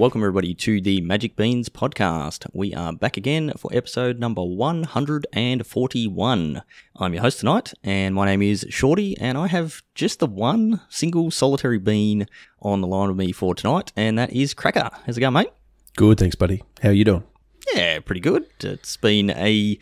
welcome 0.00 0.22
everybody 0.22 0.54
to 0.54 0.80
the 0.80 1.02
Magic 1.02 1.36
Beans 1.36 1.68
podcast. 1.68 2.46
We 2.54 2.72
are 2.72 2.90
back 2.90 3.18
again 3.18 3.52
for 3.58 3.70
episode 3.70 4.18
number 4.18 4.42
141. 4.42 6.62
I'm 6.96 7.12
your 7.12 7.20
host 7.20 7.40
tonight, 7.40 7.74
and 7.84 8.14
my 8.14 8.24
name 8.24 8.40
is 8.40 8.64
Shorty, 8.70 9.14
and 9.18 9.36
I 9.36 9.46
have 9.48 9.82
just 9.94 10.20
the 10.20 10.26
one 10.26 10.80
single 10.88 11.30
solitary 11.30 11.78
bean 11.78 12.26
on 12.62 12.80
the 12.80 12.86
line 12.86 13.08
with 13.08 13.18
me 13.18 13.30
for 13.30 13.54
tonight, 13.54 13.92
and 13.94 14.18
that 14.18 14.32
is 14.32 14.54
Cracker. 14.54 14.88
How's 15.04 15.18
it 15.18 15.20
going, 15.20 15.34
mate? 15.34 15.50
Good, 15.96 16.18
thanks, 16.18 16.34
buddy. 16.34 16.62
How 16.82 16.88
are 16.88 16.92
you 16.92 17.04
doing? 17.04 17.24
Yeah, 17.74 17.98
pretty 17.98 18.22
good. 18.22 18.46
It's 18.60 18.96
been 18.96 19.28
a 19.28 19.78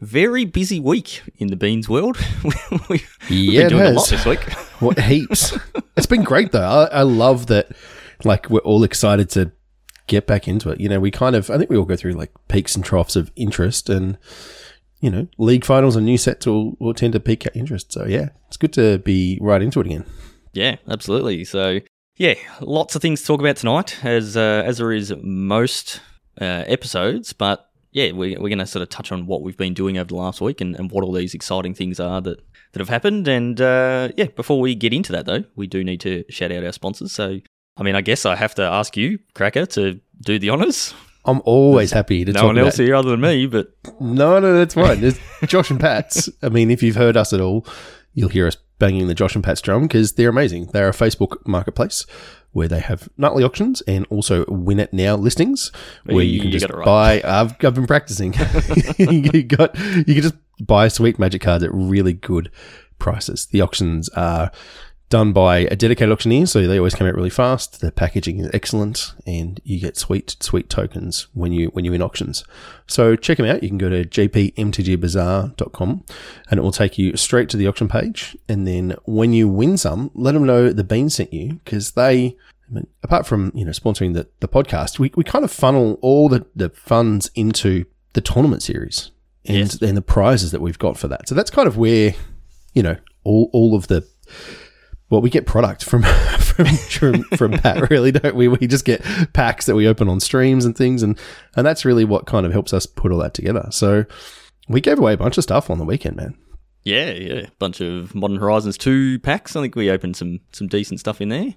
very 0.00 0.46
busy 0.46 0.80
week 0.80 1.22
in 1.36 1.46
the 1.46 1.54
beans 1.54 1.88
world. 1.88 2.18
we, 2.90 3.04
Yeah, 3.28 3.60
been 3.60 3.66
it 3.66 3.68
doing 3.68 3.82
a 3.82 3.86
has. 3.86 3.96
lot 3.96 4.08
this 4.08 4.26
week. 4.26 4.40
What 4.80 4.98
heaps? 4.98 5.56
it's 5.96 6.06
been 6.06 6.24
great 6.24 6.50
though. 6.50 6.66
I, 6.66 6.86
I 6.86 7.02
love 7.02 7.46
that. 7.46 7.70
Like 8.24 8.50
we're 8.50 8.58
all 8.58 8.82
excited 8.84 9.30
to 9.30 9.50
get 10.10 10.26
back 10.26 10.48
into 10.48 10.68
it. 10.70 10.80
You 10.80 10.88
know, 10.88 11.00
we 11.00 11.10
kind 11.10 11.36
of. 11.36 11.48
I 11.50 11.56
think 11.56 11.70
we 11.70 11.76
all 11.76 11.84
go 11.84 11.96
through 11.96 12.12
like 12.12 12.32
peaks 12.48 12.74
and 12.74 12.84
troughs 12.84 13.16
of 13.16 13.30
interest, 13.36 13.88
and 13.88 14.18
you 15.00 15.10
know, 15.10 15.28
league 15.38 15.64
finals 15.64 15.96
and 15.96 16.04
new 16.04 16.18
sets 16.18 16.46
will, 16.46 16.76
will 16.78 16.92
tend 16.92 17.14
to 17.14 17.20
peak 17.20 17.46
our 17.46 17.52
interest. 17.54 17.92
So 17.92 18.04
yeah, 18.06 18.30
it's 18.48 18.56
good 18.56 18.72
to 18.74 18.98
be 18.98 19.38
right 19.40 19.62
into 19.62 19.80
it 19.80 19.86
again. 19.86 20.04
Yeah, 20.52 20.76
absolutely. 20.88 21.44
So, 21.44 21.78
yeah, 22.16 22.34
lots 22.60 22.96
of 22.96 23.02
things 23.02 23.20
to 23.20 23.26
talk 23.26 23.40
about 23.40 23.56
tonight, 23.56 24.04
as 24.04 24.36
uh, 24.36 24.62
as 24.66 24.78
there 24.78 24.92
is 24.92 25.14
most 25.22 26.00
uh, 26.40 26.64
episodes. 26.66 27.32
But 27.32 27.70
yeah, 27.92 28.12
we, 28.12 28.36
we're 28.36 28.48
going 28.48 28.58
to 28.58 28.66
sort 28.66 28.82
of 28.82 28.88
touch 28.88 29.10
on 29.12 29.26
what 29.26 29.42
we've 29.42 29.56
been 29.56 29.74
doing 29.74 29.96
over 29.96 30.08
the 30.08 30.16
last 30.16 30.40
week 30.40 30.60
and, 30.60 30.76
and 30.76 30.90
what 30.90 31.04
all 31.04 31.12
these 31.12 31.34
exciting 31.34 31.74
things 31.74 31.98
are 31.98 32.20
that, 32.20 32.40
that 32.72 32.80
have 32.80 32.88
happened. 32.88 33.26
And 33.26 33.60
uh, 33.60 34.10
yeah, 34.16 34.26
before 34.36 34.60
we 34.60 34.74
get 34.74 34.92
into 34.92 35.12
that, 35.12 35.26
though, 35.26 35.44
we 35.56 35.66
do 35.66 35.82
need 35.82 36.00
to 36.02 36.24
shout 36.28 36.52
out 36.52 36.64
our 36.64 36.72
sponsors. 36.72 37.12
So, 37.12 37.40
I 37.80 37.82
mean, 37.82 37.96
I 37.96 38.02
guess 38.02 38.26
I 38.26 38.36
have 38.36 38.54
to 38.56 38.62
ask 38.62 38.94
you, 38.96 39.18
Cracker, 39.34 39.64
to 39.64 39.98
do 40.20 40.38
the 40.38 40.50
honours. 40.50 40.92
I'm 41.24 41.40
always 41.46 41.92
happy 41.92 42.24
to 42.26 42.32
No 42.32 42.40
talk 42.40 42.46
one 42.48 42.58
else 42.58 42.74
about. 42.74 42.84
here 42.84 42.94
other 42.94 43.10
than 43.10 43.20
me, 43.20 43.46
but 43.46 43.72
No, 43.98 44.38
no, 44.38 44.52
that's 44.52 44.74
fine. 44.74 45.00
There's 45.00 45.18
Josh 45.46 45.70
and 45.70 45.80
Pat's. 45.80 46.28
I 46.42 46.50
mean, 46.50 46.70
if 46.70 46.82
you've 46.82 46.96
heard 46.96 47.16
us 47.16 47.32
at 47.32 47.40
all, 47.40 47.66
you'll 48.12 48.28
hear 48.28 48.46
us 48.46 48.56
banging 48.78 49.08
the 49.08 49.14
Josh 49.14 49.34
and 49.34 49.42
Pat's 49.42 49.62
drum 49.62 49.82
because 49.82 50.12
they're 50.12 50.28
amazing. 50.28 50.66
They're 50.66 50.88
a 50.88 50.92
Facebook 50.92 51.46
marketplace 51.46 52.04
where 52.52 52.68
they 52.68 52.80
have 52.80 53.08
nightly 53.16 53.44
auctions 53.44 53.80
and 53.82 54.06
also 54.10 54.44
win 54.48 54.80
it 54.80 54.92
now 54.92 55.16
listings 55.16 55.72
where 56.04 56.24
you 56.24 56.40
can 56.40 56.50
just 56.50 56.68
right. 56.68 56.84
buy. 56.84 57.22
I've, 57.24 57.52
I've 57.64 57.74
been 57.74 57.86
practicing. 57.86 58.34
you 58.98 59.42
got 59.42 59.78
you 59.78 60.14
can 60.14 60.22
just 60.22 60.36
buy 60.60 60.88
sweet 60.88 61.18
magic 61.18 61.42
cards 61.42 61.64
at 61.64 61.70
really 61.72 62.12
good 62.12 62.50
prices. 62.98 63.46
The 63.46 63.62
auctions 63.62 64.08
are 64.10 64.50
done 65.10 65.32
by 65.34 65.58
a 65.58 65.76
dedicated 65.76 66.10
auctioneer, 66.12 66.46
so 66.46 66.66
they 66.66 66.78
always 66.78 66.94
come 66.94 67.06
out 67.06 67.14
really 67.14 67.28
fast. 67.30 67.80
The 67.80 67.92
packaging 67.92 68.38
is 68.38 68.50
excellent, 68.54 69.12
and 69.26 69.60
you 69.64 69.78
get 69.80 69.96
sweet, 69.98 70.36
sweet 70.40 70.70
tokens 70.70 71.26
when 71.34 71.52
you 71.52 71.68
when 71.68 71.84
you 71.84 71.90
win 71.90 72.00
auctions. 72.02 72.44
So 72.86 73.16
check 73.16 73.36
them 73.36 73.46
out. 73.46 73.62
You 73.62 73.68
can 73.68 73.78
go 73.78 73.90
to 73.90 74.04
jpmtgbazaar.com, 74.04 76.04
and 76.50 76.58
it 76.58 76.62
will 76.62 76.72
take 76.72 76.98
you 76.98 77.16
straight 77.16 77.48
to 77.50 77.56
the 77.56 77.66
auction 77.66 77.88
page. 77.88 78.36
And 78.48 78.66
then 78.66 78.94
when 79.04 79.32
you 79.32 79.48
win 79.48 79.76
some, 79.76 80.10
let 80.14 80.32
them 80.32 80.46
know 80.46 80.72
the 80.72 80.84
bean 80.84 81.10
sent 81.10 81.32
you 81.32 81.54
because 81.64 81.92
they. 81.92 82.36
I 82.68 82.72
mean, 82.72 82.86
apart 83.02 83.26
from 83.26 83.50
you 83.54 83.64
know 83.64 83.72
sponsoring 83.72 84.14
the, 84.14 84.28
the 84.38 84.48
podcast, 84.48 84.98
we, 84.98 85.10
we 85.16 85.24
kind 85.24 85.44
of 85.44 85.50
funnel 85.50 85.98
all 86.02 86.28
the, 86.28 86.46
the 86.54 86.70
funds 86.70 87.30
into 87.34 87.84
the 88.12 88.20
tournament 88.20 88.62
series 88.62 89.10
and, 89.44 89.56
Yes. 89.58 89.82
and 89.82 89.96
the 89.96 90.02
prizes 90.02 90.52
that 90.52 90.60
we've 90.60 90.78
got 90.78 90.96
for 90.96 91.08
that. 91.08 91.28
So 91.28 91.34
that's 91.34 91.50
kind 91.50 91.66
of 91.66 91.76
where 91.76 92.14
you 92.74 92.82
know 92.84 92.96
all 93.24 93.50
all 93.52 93.74
of 93.74 93.88
the 93.88 94.06
well, 95.10 95.20
we 95.20 95.28
get 95.28 95.44
product 95.44 95.84
from 95.84 96.02
from 96.38 96.66
from, 96.66 97.22
from 97.36 97.52
Pat, 97.52 97.90
really, 97.90 98.12
don't 98.12 98.34
we? 98.34 98.48
We 98.48 98.66
just 98.66 98.84
get 98.84 99.02
packs 99.32 99.66
that 99.66 99.74
we 99.74 99.86
open 99.86 100.08
on 100.08 100.20
streams 100.20 100.64
and 100.64 100.76
things, 100.76 101.02
and 101.02 101.18
and 101.56 101.66
that's 101.66 101.84
really 101.84 102.04
what 102.04 102.26
kind 102.26 102.46
of 102.46 102.52
helps 102.52 102.72
us 102.72 102.86
put 102.86 103.12
all 103.12 103.18
that 103.18 103.34
together. 103.34 103.68
So 103.70 104.04
we 104.68 104.80
gave 104.80 104.98
away 104.98 105.12
a 105.12 105.16
bunch 105.16 105.36
of 105.36 105.44
stuff 105.44 105.68
on 105.68 105.78
the 105.78 105.84
weekend, 105.84 106.16
man. 106.16 106.38
yeah, 106.84 107.10
yeah, 107.10 107.46
bunch 107.58 107.80
of 107.80 108.14
Modern 108.14 108.38
Horizons 108.38 108.78
2 108.78 109.18
packs. 109.18 109.56
I 109.56 109.60
think 109.62 109.74
we 109.74 109.90
opened 109.90 110.16
some 110.16 110.40
some 110.52 110.68
decent 110.68 111.00
stuff 111.00 111.20
in 111.20 111.28
there. 111.28 111.54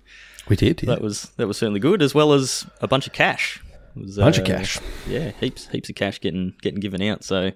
We 0.50 0.56
did, 0.56 0.82
yeah. 0.84 0.88
That 0.88 1.02
was 1.02 1.32
that 1.38 1.48
was 1.48 1.58
certainly 1.58 1.80
good, 1.80 2.02
as 2.02 2.14
well 2.14 2.34
as 2.34 2.66
a 2.82 2.88
bunch 2.88 3.08
of 3.08 3.14
cash. 3.14 3.64
It 3.96 4.02
was, 4.02 4.18
bunch 4.18 4.40
of 4.40 4.46
uh, 4.46 4.48
cash. 4.48 4.80
Yeah, 5.08 5.32
heaps 5.40 5.68
heaps 5.68 5.90
of 5.90 5.96
cash 5.96 6.20
getting 6.20 6.56
getting 6.62 6.80
given 6.80 7.02
out. 7.04 7.24
So 7.24 7.44
it 7.44 7.56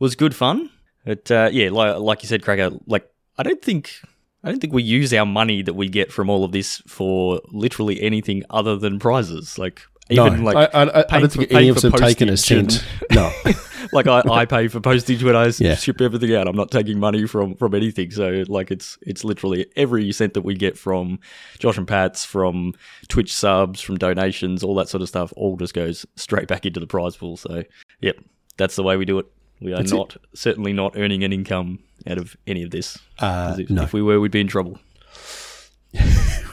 was 0.00 0.16
good 0.16 0.34
fun. 0.34 0.70
But 1.04 1.30
uh, 1.30 1.50
yeah, 1.52 1.70
like, 1.70 1.98
like 1.98 2.22
you 2.24 2.28
said, 2.28 2.42
Cracker, 2.42 2.76
like 2.86 3.08
I 3.38 3.44
don't 3.44 3.62
think 3.62 4.00
I 4.46 4.50
don't 4.50 4.60
think 4.60 4.72
we 4.72 4.82
use 4.82 5.12
our 5.12 5.26
money 5.26 5.62
that 5.62 5.74
we 5.74 5.88
get 5.88 6.12
from 6.12 6.30
all 6.30 6.44
of 6.44 6.52
this 6.52 6.78
for 6.86 7.40
literally 7.50 8.00
anything 8.00 8.42
other 8.50 8.76
than 8.76 8.98
prizes. 8.98 9.58
Like 9.58 9.82
even 10.08 10.44
no, 10.44 10.52
like 10.52 10.70
I, 10.74 10.82
I, 10.84 11.04
I 11.10 11.20
don't 11.20 11.32
for- 11.32 11.38
think 11.38 11.52
any 11.52 11.68
of 11.68 11.76
us 11.76 11.82
for 11.82 11.90
taken 11.98 12.28
a 12.28 12.36
cent. 12.36 12.84
No, 13.12 13.30
like 13.92 14.06
I, 14.06 14.22
I 14.30 14.44
pay 14.44 14.68
for 14.68 14.78
postage 14.80 15.24
when 15.24 15.34
I 15.34 15.46
s- 15.46 15.60
Yeah. 15.60 15.74
ship 15.74 16.00
everything 16.00 16.32
out. 16.34 16.46
I'm 16.46 16.54
not 16.54 16.70
taking 16.70 17.00
money 17.00 17.26
from 17.26 17.54
from 17.56 17.74
anything. 17.74 18.12
So 18.12 18.44
like 18.46 18.70
it's 18.70 18.96
it's 19.02 19.24
literally 19.24 19.66
every 19.74 20.12
cent 20.12 20.34
that 20.34 20.42
we 20.42 20.54
get 20.54 20.78
from 20.78 21.18
Josh 21.58 21.76
and 21.76 21.88
Pat's, 21.88 22.24
from 22.24 22.74
Twitch 23.08 23.32
subs, 23.34 23.80
from 23.80 23.96
donations, 23.96 24.62
all 24.62 24.76
that 24.76 24.88
sort 24.88 25.02
of 25.02 25.08
stuff, 25.08 25.32
all 25.36 25.56
just 25.56 25.74
goes 25.74 26.06
straight 26.14 26.46
back 26.46 26.64
into 26.66 26.78
the 26.78 26.86
prize 26.86 27.16
pool. 27.16 27.36
So 27.36 27.64
yep, 28.00 28.16
that's 28.58 28.76
the 28.76 28.84
way 28.84 28.96
we 28.96 29.04
do 29.06 29.18
it. 29.18 29.26
We 29.60 29.72
are 29.72 29.78
That's 29.78 29.90
it. 29.90 29.96
not 29.96 30.16
certainly 30.34 30.72
not 30.72 30.92
earning 30.96 31.24
an 31.24 31.32
income 31.32 31.80
out 32.06 32.18
of 32.18 32.36
any 32.46 32.62
of 32.62 32.70
this. 32.70 32.98
uh, 33.18 33.56
if, 33.58 33.70
no. 33.70 33.82
if 33.82 33.92
we 33.92 34.02
were, 34.02 34.20
we'd 34.20 34.30
be 34.30 34.40
in 34.40 34.46
trouble. 34.46 34.78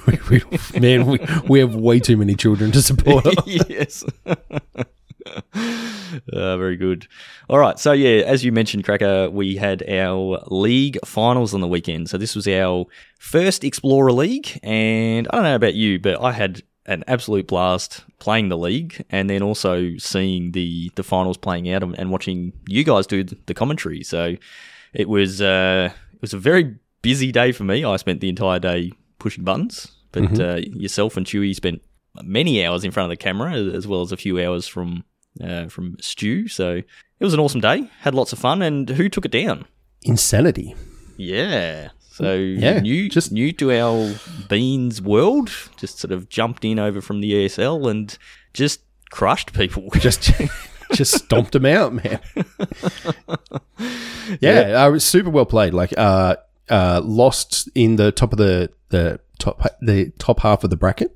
we, 0.07 0.19
we, 0.29 0.41
man, 0.79 1.05
we, 1.05 1.19
we 1.47 1.59
have 1.59 1.75
way 1.75 1.99
too 1.99 2.17
many 2.17 2.35
children 2.35 2.71
to 2.71 2.81
support. 2.81 3.25
yes. 3.45 4.03
Uh, 6.31 6.57
very 6.57 6.75
good. 6.75 7.07
All 7.49 7.57
right. 7.57 7.79
So, 7.79 7.91
yeah, 7.91 8.23
as 8.23 8.45
you 8.45 8.51
mentioned, 8.51 8.83
Cracker, 8.83 9.31
we 9.31 9.55
had 9.55 9.81
our 9.89 10.43
league 10.47 10.99
finals 11.03 11.53
on 11.55 11.61
the 11.61 11.67
weekend. 11.67 12.09
So, 12.09 12.17
this 12.17 12.35
was 12.35 12.47
our 12.47 12.85
first 13.17 13.63
Explorer 13.63 14.11
League. 14.11 14.59
And 14.61 15.27
I 15.31 15.35
don't 15.35 15.43
know 15.43 15.55
about 15.55 15.73
you, 15.73 15.99
but 15.99 16.21
I 16.21 16.33
had 16.33 16.61
an 16.85 17.03
absolute 17.07 17.47
blast 17.47 18.03
playing 18.19 18.49
the 18.49 18.57
league 18.57 19.03
and 19.09 19.29
then 19.29 19.41
also 19.41 19.97
seeing 19.97 20.51
the, 20.51 20.91
the 20.95 21.03
finals 21.03 21.37
playing 21.37 21.71
out 21.71 21.81
and, 21.81 21.97
and 21.97 22.11
watching 22.11 22.53
you 22.67 22.83
guys 22.83 23.07
do 23.07 23.23
the 23.23 23.53
commentary. 23.53 24.03
So, 24.03 24.35
it 24.93 25.09
was, 25.09 25.41
uh, 25.41 25.89
it 26.13 26.21
was 26.21 26.33
a 26.33 26.37
very 26.39 26.75
busy 27.01 27.31
day 27.31 27.51
for 27.51 27.63
me. 27.63 27.83
I 27.83 27.95
spent 27.97 28.21
the 28.21 28.29
entire 28.29 28.59
day 28.59 28.91
pushing 29.19 29.43
buttons, 29.43 29.91
but 30.11 30.39
uh, 30.39 30.55
yourself 30.63 31.17
and 31.17 31.25
Chewy 31.25 31.55
spent 31.55 31.81
many 32.23 32.63
hours 32.65 32.83
in 32.83 32.91
front 32.91 33.05
of 33.11 33.17
the 33.17 33.21
camera, 33.23 33.53
as 33.53 33.87
well 33.87 34.01
as 34.01 34.11
a 34.11 34.17
few 34.17 34.39
hours 34.43 34.67
from 34.67 35.03
uh, 35.43 35.67
from 35.67 35.97
Stu. 35.99 36.47
So 36.47 36.75
it 36.75 36.85
was 37.23 37.33
an 37.33 37.39
awesome 37.39 37.61
day. 37.61 37.89
Had 38.01 38.13
lots 38.13 38.33
of 38.33 38.39
fun. 38.39 38.61
And 38.61 38.87
who 38.89 39.09
took 39.09 39.25
it 39.25 39.31
down? 39.31 39.65
Insanity. 40.03 40.75
Yeah. 41.17 41.89
So 42.11 42.35
Yeah, 42.35 42.79
new, 42.81 43.09
just- 43.09 43.31
new 43.31 43.51
to 43.53 43.71
our 43.71 44.13
beans 44.47 45.01
world. 45.01 45.49
Just 45.77 45.97
sort 45.99 46.11
of 46.11 46.29
jumped 46.29 46.63
in 46.63 46.77
over 46.77 47.01
from 47.01 47.21
the 47.21 47.31
ESL 47.33 47.89
and 47.89 48.15
just 48.53 48.81
crushed 49.09 49.53
people. 49.53 49.89
Just 49.95 50.31
just 50.93 51.13
stomped 51.13 51.51
them 51.51 51.65
out, 51.65 51.93
man. 51.93 52.19
yeah, 54.39 54.83
uh, 54.83 54.87
it 54.87 54.91
was 54.91 55.03
super 55.03 55.29
well 55.29 55.45
played. 55.45 55.73
Like, 55.73 55.93
uh, 55.97 56.37
uh, 56.69 57.01
lost 57.03 57.69
in 57.75 57.97
the 57.97 58.11
top 58.11 58.31
of 58.31 58.37
the 58.37 58.71
the 58.89 59.19
top 59.39 59.61
the 59.81 60.11
top 60.17 60.39
half 60.39 60.63
of 60.63 60.69
the 60.69 60.77
bracket, 60.77 61.13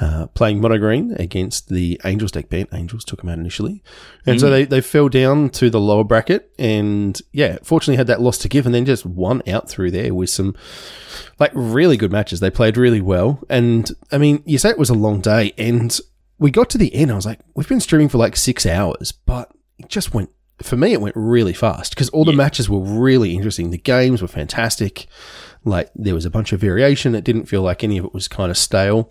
uh, 0.00 0.26
playing 0.28 0.60
mono 0.60 0.78
green 0.78 1.14
against 1.18 1.68
the 1.68 2.00
Angels 2.04 2.30
deck 2.30 2.48
band. 2.48 2.68
Angels 2.72 3.04
took 3.04 3.20
them 3.20 3.28
out 3.28 3.38
initially, 3.38 3.82
and 4.26 4.40
so 4.40 4.50
they 4.50 4.64
they 4.64 4.80
fell 4.80 5.08
down 5.08 5.50
to 5.50 5.70
the 5.70 5.80
lower 5.80 6.04
bracket, 6.04 6.52
and 6.58 7.20
yeah, 7.32 7.58
fortunately 7.62 7.96
had 7.96 8.06
that 8.06 8.20
loss 8.20 8.38
to 8.38 8.48
give, 8.48 8.66
and 8.66 8.74
then 8.74 8.84
just 8.84 9.04
won 9.04 9.42
out 9.48 9.68
through 9.68 9.90
there 9.90 10.14
with 10.14 10.30
some 10.30 10.54
like 11.38 11.50
really 11.54 11.96
good 11.96 12.12
matches. 12.12 12.40
They 12.40 12.50
played 12.50 12.76
really 12.76 13.00
well, 13.00 13.42
and 13.48 13.90
I 14.12 14.18
mean, 14.18 14.42
you 14.46 14.58
say 14.58 14.70
it 14.70 14.78
was 14.78 14.90
a 14.90 14.94
long 14.94 15.20
day, 15.20 15.52
and 15.58 15.98
we 16.38 16.50
got 16.50 16.70
to 16.70 16.78
the 16.78 16.94
end. 16.94 17.10
I 17.10 17.14
was 17.14 17.26
like, 17.26 17.40
we've 17.54 17.68
been 17.68 17.80
streaming 17.80 18.08
for 18.08 18.18
like 18.18 18.36
six 18.36 18.66
hours, 18.66 19.12
but 19.12 19.52
it 19.78 19.88
just 19.88 20.14
went. 20.14 20.30
For 20.62 20.76
me, 20.76 20.92
it 20.92 21.00
went 21.00 21.16
really 21.16 21.52
fast 21.52 21.90
because 21.94 22.08
all 22.10 22.24
the 22.24 22.32
matches 22.32 22.70
were 22.70 22.78
really 22.80 23.34
interesting. 23.34 23.70
The 23.70 23.78
games 23.78 24.22
were 24.22 24.28
fantastic. 24.28 25.06
Like 25.64 25.90
there 25.96 26.14
was 26.14 26.24
a 26.24 26.30
bunch 26.30 26.52
of 26.52 26.60
variation. 26.60 27.14
It 27.16 27.24
didn't 27.24 27.46
feel 27.46 27.62
like 27.62 27.82
any 27.82 27.98
of 27.98 28.04
it 28.04 28.14
was 28.14 28.28
kind 28.28 28.50
of 28.52 28.56
stale. 28.56 29.10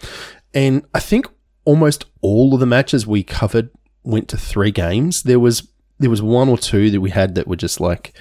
And 0.53 0.85
I 0.93 0.99
think 1.01 1.27
almost 1.65 2.05
all 2.21 2.53
of 2.53 2.61
the 2.61 2.65
matches 2.65 3.05
we 3.05 3.23
covered 3.23 3.69
went 4.03 4.29
to 4.29 4.37
three 4.37 4.71
games. 4.71 5.23
There 5.23 5.39
was 5.39 5.67
there 5.99 6.09
was 6.09 6.21
one 6.21 6.47
or 6.47 6.57
two 6.57 6.89
that 6.91 7.01
we 7.01 7.09
had 7.09 7.35
that 7.35 7.47
were 7.47 7.55
just 7.57 7.81
like 7.81 8.13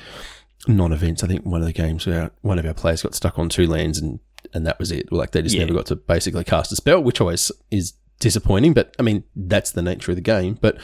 non-events. 0.66 1.22
I 1.22 1.26
think 1.26 1.44
one 1.44 1.60
of 1.60 1.66
the 1.66 1.72
games, 1.72 2.06
where 2.06 2.30
one 2.42 2.58
of 2.58 2.66
our 2.66 2.74
players 2.74 3.02
got 3.02 3.14
stuck 3.14 3.38
on 3.38 3.48
two 3.48 3.66
lands, 3.66 3.98
and 3.98 4.18
and 4.52 4.66
that 4.66 4.78
was 4.80 4.90
it. 4.90 5.12
Like 5.12 5.30
they 5.30 5.42
just 5.42 5.54
Yeah. 5.54 5.62
never 5.64 5.74
got 5.74 5.86
to 5.86 5.96
basically 5.96 6.44
cast 6.44 6.72
a 6.72 6.76
spell, 6.76 7.02
which 7.02 7.20
always 7.20 7.52
is 7.70 7.94
disappointing. 8.18 8.72
But 8.74 8.94
I 8.98 9.02
mean, 9.02 9.24
that's 9.34 9.70
the 9.72 9.82
nature 9.82 10.12
of 10.12 10.16
the 10.16 10.22
game. 10.22 10.58
But 10.60 10.76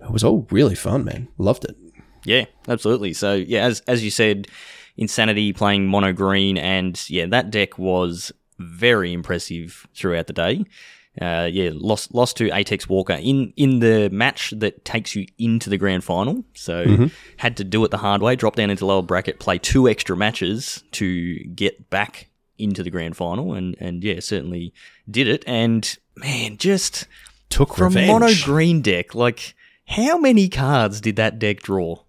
it 0.00 0.10
was 0.10 0.24
all 0.24 0.46
really 0.50 0.74
fun, 0.74 1.04
man. 1.04 1.28
Loved 1.38 1.64
it. 1.64 1.76
Yeah, 2.24 2.44
absolutely. 2.68 3.12
So 3.12 3.34
yeah, 3.34 3.64
as 3.64 3.80
as 3.86 4.02
you 4.04 4.10
said, 4.10 4.48
Insanity 4.96 5.52
playing 5.52 5.86
mono 5.86 6.12
green, 6.12 6.56
and 6.58 7.02
yeah, 7.08 7.26
that 7.26 7.50
deck 7.50 7.78
was 7.78 8.32
very 8.58 9.12
impressive 9.12 9.86
throughout 9.94 10.26
the 10.26 10.32
day. 10.32 10.64
uh, 11.20 11.48
yeah, 11.50 11.70
lost 11.72 12.14
lost 12.14 12.36
to 12.36 12.48
Atex 12.50 12.88
Walker 12.88 13.14
in 13.14 13.52
in 13.56 13.78
the 13.78 14.10
match 14.10 14.52
that 14.56 14.84
takes 14.84 15.14
you 15.14 15.26
into 15.38 15.70
the 15.70 15.78
grand 15.78 16.04
final. 16.04 16.44
So 16.54 17.08
had 17.38 17.56
to 17.56 17.64
do 17.64 17.84
it 17.84 17.90
the 17.90 17.98
hard 17.98 18.22
way, 18.22 18.36
drop 18.36 18.56
down 18.56 18.70
into 18.70 18.84
lower 18.86 19.02
bracket, 19.02 19.40
play 19.40 19.58
two 19.58 19.88
extra 19.88 20.16
matches 20.16 20.84
to 20.92 21.38
get 21.44 21.88
back 21.90 22.28
into 22.58 22.82
the 22.82 22.90
grand 22.90 23.16
final, 23.16 23.54
and 23.54 23.76
and 23.80 24.04
yeah, 24.04 24.20
certainly 24.20 24.74
did 25.10 25.26
it. 25.28 25.42
And 25.46 25.96
man, 26.16 26.56
just 26.56 27.06
Took 27.48 27.74
from 27.76 27.88
revenge. 27.94 28.08
mono 28.08 28.28
green 28.44 28.82
deck, 28.82 29.14
like 29.14 29.54
how 29.88 30.18
many 30.18 30.48
cards 30.48 31.00
did 31.00 31.16
that 31.16 31.38
deck 31.38 31.62
draw? 31.62 32.00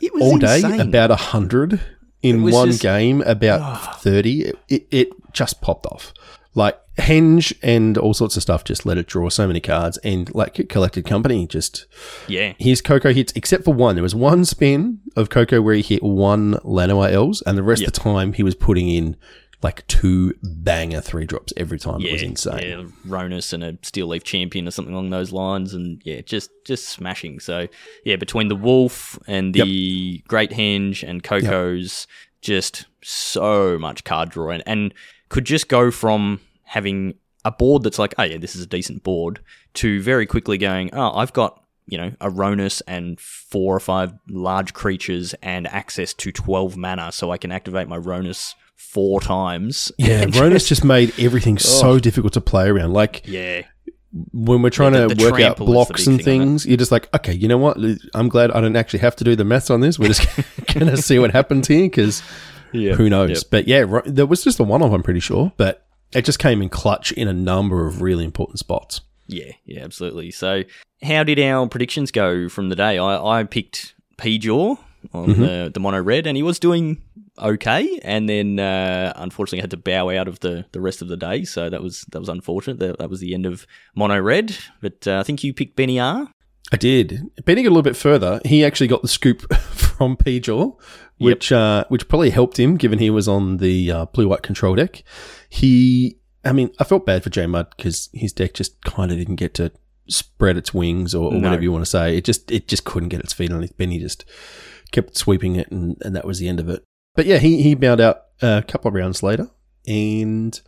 It 0.00 0.12
was 0.12 0.22
all 0.22 0.38
day, 0.38 0.56
insane. 0.56 0.80
about 0.80 1.10
a 1.12 1.16
hundred 1.16 1.80
in 2.22 2.42
one 2.42 2.68
just- 2.70 2.82
game, 2.82 3.20
about 3.22 4.00
thirty. 4.00 4.42
It, 4.46 4.58
it, 4.68 4.86
it 4.90 5.08
just 5.32 5.60
popped 5.60 5.86
off. 5.86 6.12
Like 6.54 6.78
Henge 6.98 7.56
and 7.62 7.96
all 7.96 8.12
sorts 8.12 8.36
of 8.36 8.42
stuff 8.42 8.64
just 8.64 8.84
let 8.84 8.98
it 8.98 9.06
draw 9.06 9.30
so 9.30 9.46
many 9.46 9.60
cards, 9.60 9.96
and 9.98 10.32
like 10.34 10.68
Collected 10.68 11.06
Company 11.06 11.46
just 11.46 11.86
yeah, 12.28 12.52
his 12.58 12.82
Coco 12.82 13.12
hits, 13.14 13.32
except 13.34 13.64
for 13.64 13.72
one. 13.72 13.94
There 13.94 14.02
was 14.02 14.14
one 14.14 14.44
spin 14.44 14.98
of 15.16 15.30
Coco 15.30 15.62
where 15.62 15.74
he 15.74 15.82
hit 15.82 16.02
one 16.02 16.54
Llanowar 16.64 17.10
Elves, 17.10 17.40
and 17.46 17.56
the 17.56 17.62
rest 17.62 17.82
of 17.84 17.92
the 17.92 17.98
time 18.00 18.32
he 18.34 18.42
was 18.42 18.54
putting 18.54 18.88
in 18.90 19.16
like 19.62 19.86
two 19.86 20.34
banger 20.42 21.00
three 21.00 21.24
drops 21.24 21.52
every 21.56 21.78
time. 21.78 22.00
it 22.00 22.12
was 22.12 22.22
insane. 22.22 22.62
yeah, 22.62 22.84
Rhonas 23.06 23.52
and 23.52 23.62
a 23.62 23.78
Steel 23.82 24.08
Leaf 24.08 24.24
Champion 24.24 24.66
or 24.66 24.70
something 24.72 24.92
along 24.92 25.10
those 25.10 25.32
lines, 25.32 25.72
and 25.72 26.02
yeah, 26.04 26.20
just 26.20 26.50
just 26.64 26.88
smashing. 26.88 27.40
So 27.40 27.68
yeah, 28.04 28.16
between 28.16 28.48
the 28.48 28.56
Wolf 28.56 29.18
and 29.26 29.54
the 29.54 30.22
Great 30.26 30.50
Henge 30.50 31.08
and 31.08 31.22
Coco's, 31.22 32.06
just 32.40 32.86
so 33.02 33.78
much 33.78 34.04
card 34.04 34.30
draw, 34.30 34.50
and, 34.50 34.62
and 34.66 34.94
could 35.28 35.44
just 35.44 35.68
go 35.68 35.90
from 35.90 36.40
having 36.64 37.14
a 37.44 37.52
board 37.52 37.82
that's 37.82 37.98
like, 37.98 38.14
oh 38.18 38.24
yeah, 38.24 38.38
this 38.38 38.56
is 38.56 38.62
a 38.62 38.66
decent 38.66 39.02
board, 39.02 39.40
to 39.74 40.02
very 40.02 40.26
quickly 40.26 40.58
going, 40.58 40.90
oh, 40.92 41.12
I've 41.12 41.32
got 41.32 41.62
you 41.86 41.98
know 41.98 42.12
a 42.20 42.28
Rhonas 42.30 42.82
and 42.88 43.20
four 43.20 43.76
or 43.76 43.80
five 43.80 44.12
large 44.28 44.74
creatures 44.74 45.34
and 45.42 45.68
access 45.68 46.12
to 46.14 46.32
twelve 46.32 46.76
mana, 46.76 47.12
so 47.12 47.30
I 47.30 47.38
can 47.38 47.52
activate 47.52 47.86
my 47.86 47.98
Rhonas 47.98 48.54
four 48.90 49.20
times. 49.20 49.92
Yeah, 49.98 50.20
And 50.22 50.32
Rhonas 50.32 50.66
just 50.66 50.84
made 50.84 51.12
everything 51.18 51.58
so 51.58 51.98
difficult 51.98 52.32
to 52.34 52.40
play 52.40 52.68
around. 52.68 52.92
Like 52.92 53.22
yeah. 53.26 53.62
when 54.32 54.62
we're 54.62 54.70
trying 54.70 54.94
Yeah, 54.94 55.02
to 55.02 55.08
the- 55.08 55.14
the 55.14 55.24
work 55.24 55.34
out 55.34 55.56
trample 55.56 55.66
is 55.66 55.68
the 55.68 55.72
blocks 55.72 56.06
and 56.06 56.16
thing 56.22 56.40
things, 56.40 56.66
you're 56.66 56.76
just 56.76 56.92
like, 56.92 57.12
okay, 57.14 57.32
you 57.32 57.48
know 57.48 57.58
what? 57.58 57.78
I'm 58.14 58.28
glad 58.28 58.50
I 58.50 58.60
don't 58.60 58.76
actually 58.76 59.00
have 59.00 59.16
to 59.16 59.24
do 59.24 59.34
the 59.36 59.44
maths 59.44 59.70
on 59.70 59.80
this. 59.80 59.98
We're 59.98 60.08
just 60.08 60.26
going 60.74 60.86
to 60.88 60.96
see 60.96 61.18
what 61.18 61.30
happens 61.32 61.68
here 61.68 61.82
because 61.84 62.22
Yeah. 62.72 62.94
who 62.94 63.08
knows? 63.08 63.44
But 63.44 63.66
yeah, 63.68 63.84
there 64.06 64.26
was 64.26 64.44
just 64.44 64.60
a 64.60 64.64
one 64.64 64.82
off, 64.82 64.92
I'm 64.92 65.02
pretty 65.02 65.20
sure, 65.20 65.52
but 65.56 65.86
it 66.12 66.24
just 66.26 66.38
came 66.38 66.60
in 66.60 66.68
clutch 66.68 67.12
in 67.12 67.28
a 67.28 67.32
number 67.32 67.86
of 67.86 68.02
really 68.02 68.24
important 68.24 68.58
spots. 68.58 69.00
Yeah, 69.28 69.52
yeah, 69.64 69.82
absolutely. 69.84 70.30
So, 70.30 70.64
how 71.02 71.24
did 71.24 71.38
our 71.38 71.66
predictions 71.68 72.10
go 72.10 72.50
from 72.50 72.68
the 72.68 72.76
day? 72.76 72.98
I, 72.98 73.40
I 73.40 73.44
picked 73.44 73.94
P-Jaw 74.18 74.76
on 75.14 75.26
Mm-hmm. 75.28 75.40
the, 75.42 75.70
the 75.72 75.80
mono 75.80 76.02
red, 76.02 76.26
and 76.26 76.36
he 76.36 76.42
was 76.42 76.58
doing 76.58 77.00
okay, 77.38 77.98
and 78.02 78.28
then 78.28 78.58
uh, 78.58 79.12
unfortunately 79.16 79.60
had 79.60 79.70
to 79.70 79.76
bow 79.76 80.10
out 80.10 80.28
of 80.28 80.40
the, 80.40 80.64
the 80.72 80.80
rest 80.80 81.02
of 81.02 81.08
the 81.08 81.16
day. 81.16 81.44
So 81.44 81.70
that 81.70 81.82
was 81.82 82.02
that 82.12 82.20
was 82.20 82.28
unfortunate. 82.28 82.78
That, 82.78 82.98
that 82.98 83.10
was 83.10 83.20
the 83.20 83.34
end 83.34 83.46
of 83.46 83.66
mono 83.94 84.18
red. 84.20 84.56
But 84.80 85.06
uh, 85.06 85.18
I 85.20 85.22
think 85.22 85.42
you 85.44 85.52
picked 85.54 85.76
Benny 85.76 85.98
R. 86.00 86.28
I 86.72 86.76
did. 86.76 87.22
Bending 87.44 87.66
it 87.66 87.68
a 87.68 87.70
little 87.70 87.82
bit 87.82 87.96
further, 87.96 88.40
he 88.46 88.64
actually 88.64 88.86
got 88.86 89.02
the 89.02 89.08
scoop 89.08 89.52
from 89.72 90.16
P-Jaw, 90.16 90.72
which 91.18 91.52
uh, 91.52 91.84
which 91.88 92.08
probably 92.08 92.30
helped 92.30 92.58
him 92.58 92.76
given 92.76 92.98
he 92.98 93.10
was 93.10 93.28
on 93.28 93.58
the 93.58 93.90
uh, 93.90 94.04
blue 94.06 94.28
white 94.28 94.42
control 94.42 94.74
deck. 94.74 95.02
He, 95.50 96.18
I 96.44 96.52
mean, 96.52 96.70
I 96.80 96.84
felt 96.84 97.04
bad 97.04 97.22
for 97.22 97.30
J 97.30 97.46
Mud 97.46 97.68
because 97.76 98.08
his 98.14 98.32
deck 98.32 98.54
just 98.54 98.80
kind 98.84 99.12
of 99.12 99.18
didn't 99.18 99.36
get 99.36 99.52
to 99.54 99.70
spread 100.08 100.56
its 100.56 100.72
wings 100.72 101.14
or, 101.14 101.30
or 101.30 101.32
No. 101.34 101.40
whatever 101.48 101.62
you 101.62 101.72
want 101.72 101.84
to 101.84 101.90
say. 101.90 102.16
It 102.16 102.24
just 102.24 102.50
it 102.50 102.68
just 102.68 102.84
couldn't 102.84 103.10
get 103.10 103.20
its 103.20 103.34
feet 103.34 103.50
underneath. 103.50 103.76
Benny 103.76 103.98
just 103.98 104.24
kept 104.92 105.16
sweeping 105.16 105.56
it, 105.56 105.70
and, 105.70 105.96
and 106.00 106.16
that 106.16 106.24
was 106.24 106.38
the 106.38 106.48
end 106.48 106.58
of 106.58 106.70
it. 106.70 106.82
But 107.14 107.26
yeah, 107.26 107.38
he 107.38 107.62
he 107.62 107.74
bowed 107.74 108.00
out 108.00 108.22
a 108.40 108.62
couple 108.66 108.88
of 108.88 108.94
rounds 108.94 109.22
later, 109.22 109.50
and 109.86 110.58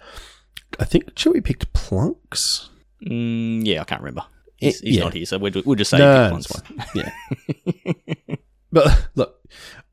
I 0.79 0.85
think 0.85 1.15
Chewy 1.15 1.43
picked 1.43 1.73
Plunks. 1.73 2.69
Mm, 3.07 3.65
yeah, 3.67 3.81
I 3.81 3.85
can't 3.85 4.01
remember. 4.03 4.25
He's, 4.57 4.77
Eh, 4.83 4.87
he's 4.87 4.97
yeah. 4.97 5.05
not 5.05 5.15
here, 5.15 5.27
so 5.27 5.39
we'll, 5.39 5.53
we'll 5.65 5.75
just 5.77 5.91
say 5.91 5.99
No, 5.99 6.29
Plunks 6.31 6.51
one. 6.53 6.87
yeah. 6.95 7.11
But 8.73 9.09
look, 9.15 9.41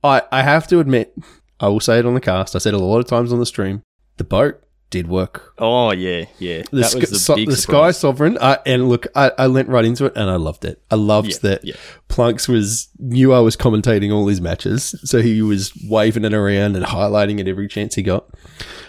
I, 0.04 0.24
I 0.32 0.42
have 0.42 0.68
to 0.70 0.80
admit, 0.80 1.14
I 1.60 1.68
will 1.68 1.80
say 1.80 2.00
it 2.00 2.06
on 2.08 2.16
the 2.16 2.20
cast. 2.22 2.56
I 2.56 2.60
said 2.60 2.74
it 2.74 2.82
a 2.82 2.84
lot 2.84 2.98
of 3.00 3.06
times 3.06 3.32
on 3.32 3.38
the 3.38 3.46
stream. 3.46 3.84
The 4.18 4.24
boat 4.24 4.64
did 4.92 5.08
work. 5.08 5.54
Oh 5.58 5.92
yeah, 5.92 6.26
yeah. 6.38 6.62
The, 6.70 6.82
that 6.82 6.94
was 6.96 7.10
the 7.10 7.18
so- 7.18 7.36
the 7.36 7.56
Sky. 7.58 7.90
Sovereign, 7.90 8.38
uh, 8.40 8.58
and 8.68 8.88
look, 8.88 9.08
I, 9.16 9.32
I 9.40 9.48
leant 9.48 9.70
right 9.70 9.84
into 9.86 10.06
it, 10.06 10.14
and 10.16 10.30
I 10.30 10.36
loved 10.36 10.64
it. 10.66 10.80
I 10.92 10.96
loved 10.96 11.32
Yeah, 11.32 11.38
that 11.42 11.66
yeah. 11.66 11.74
Plunks 12.10 12.48
was 12.48 12.90
knew 13.00 13.34
I 13.34 13.40
was 13.40 13.58
commentating 13.58 14.14
all 14.14 14.28
his 14.28 14.40
matches, 14.40 14.94
so 15.04 15.22
he 15.22 15.42
was 15.42 15.74
waving 15.90 16.26
it 16.26 16.34
around 16.34 16.76
and 16.76 16.86
highlighting 16.86 17.40
it 17.40 17.48
every 17.48 17.68
chance 17.68 17.96
he 17.96 18.04
got. 18.04 18.26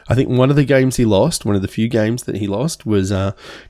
I 0.09 0.15
think 0.15 0.29
one 0.29 0.51
of 0.51 0.57
the 0.57 0.65
games 0.65 0.97
he 0.97 1.05
lost, 1.07 1.47
one 1.47 1.57
of 1.57 1.63
the 1.63 1.69
few 1.69 1.89
games 1.89 2.25
that 2.25 2.37
he 2.37 2.47
lost, 2.47 2.85
was 2.85 3.11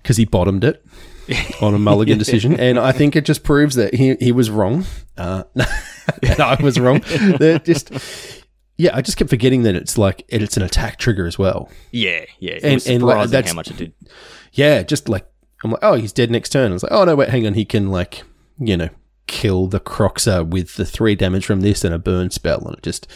because 0.03 0.17
he 0.17 0.25
bottomed 0.25 0.65
it 0.65 0.85
on 1.61 1.75
a 1.75 1.79
mulligan 1.79 2.19
decision, 2.19 2.59
and 2.59 2.79
I 2.79 2.91
think 2.93 3.15
it 3.15 3.25
just 3.25 3.45
proves 3.45 3.77
that 3.77 3.95
he 3.95 4.17
he 4.17 4.33
was 4.33 4.51
wrong. 4.51 4.87
Uh, 5.17 5.45
and 6.23 6.41
I 6.41 6.57
was 6.63 6.81
wrong. 6.81 7.05
They're 7.39 7.59
just. 7.61 7.93
Yeah, 8.77 8.97
I 8.97 9.03
just 9.03 9.17
kept 9.19 9.31
forgetting 9.31 9.63
that 9.65 9.75
it's 9.75 9.99
like 9.99 10.25
it's 10.29 10.57
an 10.57 10.63
attack 10.63 10.99
trigger 10.99 11.27
as 11.27 11.39
well. 11.39 11.69
Yeah, 11.91 12.25
yeah. 12.41 12.53
It 12.53 12.65
And- 12.65 12.75
was 12.75 12.87
and, 12.89 13.03
like, 13.03 13.29
that's- 13.31 13.51
how 13.53 13.57
much 13.57 13.71
it 13.71 13.77
did. 13.77 13.93
Yeah, 14.53 14.83
just 14.83 15.09
like 15.09 15.27
I'm 15.65 15.71
like, 15.71 15.81
oh, 15.83 15.95
he's 15.95 16.13
dead 16.13 16.31
next 16.31 16.49
turn. 16.51 16.71
I 16.71 16.75
was 16.75 16.83
like, 16.83 16.93
oh 16.93 17.05
no, 17.05 17.15
wait, 17.15 17.29
hang 17.29 17.47
on, 17.47 17.55
he 17.55 17.65
can 17.65 17.91
like, 17.91 18.23
you 18.59 18.77
know, 18.77 18.89
kill 19.29 19.67
the 19.69 19.79
Kroxa 19.81 20.47
with 20.47 20.75
the 20.77 20.85
three 20.85 21.15
damage 21.15 21.47
from 21.47 21.61
this 21.61 21.85
and 21.85 21.95
a 21.95 21.99
burn 21.99 22.31
spell, 22.31 22.63
and 22.67 22.77
it 22.77 22.83
just 22.83 23.07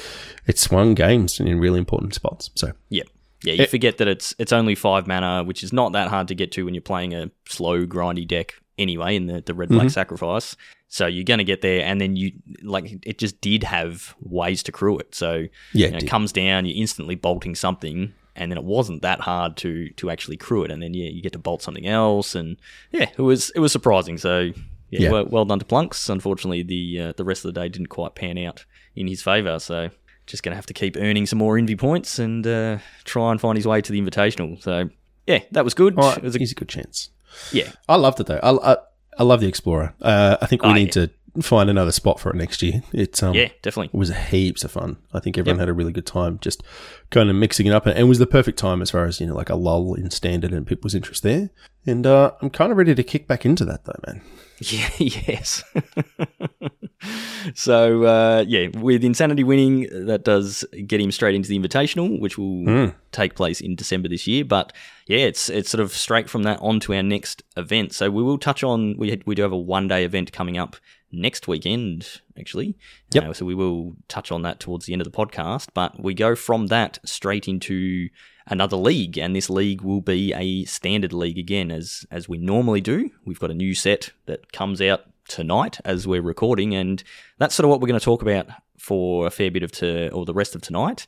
it 0.46 0.58
swung 0.58 0.94
games 0.94 1.40
in 1.40 1.58
really 1.58 1.78
important 1.78 2.14
spots. 2.14 2.50
So 2.54 2.72
Yep. 2.90 3.06
Yeah, 3.44 3.52
you 3.54 3.62
eh. 3.64 3.66
forget 3.66 3.98
that 3.98 4.08
it's 4.08 4.34
it's 4.38 4.52
only 4.52 4.74
five 4.74 5.06
mana, 5.06 5.42
which 5.44 5.62
is 5.64 5.72
not 5.72 5.92
that 5.92 6.08
hard 6.08 6.28
to 6.28 6.34
get 6.34 6.52
to 6.52 6.64
when 6.64 6.74
you're 6.74 6.80
playing 6.80 7.14
a 7.14 7.30
slow, 7.48 7.84
grindy 7.86 8.26
deck 8.26 8.54
anyway 8.78 9.16
in 9.16 9.26
the, 9.26 9.40
the 9.40 9.54
red 9.54 9.68
Mm-hmm. 9.68 9.78
black 9.78 9.90
sacrifice. 9.90 10.56
So 10.88 11.06
you're 11.06 11.24
gonna 11.24 11.44
get 11.44 11.62
there 11.62 11.84
and 11.84 12.00
then 12.00 12.16
you 12.16 12.32
like 12.62 13.04
it 13.04 13.18
just 13.18 13.40
did 13.40 13.64
have 13.64 14.14
ways 14.20 14.62
to 14.64 14.72
crew 14.72 14.98
it. 14.98 15.14
So 15.14 15.46
Yeah, 15.72 15.86
you 15.86 15.90
know, 15.90 15.96
it 15.98 16.02
it 16.04 16.06
comes 16.08 16.32
down, 16.32 16.64
you're 16.66 16.76
instantly 16.76 17.14
bolting 17.16 17.54
something, 17.54 18.12
and 18.36 18.50
then 18.52 18.58
it 18.58 18.64
wasn't 18.64 19.02
that 19.02 19.20
hard 19.20 19.56
to 19.58 19.88
to 19.90 20.10
actually 20.10 20.36
crew 20.36 20.62
it, 20.64 20.70
and 20.70 20.80
then 20.82 20.94
yeah, 20.94 21.08
you 21.08 21.22
get 21.22 21.32
to 21.32 21.38
bolt 21.38 21.62
something 21.62 21.86
else, 21.86 22.34
and 22.34 22.56
yeah, 22.92 23.08
it 23.16 23.22
was 23.22 23.50
it 23.50 23.60
was 23.60 23.72
surprising. 23.72 24.16
So 24.18 24.52
yeah, 24.90 25.00
Yeah. 25.00 25.10
Well, 25.10 25.26
well 25.26 25.44
done 25.44 25.58
to 25.58 25.64
Plunks. 25.64 26.08
Unfortunately, 26.08 26.62
the 26.62 27.00
uh, 27.08 27.12
the 27.16 27.24
rest 27.24 27.44
of 27.44 27.52
the 27.52 27.60
day 27.60 27.68
didn't 27.68 27.88
quite 27.88 28.14
pan 28.14 28.38
out 28.38 28.64
in 28.94 29.08
his 29.08 29.20
favour. 29.22 29.58
So 29.58 29.90
just 30.26 30.44
gonna 30.44 30.54
have 30.56 30.66
to 30.66 30.74
keep 30.74 30.96
earning 30.96 31.26
some 31.26 31.40
more 31.40 31.58
envy 31.58 31.74
points 31.76 32.20
and 32.20 32.46
uh, 32.46 32.78
try 33.04 33.32
and 33.32 33.40
find 33.40 33.56
his 33.58 33.66
way 33.66 33.80
to 33.80 33.90
the 33.92 34.00
invitational. 34.00 34.62
So 34.62 34.90
yeah, 35.26 35.40
that 35.50 35.64
was 35.64 35.74
good. 35.74 35.96
right, 35.96 36.16
It 36.18 36.22
was 36.22 36.36
a, 36.36 36.38
he's 36.38 36.52
a 36.52 36.54
good 36.54 36.68
chance. 36.68 37.10
Yeah, 37.52 37.70
I 37.88 37.96
loved 37.96 38.20
it 38.20 38.26
though. 38.26 38.40
I 38.42 38.72
I, 38.72 38.76
I 39.18 39.22
love 39.22 39.40
the 39.40 39.48
Explorer. 39.48 39.94
Uh, 40.00 40.36
I 40.40 40.46
think 40.46 40.62
we 40.62 40.70
Oh, 40.70 40.72
need 40.74 40.92
to 40.92 41.10
find 41.42 41.68
another 41.68 41.92
spot 41.92 42.18
for 42.18 42.30
it 42.30 42.36
next 42.36 42.62
year. 42.62 42.82
It's 42.92 43.22
um, 43.22 43.34
yeah, 43.34 43.48
definitely. 43.62 43.90
It 43.92 43.98
was 43.98 44.10
heaps 44.14 44.64
of 44.64 44.70
fun. 44.72 44.96
I 45.12 45.20
think 45.20 45.36
everyone 45.36 45.58
had 45.58 45.68
a 45.68 45.74
really 45.74 45.92
good 45.92 46.06
time 46.06 46.38
just 46.40 46.62
kind 47.10 47.28
of 47.28 47.36
mixing 47.36 47.66
it 47.66 47.72
up. 47.72 47.84
And 47.86 47.98
it 47.98 48.04
was 48.04 48.18
the 48.18 48.26
perfect 48.26 48.58
time 48.58 48.80
as 48.80 48.90
far 48.90 49.04
as, 49.04 49.20
you 49.20 49.26
know, 49.26 49.34
like 49.34 49.50
a 49.50 49.54
lull 49.54 49.94
in 49.94 50.10
standard 50.10 50.52
and 50.52 50.66
people's 50.66 50.94
interest 50.94 51.22
there. 51.22 51.50
And 51.86 52.06
uh, 52.06 52.32
I'm 52.40 52.48
kind 52.50 52.72
of 52.72 52.78
ready 52.78 52.94
to 52.94 53.02
kick 53.02 53.28
back 53.28 53.44
into 53.44 53.64
that 53.66 53.84
though, 53.84 54.00
man. 54.06 54.22
Yeah, 54.60 54.88
yes. 54.98 55.62
so 57.54 58.04
uh, 58.04 58.44
yeah, 58.46 58.68
with 58.74 59.04
Insanity 59.04 59.44
winning, 59.44 59.88
that 60.06 60.24
does 60.24 60.64
get 60.86 61.00
him 61.00 61.10
straight 61.10 61.34
into 61.34 61.48
the 61.48 61.58
Invitational, 61.58 62.20
which 62.20 62.38
will 62.38 62.92
take 63.12 63.34
place 63.34 63.60
in 63.60 63.76
December 63.76 64.08
this 64.08 64.26
year. 64.26 64.44
But 64.44 64.72
yeah, 65.06 65.18
it's 65.18 65.48
it's 65.48 65.70
sort 65.70 65.80
of 65.80 65.92
straight 65.92 66.28
from 66.28 66.42
that 66.44 66.58
on 66.60 66.80
to 66.80 66.94
our 66.94 67.02
next 67.02 67.42
event. 67.56 67.94
So 67.94 68.10
we 68.10 68.22
will 68.22 68.38
touch 68.38 68.62
on 68.62 68.96
we 68.96 69.20
we 69.26 69.34
do 69.34 69.42
have 69.42 69.52
a 69.52 69.56
one 69.56 69.88
day 69.88 70.04
event 70.04 70.32
coming 70.32 70.58
up 70.58 70.76
next 71.12 71.48
weekend, 71.48 72.20
actually. 72.38 72.76
Yep. 73.12 73.24
Uh, 73.24 73.32
so 73.32 73.44
we 73.44 73.54
will 73.54 73.96
touch 74.08 74.32
on 74.32 74.42
that 74.42 74.60
towards 74.60 74.86
the 74.86 74.92
end 74.92 75.02
of 75.02 75.10
the 75.10 75.16
podcast. 75.16 75.68
But 75.74 76.02
we 76.02 76.14
go 76.14 76.34
from 76.34 76.66
that 76.68 76.98
straight 77.04 77.48
into 77.48 78.08
another 78.46 78.76
league, 78.76 79.18
and 79.18 79.34
this 79.34 79.50
league 79.50 79.82
will 79.82 80.00
be 80.00 80.32
a 80.32 80.64
standard 80.64 81.12
league 81.12 81.38
again, 81.38 81.70
as 81.70 82.06
as 82.10 82.28
we 82.28 82.38
normally 82.38 82.80
do. 82.80 83.10
We've 83.24 83.40
got 83.40 83.50
a 83.50 83.54
new 83.54 83.74
set 83.74 84.10
that 84.26 84.52
comes 84.52 84.80
out 84.80 85.04
tonight 85.28 85.78
as 85.84 86.06
we're 86.06 86.22
recording, 86.22 86.74
and 86.74 87.02
that's 87.38 87.54
sort 87.54 87.64
of 87.64 87.70
what 87.70 87.80
we're 87.80 87.88
going 87.88 87.98
to 88.00 88.04
talk 88.04 88.22
about 88.22 88.46
for 88.78 89.26
a 89.26 89.30
fair 89.30 89.50
bit 89.50 89.62
of 89.62 89.72
to 89.72 90.10
or 90.10 90.24
the 90.24 90.34
rest 90.34 90.54
of 90.54 90.62
tonight. 90.62 91.06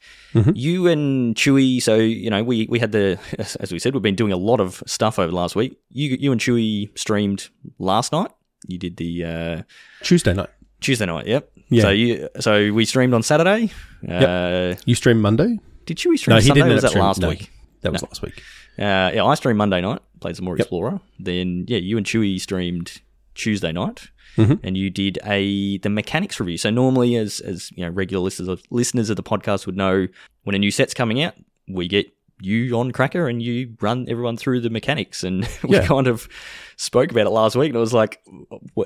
You 0.54 0.86
and 0.88 1.34
Chewy, 1.34 1.80
so 1.82 1.96
you 1.96 2.30
know 2.30 2.42
we 2.42 2.66
we 2.68 2.78
had 2.78 2.92
the 2.92 3.18
as 3.60 3.72
we 3.72 3.78
said 3.78 3.94
we've 3.94 4.02
been 4.02 4.14
doing 4.16 4.32
a 4.32 4.36
lot 4.36 4.60
of 4.60 4.82
stuff 4.86 5.18
over 5.18 5.30
the 5.30 5.36
last 5.36 5.54
week. 5.56 5.78
You 5.90 6.16
you 6.18 6.32
and 6.32 6.40
Chewy 6.40 6.96
streamed 6.98 7.48
last 7.78 8.12
night. 8.12 8.30
You 8.66 8.78
did 8.78 8.96
the 8.96 9.24
uh, 9.24 9.62
Tuesday 10.02 10.34
night. 10.34 10.50
Tuesday 10.80 11.06
night, 11.06 11.26
yep. 11.26 11.50
Yeah. 11.70 11.82
So 11.82 11.90
you 11.90 12.28
so 12.40 12.72
we 12.72 12.84
streamed 12.84 13.12
on 13.14 13.22
Saturday. 13.22 13.70
Uh, 14.08 14.74
You 14.86 14.94
streamed 14.94 15.20
Monday? 15.20 15.58
Did 15.86 15.96
Chewy 15.98 16.18
stream 16.18 16.36
No, 16.36 16.40
he 16.40 16.50
didn't 16.50 16.68
was 16.72 16.82
that 16.82 16.88
streaming- 16.90 17.06
last 17.06 17.20
no. 17.20 17.28
week? 17.30 17.50
that 17.82 17.92
was 17.92 18.02
last 18.02 18.22
week. 18.22 18.42
Uh, 18.78 19.10
yeah, 19.14 19.24
I 19.24 19.34
streamed 19.34 19.58
Monday 19.58 19.80
night, 19.80 20.00
played 20.20 20.36
some 20.36 20.44
more 20.44 20.56
Explorer. 20.56 21.00
Then 21.18 21.64
yeah, 21.68 21.78
you 21.78 21.96
and 21.96 22.06
Chewy 22.06 22.40
streamed 22.40 23.00
Tuesday 23.38 23.72
night, 23.72 24.08
Mhm. 24.36 24.60
and 24.62 24.76
you 24.76 24.90
did 24.90 25.18
a 25.24 25.78
the 25.78 25.88
mechanics 25.88 26.38
review. 26.38 26.58
So 26.58 26.68
normally, 26.70 27.16
as 27.16 27.40
as 27.40 27.70
you 27.74 27.84
know, 27.84 27.90
regular 27.90 28.22
listeners 28.22 28.48
of, 28.48 28.62
listeners 28.70 29.08
of 29.10 29.16
the 29.16 29.22
podcast 29.22 29.64
would 29.66 29.76
know, 29.76 30.06
when 30.44 30.54
a 30.54 30.58
new 30.58 30.70
set's 30.70 30.92
coming 30.94 31.22
out, 31.22 31.34
we 31.66 31.88
get 31.88 32.06
you 32.40 32.78
on 32.78 32.92
Cracker 32.92 33.26
and 33.26 33.42
you 33.42 33.74
run 33.80 34.06
everyone 34.08 34.36
through 34.36 34.60
the 34.60 34.70
mechanics. 34.70 35.24
And 35.24 35.48
we 35.64 35.76
Yeah. 35.76 35.86
kind 35.86 36.06
of 36.06 36.28
spoke 36.76 37.10
about 37.10 37.26
it 37.26 37.30
last 37.30 37.56
week, 37.56 37.68
and 37.70 37.76
I 37.76 37.80
was 37.80 37.92
like, 37.94 38.20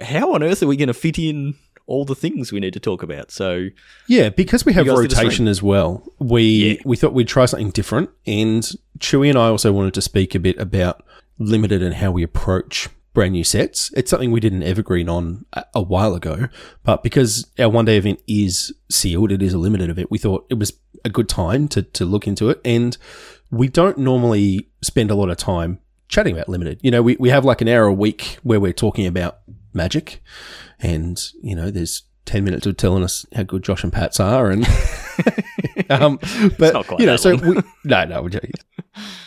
how 0.02 0.32
on 0.34 0.42
earth 0.42 0.62
are 0.62 0.66
we 0.66 0.76
going 0.76 0.86
to 0.88 0.94
fit 0.94 1.18
in 1.18 1.54
all 1.86 2.04
the 2.06 2.14
things 2.14 2.50
we 2.52 2.60
need 2.60 2.72
to 2.72 2.80
talk 2.80 3.02
about? 3.02 3.30
So 3.30 3.68
Yeah, 4.08 4.30
because 4.30 4.64
we 4.64 4.72
have 4.72 4.86
guys 4.86 4.94
did 5.00 5.12
a 5.12 5.16
rotation 5.16 5.48
as 5.48 5.62
well. 5.62 6.02
We 6.18 6.42
Yeah. 6.42 6.74
we 6.86 6.96
thought 6.96 7.12
we'd 7.12 7.28
try 7.28 7.44
something 7.46 7.70
different, 7.72 8.08
and 8.26 8.62
Chewy 9.00 9.28
and 9.28 9.36
I 9.38 9.48
also 9.48 9.70
wanted 9.72 9.92
to 9.94 10.00
speak 10.02 10.34
a 10.34 10.38
bit 10.38 10.56
about 10.58 11.04
limited 11.38 11.82
and 11.82 11.94
how 11.94 12.10
we 12.10 12.22
approach 12.22 12.88
brand 13.12 13.32
new 13.32 13.44
sets. 13.44 13.92
It's 13.94 14.10
something 14.10 14.30
we 14.30 14.40
did 14.40 14.52
an 14.52 14.62
evergreen 14.62 15.08
on 15.08 15.44
a, 15.52 15.64
a 15.74 15.82
while 15.82 16.14
ago, 16.14 16.48
but 16.82 17.02
because 17.02 17.46
our 17.58 17.68
one 17.68 17.84
day 17.84 17.96
event 17.96 18.20
is 18.26 18.72
sealed, 18.90 19.32
it 19.32 19.42
is 19.42 19.52
a 19.52 19.58
limited 19.58 19.90
event. 19.90 20.10
We 20.10 20.18
thought 20.18 20.46
it 20.50 20.58
was 20.58 20.72
a 21.04 21.10
good 21.10 21.28
time 21.28 21.68
to 21.68 21.82
to 21.82 22.04
look 22.04 22.26
into 22.26 22.50
it, 22.50 22.60
and 22.64 22.96
we 23.50 23.68
don't 23.68 23.98
normally 23.98 24.68
spend 24.82 25.10
a 25.10 25.14
lot 25.14 25.30
of 25.30 25.36
time 25.36 25.78
chatting 26.08 26.34
about 26.34 26.48
limited. 26.48 26.80
You 26.82 26.90
know, 26.90 27.02
we 27.02 27.16
we 27.18 27.28
have 27.30 27.44
like 27.44 27.60
an 27.60 27.68
hour 27.68 27.84
a 27.84 27.92
week 27.92 28.38
where 28.42 28.60
we're 28.60 28.72
talking 28.72 29.06
about 29.06 29.40
magic, 29.72 30.22
and 30.80 31.22
you 31.42 31.54
know, 31.54 31.70
there's. 31.70 32.02
10 32.24 32.44
minutes 32.44 32.66
of 32.66 32.76
telling 32.76 33.02
us 33.02 33.26
how 33.34 33.42
good 33.42 33.64
Josh 33.64 33.82
and 33.82 33.92
Pats 33.92 34.20
are 34.20 34.48
and 34.48 34.64
um 35.90 36.20
but 36.56 36.72
not 36.72 36.86
quite 36.86 37.00
you 37.00 37.06
know 37.06 37.16
so 37.16 37.34
we, 37.34 37.60
no 37.82 38.04
no 38.04 38.22
we're 38.22 38.28
joking 38.28 38.52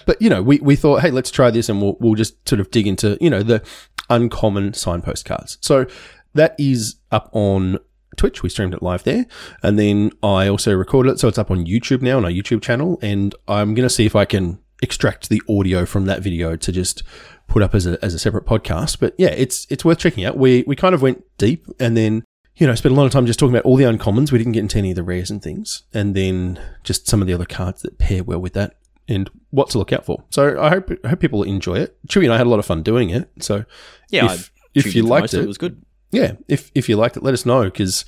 but 0.06 0.22
you 0.22 0.30
know 0.30 0.42
we, 0.42 0.60
we 0.60 0.76
thought 0.76 1.02
hey 1.02 1.12
let's 1.12 1.32
try 1.32 1.50
this 1.50 1.70
and 1.70 1.82
we'll, 1.82 1.98
we'll 2.00 2.16
just 2.16 2.48
sort 2.48 2.60
of 2.60 2.72
dig 2.72 2.88
into 2.88 3.18
you 3.22 3.30
know 3.30 3.44
the 3.44 3.64
uncommon 4.10 4.74
signpost 4.74 5.26
cards. 5.26 5.58
So 5.62 5.86
that 6.34 6.56
is 6.60 6.98
up 7.12 7.30
on 7.32 7.80
twitch. 8.18 8.44
We 8.44 8.50
streamed 8.50 8.74
it 8.74 8.84
live 8.84 9.04
there. 9.04 9.26
And 9.64 9.80
then 9.80 10.12
i 10.24 10.48
also 10.48 10.74
recorded 10.74 11.14
it. 11.14 11.20
So 11.20 11.28
it's 11.28 11.38
up 11.38 11.52
on 11.52 11.66
youtube 11.66 12.02
now 12.02 12.18
on 12.18 12.26
our 12.26 12.32
youtube 12.32 12.62
channel. 12.62 13.00
And 13.02 13.34
i'm 13.48 13.74
going 13.74 13.88
to 13.88 13.94
see 13.94 14.06
if 14.06 14.16
i 14.16 14.26
can 14.26 14.60
extract 14.82 15.30
the 15.30 15.42
audio 15.50 15.86
from 15.86 16.06
that 16.06 16.22
video 16.22 16.56
to 16.56 16.72
just 16.72 17.02
put 17.48 17.64
up 17.64 17.74
as 17.74 17.86
a, 17.88 18.04
as 18.04 18.14
a 18.14 18.20
separate 18.20 18.46
podcast. 18.46 19.00
But 19.00 19.16
yeah 19.18 19.30
it's 19.30 19.66
it's 19.70 19.84
worth 19.84 20.00
checking 20.00 20.26
out. 20.26 20.38
We 20.38 20.64
we 20.68 20.76
kind 20.76 20.94
of 20.94 21.02
went 21.02 21.24
deep 21.38 21.66
and 21.80 21.98
then 21.98 22.24
you 22.58 22.66
know, 22.66 22.76
spent 22.76 22.94
a 22.94 22.98
lot 22.98 23.06
of 23.06 23.12
time 23.12 23.26
just 23.26 23.38
talking 23.38 23.54
about 23.54 23.66
all 23.66 23.76
the 23.76 23.84
uncommons. 23.84 24.32
We 24.32 24.38
didn't 24.38 24.54
get 24.54 24.62
into 24.62 24.78
any 24.78 24.92
of 24.92 24.96
the 24.96 25.04
rares 25.04 25.30
and 25.30 25.42
things, 25.42 25.84
and 25.94 26.16
then 26.16 26.58
just 26.84 27.06
some 27.06 27.22
of 27.22 27.28
the 27.28 27.34
other 27.34 27.46
cards 27.46 27.82
that 27.82 27.98
pair 27.98 28.24
well 28.24 28.40
with 28.40 28.54
that, 28.54 28.78
and 29.08 29.30
what 29.52 29.70
to 29.70 29.78
look 29.78 29.94
out 29.94 30.06
for. 30.06 30.24
So 30.30 30.60
I 30.62 30.70
hope 30.70 30.92
I 31.04 31.10
hope 31.10 31.20
people 31.20 31.44
enjoy 31.44 31.80
it. 31.80 31.98
Chewy 32.08 32.24
and 32.24 32.34
I 32.34 32.38
had 32.38 32.48
a 32.48 32.50
lot 32.50 32.60
of 32.60 32.66
fun 32.66 32.84
doing 32.84 33.10
it. 33.10 33.30
So 33.40 33.66
yeah, 34.10 34.34
if, 34.34 34.52
if 34.74 34.96
you 34.96 35.04
liked 35.04 35.34
it, 35.34 35.42
it 35.42 35.48
was 35.48 35.58
good. 35.58 35.84
yeah, 36.12 36.34
if 36.48 36.72
if 36.76 36.90
you 36.90 36.98
liked 36.98 37.18
it, 37.18 37.24
let 37.24 37.34
us 37.34 37.46
know 37.46 37.64
because 37.64 38.06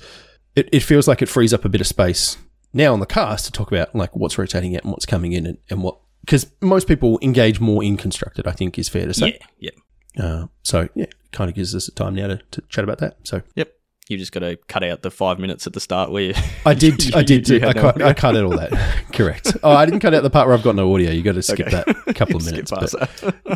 it, 0.56 0.68
it 0.72 0.80
feels 0.80 1.06
like 1.06 1.22
it 1.22 1.28
frees 1.28 1.54
up 1.54 1.64
a 1.64 1.68
bit 1.68 1.80
of 1.80 1.86
space 1.86 2.36
now 2.72 2.92
on 2.92 3.00
the 3.00 3.06
cast 3.06 3.46
to 3.46 3.52
talk 3.52 3.70
about 3.70 3.94
like 3.94 4.14
what's 4.14 4.36
rotating 4.38 4.76
out 4.76 4.82
and 4.82 4.92
what's 4.92 5.06
coming 5.06 5.32
in 5.32 5.46
and, 5.46 5.58
and 5.70 5.82
what 5.82 5.98
because 6.24 6.50
most 6.60 6.86
people 6.88 7.18
engage 7.22 7.60
more 7.60 7.82
in 7.82 7.96
constructed. 7.96 8.46
I 8.46 8.52
think 8.52 8.78
is 8.78 8.88
fair 8.88 9.06
to 9.06 9.14
say. 9.14 9.38
Yeah, 9.58 9.70
yeah. 10.16 10.24
Uh, 10.24 10.46
so 10.62 10.88
yeah, 10.94 11.06
kind 11.32 11.48
of 11.48 11.54
gives 11.54 11.74
us 11.74 11.86
a 11.88 11.92
time 11.92 12.14
now 12.14 12.26
to, 12.26 12.40
to 12.50 12.60
chat 12.68 12.84
about 12.84 12.98
that. 12.98 13.18
So 13.22 13.42
Yep. 13.54 13.72
You 14.08 14.16
just 14.16 14.32
got 14.32 14.40
to 14.40 14.56
cut 14.68 14.82
out 14.82 15.02
the 15.02 15.10
five 15.10 15.38
minutes 15.38 15.66
at 15.66 15.74
the 15.74 15.80
start 15.80 16.10
where 16.10 16.22
you, 16.22 16.34
I 16.66 16.72
did. 16.74 17.14
I 17.14 17.18
You- 17.20 17.24
did. 17.26 17.48
you 17.48 17.56
I 17.62 17.72
no 17.72 17.80
cut. 17.80 18.02
I 18.02 18.14
cut 18.14 18.36
out 18.36 18.44
all 18.44 18.56
that. 18.56 19.04
Correct. 19.12 19.54
Oh, 19.62 19.70
I 19.72 19.84
didn't 19.84 20.00
cut 20.00 20.14
out 20.14 20.22
the 20.22 20.30
part 20.30 20.46
where 20.48 20.56
I've 20.56 20.62
got 20.62 20.76
no 20.76 20.92
audio. 20.94 21.10
You 21.10 21.22
got 21.22 21.34
to 21.34 21.42
skip 21.42 21.66
Okay. 21.66 21.82
that 21.84 22.14
couple 22.14 22.36
of 22.36 22.44
minutes. 22.46 22.72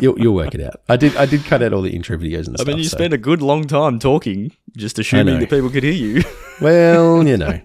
you'll, 0.01 0.19
you'll 0.19 0.35
work 0.35 0.53
it 0.53 0.61
out. 0.61 0.75
I 0.87 0.95
did. 0.95 1.15
I 1.17 1.25
did 1.25 1.43
cut 1.45 1.63
out 1.63 1.73
all 1.73 1.81
the 1.81 1.89
intro 1.95 2.17
videos 2.17 2.45
and 2.47 2.55
I 2.55 2.61
stuff. 2.63 2.67
mean, 2.67 2.77
you 2.77 2.83
so- 2.83 2.97
spent 2.97 3.13
a 3.13 3.17
good 3.17 3.41
long 3.41 3.65
time 3.65 3.97
talking, 3.97 4.51
just 4.77 4.99
assuming 4.99 5.39
that 5.39 5.49
people 5.49 5.69
could 5.71 5.83
hear 5.83 5.91
you. 5.93 6.23
well, 6.61 7.27
you 7.27 7.37
know, 7.37 7.59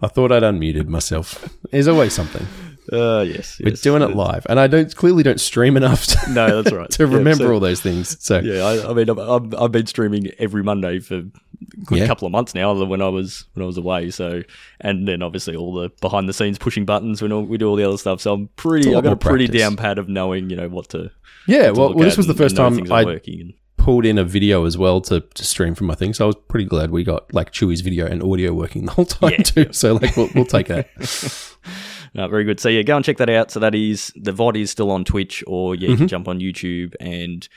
I 0.00 0.08
thought 0.08 0.32
I'd 0.32 0.42
unmuted 0.42 0.86
myself. 0.88 1.48
There's 1.70 1.88
always 1.88 2.14
something. 2.14 2.46
Uh, 2.90 3.20
yes. 3.20 3.60
We're 3.62 3.68
yes. 3.70 3.82
doing 3.82 4.02
it 4.02 4.16
live, 4.16 4.46
and 4.48 4.58
I 4.58 4.66
don't 4.66 4.94
clearly 4.96 5.22
don't 5.22 5.38
stream 5.40 5.76
enough 5.76 6.06
to, 6.06 6.32
No, 6.32 6.62
that's 6.62 6.74
right. 6.74 6.90
to 6.90 7.06
Yeah, 7.06 7.14
remember 7.14 7.44
so- 7.44 7.52
all 7.52 7.60
those 7.60 7.80
things. 7.82 8.16
So 8.24 8.38
Yeah, 8.40 8.64
I, 8.64 8.90
I 8.90 8.94
mean, 8.94 9.10
I've, 9.10 9.18
I've, 9.18 9.54
I've 9.54 9.72
been 9.72 9.86
streaming 9.86 10.28
every 10.38 10.62
Monday 10.64 10.98
for 10.98 11.22
good 11.84 11.98
Yeah. 11.98 12.06
couple 12.06 12.26
of 12.26 12.32
months 12.32 12.54
now. 12.54 12.72
Than 12.74 12.88
when 12.88 13.02
I 13.02 13.08
was 13.08 13.44
when 13.54 13.62
I 13.62 13.66
was 13.66 13.76
away. 13.76 14.10
So, 14.10 14.42
and 14.80 15.06
then 15.06 15.22
obviously 15.22 15.56
all 15.56 15.74
the 15.74 15.90
behind 16.00 16.28
the 16.28 16.32
scenes 16.32 16.58
pushing 16.58 16.84
buttons 16.84 17.20
when 17.22 17.32
all, 17.32 17.42
we 17.42 17.58
do 17.58 17.68
all 17.68 17.76
the 17.76 17.84
other 17.86 17.98
stuff. 17.98 18.20
So 18.20 18.32
I'm 18.34 18.48
pretty. 18.56 18.94
I've 18.94 19.02
got 19.04 19.12
a 19.12 19.16
pretty 19.16 19.46
practice. 19.46 19.62
down 19.62 19.76
pat 19.76 19.98
of 19.98 20.08
knowing 20.08 20.50
you 20.50 20.56
know 20.56 20.68
what 20.68 20.88
to. 20.90 21.10
yeah, 21.46 21.66
to 21.66 21.72
well, 21.72 21.94
well, 21.94 22.04
this 22.04 22.16
was 22.16 22.26
the 22.26 22.34
first 22.34 22.56
time 22.56 22.90
I 22.92 23.04
working. 23.04 23.40
And, 23.40 23.54
pulled 23.76 24.04
in 24.04 24.18
a 24.18 24.24
video 24.24 24.66
as 24.66 24.76
well 24.76 25.00
to, 25.00 25.20
to 25.20 25.42
stream 25.42 25.74
from 25.74 25.86
my 25.86 25.94
thing. 25.94 26.12
So 26.12 26.24
I 26.24 26.26
was 26.26 26.36
pretty 26.48 26.66
glad 26.66 26.90
we 26.90 27.02
got 27.02 27.32
like 27.32 27.50
Chewy's 27.50 27.80
video 27.80 28.04
and 28.06 28.22
audio 28.22 28.52
working 28.52 28.84
the 28.84 28.92
whole 28.92 29.06
time 29.06 29.30
Yeah, 29.30 29.36
too. 29.42 29.72
So 29.72 29.94
like 29.94 30.14
we'll, 30.18 30.28
we'll 30.34 30.44
take 30.44 30.66
that. 30.68 30.88
Uh, 32.16 32.26
very 32.26 32.42
good. 32.42 32.58
So 32.58 32.68
yeah, 32.68 32.82
go 32.82 32.96
and 32.96 33.04
check 33.04 33.18
that 33.18 33.30
out. 33.30 33.52
So 33.52 33.60
that 33.60 33.72
is 33.72 34.12
the 34.16 34.32
VOD 34.32 34.62
is 34.62 34.70
still 34.72 34.90
on 34.90 35.04
Twitch, 35.04 35.44
or 35.46 35.76
yeah, 35.76 35.82
you 35.82 35.94
Mm-hmm. 35.94 35.98
can 36.02 36.08
jump 36.08 36.26
on 36.28 36.40
YouTube 36.40 36.94
and 36.98 37.48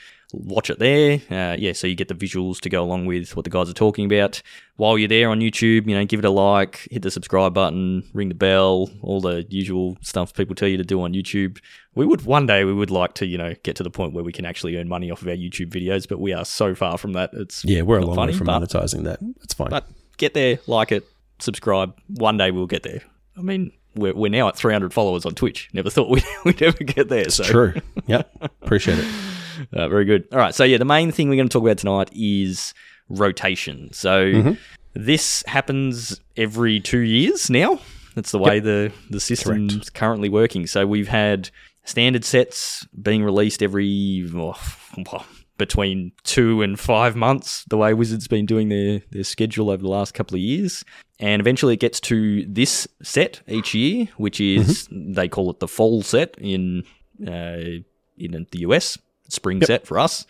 watch 0.44 0.70
it 0.70 0.78
there. 0.78 1.20
Uh, 1.30 1.56
yeah, 1.58 1.72
so 1.72 1.86
you 1.86 1.94
get 1.94 2.08
the 2.08 2.14
visuals 2.14 2.60
to 2.60 2.68
go 2.68 2.82
along 2.82 3.06
with 3.06 3.36
what 3.36 3.44
the 3.44 3.50
guys 3.50 3.68
are 3.70 3.74
talking 3.74 4.04
about. 4.04 4.40
While 4.76 4.98
you're 4.98 5.08
there 5.08 5.28
on 5.30 5.40
YouTube, 5.40 5.86
you 5.88 5.94
know, 5.94 6.04
give 6.04 6.18
it 6.18 6.24
a 6.24 6.30
like, 6.30 6.88
hit 6.90 7.02
the 7.02 7.10
subscribe 7.10 7.54
button, 7.54 8.02
ring 8.12 8.28
the 8.28 8.34
bell, 8.34 8.90
all 9.02 9.20
the 9.20 9.46
usual 9.48 9.96
stuff 10.00 10.34
people 10.34 10.54
tell 10.54 10.68
you 10.68 10.76
to 10.76 10.84
do 10.84 11.00
on 11.02 11.12
YouTube. 11.14 11.58
We 11.94 12.06
would 12.06 12.22
one 12.26 12.46
day 12.46 12.64
we 12.64 12.72
would 12.72 12.90
like 12.90 13.14
to 13.14 13.26
you 13.26 13.38
know 13.38 13.54
get 13.62 13.76
to 13.76 13.82
the 13.82 13.90
point 13.90 14.14
where 14.14 14.24
we 14.24 14.32
can 14.32 14.44
actually 14.44 14.76
earn 14.76 14.88
money 14.88 15.10
off 15.10 15.22
of 15.22 15.28
our 15.28 15.34
YouTube 15.34 15.70
videos, 15.70 16.08
but 16.08 16.18
we 16.18 16.32
are 16.32 16.44
so 16.44 16.74
far 16.74 16.98
from 16.98 17.12
that. 17.12 17.30
It's 17.34 17.64
Yeah, 17.64 17.82
we're 17.82 17.98
a 17.98 18.04
long 18.04 18.16
funny, 18.16 18.32
way 18.32 18.38
from 18.38 18.46
but- 18.46 18.60
monetizing 18.62 19.04
that. 19.04 19.20
It's 19.42 19.54
fine. 19.54 19.70
but 19.70 19.86
get 20.16 20.34
there, 20.34 20.58
like 20.66 20.90
it, 20.92 21.04
subscribe. 21.38 21.94
One 22.08 22.36
day 22.36 22.50
we'll 22.50 22.66
get 22.66 22.82
there. 22.82 23.02
I 23.36 23.42
mean, 23.42 23.70
we're, 23.96 24.14
we're 24.14 24.28
now 24.30 24.48
at 24.48 24.56
300 24.56 24.92
followers 24.92 25.24
on 25.24 25.34
Twitch. 25.36 25.68
Never 25.72 25.88
thought 25.90 26.08
we'd, 26.10 26.24
we'd 26.44 26.62
ever 26.62 26.78
get 26.84 27.08
there. 27.08 27.28
So 27.30 27.44
True. 27.44 27.74
Yep. 28.06 28.28
Appreciate 28.62 28.98
it. 28.98 29.04
uh, 29.72 29.88
very 29.88 30.04
good. 30.04 30.26
All 30.32 30.38
right. 30.38 30.54
So 30.54 30.64
yeah, 30.64 30.78
the 30.78 30.84
main 30.84 31.12
thing 31.12 31.28
we're 31.28 31.36
going 31.36 31.48
to 31.48 31.52
talk 31.52 31.62
about 31.62 31.78
tonight 31.78 32.10
is 32.14 32.74
rotation. 33.08 33.92
So 33.92 34.24
Mm-hmm. 34.26 34.52
this 34.94 35.42
happens 35.46 36.20
every 36.36 36.80
two 36.80 37.00
years 37.00 37.50
now. 37.50 37.80
That's 38.14 38.30
the 38.30 38.38
way 38.38 38.60
the 38.60 38.92
the 39.10 39.20
system's 39.20 39.90
currently 39.90 40.28
working. 40.28 40.66
So 40.66 40.86
we've 40.86 41.08
had 41.08 41.50
standard 41.84 42.24
sets 42.24 42.86
being 43.02 43.24
released 43.24 43.62
every 43.62 44.28
oh, 44.34 45.26
between 45.58 46.12
two 46.22 46.62
and 46.62 46.78
five 46.78 47.16
months. 47.16 47.64
The 47.68 47.76
way 47.76 47.92
Wizards 47.92 48.28
been 48.28 48.46
doing 48.46 48.68
their 48.68 49.02
their 49.10 49.24
schedule 49.24 49.68
over 49.70 49.82
the 49.82 49.88
last 49.88 50.14
couple 50.14 50.36
of 50.36 50.40
years, 50.40 50.84
and 51.18 51.40
eventually 51.40 51.74
it 51.74 51.80
gets 51.80 52.00
to 52.02 52.46
this 52.46 52.86
set 53.02 53.42
each 53.48 53.74
year, 53.74 54.08
which 54.16 54.40
is 54.40 54.88
they 54.92 55.28
call 55.28 55.50
it 55.50 55.58
the 55.58 55.68
fall 55.68 56.02
set 56.02 56.36
in 56.38 56.84
uh, 57.26 57.82
in 58.16 58.46
the 58.52 58.60
US, 58.60 58.96
spring 59.28 59.62
set 59.62 59.86
for 59.86 59.98
us. 59.98 60.26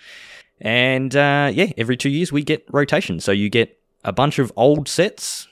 And 0.60 1.14
uh, 1.14 1.50
yeah, 1.52 1.72
every 1.76 1.96
two 1.96 2.10
years 2.10 2.32
we 2.32 2.42
get 2.42 2.64
rotation. 2.70 3.20
So 3.20 3.32
you 3.32 3.50
get 3.50 3.78
a 4.04 4.12
bunch 4.12 4.38
of 4.38 4.52
old 4.56 4.88
sets 4.88 5.48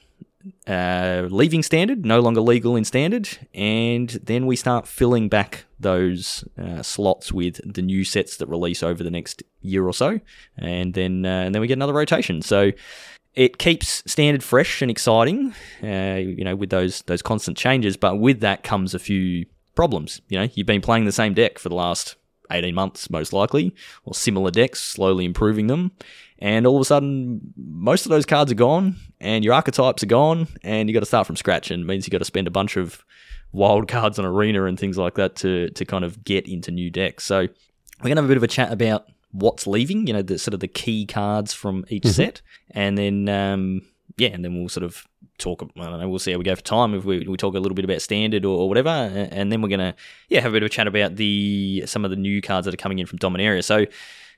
uh, 0.66 1.28
leaving 1.30 1.62
standard, 1.62 2.04
no 2.04 2.20
longer 2.20 2.40
legal 2.40 2.76
in 2.76 2.84
standard, 2.84 3.28
and 3.54 4.08
then 4.10 4.46
we 4.46 4.56
start 4.56 4.88
filling 4.88 5.28
back 5.28 5.64
those 5.78 6.44
uh, 6.60 6.82
slots 6.82 7.32
with 7.32 7.60
the 7.72 7.82
new 7.82 8.04
sets 8.04 8.36
that 8.36 8.46
release 8.48 8.82
over 8.82 9.02
the 9.02 9.10
next 9.10 9.42
year 9.60 9.86
or 9.86 9.94
so, 9.94 10.20
and 10.56 10.94
then 10.94 11.24
uh, 11.24 11.42
and 11.44 11.54
then 11.54 11.60
we 11.60 11.68
get 11.68 11.78
another 11.78 11.92
rotation. 11.92 12.42
So 12.42 12.72
it 13.34 13.58
keeps 13.58 14.02
standard 14.10 14.42
fresh 14.42 14.82
and 14.82 14.90
exciting, 14.90 15.54
uh, 15.82 16.18
you 16.18 16.44
know, 16.44 16.56
with 16.56 16.70
those 16.70 17.02
those 17.02 17.22
constant 17.22 17.56
changes. 17.56 17.96
But 17.96 18.18
with 18.18 18.40
that 18.40 18.62
comes 18.62 18.94
a 18.94 18.98
few 18.98 19.46
problems. 19.74 20.20
You 20.28 20.40
know, 20.40 20.48
you've 20.54 20.66
been 20.66 20.82
playing 20.82 21.04
the 21.04 21.12
same 21.12 21.34
deck 21.34 21.58
for 21.58 21.68
the 21.68 21.74
last 21.76 22.16
18 22.52 22.74
months, 22.74 23.10
most 23.10 23.32
likely, 23.32 23.74
or 24.04 24.14
similar 24.14 24.50
decks, 24.50 24.80
slowly 24.80 25.24
improving 25.24 25.66
them. 25.66 25.92
And 26.38 26.66
all 26.66 26.76
of 26.76 26.82
a 26.82 26.84
sudden, 26.84 27.52
most 27.56 28.04
of 28.04 28.10
those 28.10 28.26
cards 28.26 28.50
are 28.50 28.56
gone, 28.56 28.96
and 29.20 29.44
your 29.44 29.54
archetypes 29.54 30.02
are 30.02 30.06
gone, 30.06 30.48
and 30.62 30.88
you 30.88 30.92
got 30.92 31.00
to 31.00 31.06
start 31.06 31.26
from 31.26 31.36
scratch. 31.36 31.70
And 31.70 31.82
it 31.82 31.86
means 31.86 32.06
you 32.06 32.10
got 32.10 32.18
to 32.18 32.24
spend 32.24 32.48
a 32.48 32.50
bunch 32.50 32.76
of 32.76 33.04
wild 33.52 33.86
cards 33.88 34.18
on 34.18 34.24
arena 34.24 34.64
and 34.64 34.78
things 34.78 34.98
like 34.98 35.14
that 35.14 35.36
to 35.36 35.70
to 35.70 35.84
kind 35.84 36.04
of 36.04 36.24
get 36.24 36.48
into 36.48 36.70
new 36.70 36.90
decks. 36.90 37.24
So 37.24 37.46
we're 38.02 38.08
gonna 38.08 38.20
have 38.20 38.24
a 38.24 38.28
bit 38.28 38.36
of 38.36 38.42
a 38.42 38.48
chat 38.48 38.72
about 38.72 39.06
what's 39.30 39.66
leaving. 39.66 40.06
You 40.06 40.14
know, 40.14 40.22
the 40.22 40.38
sort 40.38 40.54
of 40.54 40.60
the 40.60 40.68
key 40.68 41.06
cards 41.06 41.52
from 41.52 41.84
each 41.88 42.06
set, 42.06 42.42
and 42.72 42.98
then 42.98 43.28
um, 43.28 43.82
yeah, 44.16 44.30
and 44.30 44.44
then 44.44 44.58
we'll 44.58 44.68
sort 44.68 44.84
of 44.84 45.06
talk. 45.42 45.62
I 45.76 45.84
don't 45.84 46.00
know. 46.00 46.08
We'll 46.08 46.18
see 46.18 46.32
how 46.32 46.38
we 46.38 46.44
go 46.44 46.54
for 46.54 46.62
time. 46.62 46.94
If 46.94 47.04
we, 47.04 47.26
we 47.26 47.36
talk 47.36 47.54
a 47.54 47.60
little 47.60 47.74
bit 47.74 47.84
about 47.84 48.00
standard 48.02 48.44
or, 48.44 48.56
or 48.60 48.68
whatever, 48.68 48.88
and, 48.88 49.50
then 49.52 49.60
we're 49.60 49.68
gonna 49.68 49.94
yeah 50.28 50.40
have 50.40 50.52
a 50.52 50.56
bit 50.56 50.62
of 50.62 50.66
a 50.66 50.70
chat 50.70 50.86
about 50.86 51.16
the 51.16 51.84
some 51.86 52.04
of 52.04 52.10
the 52.10 52.16
new 52.16 52.40
cards 52.40 52.64
that 52.64 52.74
are 52.74 52.84
coming 52.84 52.98
in 52.98 53.06
from 53.06 53.18
Dominaria. 53.18 53.62
So 53.62 53.86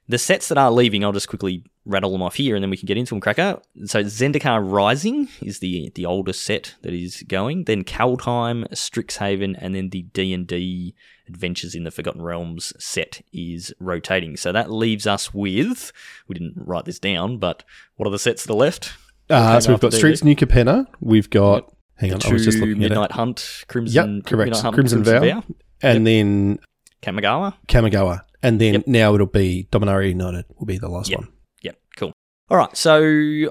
The 0.07 0.19
sets 0.19 0.49
that 0.49 0.59
are 0.59 0.71
leaving, 0.71 1.03
I'll 1.03 1.13
just 1.13 1.29
quickly 1.29 1.65
rattle 1.87 2.13
them 2.13 2.21
off 2.21 2.35
here, 2.35 2.55
and 2.55 2.63
then 2.63 2.69
we 2.69 2.77
can 2.77 2.87
get 2.87 2.99
into 2.99 3.15
them. 3.15 3.21
Cracker. 3.21 3.61
So 3.87 4.03
Zendikar 4.05 4.61
Rising 4.63 5.29
is 5.41 5.61
the 5.61 5.91
the 5.95 6.05
oldest 6.05 6.43
set 6.43 6.75
that 6.83 6.93
is 6.93 7.23
going. 7.27 7.65
Then 7.65 7.85
Kaldheim, 7.85 8.69
Strixhaven, 8.71 9.57
and 9.59 9.75
then 9.75 9.89
the 9.89 10.03
D 10.03 10.35
and 10.35 10.47
D 10.47 10.95
Adventures 11.27 11.75
in 11.75 11.85
the 11.85 11.91
Forgotten 11.91 12.21
Realms 12.21 12.75
set 12.79 13.23
is 13.33 13.73
rotating. 13.81 14.37
So 14.37 14.53
that 14.53 14.71
leaves 14.71 15.07
us 15.07 15.33
with. 15.33 15.91
We 16.29 16.35
didn't 16.35 16.55
write 16.57 16.85
this 16.85 16.99
down, 16.99 17.39
but 17.39 17.65
what 17.97 18.07
are 18.07 18.13
the 18.13 18.19
sets 18.19 18.45
that 18.45 18.53
are 18.53 18.57
left? 18.57 18.93
Uh, 19.31 19.61
so 19.61 19.73
we've 19.73 19.81
got 19.81 19.93
Streets 19.93 20.23
New 20.25 20.37
Capenna. 20.37 20.87
We've 21.01 21.31
got. 21.31 21.71
Hang 21.97 22.13
on, 22.13 22.21
I 22.25 22.33
was 22.33 22.45
just 22.45 22.59
looking 22.59 22.73
at 22.75 22.91
Midnight 22.91 23.11
it. 23.11 23.13
Hunt, 23.13 23.65
Crimson. 23.69 24.17
Yep, 24.17 24.27
correct. 24.27 24.49
Midnight 24.51 24.63
Hunt, 24.63 24.75
Crimson 24.75 25.05
Vow. 25.05 25.45
And 25.83 26.07
then 26.07 26.59
Kamigawa. 27.03 27.55
Kamigawa. 27.69 28.23
And 28.43 28.61
then 28.61 28.75
Yep. 28.75 28.87
now 28.89 29.15
it'll 29.15 29.27
be 29.27 29.69
Dominaria 29.71 30.09
United 30.09 30.45
will 30.59 30.67
be 30.67 30.77
the 30.79 30.89
last 30.89 31.09
Yep. 31.11 31.21
one. 31.21 31.29
Yep, 31.63 31.77
cool. 31.97 32.13
All 32.51 32.57
right, 32.59 32.77
so 32.77 33.01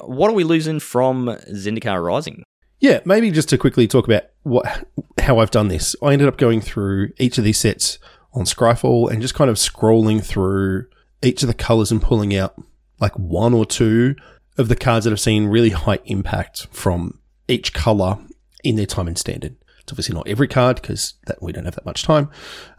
what 0.05 0.29
are 0.29 0.33
we 0.33 0.43
losing 0.43 0.79
from 0.79 1.27
Zendikar 1.51 2.03
Rising? 2.03 2.43
Yeah, 2.79 2.99
maybe 3.05 3.31
just 3.31 3.47
to 3.49 3.57
quickly 3.57 3.87
talk 3.87 4.05
about 4.05 4.23
what 4.43 4.85
how 5.21 5.39
I've 5.39 5.51
done 5.51 5.69
this. 5.69 5.95
I 6.03 6.11
ended 6.11 6.27
up 6.27 6.37
going 6.37 6.59
through 6.59 7.11
each 7.17 7.37
of 7.37 7.45
these 7.45 7.57
sets 7.57 7.97
on 8.33 8.43
Scryfall 8.43 9.09
and 9.09 9.21
just 9.21 9.35
kind 9.35 9.49
of 9.49 9.55
scrolling 9.55 10.21
through 10.23 10.85
each 11.21 11.43
of 11.43 11.47
the 11.47 11.53
colors 11.53 11.91
and 11.91 12.01
pulling 12.01 12.35
out 12.35 12.55
like 12.99 13.17
one 13.17 13.53
or 13.53 13.65
two 13.65 14.15
of 14.57 14.67
the 14.67 14.75
cards 14.75 15.05
that 15.05 15.11
have 15.11 15.19
seen 15.19 15.47
really 15.47 15.69
high 15.69 15.99
impact 16.05 16.67
from 16.71 17.19
each 17.47 17.73
color 17.73 18.17
in 18.63 18.75
their 18.75 18.85
time 18.85 19.07
in 19.07 19.15
standard. 19.15 19.55
It's 19.79 19.91
obviously 19.91 20.15
not 20.15 20.27
every 20.27 20.47
card 20.47 20.81
because 20.81 21.15
we 21.41 21.51
don't 21.51 21.65
have 21.65 21.75
that 21.75 21.85
much 21.85 22.03
time, 22.03 22.29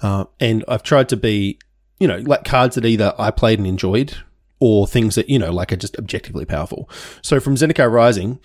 uh, 0.00 0.24
and 0.40 0.64
I've 0.66 0.82
tried 0.82 1.08
to 1.10 1.16
be, 1.16 1.58
you 1.98 2.08
know, 2.08 2.18
like 2.18 2.44
cards 2.44 2.76
that 2.76 2.86
either 2.86 3.14
I 3.18 3.30
played 3.30 3.58
and 3.58 3.68
enjoyed 3.68 4.14
or 4.58 4.86
things 4.86 5.14
that 5.16 5.28
you 5.28 5.38
know 5.38 5.52
like 5.52 5.72
are 5.72 5.76
just 5.76 5.98
objectively 5.98 6.46
powerful. 6.46 6.88
So 7.20 7.40
from 7.40 7.56
Zendikar 7.56 7.90
Rising, 7.92 8.38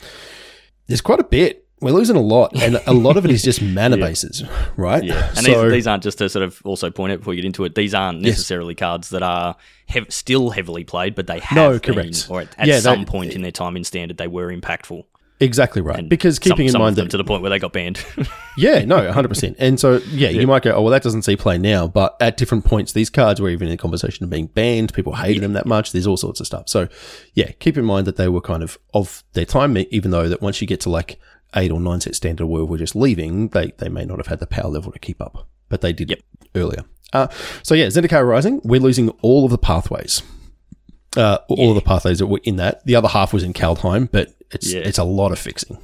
there's 0.87 1.01
quite 1.01 1.19
a 1.19 1.23
bit. 1.23 1.65
We're 1.81 1.91
losing 1.91 2.15
a 2.15 2.21
lot, 2.21 2.61
and 2.61 2.79
a 2.87 2.93
lot 2.93 3.15
of 3.17 3.25
it 3.25 3.31
is 3.31 3.41
just 3.43 3.61
mana 3.63 3.97
bases, 3.97 4.43
right? 4.77 5.03
Yeah, 5.03 5.27
and 5.29 5.45
so 5.45 5.63
these, 5.63 5.71
these 5.71 5.87
aren't 5.87 6.03
just 6.03 6.17
to 6.17 6.29
sort 6.29 6.43
of 6.43 6.61
also 6.65 6.89
point 6.89 7.13
out 7.13 7.19
before 7.19 7.33
you 7.33 7.41
get 7.41 7.47
into 7.47 7.63
it. 7.65 7.75
These 7.75 7.93
aren't 7.93 8.21
necessarily 8.21 8.75
cards 8.75 9.09
that 9.11 9.23
are 9.23 9.55
hev- 9.87 10.11
still 10.11 10.49
heavily 10.49 10.83
played, 10.83 11.15
but 11.15 11.27
they 11.27 11.39
have 11.39 11.55
No, 11.55 11.79
been, 11.79 11.93
correct. 11.93 12.27
or 12.29 12.41
at, 12.41 12.49
at 12.59 12.67
Yeah, 12.67 12.79
some 12.79 12.99
they- 12.99 13.05
point 13.05 13.33
in 13.33 13.41
their 13.41 13.51
time 13.51 13.77
in 13.77 13.83
standard, 13.83 14.17
they 14.17 14.27
were 14.27 14.51
impactful. 14.53 15.05
exactly 15.41 15.81
right. 15.81 15.99
And 15.99 16.09
because 16.09 16.37
keeping 16.37 16.57
some, 16.57 16.65
in 16.65 16.71
some 16.73 16.81
mind 16.81 16.95
that 16.97 17.09
to 17.11 17.17
the 17.17 17.23
point 17.23 17.41
where 17.41 17.49
they 17.49 17.59
got 17.59 17.71
banned. 17.73 18.03
Yeah, 18.57 18.83
no, 18.83 18.97
100%. 19.09 19.55
And 19.57 19.79
so, 19.79 20.01
yeah, 20.09 20.27
you 20.27 20.45
might 20.45 20.63
go, 20.63 20.73
oh, 20.73 20.81
well, 20.81 20.91
that 20.91 21.01
doesn't 21.01 21.21
see 21.21 21.37
play 21.37 21.57
now. 21.57 21.87
But 21.87 22.17
at 22.19 22.35
different 22.35 22.65
points, 22.65 22.91
these 22.91 23.09
cards 23.09 23.39
were 23.39 23.47
even 23.47 23.69
in 23.69 23.73
a 23.73 23.77
conversation 23.77 24.25
of 24.25 24.29
being 24.29 24.47
banned. 24.47 24.93
People 24.93 25.15
hated 25.15 25.41
them 25.43 25.53
that 25.53 25.65
much. 25.65 25.93
There's 25.93 26.05
all 26.05 26.17
sorts 26.17 26.41
of 26.41 26.45
stuff. 26.45 26.67
So, 26.67 26.89
yeah, 27.35 27.51
keep 27.59 27.77
in 27.77 27.85
mind 27.85 28.05
that 28.07 28.17
they 28.17 28.27
were 28.27 28.41
kind 28.41 28.61
of 28.61 28.77
of 28.93 29.23
their 29.31 29.45
time, 29.45 29.77
even 29.91 30.11
though 30.11 30.27
that 30.27 30.41
once 30.41 30.59
you 30.59 30.67
get 30.67 30.81
to 30.81 30.89
like 30.89 31.21
eight 31.55 31.71
or 31.71 31.79
nine 31.79 32.01
set 32.01 32.15
standard 32.15 32.45
where 32.47 32.65
we're 32.65 32.77
just 32.77 32.95
leaving, 32.95 33.49
they, 33.49 33.71
they 33.77 33.89
may 33.89 34.05
not 34.05 34.17
have 34.17 34.27
had 34.27 34.39
the 34.39 34.47
power 34.47 34.69
level 34.69 34.91
to 34.91 34.99
keep 34.99 35.21
up. 35.21 35.47
But 35.69 35.81
they 35.81 35.93
did 35.93 36.09
Yep. 36.09 36.19
earlier. 36.55 36.83
Uh, 37.13 37.27
so, 37.63 37.73
yeah, 37.75 37.87
Zendikar 37.87 38.27
Rising, 38.27 38.61
we're 38.63 38.79
losing 38.79 39.09
all 39.21 39.45
of 39.45 39.51
the 39.51 39.57
pathways. 39.57 40.21
Uh, 41.17 41.39
all 41.49 41.69
of 41.69 41.75
the 41.75 41.81
pathways 41.81 42.19
that 42.19 42.27
were 42.27 42.39
in 42.43 42.57
that. 42.57 42.85
The 42.85 42.95
other 42.95 43.07
half 43.07 43.33
was 43.33 43.43
in 43.43 43.53
Kaldheim, 43.53 44.09
but 44.11 44.29
it's 44.51 44.71
Yeah. 44.71 44.81
it's 44.81 44.99
a 44.99 45.03
lot 45.03 45.31
of 45.31 45.39
fixing. 45.39 45.77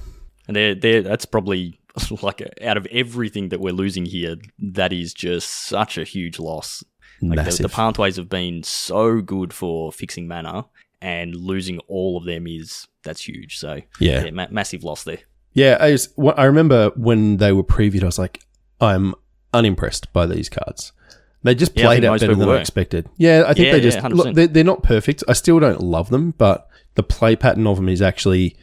and 0.48 0.56
they're, 0.56 0.76
they're, 0.76 1.02
that's 1.02 1.26
probably 1.26 1.80
like 2.22 2.42
out 2.62 2.78
of 2.78 2.86
everything 2.92 3.50
that 3.50 3.60
we're 3.60 3.74
losing 3.74 4.06
here, 4.06 4.36
that 4.60 4.94
is 4.94 5.14
just 5.16 5.50
such 5.50 5.98
a 5.98 6.04
huge 6.04 6.38
loss. 6.40 6.84
Like 7.22 7.38
the, 7.38 7.44
Massive. 7.44 7.64
the 7.64 7.70
pathways 7.70 8.18
have 8.18 8.30
been 8.30 8.62
so 8.62 9.22
good 9.22 9.52
for 9.54 9.92
fixing 9.92 10.28
mana, 10.28 10.66
and 11.02 11.34
losing 11.36 11.80
all 11.88 12.18
of 12.18 12.26
them 12.26 12.46
is 12.46 12.88
that's 13.04 13.28
huge. 13.28 13.58
So 13.58 13.82
yeah. 14.00 14.26
yeah, 14.26 14.32
ma- 14.32 14.48
massive 14.52 14.84
loss 14.84 15.04
there. 15.06 15.20
Yeah, 15.56 15.78
I, 15.80 15.98
wh- 16.22 16.38
I 16.38 16.44
remember 16.46 16.92
when 16.96 17.38
they 17.38 17.52
were 17.52 17.64
previewed, 17.64 18.04
I 18.04 18.06
was 18.06 18.20
like, 18.20 18.44
I'm 18.80 19.16
unimpressed 19.54 20.12
by 20.14 20.28
these 20.28 20.50
cards. 20.50 20.92
They 21.44 21.56
just 21.56 21.76
played 21.76 22.02
think 22.02 22.06
out 22.12 22.20
better 22.20 22.36
than 22.36 22.50
I 22.50 22.60
expected. 22.60 23.08
Yeah, 23.18 23.44
I 23.48 23.54
think 23.54 23.66
Yeah, 23.68 23.72
they 23.74 23.78
yeah, 23.78 23.84
just 23.84 23.98
100%. 24.00 24.14
look. 24.14 24.36
They're, 24.36 24.48
they're 24.48 24.64
not 24.64 24.84
perfect. 24.84 25.24
I 25.28 25.34
still 25.34 25.60
don't 25.60 25.80
love 25.82 26.10
them, 26.10 26.32
but 26.38 26.68
the 26.96 27.04
play 27.04 27.36
pattern 27.36 27.66
of 27.68 27.78
them 27.78 27.88
is 27.90 28.02
actually 28.02 28.56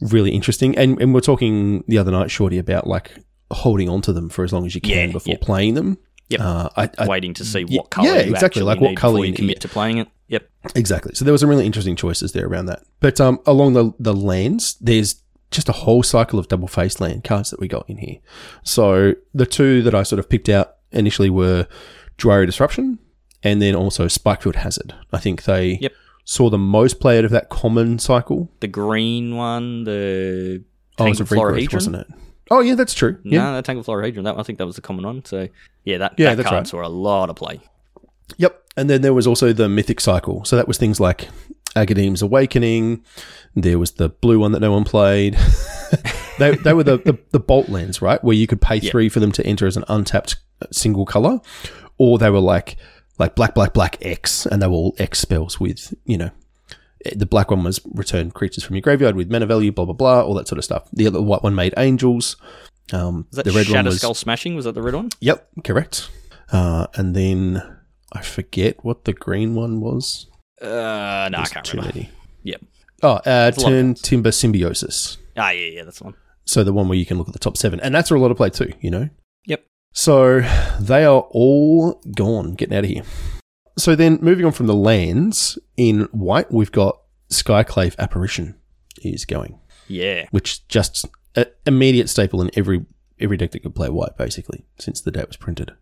really 0.00 0.30
interesting. 0.30 0.76
And 0.78 1.00
and 1.00 1.12
we're 1.14 1.20
talking 1.20 1.84
the 1.88 1.98
other 1.98 2.10
night, 2.12 2.30
Shorty, 2.30 2.58
about 2.58 2.86
like 2.86 3.12
holding 3.50 3.88
on 3.88 4.02
to 4.02 4.12
them 4.12 4.28
for 4.28 4.44
as 4.44 4.52
long 4.52 4.66
as 4.66 4.74
you 4.74 4.80
can 4.80 5.08
Yeah, 5.08 5.12
before 5.12 5.32
yeah. 5.32 5.38
playing 5.40 5.74
them. 5.74 5.98
Yep. 6.28 6.40
Uh, 6.40 6.68
I, 6.76 6.90
I, 6.98 7.06
Waiting 7.08 7.32
to 7.34 7.44
see 7.44 7.64
what 7.64 7.88
color. 7.88 8.08
yeah, 8.08 8.16
exactly, 8.16 8.60
like 8.62 8.78
what 8.80 8.94
colour 8.96 9.24
you 9.24 9.32
commit 9.32 9.60
to 9.62 9.68
playing 9.68 9.96
it. 9.98 10.08
Yep. 10.28 10.46
Exactly. 10.76 11.14
So 11.14 11.24
there 11.24 11.32
was 11.32 11.40
some 11.40 11.48
really 11.48 11.64
interesting 11.64 11.96
choices 11.96 12.32
there 12.32 12.46
around 12.46 12.66
that. 12.66 12.82
But 13.00 13.18
um, 13.22 13.40
along 13.46 13.72
the 13.72 13.92
the 13.98 14.12
lands, 14.14 14.76
there's 14.82 15.22
just 15.50 15.68
a 15.68 15.72
whole 15.72 16.02
cycle 16.02 16.38
of 16.38 16.48
double 16.48 16.68
faced 16.68 17.00
land 17.00 17.24
cards 17.24 17.50
that 17.50 17.60
we 17.60 17.68
got 17.68 17.88
in 17.88 17.98
here. 17.98 18.18
So 18.62 19.14
the 19.34 19.46
two 19.46 19.82
that 19.82 19.94
I 19.94 20.02
sort 20.02 20.18
of 20.18 20.28
picked 20.28 20.48
out 20.48 20.74
initially 20.92 21.30
were 21.30 21.66
Jwari 22.18 22.46
Disruption 22.46 22.98
and 23.42 23.62
then 23.62 23.74
also 23.74 24.06
Spikefield 24.06 24.56
Hazard. 24.56 24.94
I 25.12 25.18
think 25.18 25.44
they 25.44 25.78
Yep. 25.80 25.92
saw 26.24 26.50
the 26.50 26.58
most 26.58 27.00
play 27.00 27.18
out 27.18 27.24
of 27.24 27.30
that 27.30 27.48
common 27.48 27.98
cycle. 27.98 28.50
The 28.60 28.66
green 28.68 29.36
one, 29.36 29.84
the 29.84 30.62
Oh, 30.98 31.06
it 31.06 31.10
was 31.10 31.20
a 31.20 31.24
regrowth, 31.24 31.52
Florahedron. 31.54 31.72
wasn't 31.74 31.96
it? 31.96 32.06
Oh 32.50 32.60
yeah, 32.60 32.74
that's 32.74 32.94
true. 32.94 33.18
Yeah. 33.24 33.44
No, 33.50 33.56
the 33.56 33.62
Tangled 33.62 33.86
Florahedron. 33.86 34.24
That 34.24 34.38
I 34.38 34.42
think 34.42 34.58
that 34.58 34.66
was 34.66 34.76
the 34.76 34.82
common 34.82 35.04
one. 35.04 35.24
So 35.24 35.48
yeah, 35.84 35.98
that, 35.98 36.14
Yeah, 36.18 36.34
that 36.34 36.42
card 36.44 36.54
right. 36.54 36.66
saw 36.66 36.84
a 36.84 36.88
lot 36.88 37.30
of 37.30 37.36
play. 37.36 37.60
Yep. 38.38 38.62
And 38.76 38.90
then 38.90 39.02
there 39.02 39.14
was 39.14 39.26
also 39.26 39.52
the 39.52 39.68
Mythic 39.68 40.00
Cycle. 40.00 40.44
So 40.44 40.56
that 40.56 40.66
was 40.68 40.76
things 40.78 40.98
like 41.00 41.28
Agadeem's 41.76 42.22
Awakening. 42.22 43.04
There 43.60 43.78
was 43.78 43.92
the 43.92 44.08
blue 44.08 44.38
one 44.38 44.52
that 44.52 44.60
no 44.60 44.72
one 44.72 44.84
played. 44.84 45.34
they, 46.38 46.54
they 46.56 46.72
were 46.72 46.84
the, 46.84 46.98
the, 46.98 47.18
the 47.30 47.40
bolt 47.40 47.68
lands, 47.68 48.00
right? 48.02 48.22
Where 48.22 48.36
you 48.36 48.46
could 48.46 48.60
pay 48.60 48.76
Yeah. 48.76 48.90
three 48.90 49.08
for 49.08 49.20
them 49.20 49.32
to 49.32 49.46
enter 49.46 49.66
as 49.66 49.76
an 49.76 49.84
untapped 49.88 50.36
single 50.70 51.06
color. 51.06 51.40
Or 51.98 52.18
they 52.18 52.30
were 52.30 52.38
like 52.40 52.76
like 53.18 53.34
black, 53.34 53.54
black, 53.54 53.72
black 53.74 53.96
X, 54.00 54.46
and 54.46 54.62
they 54.62 54.66
were 54.68 54.74
all 54.74 54.94
X 54.98 55.18
spells 55.18 55.58
with, 55.58 55.92
you 56.04 56.16
know, 56.16 56.30
the 57.16 57.26
black 57.26 57.50
one 57.50 57.64
was 57.64 57.80
return 57.94 58.30
creatures 58.30 58.62
from 58.62 58.76
your 58.76 58.80
graveyard 58.82 59.16
with 59.16 59.28
mana 59.30 59.46
value, 59.46 59.72
blah, 59.72 59.84
blah, 59.84 59.94
blah, 59.94 60.22
all 60.22 60.34
that 60.34 60.46
sort 60.46 60.58
of 60.58 60.64
stuff. 60.64 60.88
The 60.92 61.08
other 61.08 61.20
white 61.20 61.42
one 61.42 61.54
made 61.56 61.74
angels. 61.76 62.36
Um, 62.92 63.26
Was 63.30 63.36
that 63.36 63.44
the 63.44 63.50
red 63.52 63.66
Shadow 63.66 63.78
one 63.78 63.84
was 63.86 63.98
Skull 63.98 64.14
Smashing? 64.14 64.54
Was 64.54 64.64
that 64.66 64.74
the 64.76 64.82
red 64.82 64.94
one? 64.94 65.08
Yep, 65.20 65.48
correct. 65.64 66.08
Uh, 66.52 66.86
and 66.94 67.14
then 67.16 67.60
I 68.12 68.22
forget 68.22 68.84
what 68.84 69.04
the 69.04 69.12
green 69.12 69.54
one 69.56 69.80
was. 69.80 70.26
Uh, 70.62 71.28
no, 71.32 71.38
I 71.38 71.46
can't 71.50 71.64
too 71.66 71.78
remember. 71.78 71.96
many. 71.96 72.10
Yep. 72.44 72.62
Oh, 73.02 73.08
uh, 73.12 73.20
a 73.24 73.24
lot 73.24 73.56
of 73.56 73.56
Turntimber 73.56 74.32
Symbiosis. 74.34 75.18
Ah, 75.36 75.50
yeah, 75.50 75.66
yeah, 75.68 75.84
that's 75.84 75.98
the 75.98 76.04
one. 76.04 76.14
So 76.46 76.64
the 76.64 76.72
one 76.72 76.88
where 76.88 76.98
you 76.98 77.06
can 77.06 77.18
look 77.18 77.28
at 77.28 77.32
the 77.32 77.38
top 77.38 77.56
seven, 77.56 77.78
and 77.80 77.94
that's 77.94 78.10
a 78.10 78.16
lot 78.16 78.30
of 78.30 78.36
play 78.36 78.50
too. 78.50 78.72
You 78.80 78.90
know. 78.90 79.08
Yep. 79.46 79.64
So 79.92 80.40
they 80.80 81.04
are 81.04 81.20
all 81.30 82.00
gone. 82.14 82.54
Getting 82.54 82.76
out 82.76 82.84
of 82.84 82.90
here. 82.90 83.02
So 83.76 83.94
then, 83.94 84.18
moving 84.20 84.44
on 84.44 84.52
from 84.52 84.66
the 84.66 84.74
lands 84.74 85.58
in 85.76 86.08
white, 86.10 86.50
we've 86.50 86.72
got 86.72 87.00
Skyclave 87.30 87.96
Apparition 87.98 88.56
is 89.02 89.24
going, 89.24 89.60
Yeah. 89.86 90.26
which 90.32 90.66
just 90.66 91.06
a 91.36 91.46
immediate 91.66 92.08
staple 92.08 92.42
in 92.42 92.50
every 92.56 92.84
every 93.20 93.36
deck 93.36 93.52
that 93.52 93.60
could 93.62 93.74
play 93.74 93.88
white, 93.88 94.16
basically, 94.16 94.64
since 94.78 95.00
the 95.00 95.10
day 95.12 95.20
it 95.20 95.28
was 95.28 95.36
printed. 95.36 95.72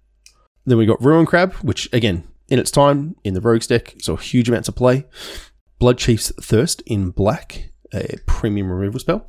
Then 0.66 0.76
we 0.78 0.84
got 0.86 1.02
Ruin 1.02 1.24
Crab, 1.26 1.54
which 1.54 1.88
again, 1.92 2.24
in 2.48 2.58
its 2.58 2.70
time 2.70 3.16
in 3.24 3.32
the 3.34 3.40
Rogues 3.40 3.66
deck, 3.66 3.94
saw 4.00 4.16
huge 4.16 4.48
amounts 4.48 4.68
of 4.68 4.74
play. 4.74 5.06
Bloodchief's 5.80 6.32
Thirst 6.40 6.82
in 6.86 7.10
black, 7.10 7.70
a 7.92 8.16
premium 8.26 8.70
removal 8.70 9.00
spell. 9.00 9.26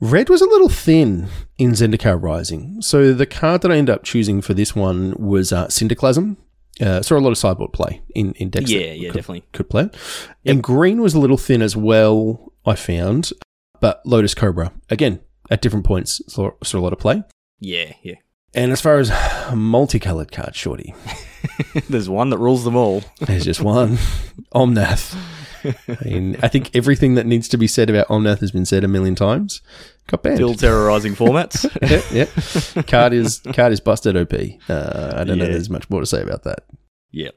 Red 0.00 0.28
was 0.28 0.42
a 0.42 0.46
little 0.46 0.68
thin 0.68 1.28
in 1.58 1.70
Zendikar 1.72 2.20
Rising, 2.22 2.82
so 2.82 3.12
the 3.14 3.24
card 3.26 3.62
that 3.62 3.72
I 3.72 3.76
ended 3.76 3.94
up 3.94 4.04
choosing 4.04 4.42
for 4.42 4.52
this 4.54 4.76
one 4.76 5.14
was 5.18 5.52
uh, 5.52 5.66
Cinderclasm. 5.68 6.36
Uh, 6.78 7.00
saw 7.00 7.16
a 7.16 7.20
lot 7.20 7.30
of 7.30 7.38
sideboard 7.38 7.72
play 7.72 8.02
in, 8.14 8.32
in 8.34 8.50
decks. 8.50 8.70
Yeah, 8.70 8.92
yeah, 8.92 9.08
could, 9.08 9.16
definitely. 9.16 9.44
could 9.52 9.70
play. 9.70 9.84
it. 9.84 9.96
And 10.44 10.62
green 10.62 11.00
was 11.00 11.14
a 11.14 11.18
little 11.18 11.38
thin 11.38 11.62
as 11.62 11.74
well, 11.74 12.52
I 12.66 12.74
found. 12.74 13.32
But 13.80 14.02
Lotus 14.04 14.34
Cobra, 14.34 14.72
again, 14.90 15.20
at 15.50 15.62
different 15.62 15.86
points, 15.86 16.20
saw, 16.28 16.50
saw 16.62 16.78
a 16.78 16.80
lot 16.80 16.92
of 16.92 16.98
play. 16.98 17.22
Yeah, 17.60 17.92
yeah. 18.02 18.16
And 18.52 18.72
as 18.72 18.82
far 18.82 18.98
as 18.98 19.10
multicolored 19.54 20.32
cards, 20.32 20.56
Shorty, 20.58 20.94
There's 21.88 22.08
one 22.08 22.30
that 22.30 22.38
rules 22.38 22.64
them 22.64 22.76
all. 22.76 23.02
there's 23.20 23.44
just 23.44 23.60
one 23.62 23.96
Omnath. 24.54 25.16
I, 25.88 26.04
mean, 26.04 26.36
I 26.42 26.48
think 26.48 26.70
everything 26.74 27.14
that 27.14 27.26
needs 27.26 27.48
to 27.48 27.56
be 27.58 27.66
said 27.66 27.90
about 27.90 28.08
Omnath 28.08 28.40
has 28.40 28.50
been 28.52 28.64
said 28.66 28.84
a 28.84 28.88
million 28.88 29.14
times. 29.14 29.60
Got 30.06 30.22
banned. 30.22 30.36
Still 30.36 30.54
terrorizing 30.54 31.14
formats. 31.14 31.64
yeah, 31.82 32.02
yeah. 32.76 32.82
Card 32.88 33.12
is 33.12 33.40
card 33.54 33.72
is 33.72 33.80
busted. 33.80 34.16
Op. 34.16 34.32
Uh, 34.68 35.12
I 35.16 35.24
don't 35.24 35.38
know. 35.38 35.46
There's 35.46 35.70
much 35.70 35.88
more 35.90 36.00
to 36.00 36.06
say 36.06 36.22
about 36.22 36.44
that. 36.44 36.60
yeah. 37.10 37.30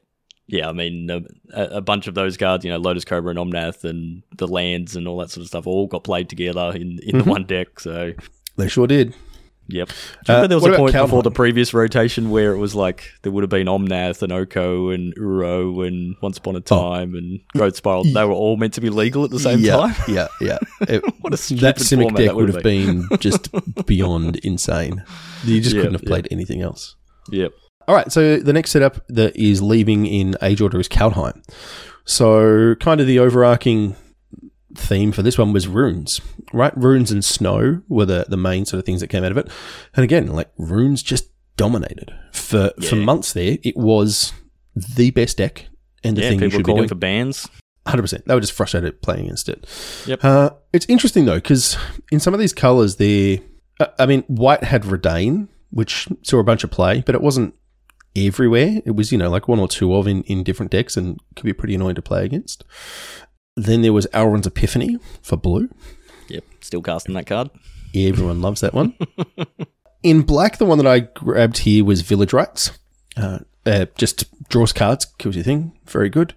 Yeah, 0.51 0.67
I 0.67 0.71
mean, 0.71 1.07
a, 1.53 1.63
a 1.77 1.79
bunch 1.81 2.07
of 2.07 2.15
those 2.15 2.35
cards, 2.35 2.65
you 2.65 2.71
know, 2.71 2.79
Lotus 2.79 3.05
Cobra 3.05 3.29
and 3.29 3.37
Omnath 3.37 3.83
and 3.83 4.23
the 4.35 4.47
lands 4.47 4.95
and 4.95 5.07
all 5.07 5.19
that 5.19 5.29
sort 5.29 5.43
of 5.43 5.47
stuff 5.47 5.67
all 5.67 5.85
got 5.85 6.03
played 6.03 6.27
together 6.27 6.71
in, 6.73 6.97
in 7.03 7.17
Mhm. 7.17 7.23
the 7.23 7.29
one 7.29 7.43
deck. 7.43 7.79
So, 7.79 8.13
They 8.57 8.67
sure 8.67 8.87
did. 8.87 9.13
Yep. 9.71 9.87
Do 9.89 9.93
you 9.93 9.95
remember 10.27 10.43
Uh, 10.43 10.47
there 10.47 10.57
was 10.57 10.65
a 10.65 10.77
point 10.77 10.95
Kaldheim? 10.95 11.05
before 11.05 11.23
the 11.23 11.31
previous 11.31 11.73
rotation 11.73 12.29
where 12.31 12.53
it 12.53 12.57
was 12.57 12.73
like 12.75 13.03
there 13.21 13.31
would 13.31 13.43
have 13.43 13.49
been 13.49 13.67
Omnath 13.67 14.21
and 14.23 14.31
Oko 14.31 14.89
and 14.89 15.13
Uro 15.15 15.85
and 15.87 16.15
Once 16.21 16.37
Upon 16.39 16.55
a 16.55 16.59
Time 16.61 17.13
and 17.13 17.39
Growth 17.55 17.75
Spiral. 17.75 18.03
They 18.03 18.25
were 18.25 18.33
all 18.33 18.57
meant 18.57 18.73
to 18.73 18.81
be 18.81 18.89
legal 18.89 19.23
at 19.23 19.29
the 19.29 19.39
same 19.39 19.59
yeah, 19.59 19.75
time. 19.77 19.95
Yeah, 20.07 20.27
yeah. 20.41 20.57
It- 20.81 21.03
What 21.21 21.33
a 21.33 21.37
stupid 21.37 21.61
that 21.61 21.77
Simic 21.77 22.15
deck 22.15 22.25
that 22.27 22.35
would 22.35 22.47
have 22.49 22.55
have 22.55 22.63
been 22.63 23.07
just 23.19 23.49
beyond 23.85 24.37
insane. 24.37 25.03
You 25.43 25.61
just 25.61 25.75
Yeah, 25.75 25.81
couldn't 25.83 25.93
have 25.99 26.05
played 26.05 26.27
anything 26.31 26.61
else. 26.61 26.95
Yep. 27.31 27.51
All 27.87 27.95
right, 27.95 28.11
so 28.11 28.37
the 28.37 28.53
next 28.53 28.71
setup 28.71 29.05
that 29.09 29.35
is 29.35 29.61
leaving 29.61 30.05
in 30.05 30.35
age 30.41 30.61
order 30.61 30.79
is 30.79 30.87
Kaldheim. 30.87 31.41
So, 32.05 32.75
kind 32.75 33.01
of 33.01 33.07
the 33.07 33.19
overarching 33.19 33.95
theme 34.75 35.11
for 35.11 35.21
this 35.21 35.37
one 35.37 35.53
was 35.53 35.67
runes, 35.67 36.21
right? 36.53 36.75
Runes 36.77 37.11
and 37.11 37.23
snow 37.25 37.81
were 37.87 38.05
the, 38.05 38.25
the 38.29 38.37
main 38.37 38.65
sort 38.65 38.79
of 38.79 38.85
things 38.85 39.01
that 39.01 39.07
came 39.07 39.23
out 39.23 39.31
of 39.31 39.37
it. 39.37 39.49
And 39.95 40.03
again, 40.03 40.27
like 40.27 40.49
runes 40.57 41.01
just 41.03 41.29
dominated 41.57 42.13
for 42.31 42.71
for 42.87 42.95
months. 42.95 43.33
There, 43.33 43.57
it 43.63 43.75
was 43.75 44.31
the 44.75 45.11
best 45.11 45.37
deck 45.37 45.65
and 46.03 46.15
the 46.15 46.21
Yeah, 46.21 46.29
thing 46.29 46.39
you 46.39 46.45
people 46.45 46.51
should 46.51 46.57
be 46.59 46.63
calling 46.63 46.81
doing. 46.81 46.89
for 46.89 46.95
bans. 46.95 47.47
Hundred 47.87 48.03
percent. 48.03 48.25
They 48.27 48.33
were 48.35 48.41
just 48.41 48.53
frustrated 48.53 49.01
playing 49.01 49.25
against 49.25 49.49
it. 49.49 49.65
Yep. 50.05 50.23
Uh, 50.23 50.49
it's 50.73 50.85
interesting 50.87 51.25
though 51.25 51.35
because 51.35 51.75
in 52.11 52.19
some 52.19 52.33
of 52.33 52.39
these 52.39 52.53
colors, 52.53 52.97
they, 52.97 53.41
uh, 53.79 53.87
I 53.97 54.05
mean, 54.05 54.21
white 54.27 54.63
had 54.63 54.83
Reidane, 54.83 55.47
which 55.71 56.07
saw 56.21 56.37
a 56.39 56.43
bunch 56.43 56.63
of 56.63 56.69
play, 56.71 57.01
but 57.05 57.15
it 57.15 57.21
wasn't 57.21 57.55
everywhere. 58.15 58.81
It 58.85 58.91
was 58.95 59.11
you 59.11 59.17
know 59.17 59.29
like 59.29 59.47
one 59.47 59.59
or 59.59 59.67
two 59.67 59.93
of 59.95 60.07
in 60.07 60.23
in 60.23 60.43
different 60.43 60.71
decks 60.71 60.97
and 60.97 61.19
could 61.35 61.45
be 61.45 61.53
pretty 61.53 61.75
annoying 61.75 61.95
to 61.95 62.01
play 62.01 62.25
against. 62.25 62.63
Then 63.63 63.81
there 63.81 63.93
was 63.93 64.07
Alrund's 64.13 64.47
Epiphany 64.47 64.97
for 65.21 65.35
blue. 65.35 65.69
Yep. 66.29 66.43
Still 66.61 66.81
casting 66.81 67.15
that 67.15 67.27
card. 67.27 67.49
Everyone 67.93 68.41
loves 68.41 68.61
that 68.61 68.73
one. 68.73 68.95
In 70.03 70.21
black, 70.21 70.57
the 70.57 70.65
one 70.65 70.77
that 70.77 70.87
I 70.87 70.99
grabbed 70.99 71.59
here 71.59 71.83
was 71.83 72.01
Village 72.01 72.31
Rites. 72.31 72.71
Uh, 73.17 73.39
uh, 73.65 73.87
just 73.97 74.25
draws 74.47 74.71
cards, 74.71 75.05
kills 75.17 75.35
your 75.35 75.43
thing. 75.43 75.73
Very 75.85 76.09
good. 76.09 76.35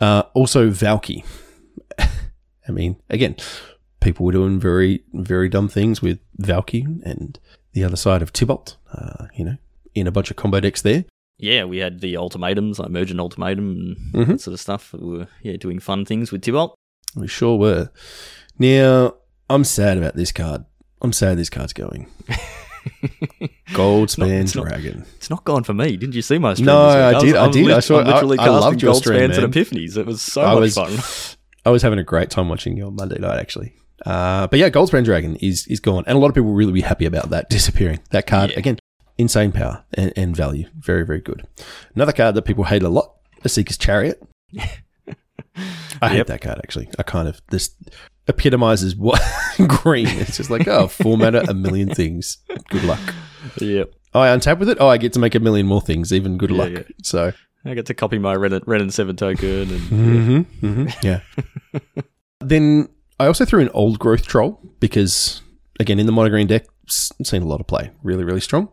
Uh, 0.00 0.24
also, 0.34 0.68
Valki. 0.68 1.24
I 1.98 2.70
mean, 2.70 2.96
again, 3.08 3.36
people 4.00 4.26
were 4.26 4.32
doing 4.32 4.60
very, 4.60 5.02
very 5.14 5.48
dumb 5.48 5.68
things 5.68 6.02
with 6.02 6.18
Valki 6.38 6.84
and 7.04 7.38
the 7.72 7.84
other 7.84 7.96
side 7.96 8.20
of 8.20 8.34
Tibalt, 8.34 8.76
uh, 8.92 9.28
you 9.34 9.44
know, 9.44 9.56
in 9.94 10.06
a 10.06 10.12
bunch 10.12 10.30
of 10.30 10.36
combo 10.36 10.60
decks 10.60 10.82
there. 10.82 11.06
Yeah, 11.40 11.64
we 11.64 11.78
had 11.78 12.00
the 12.00 12.16
ultimatums, 12.16 12.78
like 12.78 12.88
Emergent 12.88 13.18
Ultimatum 13.20 13.70
and 13.70 13.96
Mhm. 14.14 14.26
that 14.28 14.40
sort 14.40 14.54
of 14.54 14.60
stuff. 14.60 14.92
We 14.92 15.18
were 15.18 15.28
yeah 15.42 15.56
doing 15.56 15.78
fun 15.80 16.04
things 16.04 16.30
with 16.32 16.42
Tibalt. 16.42 16.74
We 17.16 17.26
sure 17.28 17.56
were. 17.58 17.90
Now, 18.58 19.14
I'm 19.48 19.64
sad 19.64 19.98
about 19.98 20.16
this 20.16 20.32
card. 20.32 20.64
I'm 21.02 21.12
sad 21.12 21.38
this 21.38 21.50
card's 21.50 21.72
going. 21.72 22.06
Goldspan 23.72 24.42
it's 24.42 24.54
not- 24.54 24.66
Dragon. 24.68 25.04
It's 25.16 25.30
not 25.30 25.44
gone 25.44 25.64
for 25.64 25.74
me. 25.74 25.96
Didn't 25.96 26.14
you 26.14 26.22
see 26.22 26.38
my 26.38 26.54
stream? 26.54 26.66
No? 26.66 26.78
I 26.88 27.12
was- 27.14 27.22
did- 27.22 27.36
I 27.36 27.46
was 27.46 27.56
did. 27.56 27.70
I 27.70 27.80
saw- 27.80 28.00
I'm 28.00 28.06
literally 28.06 28.38
I- 28.38 28.42
I 28.42 28.46
casting 28.46 28.60
loved 28.62 28.82
your 28.82 28.92
gold 28.92 29.02
stream, 29.02 29.22
and 29.30 29.32
epiphanies. 29.54 29.96
It 29.96 30.06
was 30.06 30.20
so 30.22 30.42
I 30.42 30.54
much 30.54 30.60
was- 30.60 30.74
fun. 30.74 31.36
I 31.64 31.70
was 31.70 31.82
having 31.82 31.98
a 31.98 32.04
great 32.04 32.30
time 32.30 32.48
watching 32.48 32.76
you 32.76 32.86
on 32.86 32.96
Monday 32.96 33.18
night, 33.18 33.38
actually. 33.38 33.74
Uh, 34.06 34.46
but 34.46 34.58
yeah, 34.58 34.70
Goldspan 34.70 35.04
Dragon 35.04 35.36
is 35.36 35.66
is 35.66 35.78
gone, 35.78 36.04
and 36.06 36.16
a 36.16 36.20
lot 36.20 36.28
of 36.28 36.34
people 36.34 36.48
will 36.48 36.54
really 36.56 36.72
be 36.72 36.80
happy 36.80 37.04
about 37.04 37.30
that 37.30 37.50
disappearing. 37.50 38.00
That 38.12 38.26
card 38.26 38.50
Yeah. 38.50 38.58
again, 38.58 38.78
insane 39.20 39.52
power 39.52 39.84
and, 39.94 40.12
and 40.16 40.34
value, 40.36 40.66
very 40.78 41.04
very 41.04 41.20
good. 41.20 41.46
Another 41.94 42.12
card 42.12 42.34
that 42.34 42.42
people 42.42 42.64
hate 42.64 42.82
a 42.82 42.88
lot, 42.88 43.14
Esika's 43.44 43.78
Chariot. 43.78 44.22
I 46.02 46.08
hate 46.08 46.16
Yep. 46.18 46.26
that 46.28 46.40
card 46.40 46.58
actually. 46.58 46.88
I 46.98 47.02
kind 47.02 47.28
of 47.28 47.40
this 47.50 47.74
epitomizes 48.26 48.96
what 48.96 49.20
green. 49.66 50.06
It's 50.08 50.36
just 50.36 50.50
like 50.50 50.66
oh, 50.68 50.88
format 50.88 51.34
a 51.34 51.54
million 51.54 51.88
things. 51.94 52.38
Good 52.70 52.84
luck. 52.84 53.00
Yep. 53.60 53.92
Oh, 54.14 54.20
I 54.20 54.28
untap 54.28 54.58
with 54.58 54.68
it. 54.68 54.78
Oh, 54.80 54.88
I 54.88 54.96
get 54.96 55.12
to 55.14 55.18
make 55.20 55.34
a 55.34 55.40
million 55.40 55.66
more 55.66 55.80
things. 55.80 56.12
Even 56.12 56.36
good 56.38 56.50
Yeah, 56.50 56.56
luck. 56.56 56.72
yeah. 56.72 56.82
So 57.02 57.32
I 57.64 57.74
get 57.74 57.86
to 57.86 57.94
copy 57.94 58.18
my 58.18 58.34
Wrenn, 58.34 58.60
Wrenn 58.66 58.80
and 58.80 58.92
Seven 58.94 59.16
token 59.16 59.48
and 59.48 59.68
Mm-hmm. 59.70 60.66
mm-hmm. 60.66 61.06
Yeah. 61.06 61.20
then 62.40 62.88
I 63.18 63.26
also 63.26 63.44
threw 63.44 63.60
an 63.60 63.68
old 63.70 63.98
growth 63.98 64.26
troll 64.26 64.60
because, 64.80 65.42
again, 65.78 65.98
in 65.98 66.06
the 66.06 66.12
mono 66.12 66.30
green 66.30 66.46
deck, 66.46 66.66
seen 66.88 67.42
a 67.42 67.46
lot 67.46 67.60
of 67.60 67.66
play. 67.66 67.90
Really, 68.02 68.24
really 68.24 68.40
strong. 68.40 68.68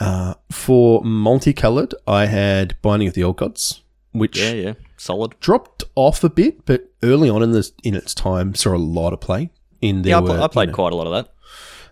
Uh, 0.00 0.34
for 0.50 1.04
multicolored, 1.04 1.94
I 2.06 2.26
had 2.26 2.74
Binding 2.80 3.06
of 3.08 3.14
the 3.14 3.22
Old 3.22 3.36
Gods, 3.36 3.82
which 4.12 4.40
yeah, 4.40 4.52
yeah, 4.52 4.72
solid. 4.96 5.38
dropped 5.40 5.84
off 5.94 6.24
a 6.24 6.30
bit, 6.30 6.64
but 6.64 6.90
early 7.02 7.28
on 7.28 7.42
in 7.42 7.52
this 7.52 7.72
in 7.82 7.94
its 7.94 8.14
time 8.14 8.54
saw 8.54 8.74
a 8.74 8.78
lot 8.78 9.12
of 9.12 9.20
play. 9.20 9.50
In 9.82 10.02
there 10.02 10.10
yeah, 10.10 10.18
I, 10.18 10.20
were, 10.20 10.26
pl- 10.28 10.40
I 10.40 10.42
you 10.42 10.48
played 10.48 10.68
know, 10.70 10.74
quite 10.74 10.92
a 10.92 10.96
lot 10.96 11.06
of 11.06 11.12
that. 11.12 11.32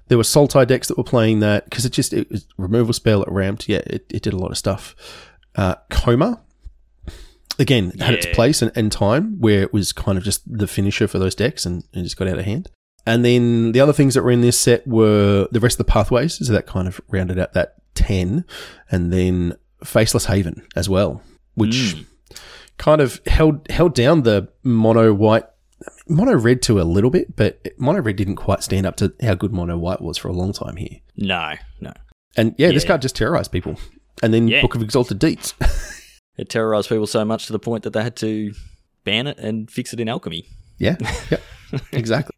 there 0.08 0.18
were 0.18 0.24
Sultai 0.24 0.66
decks 0.66 0.88
that 0.88 0.98
were 0.98 1.04
playing 1.04 1.40
that 1.40 1.64
because 1.64 1.84
it 1.84 1.90
just 1.92 2.12
it 2.12 2.30
was 2.30 2.46
removal 2.56 2.92
spell, 2.92 3.22
it 3.22 3.30
ramped. 3.30 3.68
Yeah, 3.68 3.82
it, 3.86 4.06
it 4.10 4.22
did 4.22 4.32
a 4.32 4.38
lot 4.38 4.50
of 4.50 4.58
stuff. 4.58 4.94
Uh, 5.54 5.74
Koma, 5.90 6.40
again, 7.58 7.90
had 7.98 8.14
its 8.14 8.26
place 8.26 8.62
and, 8.62 8.70
and 8.74 8.92
time 8.92 9.38
where 9.40 9.62
it 9.62 9.72
was 9.72 9.92
kind 9.92 10.16
of 10.16 10.24
just 10.24 10.42
the 10.50 10.66
finisher 10.66 11.08
for 11.08 11.18
those 11.18 11.34
decks 11.34 11.66
and, 11.66 11.84
and 11.92 12.04
just 12.04 12.16
got 12.16 12.28
out 12.28 12.38
of 12.38 12.44
hand. 12.44 12.70
And 13.06 13.24
then 13.24 13.72
the 13.72 13.80
other 13.80 13.94
things 13.94 14.14
that 14.14 14.22
were 14.22 14.30
in 14.30 14.42
this 14.42 14.58
set 14.58 14.86
were 14.86 15.48
the 15.50 15.60
rest 15.60 15.80
of 15.80 15.86
the 15.86 15.90
pathways, 15.92 16.46
so 16.46 16.52
that 16.52 16.66
kind 16.66 16.86
of 16.86 17.00
rounded 17.08 17.38
out 17.38 17.54
that 17.54 17.76
10. 17.98 18.44
And 18.90 19.12
then 19.12 19.56
Faceless 19.84 20.26
Haven 20.26 20.66
as 20.74 20.88
well, 20.88 21.22
which 21.54 21.74
Mm. 21.94 22.06
kind 22.78 23.00
of 23.00 23.20
held 23.26 23.68
held 23.70 23.94
down 23.94 24.22
the 24.22 24.48
mono 24.64 25.12
white 25.12 25.44
mono 26.08 26.34
red 26.36 26.62
to 26.62 26.80
a 26.80 26.82
little 26.82 27.10
bit, 27.10 27.36
but 27.36 27.60
mono 27.78 28.00
red 28.00 28.16
didn't 28.16 28.36
quite 28.36 28.62
stand 28.62 28.86
up 28.86 28.96
to 28.96 29.12
how 29.22 29.34
good 29.34 29.52
mono 29.52 29.76
white 29.78 30.00
was 30.00 30.16
for 30.18 30.28
a 30.28 30.32
long 30.32 30.52
time 30.52 30.76
here. 30.76 30.98
No, 31.16 31.54
no. 31.80 31.92
And 32.36 32.54
yeah, 32.58 32.68
this 32.72 32.84
card 32.84 33.02
just 33.02 33.14
terrorized 33.16 33.52
people. 33.52 33.76
And 34.22 34.34
then 34.34 34.48
Yeah. 34.48 34.60
Book 34.62 34.74
of 34.74 34.82
Exalted 34.82 35.18
Deeds. 35.18 35.54
It 36.36 36.48
terrorized 36.48 36.88
people 36.88 37.08
so 37.08 37.24
much 37.24 37.46
to 37.46 37.52
the 37.52 37.58
point 37.58 37.82
that 37.82 37.92
they 37.92 38.02
had 38.04 38.14
to 38.18 38.52
ban 39.02 39.26
it 39.26 39.38
and 39.38 39.68
fix 39.68 39.92
it 39.92 39.98
in 39.98 40.08
alchemy. 40.08 40.46
yeah, 40.78 40.96
yeah, 41.32 41.38
exactly. 41.90 42.36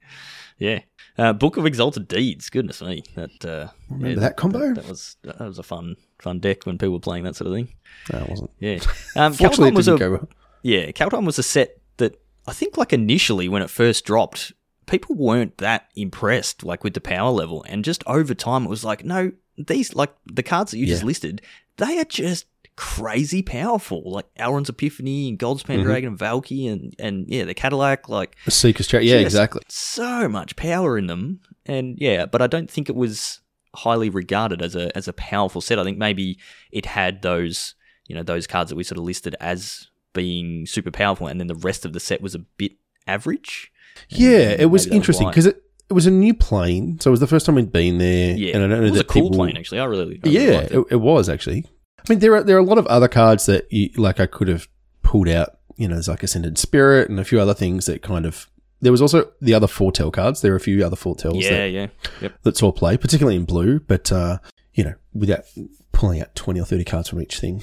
Yeah. 0.59 0.79
Uh, 1.19 1.33
Book 1.33 1.57
of 1.57 1.67
Exalted 1.67 2.09
Deeds. 2.09 2.51
Goodness 2.51 2.81
me, 2.83 3.03
that 3.15 3.45
uh, 3.45 3.69
Remember 3.89 4.09
yeah, 4.09 4.21
that 4.21 4.37
combo? 4.37 4.73
That, 4.75 4.89
was 4.89 5.17
that 5.23 5.41
was 5.41 5.59
a 5.59 5.63
fun 5.63 5.97
fun 6.19 6.39
deck 6.39 6.67
when 6.67 6.79
people 6.79 6.93
were 6.93 7.01
playing 7.01 7.25
that 7.25 7.37
sort 7.37 7.49
of 7.49 7.55
thing. 7.55 7.75
No, 8.13 8.19
it 8.21 8.29
wasn't. 8.31 8.51
Yeah. 8.59 8.79
Um, 9.17 9.33
Fortunately, 9.33 9.69
it 9.69 9.75
was 9.75 9.89
a 9.89 9.97
well. 9.97 10.29
yeah. 10.63 10.91
Kaldheim 10.93 11.27
was 11.27 11.39
a 11.39 11.43
set 11.43 11.81
that 11.97 12.21
I 12.47 12.53
think 12.53 12.77
like 12.77 12.93
initially 12.93 13.49
when 13.49 13.63
it 13.63 13.71
first 13.71 14.05
dropped, 14.05 14.53
people 14.87 15.17
weren't 15.17 15.59
that 15.59 15.89
impressed 15.97 16.65
like 16.65 16.85
with 16.85 16.95
the 16.95 17.01
power 17.01 17.31
level, 17.31 17.65
and 17.69 17.85
just 17.85 18.03
over 18.07 18.35
time 18.35 18.65
it 18.65 18.71
was 18.71 18.85
like 18.85 19.05
no, 19.05 19.33
these 19.59 19.95
like 19.95 20.15
the 20.27 20.43
cards 20.43 20.71
that 20.71 20.79
you 20.79 20.87
just 20.87 21.05
listed, 21.05 21.43
they 21.77 21.99
are 21.99 22.05
just 22.05 22.47
crazy 22.81 23.43
powerful. 23.43 24.03
Like 24.11 24.25
Alrund's 24.39 24.71
Epiphany 24.71 25.29
and 25.29 25.39
Goldspan 25.39 25.81
Mhm. 25.81 25.83
Dragon 25.83 26.09
and 26.11 26.19
Valki 26.19 26.73
and 26.73 26.95
and 26.99 27.27
yeah, 27.29 27.45
the 27.45 27.53
Cadillac 27.53 28.09
like 28.09 28.37
Esika's 28.47 28.87
Chariot. 28.87 29.07
Yeah, 29.11 29.19
exactly. 29.19 29.61
So 29.69 30.29
much 30.31 30.57
power 30.57 30.97
in 30.97 31.07
them, 31.07 31.41
and 31.67 31.99
yeah, 32.01 32.25
but 32.25 32.41
I 32.41 32.47
don't 32.47 32.71
think 32.71 32.89
it 32.89 32.97
was 32.97 33.41
highly 33.77 34.09
regarded 34.09 34.63
as 34.63 34.75
a 34.75 34.97
as 34.97 35.07
a 35.07 35.13
powerful 35.13 35.61
set. 35.61 35.79
I 35.79 35.85
think 35.85 35.99
maybe 35.99 36.39
it 36.73 36.87
had 36.87 37.21
those 37.21 37.75
you 38.09 38.15
know 38.15 38.23
those 38.23 38.47
cards 38.47 38.71
that 38.71 38.77
we 38.77 38.83
sort 38.85 38.97
of 38.99 39.05
listed 39.05 39.37
as 39.41 39.89
being 40.15 40.65
super 40.65 40.91
powerful, 40.91 41.27
and 41.27 41.39
then 41.39 41.49
the 41.49 41.55
rest 41.55 41.85
of 41.85 41.93
the 41.93 42.01
set 42.01 42.23
was 42.23 42.35
a 42.35 42.39
bit 42.39 42.73
average. 43.07 43.71
Yeah, 44.09 44.57
it 44.59 44.71
was 44.71 44.87
interesting 44.87 45.29
because 45.29 45.45
it, 45.45 45.63
it 45.91 45.93
was 45.93 46.07
a 46.07 46.11
new 46.11 46.33
plane. 46.33 46.99
So 46.99 47.11
it 47.11 47.13
was 47.13 47.21
the 47.21 47.27
first 47.27 47.45
time 47.45 47.57
we'd 47.57 47.71
been 47.73 47.99
there. 47.99 48.35
yeah, 48.37 48.55
And 48.55 48.65
I 48.65 48.69
don't 48.69 48.71
know 48.81 48.87
it 48.87 48.91
was 48.91 48.93
that 48.93 49.01
a 49.01 49.05
cool 49.05 49.23
people, 49.31 49.37
plane 49.37 49.57
actually. 49.59 49.81
I 49.81 49.85
really, 49.85 50.03
I 50.25 50.29
really 50.29 50.47
Yeah, 50.47 50.61
it. 50.61 50.87
It, 50.91 50.97
was 50.97 51.29
actually. 51.29 51.67
I 52.09 52.13
mean, 52.13 52.19
there 52.19 52.35
are 52.35 52.43
there 52.43 52.57
are 52.57 52.61
a 52.61 52.65
lot 52.65 52.79
of 52.79 52.87
other 52.87 53.09
cards 53.09 53.47
that 53.47 53.71
you, 53.73 53.91
like 53.97 54.21
I 54.21 54.27
could 54.27 54.49
have 54.49 54.69
pulled 55.03 55.29
out. 55.29 55.59
You 55.77 55.89
know, 55.89 55.95
there's 55.95 56.09
like 56.09 56.23
Ascended 56.23 56.59
Spirit 56.59 57.09
and 57.09 57.19
a 57.19 57.25
few 57.25 57.41
other 57.41 57.55
things 57.55 57.87
that 57.87 58.03
kind 58.03 58.27
of. 58.27 58.49
There 58.83 58.93
was 58.93 59.03
also 59.03 59.31
the 59.43 59.53
other 59.53 59.67
foretell 59.67 60.11
cards. 60.11 60.41
There 60.41 60.55
are 60.55 60.57
a 60.57 60.61
few 60.61 60.85
other 60.85 60.97
foretells 60.97 61.45
Yeah, 61.45 61.51
that, 61.51 61.71
yeah, 61.71 61.87
yep. 62.23 62.35
that 62.43 62.57
saw 62.57 62.73
play, 62.73 62.97
particularly 62.97 63.37
in 63.37 63.45
blue. 63.45 63.79
But 63.81 64.11
uh, 64.11 64.39
you 64.73 64.85
know, 64.85 64.95
without 65.13 65.45
pulling 65.93 66.23
out 66.23 66.35
twenty 66.35 66.61
or 66.61 66.65
thirty 66.65 66.85
cards 66.85 67.09
from 67.09 67.21
each 67.21 67.39
thing. 67.39 67.63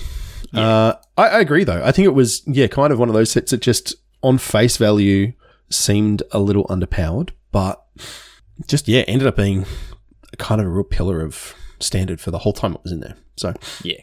Uh, 0.54 0.93
I, 1.17 1.28
I 1.28 1.39
agree, 1.39 1.63
though. 1.63 1.84
I 1.84 1.91
think 1.91 2.06
it 2.06 2.13
was 2.13 2.41
yeah, 2.47 2.67
kind 2.67 2.93
of 2.93 3.00
one 3.00 3.10
of 3.10 3.15
those 3.15 3.32
sets 3.32 3.52
that 3.52 3.62
just 3.62 3.95
on 4.21 4.38
face 4.38 4.78
value 4.78 5.34
seemed 5.69 6.23
a 6.32 6.39
little 6.39 6.65
underpowered, 6.65 7.32
but 7.52 7.84
just 8.67 8.88
yeah, 8.88 9.02
ended 9.08 9.28
up 9.28 9.36
being 9.36 9.65
kind 10.38 10.62
of 10.62 10.67
a 10.67 10.69
real 10.69 10.84
pillar 10.84 11.21
of 11.21 11.54
standard 11.80 12.19
for 12.21 12.32
the 12.32 12.39
whole 12.39 12.54
time 12.54 12.73
it 12.73 12.84
was 12.84 12.91
in 12.91 13.00
there. 13.02 13.15
So 13.36 13.54
Yeah. 13.84 14.02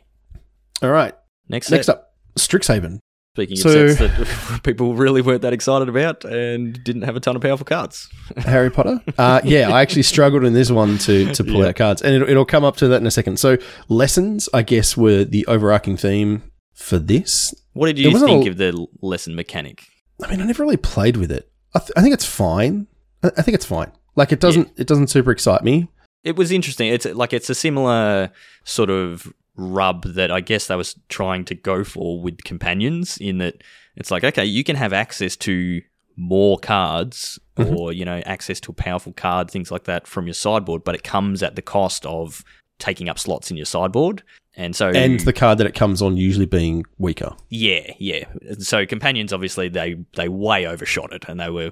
All 0.82 0.90
right, 0.90 1.14
Next, 1.48 1.70
next 1.70 1.86
set, 1.86 1.96
up, 1.96 2.14
Strixhaven. 2.38 2.98
Speaking 3.36 3.56
So- 3.56 3.86
of 3.86 3.90
sets 3.92 4.16
that 4.48 4.60
people 4.64 4.94
really 4.94 5.20
weren't 5.20 5.42
that 5.42 5.52
excited 5.52 5.88
about 5.88 6.24
and 6.24 6.82
didn't 6.84 7.02
have 7.02 7.16
a 7.16 7.20
ton 7.20 7.34
of 7.34 7.42
powerful 7.42 7.64
cards. 7.66 8.08
Harry 8.36 8.70
Potter. 8.70 9.00
Uh, 9.18 9.40
yeah, 9.44 9.70
I 9.70 9.82
actually 9.82 10.04
struggled 10.04 10.44
in 10.44 10.52
this 10.52 10.70
one 10.70 10.98
to 10.98 11.32
to 11.34 11.42
pull 11.44 11.60
Yeah. 11.62 11.68
out 11.68 11.76
cards, 11.76 12.00
and 12.02 12.14
it'll, 12.14 12.28
it'll 12.28 12.44
come 12.44 12.62
up 12.64 12.76
to 12.76 12.88
that 12.88 13.00
in 13.00 13.06
a 13.06 13.10
second. 13.10 13.38
So 13.40 13.56
lessons, 13.88 14.48
I 14.54 14.62
guess, 14.62 14.96
were 14.96 15.24
the 15.24 15.44
overarching 15.46 15.96
theme 15.96 16.44
for 16.74 16.98
this. 16.98 17.52
What 17.72 17.86
did 17.86 17.98
you 17.98 18.16
think 18.18 18.46
a- 18.46 18.50
of 18.50 18.56
the 18.56 18.86
lesson 19.02 19.34
mechanic? 19.34 19.84
I 20.22 20.30
mean, 20.30 20.40
I 20.40 20.44
never 20.44 20.62
really 20.62 20.76
played 20.76 21.16
with 21.16 21.32
it. 21.32 21.50
I, 21.74 21.80
th- 21.80 21.90
I 21.96 22.02
think 22.02 22.14
it's 22.14 22.24
fine. 22.24 22.86
I, 23.24 23.32
I 23.36 23.42
think 23.42 23.56
it's 23.56 23.66
fine. 23.66 23.90
Like 24.14 24.30
it 24.30 24.38
doesn't 24.38 24.70
it 24.76 24.86
doesn't 24.86 25.08
super 25.08 25.32
excite 25.32 25.64
me. 25.64 25.88
it 26.22 26.36
was 26.36 26.52
interesting. 26.52 26.86
It's 26.92 27.04
like 27.04 27.32
it's 27.32 27.50
a 27.50 27.54
similar 27.56 28.30
sort 28.62 28.90
of 28.90 29.32
rub 29.56 30.02
that 30.04 30.30
I 30.30 30.40
guess 30.40 30.66
they 30.66 30.76
was 30.76 30.96
trying 31.08 31.44
to 31.46 31.54
go 31.54 31.84
for 31.84 32.20
with 32.20 32.42
companions 32.44 33.16
in 33.18 33.38
that 33.38 33.62
it's 33.96 34.10
like 34.10 34.24
okay, 34.24 34.44
you 34.44 34.64
can 34.64 34.76
have 34.76 34.92
access 34.92 35.36
to 35.36 35.80
more 36.16 36.58
cards 36.58 37.38
Mhm. 37.56 37.76
or 37.76 37.92
you 37.92 38.04
know 38.04 38.20
access 38.26 38.58
to 38.60 38.70
a 38.72 38.74
powerful 38.74 39.12
card 39.12 39.50
things 39.50 39.70
like 39.70 39.84
that 39.84 40.06
from 40.06 40.26
your 40.26 40.34
sideboard, 40.34 40.82
but 40.84 40.94
it 40.94 41.04
comes 41.04 41.42
at 41.42 41.54
the 41.56 41.62
cost 41.62 42.04
of 42.06 42.44
taking 42.78 43.08
up 43.08 43.18
slots 43.18 43.50
in 43.50 43.56
your 43.56 43.66
sideboard. 43.66 44.22
And 44.56 44.74
so 44.76 44.90
And 44.90 45.18
the 45.20 45.32
card 45.32 45.58
that 45.58 45.66
it 45.66 45.74
comes 45.74 46.00
on 46.02 46.16
usually 46.16 46.46
being 46.46 46.84
weaker. 46.98 47.32
yeah, 47.48 47.92
yeah. 47.98 48.24
So 48.58 48.86
companions 48.86 49.32
obviously 49.32 49.68
they 49.68 49.96
they 50.16 50.28
way 50.28 50.66
overshot 50.66 51.12
it 51.12 51.24
and 51.28 51.38
they 51.38 51.50
were 51.50 51.70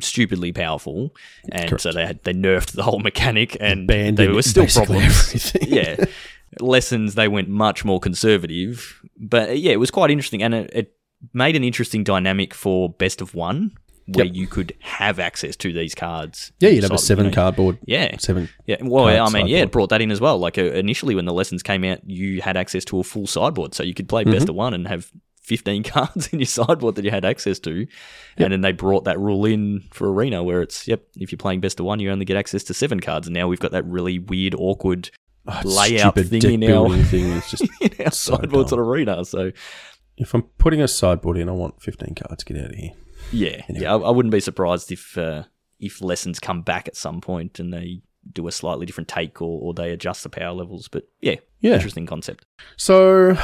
stupidly 0.00 0.50
powerful 0.52 1.14
and 1.52 1.68
Correct. 1.68 1.82
so 1.82 1.92
they 1.92 2.06
had 2.06 2.22
they 2.24 2.32
nerfed 2.32 2.72
the 2.72 2.82
whole 2.84 3.00
mechanic 3.00 3.56
and 3.60 3.88
there 3.88 4.32
were 4.32 4.42
still 4.42 4.66
problems. 4.66 5.04
everything. 5.04 5.68
yeah. 5.68 6.04
Lessons 6.60 7.14
they 7.14 7.28
went 7.28 7.48
much 7.48 7.84
more 7.84 8.00
conservative. 8.00 9.00
But 9.18 9.50
uh, 9.50 9.52
yeah, 9.52 9.72
it 9.72 9.80
was 9.80 9.90
quite 9.90 10.10
interesting 10.10 10.42
and 10.42 10.54
it, 10.54 10.70
it 10.72 10.94
made 11.32 11.56
an 11.56 11.64
interesting 11.64 12.04
dynamic 12.04 12.52
for 12.54 12.88
best 12.90 13.20
of 13.20 13.34
one 13.34 13.76
where 14.06 14.26
Yep. 14.26 14.34
you 14.34 14.46
could 14.46 14.74
have 14.80 15.18
access 15.18 15.56
to 15.56 15.72
these 15.72 15.94
cards. 15.94 16.52
Yeah, 16.60 16.68
you'd 16.68 16.82
have 16.82 16.92
a 16.92 16.98
seven 16.98 17.24
you 17.26 17.30
know, 17.30 17.34
cardboard. 17.34 17.78
Yeah. 17.86 18.16
Seven. 18.18 18.50
Yeah, 18.66 18.76
well, 18.82 19.06
I 19.06 19.30
mean, 19.30 19.46
yeah, 19.46 19.60
it 19.60 19.70
brought 19.72 19.88
that 19.90 20.02
in 20.02 20.10
as 20.10 20.20
well. 20.20 20.36
Like 20.38 20.58
uh, 20.58 20.62
initially, 20.64 21.14
when 21.14 21.24
the 21.24 21.32
lessons 21.32 21.62
came 21.62 21.84
out, 21.84 22.00
you 22.04 22.42
had 22.42 22.56
access 22.58 22.84
to 22.86 22.98
a 22.98 23.02
full 23.02 23.26
sideboard, 23.26 23.74
so 23.74 23.82
you 23.82 23.94
could 23.94 24.08
play 24.08 24.22
Mm-hmm. 24.24 24.32
best 24.32 24.48
of 24.50 24.54
one 24.56 24.74
and 24.74 24.86
have 24.88 25.10
fifteen 25.40 25.82
cards 25.94 26.26
in 26.34 26.38
your 26.40 26.46
sideboard 26.46 26.96
that 26.96 27.04
you 27.06 27.10
had 27.10 27.24
access 27.24 27.58
to. 27.60 27.78
Yep. 27.80 27.88
And 28.36 28.52
then 28.52 28.60
they 28.60 28.72
brought 28.72 29.04
that 29.04 29.18
rule 29.18 29.46
in 29.46 29.84
for 29.90 30.12
arena, 30.12 30.42
where 30.42 30.60
it's 30.60 30.86
yep, 30.86 31.02
if 31.16 31.32
you're 31.32 31.38
playing 31.38 31.60
best 31.62 31.80
of 31.80 31.86
one, 31.86 31.98
you 31.98 32.10
only 32.10 32.26
get 32.26 32.36
access 32.36 32.62
to 32.64 32.74
seven 32.74 33.00
cards. 33.00 33.26
And 33.26 33.32
now 33.34 33.48
we've 33.48 33.58
got 33.60 33.72
that 33.72 33.86
really 33.86 34.18
weird, 34.18 34.54
awkward 34.54 35.10
Oh, 35.46 35.60
Layout 35.64 36.14
stupid 36.14 36.30
thing 36.30 36.40
deck 36.40 36.50
in 36.52 36.62
our- 36.64 36.68
building 36.70 37.04
thing. 37.04 37.32
It's 37.32 37.50
just 37.50 37.62
in 37.80 37.90
our 38.04 38.10
So 38.12 38.36
sideboards 38.36 38.70
dumb. 38.70 38.80
on 38.80 38.86
arena. 38.86 39.24
So 39.24 39.52
if 40.16 40.32
I'm 40.34 40.42
putting 40.58 40.80
a 40.80 40.88
sideboard 40.88 41.36
in, 41.36 41.48
I 41.48 41.52
want 41.52 41.82
15 41.82 42.14
cards. 42.14 42.44
Get 42.44 42.56
out 42.58 42.70
of 42.70 42.74
here. 42.76 42.92
yeah, 43.32 43.62
yeah, 43.68 43.94
I, 43.94 43.98
I 43.98 44.10
wouldn't 44.10 44.32
be 44.32 44.40
surprised 44.40 44.90
if 44.92 45.18
uh, 45.18 45.44
if 45.80 46.00
lessons 46.00 46.38
come 46.40 46.62
back 46.62 46.88
at 46.88 46.96
some 46.96 47.20
point 47.20 47.58
and 47.60 47.72
they 47.72 48.00
do 48.32 48.46
a 48.46 48.52
slightly 48.52 48.86
different 48.86 49.08
take 49.08 49.42
or, 49.42 49.60
or 49.60 49.74
they 49.74 49.90
adjust 49.90 50.22
the 50.22 50.30
power 50.30 50.52
levels. 50.54 50.88
But 50.88 51.06
yeah, 51.20 51.36
Yeah. 51.60 51.74
interesting 51.74 52.06
concept. 52.06 52.46
So 52.78 53.36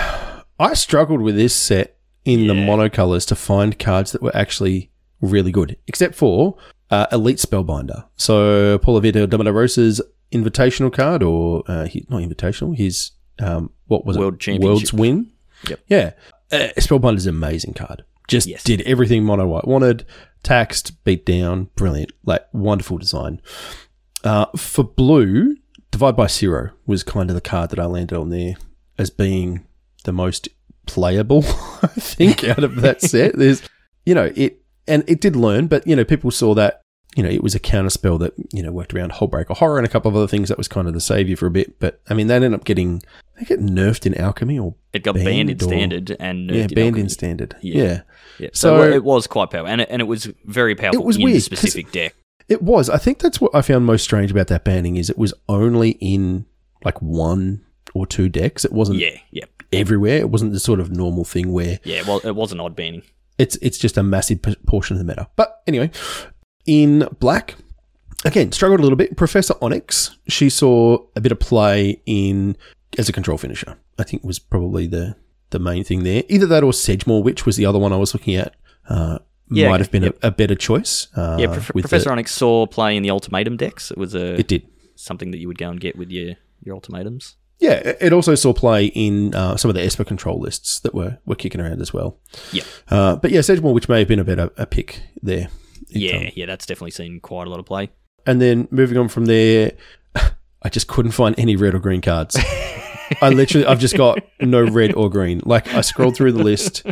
I 0.59 0.75
struggled 0.75 1.21
with 1.21 1.37
this 1.37 1.55
set 1.55 1.99
in 2.25 2.47
the 2.47 2.55
Yeah. 2.55 2.67
monocolors 2.67 3.27
to 3.29 3.35
find 3.35 3.79
cards 3.79 4.13
that 4.13 4.23
were 4.23 4.35
actually 4.35 4.91
really 5.21 5.53
good, 5.53 5.77
except 5.87 6.15
for 6.15 6.57
uh, 6.91 7.07
Elite 7.13 7.37
Spellbinder. 7.39 8.07
So 8.17 8.79
Paulo 8.79 9.01
Vitor 9.03 9.29
Domino's 9.29 10.01
invitational 10.33 10.93
card, 10.93 11.23
or 11.23 11.63
uh, 11.67 11.87
he, 11.87 12.07
not 12.09 12.23
invitational, 12.23 12.77
his 12.77 13.13
um, 13.39 13.71
what 13.87 14.05
was 14.05 14.17
World 14.19 14.35
it? 14.35 14.41
Championship. 14.41 14.65
World's 14.69 14.93
Win. 14.93 15.31
Yep. 15.69 15.81
Yeah, 15.89 16.11
uh, 16.53 16.69
Spellbinder 16.79 17.17
is 17.17 17.27
an 17.27 17.35
amazing 17.37 17.75
card. 17.75 18.05
Just 18.29 18.47
Yes. 18.47 18.63
did 18.63 18.81
everything 18.83 19.25
Mono 19.25 19.47
White 19.47 19.67
wanted. 19.67 20.07
Taxed, 20.43 21.03
beat 21.05 21.27
down, 21.27 21.69
brilliant, 21.77 22.13
like 22.25 22.47
wonderful 22.53 22.97
design. 22.97 23.41
Uh, 24.25 24.47
for 24.57 24.85
blue, 24.85 25.57
Divide 25.91 26.17
by 26.17 26.29
Zero 26.29 26.71
was 26.87 27.03
kind 27.03 27.29
of 27.29 27.35
the 27.35 27.41
card 27.41 27.71
that 27.71 27.79
I 27.79 27.87
landed 27.87 28.17
on 28.17 28.31
there 28.31 28.55
as 28.99 29.11
being 29.11 29.67
the 30.05 30.13
most 30.13 30.49
playable, 30.87 31.39
I 31.83 31.89
think, 31.89 32.45
out 32.45 32.63
of 32.65 32.77
that 32.77 33.01
set. 33.03 33.33
There's, 33.39 33.63
you 34.07 34.15
know, 34.15 34.31
it, 34.37 34.63
and 34.87 35.03
it 35.09 35.21
did 35.21 35.37
learn, 35.37 35.67
but, 35.67 35.87
you 35.87 35.97
know, 35.97 36.05
people 36.05 36.31
saw 36.31 36.55
that, 36.55 36.83
you 37.17 37.23
know, 37.23 37.29
it 37.29 37.43
was 37.43 37.55
a 37.55 37.59
counter 37.59 37.91
spell 37.91 38.19
that, 38.19 38.33
you 38.53 38.63
know, 38.63 38.71
worked 38.71 38.95
around 38.95 39.13
Hullbreaker 39.13 39.57
Horror 39.57 39.79
and 39.79 39.87
a 39.87 39.91
couple 39.91 40.09
of 40.11 40.17
other 40.17 40.29
things 40.29 40.49
that 40.49 40.59
was 40.59 40.69
kind 40.69 40.87
of 40.87 40.95
the 40.95 41.01
savior 41.01 41.37
for 41.37 41.47
a 41.47 41.51
bit. 41.51 41.79
But, 41.81 42.01
I 42.09 42.15
mean, 42.15 42.29
they 42.29 42.37
ended 42.37 42.55
up 42.55 42.65
getting, 42.65 43.03
they 43.39 43.45
get 43.45 43.61
nerfed 43.61 44.07
in 44.07 44.15
Alchemy 44.15 44.59
or, 44.59 44.75
It 44.93 45.03
got 45.03 45.17
banned, 45.17 45.51
in 45.51 45.57
or- 45.61 45.65
standard 45.65 46.17
and 46.21 46.49
nerfed 46.51 46.55
yeah, 46.57 46.63
in 46.63 46.69
banned 46.75 46.99
in 46.99 47.09
standard. 47.09 47.57
Yeah. 47.63 47.83
yeah. 47.83 48.01
Yeah, 48.39 48.49
so, 48.53 48.79
So- 48.79 48.93
it 48.93 49.03
was 49.05 49.27
quite 49.27 49.51
powerful, 49.51 49.67
and 49.69 49.81
it, 49.81 49.89
and 49.91 50.01
it 50.01 50.07
was 50.07 50.31
very 50.45 50.75
powerful 50.75 51.01
It 51.03 51.07
was 51.07 51.17
in 51.17 51.23
weird, 51.25 51.43
specific 51.43 51.91
deck. 51.93 52.15
It 52.49 52.63
was. 52.63 52.89
I 52.91 52.97
think 52.99 53.19
that's 53.19 53.41
what 53.41 53.55
I 53.55 53.63
found 53.63 53.87
most 53.87 54.03
strange 54.03 54.31
about 54.31 54.49
that 54.49 54.65
banning 54.65 54.97
is 54.97 55.09
it 55.11 55.19
was 55.19 55.33
only 55.49 55.91
in 56.01 56.47
like 56.85 57.01
one 57.01 57.65
or 57.95 58.07
two 58.07 58.29
decks. 58.29 58.65
It 58.65 58.73
wasn't 58.73 58.99
Yeah, 58.99 59.17
yeah, 59.31 59.45
everywhere. 59.73 60.19
It 60.19 60.31
wasn't 60.31 60.53
the 60.53 60.59
sort 60.59 60.81
of 60.81 60.91
normal 60.91 61.25
thing 61.25 61.53
where 61.53 61.79
yeah. 61.85 62.03
Well, 62.07 62.21
it 62.25 62.35
was 62.35 62.51
an 62.51 62.59
odd 62.59 62.75
banning. 62.75 63.03
it's 63.39 63.55
it's 63.63 63.79
just 63.79 63.97
a 63.97 64.03
massive 64.03 64.41
portion 64.67 64.97
of 64.97 64.99
the 64.99 65.05
meta. 65.05 65.29
But 65.37 65.63
anyway, 65.69 65.91
in 66.67 67.09
black, 67.19 67.55
again 68.25 68.53
struggled 68.53 68.81
a 68.81 68.83
little 68.83 68.97
bit. 68.97 69.17
Professor 69.17 69.55
Onyx, 69.63 70.17
she 70.29 70.49
saw 70.51 70.99
a 71.17 71.21
bit 71.21 71.33
of 71.33 71.41
play 71.41 72.01
in 72.07 72.57
as 72.99 73.09
a 73.09 73.13
control 73.13 73.39
finisher. 73.39 73.77
I 73.99 74.03
think 74.05 74.25
was 74.25 74.39
probably 74.39 74.87
the 74.87 75.17
the 75.51 75.59
main 75.59 75.85
thing 75.85 76.03
there. 76.05 76.23
Either 76.29 76.47
that 76.47 76.63
or 76.63 76.73
Sedgemoor, 76.73 77.23
which 77.25 77.45
was 77.47 77.57
the 77.57 77.67
other 77.67 77.79
one 77.79 77.93
I 77.93 77.97
was 77.97 78.15
looking 78.15 78.37
at. 78.37 78.55
Uh, 78.89 79.19
Yeah, 79.53 79.69
might 79.69 79.81
have 79.81 79.91
been 79.91 80.05
yep. 80.05 80.17
a, 80.23 80.29
a 80.29 80.31
better 80.31 80.55
choice. 80.55 81.09
Uh, 81.17 81.37
yeah, 81.41 81.47
Prof- 81.49 81.73
Professor 81.75 82.05
the- 82.05 82.11
Onyx 82.13 82.33
saw 82.33 82.67
play 82.67 82.97
in 82.97 83.03
the 83.03 83.11
ultimatum 83.11 83.57
decks. 83.57 83.91
It 83.91 83.99
was 83.99 84.15
a 84.15 84.39
it 84.39 84.47
did. 84.47 84.63
something 84.95 85.33
that 85.33 85.39
you 85.39 85.49
would 85.49 85.59
go 85.59 85.69
and 85.71 85.81
get 85.81 85.97
with 85.97 86.11
your 86.11 86.37
your 86.63 86.75
ultimatums. 86.77 87.35
Yeah, 87.59 87.73
it- 88.01 88.13
also 88.13 88.35
saw 88.37 88.53
play 88.53 88.87
in 88.87 89.35
uh, 89.35 89.57
some 89.57 89.69
of 89.69 89.75
the 89.75 89.83
Esper 89.83 90.05
control 90.05 90.39
lists 90.41 90.79
that 90.81 90.95
were, 90.95 91.19
were 91.27 91.35
kicking 91.35 91.61
around 91.61 91.83
as 91.83 91.93
well. 91.93 92.17
Yeah. 92.53 92.63
Uh, 92.89 93.17
but 93.17 93.33
yeah, 93.33 93.41
Sedgemoor, 93.41 93.75
which 93.75 93.89
may 93.89 93.99
have 93.99 94.09
been 94.09 94.21
a 94.21 94.25
better 94.25 94.51
a 94.57 94.67
pick 94.67 95.03
there. 95.21 95.49
Yeah, 95.93 96.17
um, 96.17 96.27
yeah, 96.35 96.47
that's 96.47 96.67
definitely 96.67 96.91
seen 96.93 97.21
quite 97.21 97.47
a 97.47 97.51
lot 97.51 97.61
of 97.61 97.67
play. 97.67 97.91
and 98.27 98.41
then 98.41 98.69
moving 98.71 98.97
on 98.99 99.09
from 99.09 99.25
there, 99.27 99.73
I 100.63 100.69
just 100.69 100.89
couldn't 100.89 101.13
find 101.13 101.35
any 101.39 101.57
red 101.57 101.75
or 101.75 101.79
green 101.79 102.01
cards. 102.01 102.37
I 103.23 103.31
literally, 103.31 103.67
I've 103.67 103.81
just 103.81 103.97
got 103.97 104.19
no 104.41 104.63
red 104.63 104.95
or 104.95 105.11
green. 105.11 105.41
Like 105.45 105.67
I 105.75 105.81
scrolled 105.81 106.17
through 106.17 106.33
the 106.33 106.43
list, 106.45 106.83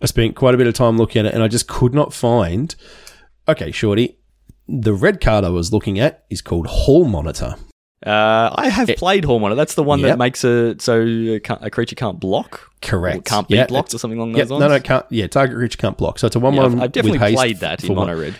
I 0.00 0.06
spent 0.06 0.34
quite 0.36 0.54
a 0.54 0.58
bit 0.58 0.66
of 0.66 0.74
time 0.74 0.96
looking 0.96 1.20
at 1.20 1.26
it, 1.26 1.34
and 1.34 1.42
I 1.42 1.48
just 1.48 1.66
could 1.68 1.92
not 1.94 2.14
find. 2.14 2.74
Okay, 3.48 3.70
shorty, 3.72 4.16
the 4.66 4.94
red 4.94 5.20
card 5.20 5.44
I 5.44 5.50
was 5.50 5.72
looking 5.72 5.98
at 5.98 6.24
is 6.30 6.40
called 6.40 6.66
Hall 6.66 7.04
Monitor. 7.04 7.56
Uh, 8.04 8.50
I 8.54 8.68
have 8.68 8.88
It- 8.90 8.98
played 8.98 9.26
Monitor. 9.26 9.54
That's 9.54 9.74
the 9.74 9.82
one 9.82 10.00
Yep. 10.00 10.08
that 10.10 10.18
makes 10.18 10.44
a 10.44 10.76
so 10.78 11.00
a, 11.02 11.40
a 11.60 11.70
creature 11.70 11.96
can't 11.96 12.20
block, 12.20 12.60
or 12.82 12.88
Correct. 12.88 13.24
can't 13.26 13.48
be 13.48 13.56
Yeah, 13.56 13.66
blocked, 13.66 13.92
or 13.94 13.98
something 13.98 14.18
along 14.18 14.30
Yep, 14.36 14.48
those 14.48 14.48
no, 14.50 14.56
lines. 14.58 14.70
no, 14.70 14.76
no, 14.76 14.80
can't. 14.82 15.06
Yeah, 15.10 15.26
target 15.26 15.56
creature 15.56 15.78
can't 15.78 15.96
block. 15.98 16.18
So 16.18 16.26
it's 16.26 16.36
a 16.36 16.40
one 16.40 16.54
Yeah. 16.54 16.62
I've, 16.64 16.80
I've 16.80 16.92
definitely 16.92 17.18
played 17.34 17.58
that 17.60 17.82
in 17.84 17.94
mono 17.94 18.18
red. 18.18 18.34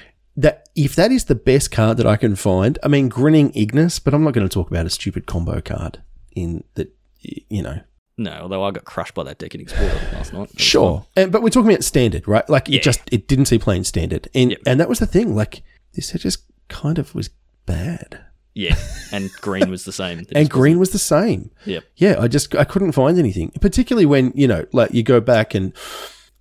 If 0.77 0.95
that 0.97 1.11
is 1.11 1.25
the 1.25 1.35
best 1.35 1.71
card 1.71 1.97
that 1.97 2.07
I 2.07 2.17
can 2.17 2.37
find, 2.37 2.79
I 2.83 2.89
mean, 2.89 3.09
Grinning 3.09 3.51
Ignus, 3.55 3.99
but 3.99 4.13
I'm 4.15 4.23
not 4.23 4.35
going 4.35 4.47
to 4.47 4.53
talk 4.53 4.71
about 4.71 4.87
a 4.87 4.91
stupid 4.91 5.27
combo 5.27 5.61
card 5.61 6.03
in 6.35 6.63
that, 6.75 6.95
you 7.23 7.63
know. 7.63 7.81
No, 8.19 8.31
although 8.43 8.63
I 8.65 8.71
got 8.71 8.85
crushed 8.85 9.15
by 9.15 9.25
that 9.25 9.39
deck 9.39 9.55
in 9.55 9.61
Explorer 9.63 9.91
last 10.13 10.33
night. 10.33 10.51
Sure, 10.59 11.05
and, 11.17 11.33
but 11.33 11.43
we're 11.43 11.49
talking 11.51 11.71
about 11.71 11.85
standard, 11.85 12.27
right? 12.29 12.49
Like 12.49 12.69
Yeah. 12.69 12.77
it 12.77 12.83
just 12.83 13.01
it 13.13 13.27
didn't 13.29 13.47
see 13.47 13.59
plain 13.59 13.85
standard, 13.85 14.29
and 14.35 14.53
Yep. 14.53 14.61
and 14.67 14.81
that 14.81 14.89
was 14.89 14.99
the 15.01 15.07
thing. 15.07 15.35
Like 15.35 15.63
this 15.95 16.09
set 16.09 16.21
just 16.23 16.45
kind 16.69 16.99
of 16.99 17.15
was 17.15 17.31
bad. 17.67 18.21
Yeah, 18.55 18.75
and 19.13 19.31
green 19.43 19.69
was 19.71 19.85
the 19.85 19.93
same. 19.93 20.25
And 20.35 20.49
green 20.49 20.79
was 20.79 20.91
the 20.93 20.99
same. 20.99 21.51
Yep. 21.67 21.85
Yeah, 21.97 22.17
I 22.19 22.27
just 22.29 22.55
I 22.55 22.65
couldn't 22.65 22.93
find 22.93 23.19
anything, 23.19 23.51
particularly 23.61 24.07
when 24.07 24.33
you 24.35 24.49
know, 24.49 24.65
like 24.73 24.95
you 24.95 25.03
go 25.03 25.21
back 25.21 25.55
and 25.55 25.75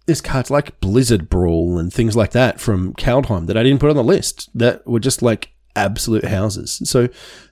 there's 0.05 0.21
cards 0.21 0.51
like 0.51 0.79
Blizzard 0.79 1.29
Brawl 1.29 1.77
and 1.79 1.91
things 1.91 2.15
like 2.15 2.31
that 2.31 2.59
from 2.59 2.93
Kaldheim 2.93 3.47
that 3.47 3.57
I 3.57 3.63
didn't 3.63 3.79
put 3.79 3.89
on 3.89 3.95
the 3.95 4.03
list 4.03 4.49
that 4.53 4.85
were 4.85 4.99
just 4.99 5.21
like 5.21 5.51
absolute 5.75 6.25
houses. 6.25 6.81
So 6.85 7.09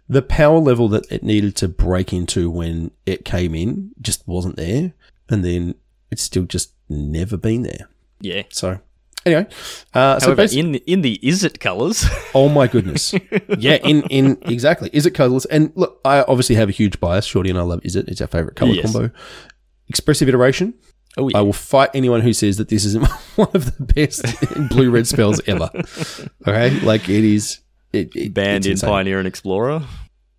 the 0.08 0.22
power 0.22 0.60
level 0.60 0.88
that 0.90 1.12
it 1.12 1.24
needed 1.24 1.56
to 1.58 1.68
break 1.68 2.14
into 2.14 2.50
when 2.52 2.92
it 3.06 3.26
came 3.26 3.56
in 3.56 3.92
just 4.02 4.28
wasn't 4.28 4.56
there, 4.58 4.94
and 5.30 5.44
then 5.44 5.76
it's 6.12 6.22
still 6.22 6.44
just 6.44 6.74
never 6.90 7.38
been 7.38 7.64
there. 7.64 7.90
Yeah. 8.22 8.44
So 8.50 8.80
anyway, 9.26 9.48
uh, 9.94 10.20
so 10.20 10.28
However, 10.28 10.44
basi- 10.44 10.58
in 10.58 10.72
the, 10.74 10.84
in 10.86 11.02
the 11.02 11.20
Izzet 11.24 11.60
colours, 11.60 12.06
oh 12.36 12.50
my 12.50 12.68
goodness, 12.68 13.14
yeah, 13.58 13.76
in 13.84 14.04
in 14.04 14.38
exactly 14.44 14.90
Izzet 14.92 15.16
colors? 15.16 15.46
And 15.46 15.72
look, 15.76 16.00
I 16.06 16.22
obviously 16.24 16.56
have 16.56 16.70
a 16.70 16.74
huge 16.74 17.00
bias. 17.00 17.26
Shorty 17.26 17.50
and 17.50 17.58
I 17.58 17.64
love 17.64 17.82
Izzet? 17.82 18.08
It's 18.10 18.22
our 18.22 18.28
favorite 18.28 18.56
color 18.56 18.74
Yes. 18.74 18.92
combo. 18.92 19.10
Expressive 19.90 20.30
iteration. 20.30 20.74
Oh 21.18 21.30
yeah, 21.30 21.38
I 21.38 21.42
will 21.42 21.54
fight 21.54 21.90
anyone 21.94 22.22
who 22.22 22.34
says 22.34 22.58
that 22.58 22.70
this 22.70 22.86
isn't 22.86 23.06
one 23.36 23.50
of 23.54 23.66
the 23.78 23.84
best 23.94 24.26
blue 24.70 24.90
red 24.92 25.08
spells 25.08 25.42
ever. 25.48 25.70
Okay, 26.48 26.80
like 26.82 27.10
it 27.10 27.24
is. 27.24 27.60
It, 27.92 28.16
it, 28.16 28.34
banned 28.34 28.66
in 28.66 28.72
insane. 28.72 28.90
Pioneer 28.90 29.20
and 29.20 29.28
Explorer. 29.28 29.84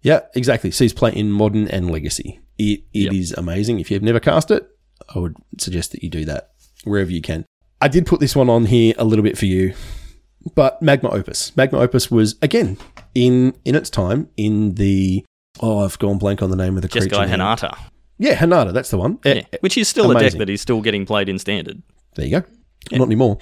Yeah, 0.02 0.20
exactly. 0.34 0.70
Sees 0.72 0.92
play 0.92 1.12
in 1.12 1.30
modern 1.30 1.68
and 1.68 1.90
legacy. 1.90 2.40
It 2.58 2.82
it 2.92 3.12
is 3.12 3.30
Yep. 3.30 3.38
amazing. 3.38 3.80
If 3.80 3.90
you've 3.90 4.02
never 4.02 4.18
cast 4.20 4.50
it, 4.50 4.68
I 5.14 5.18
would 5.20 5.37
suggest 5.58 5.92
that 5.92 6.02
you 6.02 6.10
do 6.10 6.24
that 6.24 6.50
wherever 6.82 7.10
you 7.10 7.20
can. 7.22 7.44
I 7.80 7.88
did 7.88 8.06
put 8.06 8.18
this 8.20 8.34
one 8.34 8.50
on 8.50 8.66
here 8.66 8.94
a 8.98 9.04
little 9.04 9.22
bit 9.22 9.38
for 9.38 9.46
you, 9.46 9.74
but 10.54 10.80
Magma 10.82 11.10
Opus. 11.10 11.56
Magma 11.56 11.78
Opus 11.78 12.10
was 12.10 12.37
again 12.42 12.76
in 13.14 13.54
in 13.64 13.74
its 13.76 13.88
time 13.90 14.28
in 14.37 14.74
the 14.74 15.24
oh 15.60 15.84
I've 15.84 15.98
gone 15.98 16.18
blank 16.18 16.42
on 16.42 16.50
the 16.50 16.56
name 16.56 16.74
of 16.76 16.82
the 16.82 16.88
Just 16.88 17.08
creature. 17.08 17.24
guy. 17.24 17.28
Hanata, 17.32 17.78
Yeah, 18.24 18.37
Hanada. 18.37 18.72
That's 18.72 18.90
the 18.90 18.98
one. 18.98 19.18
Eh, 19.24 19.34
yeah. 19.34 19.58
which 19.60 19.76
is 19.76 19.87
still 19.88 20.10
a 20.10 20.18
deck 20.18 20.32
that 20.34 20.48
is 20.48 20.60
still 20.60 20.80
getting 20.80 21.04
played 21.06 21.28
in 21.28 21.38
standard. 21.38 21.82
There 22.16 22.24
you 22.26 22.40
go. 22.40 22.46
Not 22.92 23.06
anymore. 23.06 23.38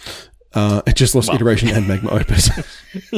Uh, 0.54 0.82
it 0.86 0.96
just 0.96 1.14
lost 1.14 1.28
Well. 1.28 1.36
iteration 1.36 1.68
and 1.70 1.88
magma 1.88 2.10
opus. 2.10 2.50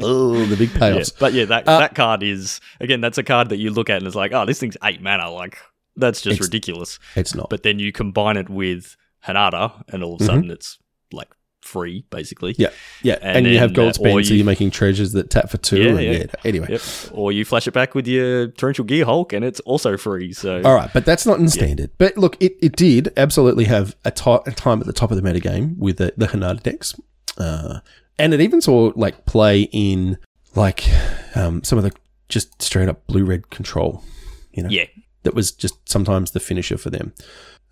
oh, 0.00 0.44
the 0.46 0.56
big 0.58 0.70
Yeah, 0.72 0.78
payoffs. 0.78 1.12
but 1.18 1.32
yeah, 1.32 1.44
that 1.46 1.66
Uh, 1.68 1.78
that 1.78 1.94
card 1.94 2.22
is 2.22 2.60
again 2.80 3.00
that's 3.00 3.18
a 3.18 3.22
card 3.22 3.48
that 3.48 3.56
you 3.58 3.70
look 3.70 3.88
at 3.90 3.98
and 3.98 4.06
it's 4.06 4.16
like, 4.16 4.32
oh, 4.32 4.44
this 4.46 4.60
thing's 4.60 4.76
eight 4.84 5.00
mana, 5.00 5.30
like 5.30 5.58
that's 5.96 6.20
just 6.20 6.34
It's- 6.36 6.46
ridiculous. 6.48 6.98
It's 7.16 7.34
not. 7.34 7.48
But 7.50 7.62
then 7.62 7.78
you 7.78 7.92
combine 7.92 8.36
it 8.36 8.48
with 8.50 8.96
Hanada, 9.26 9.82
and 9.88 10.02
all 10.02 10.16
of 10.16 10.20
a 10.20 10.24
Mhm. 10.24 10.26
sudden 10.26 10.50
it's 10.50 10.78
like 10.78 10.83
free, 11.64 12.04
basically. 12.10 12.54
Yeah, 12.58 12.68
yeah, 13.02 13.18
and, 13.22 13.38
and 13.38 13.46
you 13.46 13.58
have 13.58 13.72
gold 13.74 13.90
uh, 13.90 13.92
spend, 13.94 14.26
so 14.26 14.30
you- 14.32 14.38
you're 14.38 14.46
making 14.46 14.70
treasures 14.70 15.12
that 15.12 15.30
tap 15.30 15.50
for 15.50 15.56
two. 15.56 15.82
Yeah, 15.82 15.88
and 15.90 16.00
yeah. 16.00 16.12
yeah. 16.12 16.26
Anyway, 16.44 16.66
Yep. 16.70 16.80
Or 17.12 17.32
you 17.32 17.44
flash 17.44 17.66
it 17.66 17.72
back 17.72 17.94
with 17.94 18.06
your 18.06 18.48
Torrential 18.48 18.84
Gearhulk, 18.84 19.32
and 19.32 19.44
it's 19.44 19.60
also 19.60 19.96
free. 19.96 20.32
So 20.32 20.62
all 20.62 20.74
right, 20.74 20.90
but 20.92 21.04
that's 21.04 21.26
not 21.26 21.38
in 21.40 21.48
standard. 21.48 21.90
But 21.98 22.16
look, 22.16 22.36
it, 22.40 22.54
it 22.62 22.76
did 22.76 23.12
absolutely 23.16 23.64
have 23.64 23.96
a 24.04 24.10
time 24.10 24.80
at 24.80 24.86
the 24.86 24.92
top 24.92 25.10
of 25.10 25.20
the 25.20 25.22
metagame 25.28 25.76
with 25.78 25.96
the, 25.96 26.12
the 26.16 26.26
Hanada 26.26 26.62
decks, 26.62 26.94
uh, 27.38 27.80
and 28.18 28.32
it 28.34 28.40
even 28.40 28.60
saw 28.60 28.92
like 28.94 29.26
play 29.26 29.62
in 29.72 30.18
like 30.54 30.84
um, 31.34 31.64
some 31.64 31.78
of 31.78 31.84
the 31.84 31.92
just 32.28 32.62
straight 32.62 32.88
up 32.88 33.06
blue 33.06 33.24
red 33.24 33.50
control. 33.50 34.02
You 34.52 34.62
know, 34.62 34.68
yeah, 34.70 34.84
that 35.24 35.34
was 35.34 35.50
just 35.50 35.88
sometimes 35.88 36.30
the 36.30 36.40
finisher 36.40 36.76
for 36.78 36.90
them. 36.90 37.12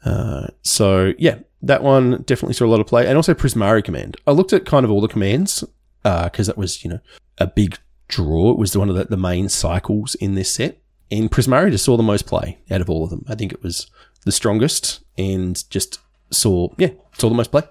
Uh, 0.04 0.48
so 0.62 1.12
yeah, 1.18 1.36
that 1.62 1.82
one 1.82 2.22
definitely 2.26 2.54
saw 2.54 2.66
a 2.66 2.68
lot 2.68 2.80
of 2.80 2.86
play, 2.86 3.06
and 3.06 3.16
also 3.16 3.34
Prismari 3.34 3.84
command. 3.84 4.16
I 4.26 4.32
looked 4.32 4.52
at 4.52 4.64
kind 4.66 4.84
of 4.84 4.90
all 4.90 5.00
the 5.00 5.08
commands 5.08 5.64
because 6.02 6.46
that 6.48 6.58
was 6.58 6.82
you 6.84 6.90
know 6.90 7.00
a 7.38 7.46
big 7.46 7.78
draw. 8.08 8.50
It 8.50 8.58
was 8.58 8.76
one 8.76 8.90
of 8.90 8.96
the, 8.96 9.04
the 9.04 9.16
main 9.16 9.48
cycles 9.48 10.14
in 10.16 10.34
this 10.34 10.52
set, 10.52 10.78
and 11.10 11.30
Prismari 11.30 11.70
just 11.70 11.84
saw 11.84 11.96
the 11.96 12.02
most 12.02 12.26
play 12.26 12.58
out 12.70 12.80
of 12.80 12.90
all 12.90 13.04
of 13.04 13.10
them. 13.10 13.24
I 13.28 13.34
think 13.34 13.52
it 13.52 13.62
was 13.62 13.86
the 14.24 14.32
strongest, 14.32 15.00
and 15.16 15.62
just 15.70 15.98
saw 16.30 16.68
yeah 16.78 16.88
saw 17.18 17.28
the 17.28 17.34
most 17.34 17.50
play. 17.50 17.62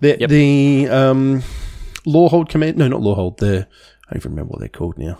The 0.00 0.16
Yep. 0.20 0.30
the 0.30 0.88
um, 0.90 1.42
Lorehold 2.06 2.48
command, 2.48 2.76
no, 2.76 2.86
not 2.88 3.00
Lorehold. 3.00 3.38
The 3.38 3.66
I 4.08 4.12
don't 4.12 4.20
even 4.20 4.32
remember 4.32 4.50
what 4.50 4.60
they're 4.60 4.68
called 4.68 4.98
now. 4.98 5.18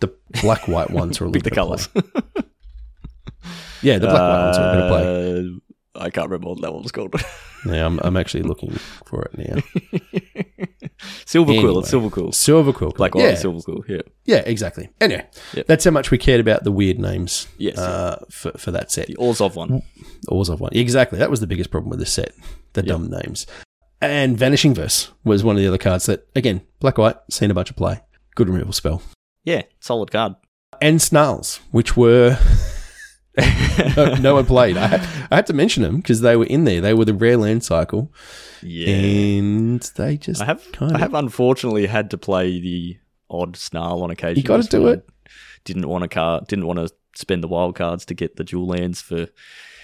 The 0.00 0.12
black 0.42 0.68
white 0.68 0.90
ones 0.90 1.20
are 1.20 1.24
a 1.24 1.28
little 1.28 1.32
pick 1.32 1.42
the 1.44 1.50
bit 1.50 1.58
of 1.58 1.66
colors. 1.66 1.88
Yeah, 3.82 3.98
the 3.98 4.06
black 4.06 4.20
white 4.20 4.44
ones 4.46 4.56
are 4.56 4.70
a 4.70 4.72
bit 4.72 4.82
of 4.82 4.88
play. 4.90 5.60
I 5.96 6.10
can't 6.10 6.28
remember 6.28 6.48
what 6.50 6.60
that 6.62 6.72
one 6.72 6.82
was 6.82 6.92
called. 6.92 7.14
Yeah, 7.66 7.86
I'm, 7.86 7.98
I'm 8.00 8.18
actually 8.18 8.42
looking 8.42 8.72
for 9.06 9.22
it 9.22 9.38
now. 9.38 9.54
Silverquill. 11.24 11.80
It's 11.80 11.90
Silverquill. 11.90 12.34
Silver 12.34 12.74
Quill. 12.74 12.90
Black 12.92 13.14
white 13.14 13.22
yeah, 13.24 13.32
Silverquill. 13.32 13.88
Yeah. 13.88 14.02
yeah, 14.26 14.42
exactly. 14.44 14.90
Anyway, 15.00 15.26
Yep. 15.54 15.66
that's 15.66 15.84
how 15.84 15.90
much 15.90 16.10
we 16.10 16.18
cared 16.18 16.40
about 16.40 16.64
the 16.64 16.70
weird 16.72 16.98
names 16.98 17.48
Yes. 17.56 17.78
uh, 17.78 18.22
for, 18.30 18.52
for 18.52 18.70
that 18.70 18.90
set. 18.90 19.06
The 19.06 19.16
Orzhov 19.16 19.56
one. 19.56 19.82
Orzhov 20.28 20.60
one. 20.60 20.72
Exactly. 20.74 21.18
That 21.18 21.30
was 21.30 21.40
the 21.40 21.46
biggest 21.46 21.70
problem 21.70 21.88
with 21.88 22.00
the 22.00 22.06
set. 22.06 22.32
The 22.74 22.82
dumb 22.82 23.08
names. 23.10 23.46
And 24.00 24.36
Vanishing 24.38 24.74
Verse 24.74 25.10
was 25.24 25.42
one 25.42 25.56
of 25.56 25.62
the 25.62 25.68
other 25.68 25.78
cards 25.78 26.04
that, 26.04 26.28
again, 26.36 26.60
black 26.80 26.98
white, 26.98 27.16
seen 27.30 27.50
a 27.50 27.54
bunch 27.54 27.70
of 27.70 27.76
play. 27.76 28.00
Good 28.34 28.50
removal 28.50 28.74
spell. 28.74 29.00
Yeah, 29.44 29.62
solid 29.80 30.10
card. 30.10 30.34
And 30.82 31.00
Snarls, 31.00 31.60
which 31.70 31.96
were 31.96 32.36
no, 33.96 34.14
no 34.16 34.34
one 34.34 34.46
played. 34.46 34.76
I 34.76 34.86
had, 34.86 35.00
I 35.30 35.36
had 35.36 35.46
to 35.48 35.52
mention 35.52 35.82
them 35.82 35.96
because 35.96 36.20
they 36.20 36.36
were 36.36 36.44
in 36.46 36.64
there. 36.64 36.80
They 36.80 36.94
were 36.94 37.04
the 37.04 37.14
rare 37.14 37.36
land 37.36 37.64
cycle, 37.64 38.12
yeah. 38.62 38.88
and 38.88 39.80
they 39.96 40.16
just 40.16 40.40
I 40.40 40.44
have 40.44 40.70
kind 40.72 40.96
I 40.96 41.00
have 41.00 41.14
unfortunately 41.14 41.86
had 41.86 42.10
to 42.10 42.18
play 42.18 42.60
the 42.60 42.96
odd 43.30 43.56
snarl 43.56 44.02
on 44.02 44.10
occasion. 44.10 44.36
You 44.36 44.46
gotta 44.46 44.68
do 44.68 44.86
it. 44.88 45.08
Didn't 45.64 45.88
want 45.88 46.02
to 46.02 46.08
car 46.08 46.42
didn't 46.46 46.66
want 46.66 46.78
to 46.78 46.90
spend 47.16 47.42
the 47.42 47.48
wild 47.48 47.74
cards 47.74 48.04
to 48.06 48.14
get 48.14 48.36
the 48.36 48.44
dual 48.44 48.66
lands 48.66 49.00
for 49.00 49.26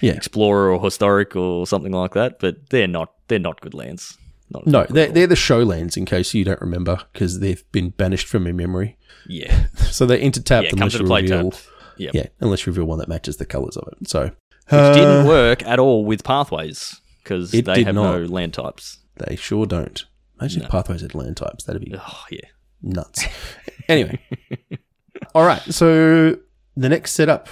Yeah. 0.01 0.13
explorer 0.13 0.71
or 0.71 0.81
historic 0.83 1.35
or 1.35 1.65
something 1.67 1.91
like 1.91 2.13
that. 2.13 2.39
But 2.39 2.69
they're 2.69 2.87
not 2.87 3.11
they're 3.27 3.39
not 3.39 3.59
good 3.61 3.73
lands. 3.73 4.17
Not 4.49 4.67
No, 4.67 4.83
good 4.85 4.95
they're, 4.95 5.11
they're 5.11 5.27
the 5.27 5.35
show 5.35 5.63
lands, 5.63 5.95
in 5.97 6.05
case 6.05 6.33
you 6.33 6.43
don't 6.43 6.59
remember, 6.61 6.99
because 7.13 7.39
they've 7.39 7.63
been 7.71 7.89
banished 7.89 8.27
from 8.27 8.45
your 8.45 8.53
memory. 8.55 8.97
yeah 9.27 9.67
So 9.91 10.05
they're 10.05 10.17
intertapped 10.19 10.63
yeah 10.63 10.69
unless 10.73 10.79
comes 10.79 10.93
you 10.93 10.99
into 10.99 11.07
play 11.09 11.21
reveal. 11.23 11.51
tapped. 11.51 11.67
Yep. 12.01 12.13
Yeah, 12.15 12.25
unless 12.39 12.65
you 12.65 12.71
reveal 12.71 12.85
one 12.85 12.99
that 12.99 13.07
matches 13.07 13.37
the 13.37 13.45
colours 13.45 13.77
of 13.77 13.87
it. 13.91 14.07
So 14.09 14.23
Which 14.23 14.33
uh, 14.71 14.93
didn't 14.93 15.27
work 15.27 15.63
at 15.63 15.79
all 15.79 16.03
with 16.05 16.23
pathways 16.23 16.99
because 17.23 17.51
they 17.51 17.83
have 17.83 17.95
not. 17.95 18.19
no 18.19 18.23
land 18.25 18.53
types. 18.53 18.97
They 19.17 19.35
sure 19.35 19.65
don't. 19.65 20.03
Imagine 20.39 20.61
No. 20.61 20.65
if 20.65 20.71
Pathways 20.71 21.01
had 21.01 21.13
land 21.13 21.37
types. 21.37 21.63
That'd 21.65 21.83
be 21.85 21.93
Oh 21.95 22.23
yeah. 22.31 22.39
nuts. 22.81 23.23
anyway, 23.87 24.19
all 25.35 25.45
right. 25.45 25.61
So 25.71 26.37
the 26.75 26.89
next 26.89 27.11
setup, 27.13 27.47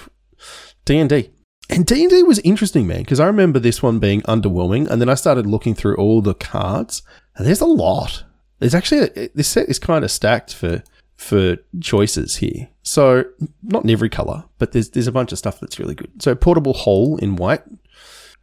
D 0.84 0.98
and 0.98 1.08
D, 1.08 1.30
and 1.68 1.86
D 1.86 2.02
and 2.02 2.10
D 2.10 2.22
was 2.24 2.40
interesting, 2.40 2.86
man, 2.88 3.00
because 3.02 3.20
I 3.20 3.26
remember 3.26 3.58
this 3.60 3.82
one 3.82 3.98
being 4.00 4.22
underwhelming, 4.22 4.88
and 4.88 5.00
then 5.00 5.08
I 5.08 5.14
started 5.14 5.46
looking 5.46 5.74
through 5.74 5.94
all 5.96 6.20
the 6.20 6.34
cards, 6.34 7.02
and 7.36 7.46
there's 7.46 7.60
a 7.60 7.66
lot. 7.66 8.24
There's 8.58 8.74
actually 8.74 9.02
a, 9.16 9.28
this 9.34 9.46
set 9.48 9.68
is 9.68 9.78
kind 9.78 10.04
of 10.04 10.10
stacked 10.10 10.52
for 10.54 10.82
for 11.20 11.58
choices 11.82 12.36
here. 12.36 12.68
So 12.82 13.24
not 13.62 13.84
in 13.84 13.90
every 13.90 14.08
color, 14.08 14.44
but 14.58 14.72
there's 14.72 14.88
there's 14.90 15.06
a 15.06 15.12
bunch 15.12 15.32
of 15.32 15.38
stuff 15.38 15.60
that's 15.60 15.78
really 15.78 15.94
good. 15.94 16.10
So 16.22 16.34
portable 16.34 16.72
hole 16.72 17.18
in 17.18 17.36
white, 17.36 17.62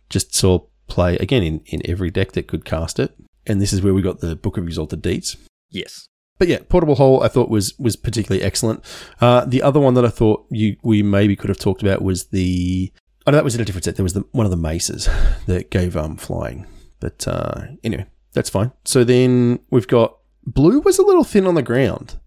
just 0.09 0.35
saw 0.35 0.59
play 0.87 1.17
again 1.17 1.41
in 1.41 1.61
in 1.65 1.81
every 1.85 2.11
deck 2.11 2.33
that 2.33 2.47
could 2.47 2.65
cast 2.65 2.99
it, 2.99 3.17
and 3.47 3.59
this 3.59 3.73
is 3.73 3.81
where 3.81 3.95
we 3.95 4.03
got 4.03 4.19
the 4.19 4.35
Book 4.35 4.57
of 4.57 4.65
Exalted 4.65 5.01
Deeds. 5.01 5.37
Yes. 5.71 6.07
But 6.37 6.49
yeah, 6.49 6.59
portable 6.69 6.95
hole 6.95 7.23
I 7.23 7.29
thought 7.29 7.49
was 7.49 7.77
was 7.79 7.95
particularly 7.95 8.43
excellent. 8.43 8.85
Uh, 9.19 9.43
the 9.43 9.63
other 9.63 9.79
one 9.79 9.95
that 9.95 10.05
I 10.05 10.09
thought 10.09 10.45
you 10.51 10.77
we 10.83 11.01
maybe 11.01 11.35
could 11.35 11.49
have 11.49 11.57
talked 11.57 11.81
about 11.81 12.03
was 12.03 12.25
the 12.25 12.93
oh 13.25 13.31
no, 13.31 13.37
that 13.37 13.43
was 13.43 13.55
in 13.55 13.61
a 13.61 13.65
different 13.65 13.85
set. 13.85 13.95
There 13.95 14.03
was 14.03 14.13
the 14.13 14.25
one 14.33 14.45
of 14.45 14.51
the 14.51 14.55
maces 14.55 15.09
that 15.47 15.71
gave 15.71 15.97
um 15.97 16.15
flying. 16.15 16.67
But 16.99 17.27
uh, 17.27 17.61
anyway, 17.83 18.05
that's 18.33 18.51
fine. 18.51 18.71
So 18.85 19.03
then 19.03 19.59
we've 19.71 19.87
got 19.87 20.17
blue 20.45 20.79
was 20.79 20.99
a 20.99 21.05
little 21.05 21.23
thin 21.23 21.47
on 21.47 21.55
the 21.55 21.63
ground. 21.63 22.19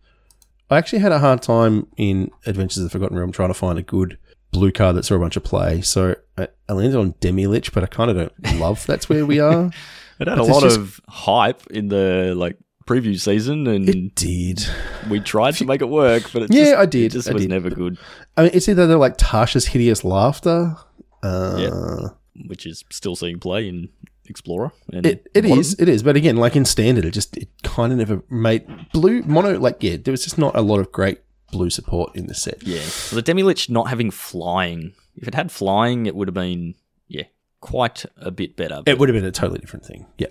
I 0.70 0.78
actually 0.78 1.00
had 1.00 1.12
a 1.12 1.18
hard 1.18 1.42
time 1.42 1.86
in 1.96 2.30
Adventures 2.46 2.78
of 2.78 2.84
the 2.84 2.90
Forgotten 2.90 3.16
Realm 3.18 3.32
trying 3.32 3.48
to 3.50 3.54
find 3.54 3.78
a 3.78 3.82
good 3.82 4.18
blue 4.52 4.70
card 4.72 4.96
that 4.96 5.04
saw 5.04 5.14
a 5.16 5.18
bunch 5.18 5.36
of 5.36 5.44
play. 5.44 5.80
So 5.80 6.14
I, 6.38 6.48
I 6.68 6.72
landed 6.72 6.98
on 6.98 7.12
Demilich, 7.14 7.72
but 7.72 7.82
I 7.82 7.86
kind 7.86 8.10
of 8.10 8.16
don't 8.16 8.58
love 8.60 8.84
that's 8.86 9.08
where 9.08 9.26
we 9.26 9.40
are. 9.40 9.70
It 10.20 10.28
had 10.28 10.36
But 10.36 10.48
a 10.48 10.52
lot 10.52 10.62
just- 10.64 10.76
of 10.78 11.00
hype 11.08 11.66
in 11.68 11.88
the 11.88 12.34
like 12.36 12.58
preview 12.86 13.18
season, 13.18 13.66
and 13.66 13.88
It 13.88 14.14
did. 14.14 14.62
we 15.08 15.18
tried 15.18 15.54
to 15.54 15.64
make 15.64 15.80
it 15.80 15.88
work, 15.88 16.30
but 16.34 16.42
it 16.42 16.52
Yeah, 16.52 16.64
just, 16.64 16.76
I 16.76 16.84
did. 16.86 17.04
It 17.06 17.12
just 17.12 17.30
I 17.30 17.32
was 17.32 17.42
did. 17.42 17.48
never 17.50 17.70
good, 17.70 17.96
I 18.36 18.42
mean, 18.42 18.50
it's 18.52 18.68
either 18.68 18.86
they're 18.86 18.98
like 18.98 19.16
Tasha's 19.16 19.68
hideous 19.68 20.04
laughter. 20.04 20.76
Uh, 21.22 22.08
which 22.46 22.66
is 22.66 22.84
still 22.90 23.16
seeing 23.16 23.38
play 23.38 23.66
in 23.66 23.88
Explorer. 24.30 24.72
And 24.92 25.04
It 25.04 25.26
it 25.34 25.44
Modern. 25.44 25.58
is 25.58 25.76
it 25.78 25.88
is, 25.88 26.02
but 26.02 26.16
again, 26.16 26.36
like 26.36 26.56
in 26.56 26.64
standard, 26.64 27.04
it 27.04 27.10
just 27.10 27.36
it 27.36 27.48
kind 27.62 27.92
of 27.92 27.98
never 27.98 28.22
made 28.30 28.66
blue 28.92 29.22
mono. 29.22 29.58
Like 29.58 29.82
yeah, 29.82 29.96
there 30.02 30.12
was 30.12 30.24
just 30.24 30.38
not 30.38 30.56
a 30.56 30.62
lot 30.62 30.80
of 30.80 30.90
great 30.92 31.18
blue 31.52 31.68
support 31.70 32.14
in 32.16 32.26
the 32.26 32.34
set. 32.34 32.62
Yeah, 32.62 32.80
so 32.82 33.16
the 33.16 33.22
Demilich 33.22 33.68
not 33.68 33.88
having 33.88 34.10
flying. 34.10 34.92
If 35.16 35.28
it 35.28 35.34
had 35.34 35.50
flying, 35.52 36.06
it 36.06 36.14
would 36.14 36.28
have 36.28 36.34
been 36.34 36.74
yeah 37.08 37.24
quite 37.60 38.06
a 38.16 38.30
bit 38.30 38.56
better. 38.56 38.82
It 38.86 38.98
would 38.98 39.08
have 39.08 39.16
been 39.16 39.24
a 39.24 39.32
totally 39.32 39.58
different 39.58 39.84
thing. 39.84 40.06
Yeah, 40.16 40.28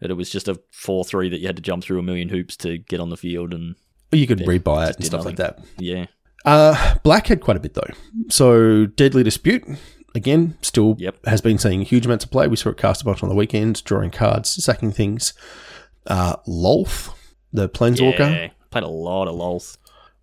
but 0.00 0.10
it 0.10 0.14
was 0.14 0.30
just 0.30 0.48
a 0.48 0.58
four 0.72 1.04
three 1.04 1.28
that 1.28 1.38
you 1.40 1.46
had 1.46 1.56
to 1.56 1.62
jump 1.62 1.84
through 1.84 1.98
a 1.98 2.02
million 2.02 2.28
hoops 2.30 2.56
to 2.58 2.78
get 2.78 2.98
on 3.00 3.10
the 3.10 3.16
field, 3.16 3.52
and 3.54 3.74
you 4.10 4.26
could 4.26 4.40
Yeah, 4.40 4.46
rebuy 4.46 4.88
it 4.90 4.96
and 4.96 5.04
stuff 5.04 5.24
like 5.26 5.36
that. 5.36 5.60
yeah, 5.78 6.06
Uh, 6.44 6.94
Black 7.02 7.26
had 7.26 7.40
quite 7.42 7.56
a 7.58 7.60
bit 7.60 7.74
though. 7.74 7.92
So 8.30 8.86
Deadly 8.86 9.22
Dispute 9.22 9.64
again 10.14 10.56
still 10.62 10.96
Yep. 10.98 11.26
has 11.26 11.40
been 11.40 11.58
seeing 11.58 11.82
huge 11.82 12.06
amounts 12.06 12.24
of 12.24 12.30
play. 12.30 12.46
We 12.48 12.56
saw 12.56 12.70
it 12.70 12.76
cast 12.76 13.02
a 13.02 13.04
bunch 13.04 13.22
on 13.22 13.28
the 13.28 13.34
weekend, 13.34 13.82
drawing 13.84 14.10
cards, 14.10 14.50
sacking 14.62 14.92
things. 14.92 15.32
Uh, 16.06 16.36
Lolth, 16.46 17.10
the 17.52 17.68
Planeswalker. 17.68 18.18
yeah, 18.18 18.48
played 18.70 18.84
a 18.84 18.88
lot 18.88 19.28
of 19.28 19.34
Lolth. 19.34 19.76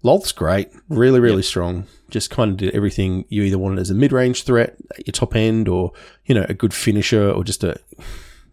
Lolth's 0.04 0.32
great, 0.32 0.69
really, 0.89 1.19
really 1.19 1.41
strong. 1.41 1.86
Just 2.12 2.30
kind 2.30 2.52
of 2.52 2.58
did 2.58 2.76
everything 2.76 3.26
you 3.30 3.41
either 3.43 3.58
wanted 3.58 3.80
as 3.80 3.89
a 3.89 3.95
mid-range 3.95 4.43
threat 4.43 4.76
at 4.98 5.08
your 5.08 5.12
top 5.13 5.36
end, 5.36 5.67
or 5.67 5.91
you 6.26 6.36
know, 6.36 6.45
a 6.48 6.54
good 6.54 6.74
finisher, 6.74 7.32
or 7.32 7.43
just 7.43 7.63
a 7.63 7.80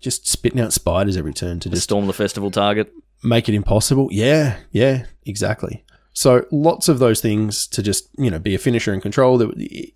just 0.01 0.27
spitting 0.27 0.61
out 0.61 0.73
spiders 0.73 1.16
every 1.16 1.33
turn 1.35 1.61
to 1.61 1.68
The 1.68 1.77
just 1.77 1.85
Storm 1.85 2.07
the 2.07 2.12
Festival 2.12 2.51
target. 2.51 2.92
make 3.23 3.49
it 3.49 3.55
impossible. 3.55 4.09
Yeah, 4.11 4.57
yeah, 4.73 5.05
exactly. 5.27 5.85
So 6.14 6.47
lots 6.51 6.88
of 6.88 6.99
those 6.99 7.21
things 7.21 7.66
to 7.68 7.83
just 7.83 8.09
you 8.18 8.31
know 8.31 8.38
be 8.38 8.55
a 8.55 8.59
finisher 8.59 8.92
and 8.92 9.03
control. 9.03 9.37
There- 9.38 9.49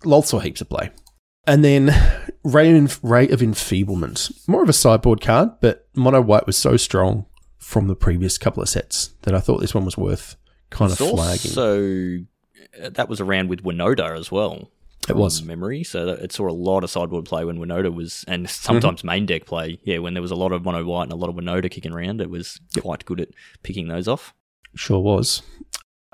Lolth 0.05 0.25
saw 0.25 0.39
heaps 0.39 0.61
of 0.61 0.69
play, 0.69 0.91
and 1.47 1.63
then 1.63 1.89
Ray 2.43 2.77
of, 2.77 2.99
Ray 3.03 3.27
of 3.29 3.41
Enfeeblement, 3.41 4.29
more 4.47 4.61
of 4.63 4.69
a 4.69 4.73
sideboard 4.73 5.21
card, 5.21 5.49
but 5.61 5.87
Mono 5.95 6.21
White 6.21 6.45
was 6.45 6.57
so 6.57 6.77
strong 6.77 7.25
from 7.57 7.87
the 7.87 7.95
previous 7.95 8.37
couple 8.37 8.61
of 8.61 8.69
sets 8.69 9.13
that 9.23 9.33
I 9.33 9.39
thought 9.39 9.59
this 9.61 9.73
one 9.73 9.85
was 9.85 9.97
worth 9.97 10.35
kind 10.69 10.91
of 10.91 10.97
flagging. 10.97 11.17
also 11.51 12.19
uh, 12.83 12.89
that 12.91 13.09
was 13.09 13.19
around 13.19 13.49
with 13.49 13.63
Winota 13.63 14.17
as 14.17 14.31
well. 14.31 14.69
It 15.09 15.15
was. 15.15 15.41
memory, 15.41 15.85
so 15.85 16.09
it 16.09 16.33
saw 16.33 16.49
a 16.49 16.51
lot 16.51 16.83
of 16.83 16.89
sideboard 16.89 17.23
play 17.25 17.45
when 17.45 17.57
Winota 17.59 17.93
was, 17.93 18.25
and 18.27 18.49
sometimes 18.49 18.99
Mm-hmm. 18.99 19.07
main 19.07 19.25
deck 19.25 19.45
play. 19.45 19.79
Yeah, 19.83 19.99
when 19.99 20.13
there 20.13 20.21
was 20.21 20.31
a 20.31 20.35
lot 20.35 20.51
of 20.51 20.65
mono 20.65 20.83
white 20.83 21.03
and 21.03 21.13
a 21.13 21.15
lot 21.15 21.29
of 21.29 21.35
Winota 21.35 21.71
kicking 21.71 21.93
around, 21.93 22.19
it 22.19 22.29
was 22.29 22.59
quite 22.81 23.05
good 23.05 23.21
at 23.21 23.29
picking 23.63 23.87
those 23.87 24.09
off. 24.09 24.33
Sure 24.75 24.99
was. 24.99 25.41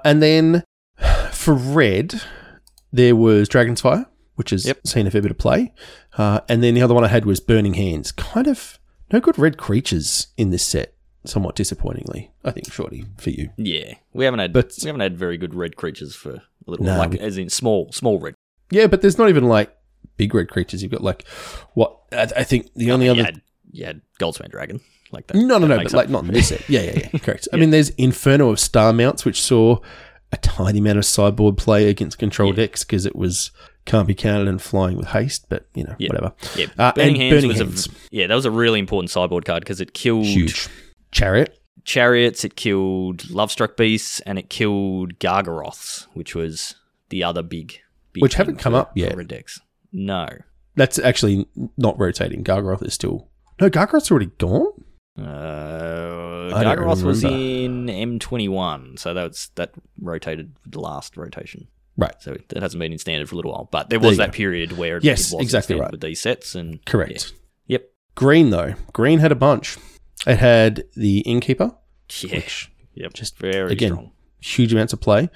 And 0.06 0.22
then 0.22 0.64
for 1.32 1.56
red, 1.56 2.22
there 2.92 3.16
was 3.16 3.50
Dragon's 3.50 3.82
Fire, 3.82 4.06
which 4.36 4.50
has 4.52 4.66
Yep. 4.66 4.86
seen 4.88 5.08
a 5.08 5.12
fair 5.12 5.22
bit 5.22 5.32
of 5.32 5.38
play. 5.38 5.74
Uh, 6.18 6.40
and 6.50 6.64
then 6.64 6.74
the 6.74 6.82
other 6.82 6.94
one 6.94 7.04
I 7.04 7.08
had 7.10 7.26
was 7.26 7.40
Burning 7.40 7.74
Hands. 7.76 8.12
Kind 8.14 8.48
of 8.48 8.80
no 9.12 9.20
good 9.20 9.38
red 9.38 9.58
creatures 9.58 10.28
in 10.38 10.50
this 10.50 10.64
set. 10.64 10.94
Somewhat 11.26 11.56
disappointingly, 11.56 12.32
I 12.44 12.52
think, 12.52 12.70
Shorty, 12.74 13.06
for 13.18 13.30
you. 13.30 13.50
Yeah, 13.56 13.94
we 14.12 14.26
haven't 14.26 14.42
had 14.42 14.52
But- 14.52 14.74
we 14.84 14.88
haven't 14.88 15.00
had 15.02 15.18
very 15.18 15.38
good 15.38 15.54
red 15.56 15.78
creatures 15.78 16.14
for 16.16 16.32
a 16.34 16.42
little 16.68 16.86
while, 16.86 16.98
like 16.98 17.12
we- 17.12 17.20
as 17.20 17.38
in 17.38 17.48
small 17.50 17.90
small 17.94 18.20
red. 18.20 18.36
Yeah, 18.70 18.88
but 18.88 19.02
there's 19.02 19.18
not 19.18 19.30
even 19.30 19.46
like 19.46 19.74
big 20.18 20.36
red 20.36 20.50
creatures. 20.50 20.84
You've 20.84 20.92
got 20.92 21.02
like 21.02 21.26
what 21.76 21.98
I, 22.12 22.28
I 22.38 22.44
think 22.44 22.72
the 22.76 22.92
only 22.92 23.08
other 23.08 23.24
had, 23.24 23.42
you 23.72 23.86
had 23.86 24.02
Goldspan 24.20 24.52
Dragon 24.52 24.82
like 25.14 25.28
that. 25.28 25.38
No, 25.38 25.58
no, 25.60 25.68
that 25.68 25.78
no, 25.78 25.84
but 25.84 25.94
like 25.94 26.10
not 26.10 26.26
in 26.26 26.34
this 26.34 26.50
set. 26.50 26.68
Yeah, 26.70 26.82
yeah, 26.82 27.08
yeah. 27.14 27.20
Correct. 27.20 27.48
I 27.54 27.56
mean, 27.56 27.70
there's 27.70 27.90
Inferno 27.92 28.50
of 28.50 28.60
Star 28.60 28.92
Mounts, 28.92 29.24
which 29.24 29.42
saw 29.42 29.80
a 30.34 30.38
tiny 30.38 30.80
amount 30.80 30.98
of 30.98 31.06
sideboard 31.06 31.58
play 31.58 31.88
against 31.88 32.18
control 32.18 32.50
Yeah. 32.50 32.56
decks 32.66 32.84
because 32.84 33.06
it 33.06 33.16
was 33.16 33.52
can't 33.86 34.08
be 34.08 34.16
counted 34.16 34.48
and 34.48 34.62
flying 34.62 34.98
with 34.98 35.08
haste, 35.08 35.46
but 35.50 35.66
you 35.76 35.84
know, 35.84 35.96
Yeah. 36.00 36.08
whatever. 36.10 36.34
Yeah, 36.56 36.68
Uh, 36.78 36.92
Burning 36.94 37.10
and 37.16 37.18
Hands 37.22 37.34
Burning 37.36 37.48
was 37.50 37.58
Hands. 37.60 37.88
a 37.88 37.90
yeah 38.12 38.28
that 38.28 38.36
was 38.36 38.46
a 38.46 38.52
really 38.52 38.80
important 38.80 39.10
sideboard 39.12 39.46
card 39.46 39.62
because 39.64 39.82
it 39.82 39.94
killed 39.94 40.26
Huge. 40.26 40.68
Chariot. 41.12 41.60
chariots, 41.86 42.44
it 42.46 42.56
killed 42.56 43.18
Lovestruck 43.30 43.76
Beasts, 43.76 44.20
and 44.22 44.40
it 44.40 44.50
killed 44.50 45.20
Gargaroths, 45.20 46.08
which 46.14 46.34
was 46.34 46.76
the 47.10 47.24
other 47.26 47.44
big, 47.44 47.80
big 48.14 48.22
Which 48.24 48.36
haven't 48.36 48.56
come 48.58 48.72
for- 48.74 48.80
up 48.80 48.92
yet. 48.96 49.16
Red 49.18 49.28
decks. 49.28 49.60
No, 49.92 50.28
That's 50.76 50.98
actually 50.98 51.46
not 51.78 52.00
rotating. 52.00 52.44
Gargaroth 52.44 52.84
is 52.84 52.94
still. 52.96 53.28
No, 53.62 53.70
Gargaroth's 53.70 54.10
already 54.10 54.32
gone? 54.40 54.72
uh, 55.20 56.50
Gargaroth 56.64 57.04
was 57.04 57.24
in 57.24 57.90
M 57.90 58.18
twenty 58.20 58.48
one, 58.48 58.98
so 58.98 59.14
that 59.14 59.28
was 59.28 59.50
that 59.56 59.72
rotated 60.02 60.54
the 60.66 60.80
last 60.80 61.18
rotation. 61.18 61.68
Right. 61.98 62.16
So 62.20 62.36
that 62.50 62.64
hasn't 62.64 62.80
been 62.80 62.92
in 62.92 62.98
standard 62.98 63.30
for 63.30 63.36
a 63.36 63.38
little 63.38 63.52
while, 63.52 63.70
but 63.72 63.90
there 63.90 64.00
There 64.00 64.10
was 64.10 64.18
you 64.18 64.24
that 64.24 64.32
go. 64.32 64.38
period 64.38 64.78
where 64.78 64.98
it, 64.98 65.04
Yes, 65.04 65.32
it 65.34 65.42
exactly 65.42 65.80
right. 65.80 65.92
with 65.92 66.02
these 66.02 66.20
sets 66.22 66.56
and 66.56 66.84
Correct. 66.86 67.34
yeah. 67.68 67.78
Yep. 67.78 67.90
Green, 68.16 68.50
though. 68.50 68.74
Green 68.94 69.20
had 69.20 69.32
a 69.32 69.36
bunch. 69.36 69.78
It 70.26 70.38
had 70.38 70.86
the 70.96 71.20
Innkeeper, 71.20 71.72
Yeah. 72.22 72.36
which 72.36 72.72
Yep. 72.96 73.14
just, 73.14 73.38
very 73.38 73.72
again, 73.72 73.92
strong. 73.92 74.12
huge 74.42 74.74
amounts 74.74 74.94
of 74.94 75.02
play. 75.02 75.30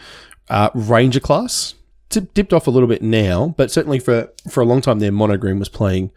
Uh, 0.50 0.70
Ranger 0.74 1.20
class 1.20 1.74
Dip- 2.10 2.34
dipped 2.34 2.54
off 2.54 2.68
a 2.68 2.72
little 2.72 2.88
bit 2.88 3.02
now, 3.02 3.54
but 3.58 3.70
certainly 3.70 4.00
for 4.00 4.32
for 4.50 4.62
a 4.62 4.66
long 4.66 4.80
time 4.82 5.00
there, 5.00 5.12
Mono 5.12 5.36
Green 5.38 5.60
was 5.60 5.68
playing 5.70 6.10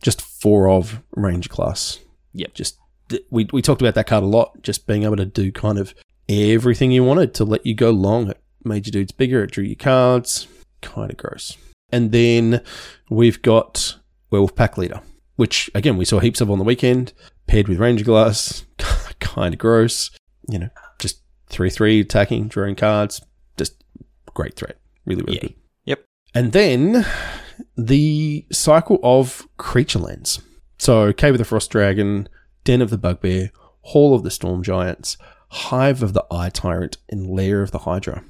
just 0.00 0.22
four 0.22 0.68
of 0.70 1.02
Ranger 1.16 1.48
class. 1.48 1.98
Yep. 2.32 2.54
Just 2.54 2.76
we 3.30 3.48
we 3.52 3.60
talked 3.60 3.82
about 3.82 3.94
that 3.96 4.06
card 4.06 4.22
a 4.22 4.26
lot. 4.26 4.62
Just 4.62 4.86
being 4.86 5.02
able 5.02 5.16
to 5.16 5.24
do 5.26 5.50
kind 5.50 5.78
of 5.78 5.94
everything 6.28 6.92
you 6.92 7.02
wanted 7.04 7.34
to 7.34 7.44
let 7.44 7.66
you 7.66 7.74
go 7.74 7.90
long. 7.90 8.30
It 8.30 8.38
made 8.64 8.86
your 8.86 8.92
dudes 8.92 9.12
bigger. 9.12 9.44
It 9.44 9.50
drew 9.52 9.64
you 9.64 9.76
cards. 9.76 10.46
Kind 10.80 11.10
of 11.10 11.16
gross. 11.16 11.56
And 11.90 12.10
then 12.12 12.62
we've 13.10 13.40
got 13.42 13.98
Werewolf 14.30 14.54
Pack 14.56 14.78
Leader, 14.78 15.00
which 15.36 15.70
again 15.74 15.96
we 15.96 16.04
saw 16.04 16.18
heaps 16.20 16.40
of 16.40 16.50
on 16.50 16.58
the 16.58 16.64
weekend, 16.64 17.12
paired 17.46 17.68
with 17.68 17.78
Ranger 17.78 18.04
Class. 18.04 18.64
kind 19.20 19.54
of 19.54 19.58
gross. 19.58 20.10
You 20.48 20.58
know, 20.58 20.68
just 20.98 21.20
three 21.48 21.70
three 21.70 22.00
attacking, 22.00 22.48
drawing 22.48 22.74
cards. 22.76 23.20
Just 23.56 23.82
great 24.34 24.54
threat. 24.56 24.78
Really, 25.04 25.22
really 25.22 25.34
Yeah. 25.34 25.40
good. 25.40 25.54
Yep. 25.84 26.04
And 26.34 26.52
then 26.52 27.06
the 27.76 28.46
cycle 28.50 28.98
of 29.02 29.46
creature 29.58 29.98
lands. 29.98 30.40
So 30.78 31.12
Cave 31.12 31.34
of 31.34 31.38
the 31.38 31.44
Frost 31.44 31.70
Dragon, 31.70 32.28
Den 32.64 32.82
of 32.82 32.90
the 32.90 32.98
Bugbear, 32.98 33.50
Hall 33.82 34.14
of 34.14 34.22
the 34.22 34.30
Storm 34.30 34.62
Giants, 34.62 35.16
Hive 35.50 36.02
of 36.02 36.12
the 36.14 36.24
Eye 36.30 36.48
Tyrant, 36.50 36.96
and 37.08 37.26
Lair 37.28 37.62
of 37.62 37.70
the 37.70 37.80
Hydra. 37.80 38.24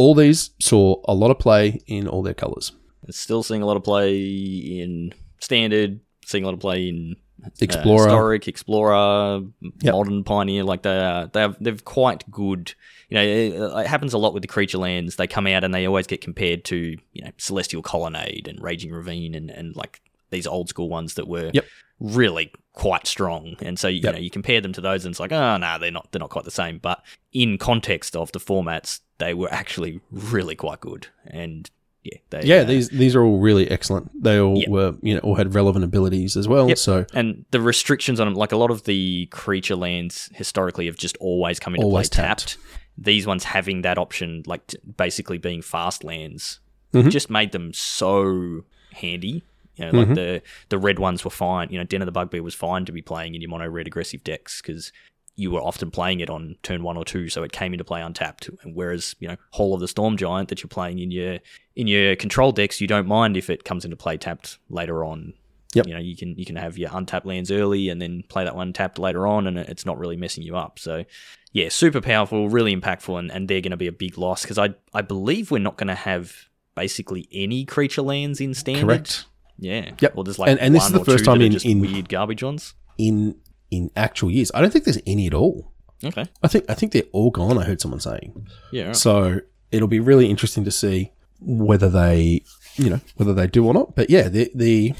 All 0.00 0.14
these 0.14 0.50
saw 0.58 1.02
a 1.04 1.12
lot 1.12 1.30
of 1.30 1.38
play 1.38 1.82
in 1.86 2.08
all 2.08 2.22
their 2.22 2.32
colours. 2.32 2.72
Still 3.10 3.42
seeing 3.42 3.60
a 3.60 3.66
lot 3.66 3.76
of 3.76 3.84
play 3.84 4.16
in 4.16 5.12
standard, 5.40 6.00
seeing 6.24 6.42
a 6.42 6.46
lot 6.46 6.54
of 6.54 6.60
play 6.60 6.88
in 6.88 7.16
uh, 7.44 7.48
Explorer. 7.60 8.08
historic, 8.08 8.48
explorer, 8.48 9.42
Yep. 9.82 9.92
modern 9.92 10.24
pioneer. 10.24 10.64
Like 10.64 10.84
they 10.84 10.96
are, 10.98 11.26
they 11.26 11.40
have, 11.42 11.58
they've 11.60 11.84
quite 11.84 12.30
good. 12.30 12.72
You 13.10 13.16
know, 13.16 13.22
it, 13.22 13.80
it 13.82 13.86
happens 13.86 14.14
a 14.14 14.18
lot 14.18 14.32
with 14.32 14.40
the 14.42 14.48
creature 14.48 14.78
lands. 14.78 15.16
They 15.16 15.26
come 15.26 15.46
out 15.46 15.64
and 15.64 15.74
they 15.74 15.86
always 15.86 16.06
get 16.06 16.22
compared 16.22 16.64
to 16.66 16.76
you 17.12 17.22
know 17.22 17.30
Celestial 17.36 17.82
Colonnade 17.82 18.48
and 18.48 18.58
Raging 18.62 18.92
Ravine 18.92 19.34
and 19.34 19.50
and 19.50 19.76
like 19.76 20.00
these 20.30 20.46
old 20.46 20.70
school 20.70 20.88
ones 20.88 21.12
that 21.16 21.28
were 21.28 21.50
Yep. 21.52 21.66
really 21.98 22.50
quite 22.72 23.06
strong. 23.06 23.54
And 23.60 23.78
so 23.78 23.86
you 23.88 24.00
Yep. 24.02 24.14
know 24.14 24.18
you 24.20 24.30
compare 24.30 24.62
them 24.62 24.72
to 24.72 24.80
those 24.80 25.04
and 25.04 25.12
it's 25.12 25.20
like 25.20 25.32
oh 25.32 25.58
no 25.58 25.78
they're 25.78 25.90
not 25.90 26.10
they're 26.10 26.20
not 26.20 26.30
quite 26.30 26.46
the 26.46 26.50
same. 26.50 26.78
But 26.78 27.02
in 27.34 27.58
context 27.58 28.16
of 28.16 28.32
the 28.32 28.38
formats, 28.40 29.00
they 29.20 29.32
were 29.34 29.52
actually 29.52 30.00
really 30.10 30.56
quite 30.56 30.80
good. 30.80 31.06
And 31.26 31.70
yeah, 32.02 32.18
they, 32.30 32.42
Yeah, 32.42 32.56
uh, 32.56 32.64
these 32.64 32.88
these 32.88 33.14
are 33.14 33.22
all 33.22 33.38
really 33.38 33.70
excellent. 33.70 34.10
They 34.20 34.40
all 34.40 34.58
Yep. 34.58 34.68
were, 34.68 34.94
you 35.02 35.14
know, 35.14 35.20
all 35.20 35.36
had 35.36 35.54
relevant 35.54 35.84
abilities 35.84 36.36
as 36.36 36.48
well. 36.48 36.68
Yep. 36.68 36.78
So 36.78 37.06
and 37.14 37.44
the 37.52 37.60
restrictions 37.60 38.18
on 38.18 38.26
them, 38.26 38.34
like 38.34 38.52
a 38.52 38.56
lot 38.56 38.70
of 38.72 38.84
the 38.84 39.26
creature 39.30 39.76
lands 39.76 40.30
historically 40.34 40.86
have 40.86 40.96
just 40.96 41.16
always 41.20 41.60
come 41.60 41.74
into 41.74 41.84
Always 41.86 42.08
play 42.08 42.24
tapped. 42.24 42.40
tapped. 42.40 42.58
These 42.98 43.26
ones 43.26 43.44
having 43.44 43.82
that 43.82 43.98
option, 43.98 44.42
like 44.46 44.66
t- 44.66 44.78
basically 44.96 45.38
being 45.38 45.62
fast 45.62 46.02
lands, 46.04 46.60
Mhm. 46.92 47.10
just 47.10 47.30
made 47.30 47.52
them 47.52 47.72
so 47.72 48.64
handy. 48.92 49.42
You 49.76 49.86
know, 49.92 49.98
like 50.00 50.08
Mhm. 50.08 50.14
the 50.14 50.42
the 50.68 50.78
red 50.78 50.98
ones 50.98 51.24
were 51.24 51.30
fine. 51.30 51.68
You 51.70 51.78
know, 51.78 51.84
Den 51.84 52.02
of 52.02 52.06
the 52.06 52.12
Bugbear 52.12 52.42
was 52.42 52.54
fine 52.54 52.84
to 52.86 52.92
be 52.92 53.00
playing 53.02 53.34
in 53.34 53.40
your 53.40 53.48
mono 53.50 53.66
red 53.68 53.86
aggressive 53.86 54.22
decks 54.24 54.60
because 54.60 54.92
you 55.40 55.50
were 55.50 55.60
often 55.60 55.90
playing 55.90 56.20
it 56.20 56.28
on 56.30 56.56
turn 56.62 56.82
one 56.82 56.96
or 56.96 57.04
two, 57.04 57.28
so 57.28 57.42
it 57.42 57.52
came 57.52 57.72
into 57.72 57.84
play 57.84 58.00
untapped. 58.02 58.48
And 58.62 58.74
whereas 58.76 59.16
you 59.20 59.28
know, 59.28 59.36
Hall 59.52 59.74
of 59.74 59.80
the 59.80 59.88
Storm 59.88 60.16
Giant 60.16 60.48
that 60.50 60.62
you're 60.62 60.68
playing 60.68 60.98
in 60.98 61.10
your 61.10 61.38
in 61.76 61.86
your 61.86 62.14
control 62.16 62.52
decks, 62.52 62.80
you 62.80 62.86
don't 62.86 63.06
mind 63.06 63.36
if 63.36 63.48
it 63.50 63.64
comes 63.64 63.84
into 63.84 63.96
play 63.96 64.16
tapped 64.16 64.58
later 64.68 65.04
on. 65.04 65.32
Yep. 65.74 65.86
You 65.86 65.94
know, 65.94 66.00
you 66.00 66.16
can 66.16 66.36
you 66.36 66.44
can 66.44 66.56
have 66.56 66.76
your 66.78 66.90
untapped 66.92 67.26
lands 67.26 67.50
early 67.50 67.88
and 67.88 68.02
then 68.02 68.24
play 68.28 68.44
that 68.44 68.56
one 68.56 68.72
tapped 68.72 68.98
later 68.98 69.26
on, 69.26 69.46
and 69.46 69.56
it's 69.58 69.86
not 69.86 69.98
really 69.98 70.16
messing 70.16 70.42
you 70.42 70.56
up. 70.56 70.78
So, 70.80 71.04
yeah, 71.52 71.68
super 71.68 72.00
powerful, 72.00 72.48
really 72.48 72.74
impactful, 72.74 73.16
and, 73.18 73.30
and 73.30 73.46
they're 73.48 73.60
going 73.60 73.70
to 73.70 73.76
be 73.76 73.86
a 73.86 73.92
big 73.92 74.18
loss 74.18 74.42
because 74.42 74.58
I 74.58 74.74
I 74.92 75.02
believe 75.02 75.50
we're 75.52 75.58
not 75.58 75.76
going 75.76 75.88
to 75.88 75.94
have 75.94 76.34
basically 76.74 77.28
any 77.32 77.64
creature 77.64 78.02
lands 78.02 78.40
in 78.40 78.52
standard. 78.54 78.84
correct. 78.86 79.26
Yeah. 79.58 79.90
Yep. 80.00 80.12
Or 80.16 80.24
there's 80.24 80.38
like 80.38 80.50
And- 80.50 80.60
and 80.60 80.74
this 80.74 80.86
is 80.86 80.92
one 80.92 80.94
the 80.94 81.02
or 81.02 81.12
first 81.12 81.24
two 81.24 81.30
time 81.30 81.40
in- 81.42 81.56
in- 81.62 81.80
weird 81.80 82.08
garbage 82.08 82.42
ones. 82.42 82.74
In 82.98 83.36
in 83.70 83.90
actual 83.96 84.30
years, 84.30 84.50
I 84.54 84.60
don't 84.60 84.72
think 84.72 84.84
there's 84.84 85.00
any 85.06 85.26
at 85.26 85.34
all. 85.34 85.72
Okay. 86.02 86.26
I 86.42 86.48
think 86.48 86.64
I 86.68 86.74
think 86.74 86.92
they're 86.92 87.02
all 87.12 87.30
gone. 87.30 87.58
I 87.58 87.64
heard 87.64 87.80
someone 87.80 88.00
saying. 88.00 88.48
Yeah. 88.72 88.86
right. 88.86 88.96
So 88.96 89.40
it'll 89.70 89.88
be 89.88 90.00
really 90.00 90.30
interesting 90.30 90.64
to 90.64 90.70
see 90.70 91.12
whether 91.40 91.88
they, 91.88 92.42
you 92.76 92.90
know, 92.90 93.00
whether 93.16 93.34
they 93.34 93.46
do 93.46 93.66
or 93.66 93.74
not. 93.74 93.94
But 93.94 94.10
yeah, 94.10 94.28
the 94.28 94.50
the 94.54 94.94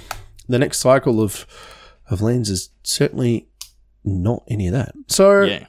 the 0.48 0.58
next 0.58 0.78
cycle 0.78 1.22
of 1.22 1.46
of 2.10 2.20
lands 2.20 2.50
is 2.50 2.70
certainly 2.82 3.48
not 4.04 4.42
any 4.48 4.66
of 4.66 4.74
that. 4.74 4.92
So 5.08 5.42
yeah. 5.42 5.66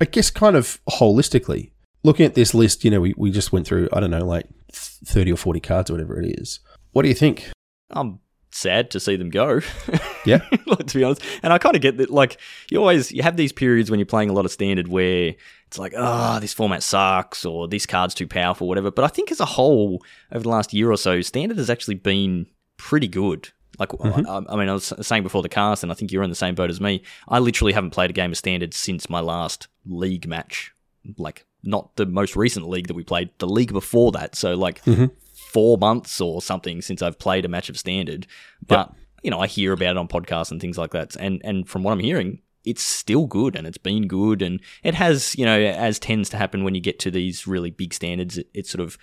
I 0.00 0.04
guess 0.04 0.30
kind 0.30 0.56
of 0.56 0.80
holistically 0.90 1.70
looking 2.02 2.26
at 2.26 2.34
this 2.34 2.54
list, 2.54 2.84
you 2.84 2.90
know, 2.90 3.00
we, 3.00 3.14
we 3.16 3.30
just 3.30 3.52
went 3.52 3.66
through 3.66 3.88
I 3.92 4.00
don't 4.00 4.10
know 4.10 4.24
like 4.24 4.46
thirty 4.72 5.32
or 5.32 5.36
forty 5.36 5.60
cards 5.60 5.90
or 5.90 5.94
whatever 5.94 6.20
it 6.20 6.40
is. 6.40 6.60
What 6.92 7.02
do 7.02 7.08
you 7.08 7.14
think? 7.14 7.50
I'm 7.90 8.20
sad 8.50 8.90
to 8.90 9.00
see 9.00 9.16
them 9.16 9.30
go. 9.30 9.60
Yeah. 10.24 10.40
like, 10.66 10.86
to 10.86 10.98
be 10.98 11.04
honest. 11.04 11.22
And 11.42 11.52
I 11.52 11.58
kind 11.58 11.74
of 11.76 11.82
get 11.82 11.96
that. 11.98 12.10
Like, 12.10 12.38
you 12.70 12.78
always 12.78 13.10
you 13.12 13.22
have 13.22 13.36
these 13.36 13.52
periods 13.52 13.90
when 13.90 13.98
you're 13.98 14.06
playing 14.06 14.30
a 14.30 14.32
lot 14.32 14.44
of 14.44 14.50
standard 14.52 14.88
where 14.88 15.34
it's 15.66 15.78
like, 15.78 15.94
oh, 15.96 16.38
this 16.40 16.52
format 16.52 16.82
sucks, 16.82 17.44
or 17.44 17.66
this 17.68 17.86
card's 17.86 18.14
too 18.14 18.26
powerful, 18.28 18.68
whatever. 18.68 18.90
But 18.90 19.04
I 19.04 19.08
think 19.08 19.30
as 19.32 19.40
a 19.40 19.44
whole, 19.46 20.02
over 20.30 20.42
the 20.42 20.48
last 20.48 20.72
year 20.72 20.90
or 20.90 20.96
so, 20.96 21.20
standard 21.22 21.58
has 21.58 21.70
actually 21.70 21.94
been 21.96 22.46
pretty 22.76 23.08
good. 23.08 23.48
Like, 23.78 23.88
Mhm. 23.88 24.26
I, 24.48 24.52
I 24.52 24.56
mean, 24.56 24.68
I 24.68 24.74
was 24.74 24.92
saying 25.00 25.22
before 25.22 25.42
the 25.42 25.48
cast, 25.48 25.82
and 25.82 25.90
I 25.90 25.94
think 25.94 26.12
you're 26.12 26.22
in 26.22 26.30
the 26.30 26.36
same 26.36 26.54
boat 26.54 26.68
as 26.70 26.80
me. 26.80 27.02
I 27.28 27.38
literally 27.38 27.72
haven't 27.72 27.90
played 27.90 28.10
a 28.10 28.12
game 28.12 28.30
of 28.32 28.36
standard 28.36 28.74
since 28.74 29.08
my 29.08 29.20
last 29.20 29.68
league 29.86 30.28
match. 30.28 30.72
Like, 31.16 31.46
not 31.64 31.96
the 31.96 32.04
most 32.06 32.36
recent 32.36 32.68
league 32.68 32.88
that 32.88 32.94
we 32.94 33.02
played, 33.02 33.30
the 33.38 33.48
league 33.48 33.72
before 33.72 34.12
that. 34.12 34.34
So, 34.36 34.54
like, 34.54 34.84
Mhm. 34.84 35.10
four 35.34 35.78
months 35.78 36.20
or 36.20 36.42
something 36.42 36.82
since 36.82 37.00
I've 37.02 37.18
played 37.18 37.44
a 37.46 37.48
match 37.48 37.70
of 37.70 37.78
standard. 37.78 38.26
But 38.66 38.92
you 39.22 39.30
know, 39.30 39.40
I 39.40 39.46
hear 39.46 39.72
about 39.72 39.92
it 39.92 39.96
on 39.96 40.08
podcasts 40.08 40.50
and 40.50 40.60
things 40.60 40.78
like 40.78 40.92
that, 40.92 41.16
and 41.16 41.40
and 41.44 41.68
from 41.68 41.82
what 41.82 41.92
I'm 41.92 42.00
hearing, 42.00 42.40
it's 42.64 42.82
still 42.82 43.26
good 43.26 43.56
and 43.56 43.66
it's 43.66 43.78
been 43.78 44.06
good, 44.06 44.42
and 44.42 44.60
it 44.82 44.94
has 44.94 45.36
you 45.36 45.44
know 45.44 45.60
as 45.60 45.98
tends 45.98 46.28
to 46.30 46.36
happen 46.36 46.64
when 46.64 46.74
you 46.74 46.80
get 46.80 46.98
to 47.00 47.10
these 47.10 47.46
really 47.46 47.70
big 47.70 47.94
standards, 47.94 48.38
it, 48.38 48.48
it 48.54 48.66
sort 48.66 48.80
of 48.80 48.98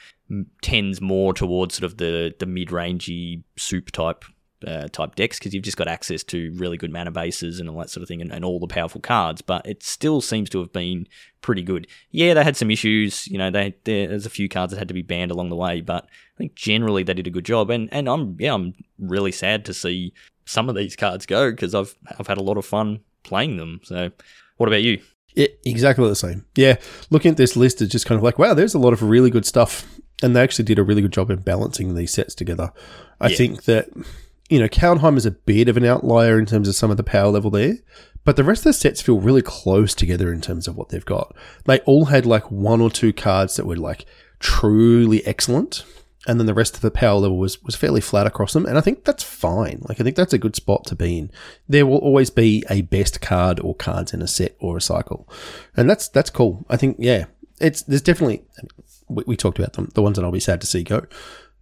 tends 0.62 1.02
more 1.02 1.34
towards 1.34 1.76
sort 1.76 1.92
of 1.92 1.98
the 1.98 2.34
the 2.40 2.46
mid 2.46 2.70
rangey 2.70 3.44
soup 3.58 3.92
type. 3.92 4.26
Uh, 4.68 4.90
type 4.90 5.16
decks 5.16 5.40
because 5.40 5.54
you've 5.54 5.64
just 5.64 5.78
got 5.78 5.88
access 5.88 6.22
to 6.22 6.52
really 6.58 6.76
good 6.76 6.92
mana 6.92 7.10
bases 7.12 7.62
and 7.62 7.70
all 7.70 7.78
that 7.78 7.90
sort 7.90 8.02
of 8.02 8.10
thing 8.10 8.22
and, 8.22 8.30
and 8.30 8.44
all 8.44 8.60
the 8.60 8.68
powerful 8.68 9.00
cards 9.00 9.42
but 9.42 9.66
it 9.66 9.82
still 9.82 10.20
seems 10.20 10.50
to 10.50 10.60
have 10.60 10.74
been 10.74 11.08
pretty 11.40 11.62
good 11.62 11.88
yeah 12.12 12.34
they 12.34 12.44
had 12.44 12.58
some 12.58 12.70
issues 12.70 13.26
you 13.30 13.38
know 13.38 13.50
they 13.50 13.74
there's 13.86 14.26
a 14.26 14.30
few 14.30 14.50
cards 14.50 14.74
that 14.74 14.78
had 14.78 14.90
to 14.90 14.94
be 14.94 15.02
banned 15.02 15.32
along 15.32 15.48
the 15.48 15.56
way 15.56 15.80
but 15.80 16.04
I 16.04 16.38
think 16.38 16.56
generally 16.56 17.04
they 17.04 17.14
did 17.14 17.26
a 17.26 17.30
good 17.32 17.46
job, 17.46 17.70
and 17.70 17.88
and 17.94 18.10
I'm 18.10 18.36
yeah 18.38 18.54
I'm 18.54 18.74
really 18.98 19.32
sad 19.32 19.64
to 19.64 19.74
see 19.74 20.14
some 20.46 20.68
of 20.68 20.76
these 20.76 20.96
cards 20.98 21.26
go 21.26 21.52
because 21.52 21.74
I've 21.74 21.96
I've 22.20 22.28
had 22.28 22.38
a 22.38 22.44
lot 22.44 22.58
of 22.58 22.66
fun 22.66 23.00
playing 23.24 23.56
them. 23.56 23.80
So, 23.84 24.10
what 24.58 24.68
about 24.68 24.82
you? 24.84 25.02
Yeah, 25.36 25.48
exactly 25.66 26.08
the 26.10 26.16
same. 26.16 26.46
Yeah, 26.56 26.76
looking 27.12 27.32
at 27.32 27.38
this 27.38 27.56
list 27.56 27.82
is 27.82 27.88
just 27.88 28.06
kind 28.06 28.18
of 28.18 28.24
like, 28.24 28.40
wow, 28.40 28.54
there's 28.54 28.74
a 28.74 28.80
lot 28.80 28.92
of 28.92 29.04
really 29.04 29.30
good 29.30 29.46
stuff, 29.46 29.86
and 30.22 30.36
they 30.36 30.42
actually 30.42 30.66
did 30.66 30.80
a 30.80 30.84
really 30.84 31.02
good 31.02 31.14
job 31.14 31.30
in 31.30 31.40
balancing 31.40 31.96
these 31.96 32.12
sets 32.12 32.36
together. 32.36 32.72
I 33.22 33.30
Yeah. 33.30 33.38
think 33.38 33.64
that 33.66 33.90
you 34.50 34.60
know, 34.60 34.68
Kaldheim 34.68 35.16
is 35.16 35.26
a 35.26 35.32
bit 35.32 35.70
of 35.70 35.78
an 35.78 35.86
outlier 35.86 36.40
in 36.40 36.46
terms 36.46 36.68
of 36.68 36.76
some 36.76 36.92
of 36.92 36.98
the 36.98 37.04
power 37.04 37.30
level 37.30 37.52
there, 37.52 37.76
but 38.26 38.36
the 38.36 38.44
rest 38.44 38.62
of 38.62 38.66
the 38.66 38.74
sets 38.74 39.02
feel 39.02 39.20
really 39.20 39.42
close 39.42 39.94
together 39.94 40.34
in 40.34 40.42
terms 40.42 40.68
of 40.68 40.76
what 40.76 40.90
they've 40.90 41.06
got. 41.06 41.36
They 41.66 41.80
all 41.82 42.06
had 42.06 42.26
like 42.26 42.52
one 42.52 42.82
or 42.82 42.90
two 42.90 43.14
cards 43.14 43.56
that 43.56 43.66
were 43.66 43.78
like 43.78 44.06
truly 44.40 45.26
excellent, 45.26 45.86
and 46.28 46.40
then 46.40 46.48
the 46.48 46.54
rest 46.54 46.76
of 46.76 46.82
the 46.82 46.92
power 46.92 47.20
level 47.20 47.38
was 47.38 47.62
was 47.64 47.76
fairly 47.76 48.02
flat 48.02 48.28
across 48.28 48.54
them. 48.54 48.66
And 48.66 48.78
I 48.78 48.82
think 48.82 49.06
that's 49.06 49.24
fine. 49.24 49.82
Like 49.88 50.02
I 50.02 50.04
think 50.04 50.16
that's 50.16 50.34
a 50.34 50.40
good 50.40 50.56
spot 50.56 50.86
to 50.86 50.96
be 50.96 51.18
in. 51.18 51.32
There 51.68 51.86
will 51.86 51.98
always 51.98 52.30
be 52.30 52.64
a 52.70 52.82
best 52.82 53.22
card 53.22 53.60
or 53.60 53.76
cards 53.76 54.14
in 54.14 54.22
a 54.22 54.28
set 54.28 54.56
or 54.60 54.78
a 54.78 54.82
cycle, 54.82 55.30
and 55.78 55.90
that's 55.90 56.08
that's 56.10 56.30
cool. 56.30 56.66
I 56.70 56.76
think 56.76 56.98
yeah, 57.00 57.26
it's 57.62 57.84
there's 57.84 58.02
definitely 58.02 58.44
we, 59.08 59.24
we 59.28 59.38
talked 59.38 59.60
about 59.60 59.74
them, 59.74 59.92
the 59.94 60.02
ones 60.02 60.18
that 60.18 60.26
I'll 60.26 60.32
be 60.32 60.40
sad 60.40 60.60
to 60.62 60.68
see 60.68 60.84
go, 60.84 61.06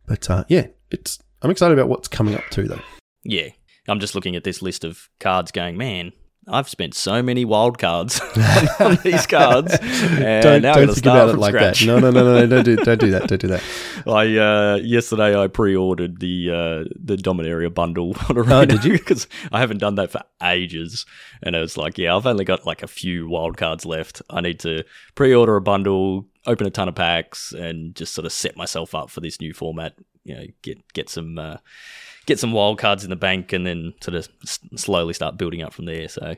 but 0.06 0.30
uh, 0.30 0.46
yeah, 0.48 0.68
it's 0.90 1.20
I'm 1.42 1.52
excited 1.52 1.78
about 1.78 1.90
what's 1.90 2.08
coming 2.08 2.36
up 2.36 2.44
too 2.50 2.68
though. 2.68 2.82
Yeah. 3.24 3.50
I'm 3.90 4.00
just 4.00 4.16
looking 4.16 4.36
at 4.36 4.44
this 4.44 4.62
list 4.62 4.84
of 4.84 5.10
cards 5.20 5.52
going, 5.52 5.78
man, 5.78 6.12
I've 6.50 6.68
spent 6.70 6.94
so 6.94 7.22
many 7.22 7.46
wild 7.46 7.78
cards 7.78 8.20
on 8.80 8.98
these 9.04 9.26
cards. 9.28 9.78
And 10.18 10.44
don't 10.44 10.62
now 10.62 10.74
don't 10.74 10.88
think 10.88 10.98
start 10.98 11.30
about 11.30 11.36
it 11.36 11.38
like 11.40 11.52
scratch. 11.54 11.80
that. 11.82 11.86
No, 11.86 12.00
no, 12.00 12.10
no, 12.10 12.24
no, 12.24 12.46
no, 12.46 12.48
don't 12.48 12.64
do 12.64 12.76
don't 12.84 13.00
do 13.00 13.12
that. 13.12 13.28
Don't 13.28 13.42
do 13.42 13.48
that. 13.50 13.64
I 14.06 14.38
uh, 14.38 14.76
yesterday 14.78 15.38
I 15.40 15.48
pre-ordered 15.48 16.20
the 16.20 16.50
uh, 16.50 16.90
the 17.00 17.16
Dominaria 17.18 17.74
bundle 17.74 18.16
on 18.30 18.38
Arena 18.38 18.56
Oh, 18.60 18.66
did 18.66 18.84
you? 18.86 18.94
because 18.94 19.28
I 19.52 19.60
haven't 19.60 19.78
done 19.80 19.96
that 19.96 20.12
for 20.12 20.22
ages, 20.42 21.06
and 21.44 21.56
I 21.56 21.60
was 21.62 21.78
like, 21.78 21.98
yeah, 21.98 22.16
I've 22.16 22.26
only 22.26 22.46
got 22.46 22.66
like 22.66 22.82
a 22.84 22.88
few 22.88 23.28
wild 23.30 23.58
cards 23.58 23.86
left. 23.86 24.22
I 24.30 24.42
need 24.42 24.60
to 24.62 24.84
pre-order 25.16 25.56
a 25.58 25.62
bundle, 25.62 26.26
open 26.46 26.66
a 26.68 26.72
ton 26.72 26.88
of 26.90 26.96
packs, 26.96 27.52
and 27.52 27.94
just 27.96 28.14
sort 28.14 28.26
of 28.26 28.32
set 28.32 28.56
myself 28.58 28.96
up 28.96 29.10
for 29.10 29.20
this 29.22 29.40
new 29.42 29.54
format. 29.54 29.94
You 30.28 30.36
know, 30.36 30.46
get 30.62 30.78
get 30.94 31.10
some 31.10 31.40
uh, 31.40 31.58
get 32.26 32.40
some 32.40 32.52
wild 32.52 32.78
cards 32.80 33.04
in 33.04 33.10
the 33.10 33.16
bank, 33.16 33.54
and 33.54 33.66
then 33.66 33.94
sort 34.02 34.16
of 34.16 34.28
s- 34.44 34.60
slowly 34.76 35.14
start 35.14 35.38
building 35.38 35.62
up 35.62 35.74
from 35.74 35.86
there. 35.86 36.08
So, 36.10 36.36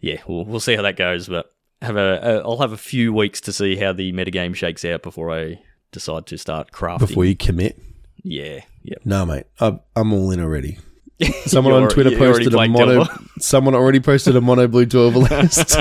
yeah, 0.00 0.20
we'll 0.26 0.44
we'll 0.44 0.60
see 0.60 0.76
how 0.76 0.82
that 0.82 0.96
goes, 0.96 1.28
but. 1.28 1.50
Have 1.82 1.96
a, 1.98 2.40
I'll 2.46 2.58
have 2.60 2.72
a 2.72 2.78
few 2.78 3.12
weeks 3.12 3.42
to 3.42 3.52
see 3.52 3.76
how 3.76 3.92
the 3.92 4.10
metagame 4.14 4.54
shakes 4.54 4.86
out 4.86 5.02
before 5.02 5.30
I 5.38 5.60
decide 5.92 6.24
to 6.26 6.38
start 6.38 6.70
crafting. 6.72 7.00
Before 7.00 7.26
you 7.26 7.36
commit, 7.36 7.78
Yeah, 8.22 8.60
yeah. 8.82 8.94
no, 9.04 9.26
mate, 9.26 9.44
I'm, 9.60 9.80
I'm 9.94 10.10
all 10.14 10.30
in 10.30 10.40
already. 10.40 10.78
Someone 11.44 11.74
on 11.74 11.90
Twitter 11.90 12.16
posted 12.16 12.54
a 12.54 12.68
mono. 12.68 13.04
Delver. 13.04 13.18
Someone 13.38 13.74
already 13.74 14.00
posted 14.00 14.34
a 14.34 14.40
mono 14.40 14.66
blue 14.66 14.86
twelve 14.86 15.14
list. 15.16 15.76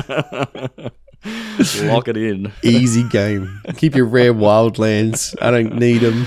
Lock 1.83 2.07
it 2.09 2.17
in. 2.17 2.51
Easy 2.63 3.07
game. 3.07 3.61
Keep 3.77 3.95
your 3.95 4.05
rare 4.05 4.33
wildlands. 4.33 5.35
I 5.41 5.51
don't 5.51 5.75
need 5.77 5.99
them. 5.99 6.25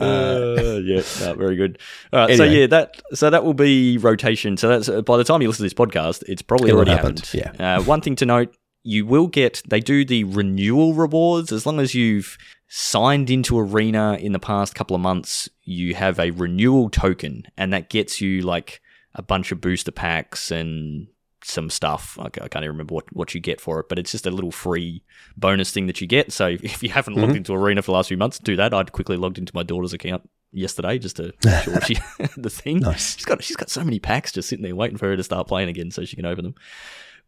Uh, 0.00 0.80
yeah, 0.84 1.02
no, 1.20 1.34
very 1.34 1.56
good. 1.56 1.78
All 2.12 2.26
right, 2.26 2.36
so 2.36 2.44
yeah, 2.44 2.66
that 2.66 3.00
so 3.12 3.30
that 3.30 3.44
will 3.44 3.54
be 3.54 3.98
rotation. 3.98 4.56
So 4.56 4.68
that's 4.68 4.88
uh, 4.88 5.02
by 5.02 5.16
the 5.16 5.24
time 5.24 5.42
you 5.42 5.48
listen 5.48 5.64
to 5.64 5.66
this 5.66 5.74
podcast, 5.74 6.22
it's 6.26 6.42
probably 6.42 6.68
It'll 6.68 6.78
already 6.78 6.92
happened, 6.92 7.20
happened. 7.20 7.60
Uh, 7.60 7.82
one 7.82 8.00
thing 8.00 8.16
to 8.16 8.26
note: 8.26 8.54
you 8.82 9.06
will 9.06 9.26
get 9.26 9.62
they 9.68 9.80
do 9.80 10.04
the 10.04 10.24
renewal 10.24 10.94
rewards 10.94 11.52
as 11.52 11.66
long 11.66 11.80
as 11.80 11.94
you've 11.94 12.38
signed 12.68 13.30
into 13.30 13.58
Arena 13.58 14.16
in 14.20 14.32
the 14.32 14.38
past 14.38 14.74
couple 14.74 14.94
of 14.94 15.02
months. 15.02 15.48
You 15.62 15.94
have 15.94 16.18
a 16.18 16.30
renewal 16.30 16.90
token, 16.90 17.44
and 17.56 17.72
that 17.72 17.90
gets 17.90 18.20
you 18.20 18.42
like 18.42 18.80
a 19.14 19.22
bunch 19.22 19.52
of 19.52 19.60
booster 19.60 19.92
packs 19.92 20.50
and 20.50 21.08
some 21.44 21.70
stuff. 21.70 22.18
I 22.20 22.28
can't 22.28 22.56
even 22.56 22.70
remember 22.70 22.94
what, 22.94 23.04
what 23.14 23.34
you 23.34 23.40
get 23.40 23.60
for 23.60 23.80
it, 23.80 23.88
but 23.88 23.98
it's 23.98 24.12
just 24.12 24.26
a 24.26 24.30
little 24.30 24.50
free 24.50 25.02
bonus 25.36 25.70
thing 25.72 25.86
that 25.86 26.00
you 26.00 26.06
get. 26.06 26.32
So 26.32 26.46
if 26.62 26.82
you 26.82 26.88
haven't 26.90 27.14
Mm-hmm. 27.14 27.22
logged 27.24 27.36
into 27.36 27.54
Arena 27.54 27.82
for 27.82 27.86
the 27.92 27.96
last 27.96 28.08
few 28.08 28.16
months, 28.16 28.38
do 28.38 28.56
that. 28.56 28.72
I'd 28.74 28.92
quickly 28.92 29.16
logged 29.16 29.38
into 29.38 29.52
my 29.54 29.62
daughter's 29.62 29.92
account 29.92 30.28
yesterday 30.52 30.98
just 30.98 31.16
to 31.16 31.32
make 31.44 31.64
sure 31.64 31.80
she 31.82 31.96
the 32.36 32.50
thing. 32.50 32.80
Nice. 32.80 33.16
She's 33.16 33.24
got 33.24 33.42
she's 33.42 33.56
got 33.56 33.70
so 33.70 33.84
many 33.84 33.98
packs 33.98 34.32
just 34.32 34.48
sitting 34.48 34.64
there 34.64 34.74
waiting 34.76 34.96
for 34.98 35.06
her 35.06 35.16
to 35.16 35.22
start 35.22 35.46
playing 35.48 35.68
again 35.68 35.90
so 35.90 36.04
she 36.04 36.16
can 36.16 36.26
open 36.26 36.44
them. 36.44 36.54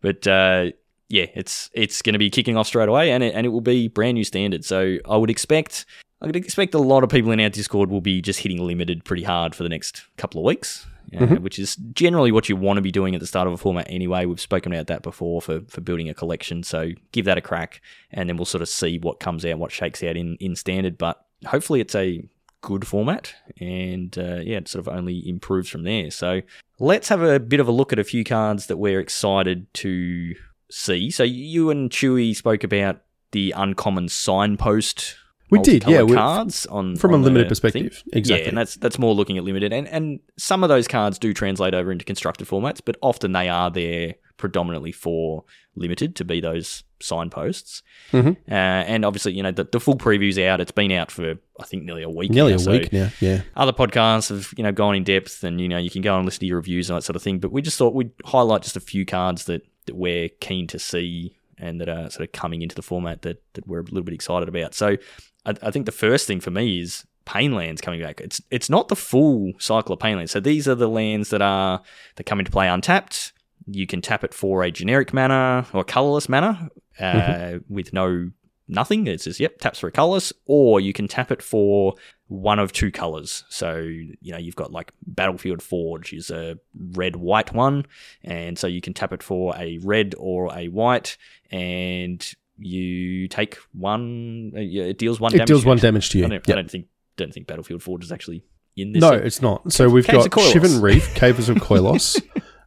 But 0.00 0.26
uh, 0.26 0.70
yeah, 1.08 1.26
it's 1.34 1.70
it's 1.72 2.02
going 2.02 2.14
to 2.14 2.18
be 2.18 2.30
kicking 2.30 2.56
off 2.56 2.66
straight 2.66 2.88
away, 2.88 3.12
and 3.12 3.22
it, 3.22 3.34
and 3.34 3.46
it 3.46 3.50
will 3.50 3.60
be 3.60 3.88
brand 3.88 4.14
new 4.14 4.24
standard. 4.24 4.64
So 4.64 4.98
I 5.08 5.16
would 5.16 5.30
expect 5.30 5.84
I 6.20 6.26
would 6.26 6.36
expect 6.36 6.74
a 6.74 6.78
lot 6.78 7.02
of 7.04 7.10
people 7.10 7.30
in 7.32 7.40
our 7.40 7.48
Discord 7.48 7.90
will 7.90 8.00
be 8.00 8.20
just 8.22 8.40
hitting 8.40 8.58
limited 8.64 9.04
pretty 9.04 9.22
hard 9.24 9.54
for 9.54 9.62
the 9.62 9.68
next 9.68 10.04
couple 10.16 10.40
of 10.40 10.44
weeks. 10.44 10.86
Uh, 11.14 11.36
Which 11.36 11.58
is 11.58 11.76
generally 11.92 12.32
what 12.32 12.48
you 12.48 12.56
want 12.56 12.78
to 12.78 12.82
be 12.82 12.90
doing 12.90 13.14
at 13.14 13.20
the 13.20 13.26
start 13.26 13.46
of 13.46 13.52
a 13.52 13.56
format 13.58 13.86
anyway. 13.88 14.24
We've 14.24 14.40
spoken 14.40 14.72
about 14.72 14.86
that 14.86 15.02
before 15.02 15.42
for, 15.42 15.60
for 15.68 15.80
building 15.80 16.08
a 16.08 16.14
collection. 16.14 16.62
So 16.62 16.92
give 17.12 17.26
that 17.26 17.36
a 17.36 17.42
crack, 17.42 17.82
and 18.10 18.28
then 18.28 18.36
we'll 18.36 18.46
sort 18.46 18.62
of 18.62 18.68
see 18.68 18.98
what 18.98 19.20
comes 19.20 19.44
out, 19.44 19.58
what 19.58 19.72
shakes 19.72 20.02
out 20.02 20.16
in, 20.16 20.36
in 20.40 20.56
standard. 20.56 20.96
But 20.96 21.22
hopefully, 21.44 21.80
it's 21.80 21.94
a 21.94 22.24
good 22.62 22.86
format, 22.86 23.34
and 23.60 24.16
uh, 24.16 24.40
yeah, 24.42 24.58
it 24.58 24.68
sort 24.68 24.86
of 24.86 24.94
only 24.94 25.28
improves 25.28 25.68
from 25.68 25.82
there. 25.82 26.10
So 26.10 26.40
let's 26.78 27.08
have 27.08 27.22
a 27.22 27.38
bit 27.40 27.60
of 27.60 27.68
a 27.68 27.72
look 27.72 27.92
at 27.92 27.98
a 27.98 28.04
few 28.04 28.24
cards 28.24 28.66
that 28.66 28.78
we're 28.78 29.00
excited 29.00 29.72
to 29.74 30.34
see. 30.70 31.10
So 31.10 31.24
you 31.24 31.70
and 31.70 31.90
Chewy 31.90 32.34
spoke 32.34 32.64
about 32.64 33.02
the 33.32 33.52
uncommon 33.54 34.08
signpost. 34.08 35.16
We 35.53 35.61
did, 35.62 35.84
yeah, 35.86 36.03
we- 36.03 36.14
cards 36.14 36.66
on 36.66 36.96
From 36.96 37.14
on 37.14 37.20
a 37.20 37.22
limited 37.24 37.44
thing. 37.44 37.48
perspective. 37.48 38.03
Exactly. 38.12 38.42
Yeah, 38.42 38.48
and 38.48 38.59
that's 38.59 38.76
that's 38.76 38.98
more 38.98 39.14
looking 39.14 39.38
at 39.38 39.44
limited, 39.44 39.72
and 39.72 39.86
and 39.88 40.20
some 40.38 40.62
of 40.64 40.68
those 40.68 40.88
cards 40.88 41.18
do 41.18 41.32
translate 41.32 41.74
over 41.74 41.92
into 41.92 42.05
constructed 42.05 42.48
formats, 42.48 42.80
but 42.84 42.96
often 43.03 43.32
they 43.32 43.48
are 43.48 43.70
there 43.70 44.14
predominantly 44.38 44.90
for 44.92 45.44
limited 45.76 46.16
to 46.16 46.24
be 46.24 46.40
those 46.40 46.82
signposts. 47.00 47.82
Mhm. 48.12 48.36
Uh, 48.50 48.55
and 48.55 49.05
obviously, 49.05 49.32
you 49.32 49.42
know, 49.42 49.53
the, 49.53 49.64
the 49.64 49.78
full 49.78 49.96
preview's 49.96 50.38
out. 50.38 50.61
It's 50.61 50.72
been 50.72 50.90
out 50.92 51.11
for 51.11 51.34
I 51.61 51.64
think 51.64 51.84
nearly 51.84 52.03
a 52.03 52.09
week. 52.11 52.30
Nearly 52.30 52.53
now, 52.53 52.57
a 52.57 52.59
so 52.59 52.70
week 52.72 52.92
now. 52.92 53.11
Yeah. 53.20 53.42
other 53.57 53.72
podcasts 53.72 54.30
have 54.30 54.53
you 54.57 54.64
know 54.64 54.72
gone 54.72 54.94
in 54.96 55.05
depth, 55.05 55.44
and 55.44 55.61
you 55.61 55.68
know 55.68 55.78
you 55.78 55.90
can 55.90 56.03
go 56.03 56.16
and 56.16 56.24
listen 56.24 56.40
to 56.40 56.46
your 56.46 56.57
reviews 56.57 56.90
and 56.90 56.96
that 56.96 57.03
sort 57.03 57.14
of 57.16 57.22
thing. 57.22 57.38
But 57.38 57.53
we 57.53 57.62
just 57.62 57.78
thought 57.78 57.94
we'd 57.94 58.11
highlight 58.24 58.62
just 58.62 58.76
a 58.76 58.80
few 58.80 59.05
cards 59.05 59.44
that 59.44 59.62
that 59.86 59.96
we're 59.96 60.28
keen 60.40 60.66
to 60.68 60.78
see 60.78 61.36
and 61.59 61.80
that 61.80 61.88
are 61.88 62.11
sort 62.11 62.26
of 62.26 62.32
coming 62.32 62.62
into 62.62 62.74
the 62.74 62.82
format 62.82 63.22
that 63.22 63.42
that 63.55 63.66
we're 63.68 63.80
a 63.80 63.84
little 63.84 64.03
bit 64.03 64.14
excited 64.14 64.48
about. 64.48 64.74
So 64.74 64.96
I, 65.45 65.55
I 65.62 65.70
think 65.70 65.86
the 65.86 65.93
first 65.93 66.26
thing 66.26 66.40
for 66.40 66.51
me 66.51 66.80
is 66.80 67.05
Painlands 67.26 67.80
coming 67.80 68.01
back. 68.01 68.20
It's 68.20 68.40
it's 68.51 68.68
not 68.70 68.88
the 68.88 68.97
full 68.97 69.53
cycle 69.59 69.95
of 69.95 70.01
Painlands. 70.01 70.30
So 70.30 70.40
these 70.40 70.66
are 70.68 70.74
the 70.74 70.88
lands 70.88 71.30
that 71.30 71.43
are 71.43 71.82
that 72.16 72.24
come 72.24 72.38
into 72.38 72.51
play 72.51 72.68
untapped. 72.68 73.32
You 73.66 73.86
can 73.86 74.03
tap 74.03 74.24
it 74.24 74.34
for 74.34 74.64
a 74.64 74.70
generic 74.70 75.12
mana 75.12 75.66
or 75.72 75.84
colorless 75.84 76.28
mana 76.28 76.68
uh, 76.99 77.59
with 77.68 77.93
no 77.93 78.30
nothing. 78.68 79.07
It 79.07 79.20
says 79.20 79.38
yep, 79.38 79.59
taps 79.59 79.78
for 79.78 79.86
a 79.86 79.93
colorless, 79.93 80.32
or 80.47 80.80
you 80.80 80.93
can 80.93 81.07
tap 81.07 81.30
it 81.30 81.43
for 81.43 81.95
one 82.26 82.59
of 82.59 82.72
two 82.72 82.90
colors. 82.90 83.45
So 83.49 83.76
you 83.76 84.32
know 84.32 84.38
you've 84.38 84.57
got 84.57 84.72
like 84.72 84.93
Battlefield 85.07 85.62
Forge 85.62 86.12
is 86.12 86.30
a 86.30 86.59
red 86.74 87.16
white 87.16 87.53
one, 87.53 87.86
and 88.24 88.59
so 88.59 88.66
you 88.66 88.80
can 88.80 88.95
tap 88.95 89.12
it 89.12 89.22
for 89.22 89.55
a 89.57 89.78
red 89.78 90.14
or 90.18 90.53
a 90.53 90.68
white, 90.68 91.16
and 91.51 92.34
you 92.64 93.28
take 93.28 93.56
one. 93.72 94.52
Uh, 94.54 94.60
it 94.60 94.98
deals 94.98 95.20
one. 95.20 95.32
It 95.34 95.38
damage 95.38 95.48
deals 95.48 95.60
to 95.62 95.64
you, 95.66 95.68
one 95.70 95.78
damage 95.78 96.10
to 96.10 96.18
you. 96.18 96.24
I 96.24 96.28
don't, 96.28 96.50
I 96.50 96.54
don't 96.54 96.70
think 96.70 96.86
don't 97.16 97.32
think 97.32 97.46
Battlefield 97.46 97.82
Forge 97.82 98.04
is 98.04 98.12
actually 98.12 98.44
in 98.76 98.92
this. 98.92 99.00
No, 99.00 99.10
set. 99.12 99.26
it's 99.26 99.42
not. 99.42 99.72
So 99.72 99.88
we've 99.88 100.06
Caves 100.06 100.28
got. 100.28 100.52
Shivan 100.52 100.82
Reef, 100.82 101.14
Caves 101.14 101.48
of 101.48 101.56
Koilos, 101.58 102.20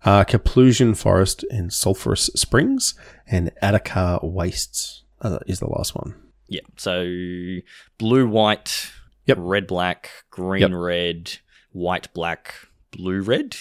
uh, 0.03 0.23
Karplusan 0.25 0.95
Forest, 0.97 1.45
and 1.49 1.71
Sulphurous 1.71 2.29
Springs, 2.35 2.93
and 3.27 3.51
Adarkar 3.63 4.23
Wastes 4.23 5.03
uh, 5.21 5.39
is 5.47 5.59
the 5.59 5.69
last 5.69 5.95
one. 5.95 6.15
Yeah. 6.47 6.61
So 6.77 7.03
blue, 7.97 8.27
white, 8.27 8.91
Yep. 9.25 9.37
red, 9.39 9.67
black, 9.67 10.11
green, 10.29 10.61
Yep. 10.61 10.71
red, 10.73 11.31
white, 11.71 12.13
black, 12.13 12.53
blue, 12.91 13.21
red. 13.21 13.55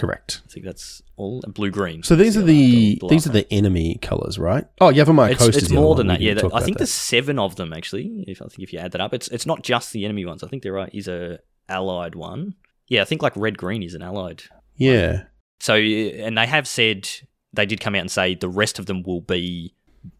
Correct. 0.00 0.40
I 0.46 0.50
think 0.50 0.64
that's 0.64 1.02
all. 1.16 1.42
Blue, 1.46 1.70
green. 1.70 2.02
So 2.02 2.16
these 2.16 2.34
are 2.34 2.40
That's 2.40 2.46
the 2.46 3.00
these 3.10 3.26
are 3.26 3.32
the 3.32 3.46
enemy 3.52 3.98
colors, 4.00 4.38
right? 4.38 4.64
Oh, 4.80 4.90
Yavimaya 4.90 5.32
It's, 5.32 5.44
Coast 5.44 5.58
it's 5.58 5.68
the 5.68 5.74
other 5.76 5.82
more 5.84 5.94
than 5.94 6.06
that. 6.06 6.22
Yeah, 6.22 6.32
that- 6.32 6.54
I 6.54 6.60
think 6.60 6.78
there's 6.78 6.90
seven 6.90 7.38
of 7.38 7.56
them 7.56 7.74
actually. 7.74 8.24
If 8.26 8.40
I 8.40 8.46
think 8.46 8.60
if 8.60 8.72
you 8.72 8.78
add 8.78 8.92
that 8.92 9.02
up, 9.02 9.12
it's 9.12 9.28
it's 9.28 9.44
not 9.44 9.62
just 9.62 9.92
the 9.92 10.06
enemy 10.06 10.24
ones. 10.24 10.42
I 10.42 10.48
think 10.48 10.62
there 10.62 10.78
are, 10.78 10.88
is 10.90 11.06
a 11.06 11.40
allied 11.68 12.14
one. 12.14 12.54
Yeah, 12.88 13.02
I 13.02 13.04
think 13.04 13.22
like 13.22 13.36
red 13.36 13.58
green 13.58 13.82
is 13.82 13.92
an 13.92 14.00
allied. 14.00 14.44
Yeah. 14.74 15.24
So 15.60 15.74
and 15.74 16.38
they 16.38 16.46
have 16.46 16.66
said 16.66 17.06
they 17.52 17.66
did 17.66 17.78
come 17.80 17.94
out 17.94 18.00
and 18.00 18.10
say 18.10 18.34
the 18.34 18.48
rest 18.48 18.78
of 18.78 18.86
them 18.86 19.02
will 19.02 19.20
be 19.20 19.74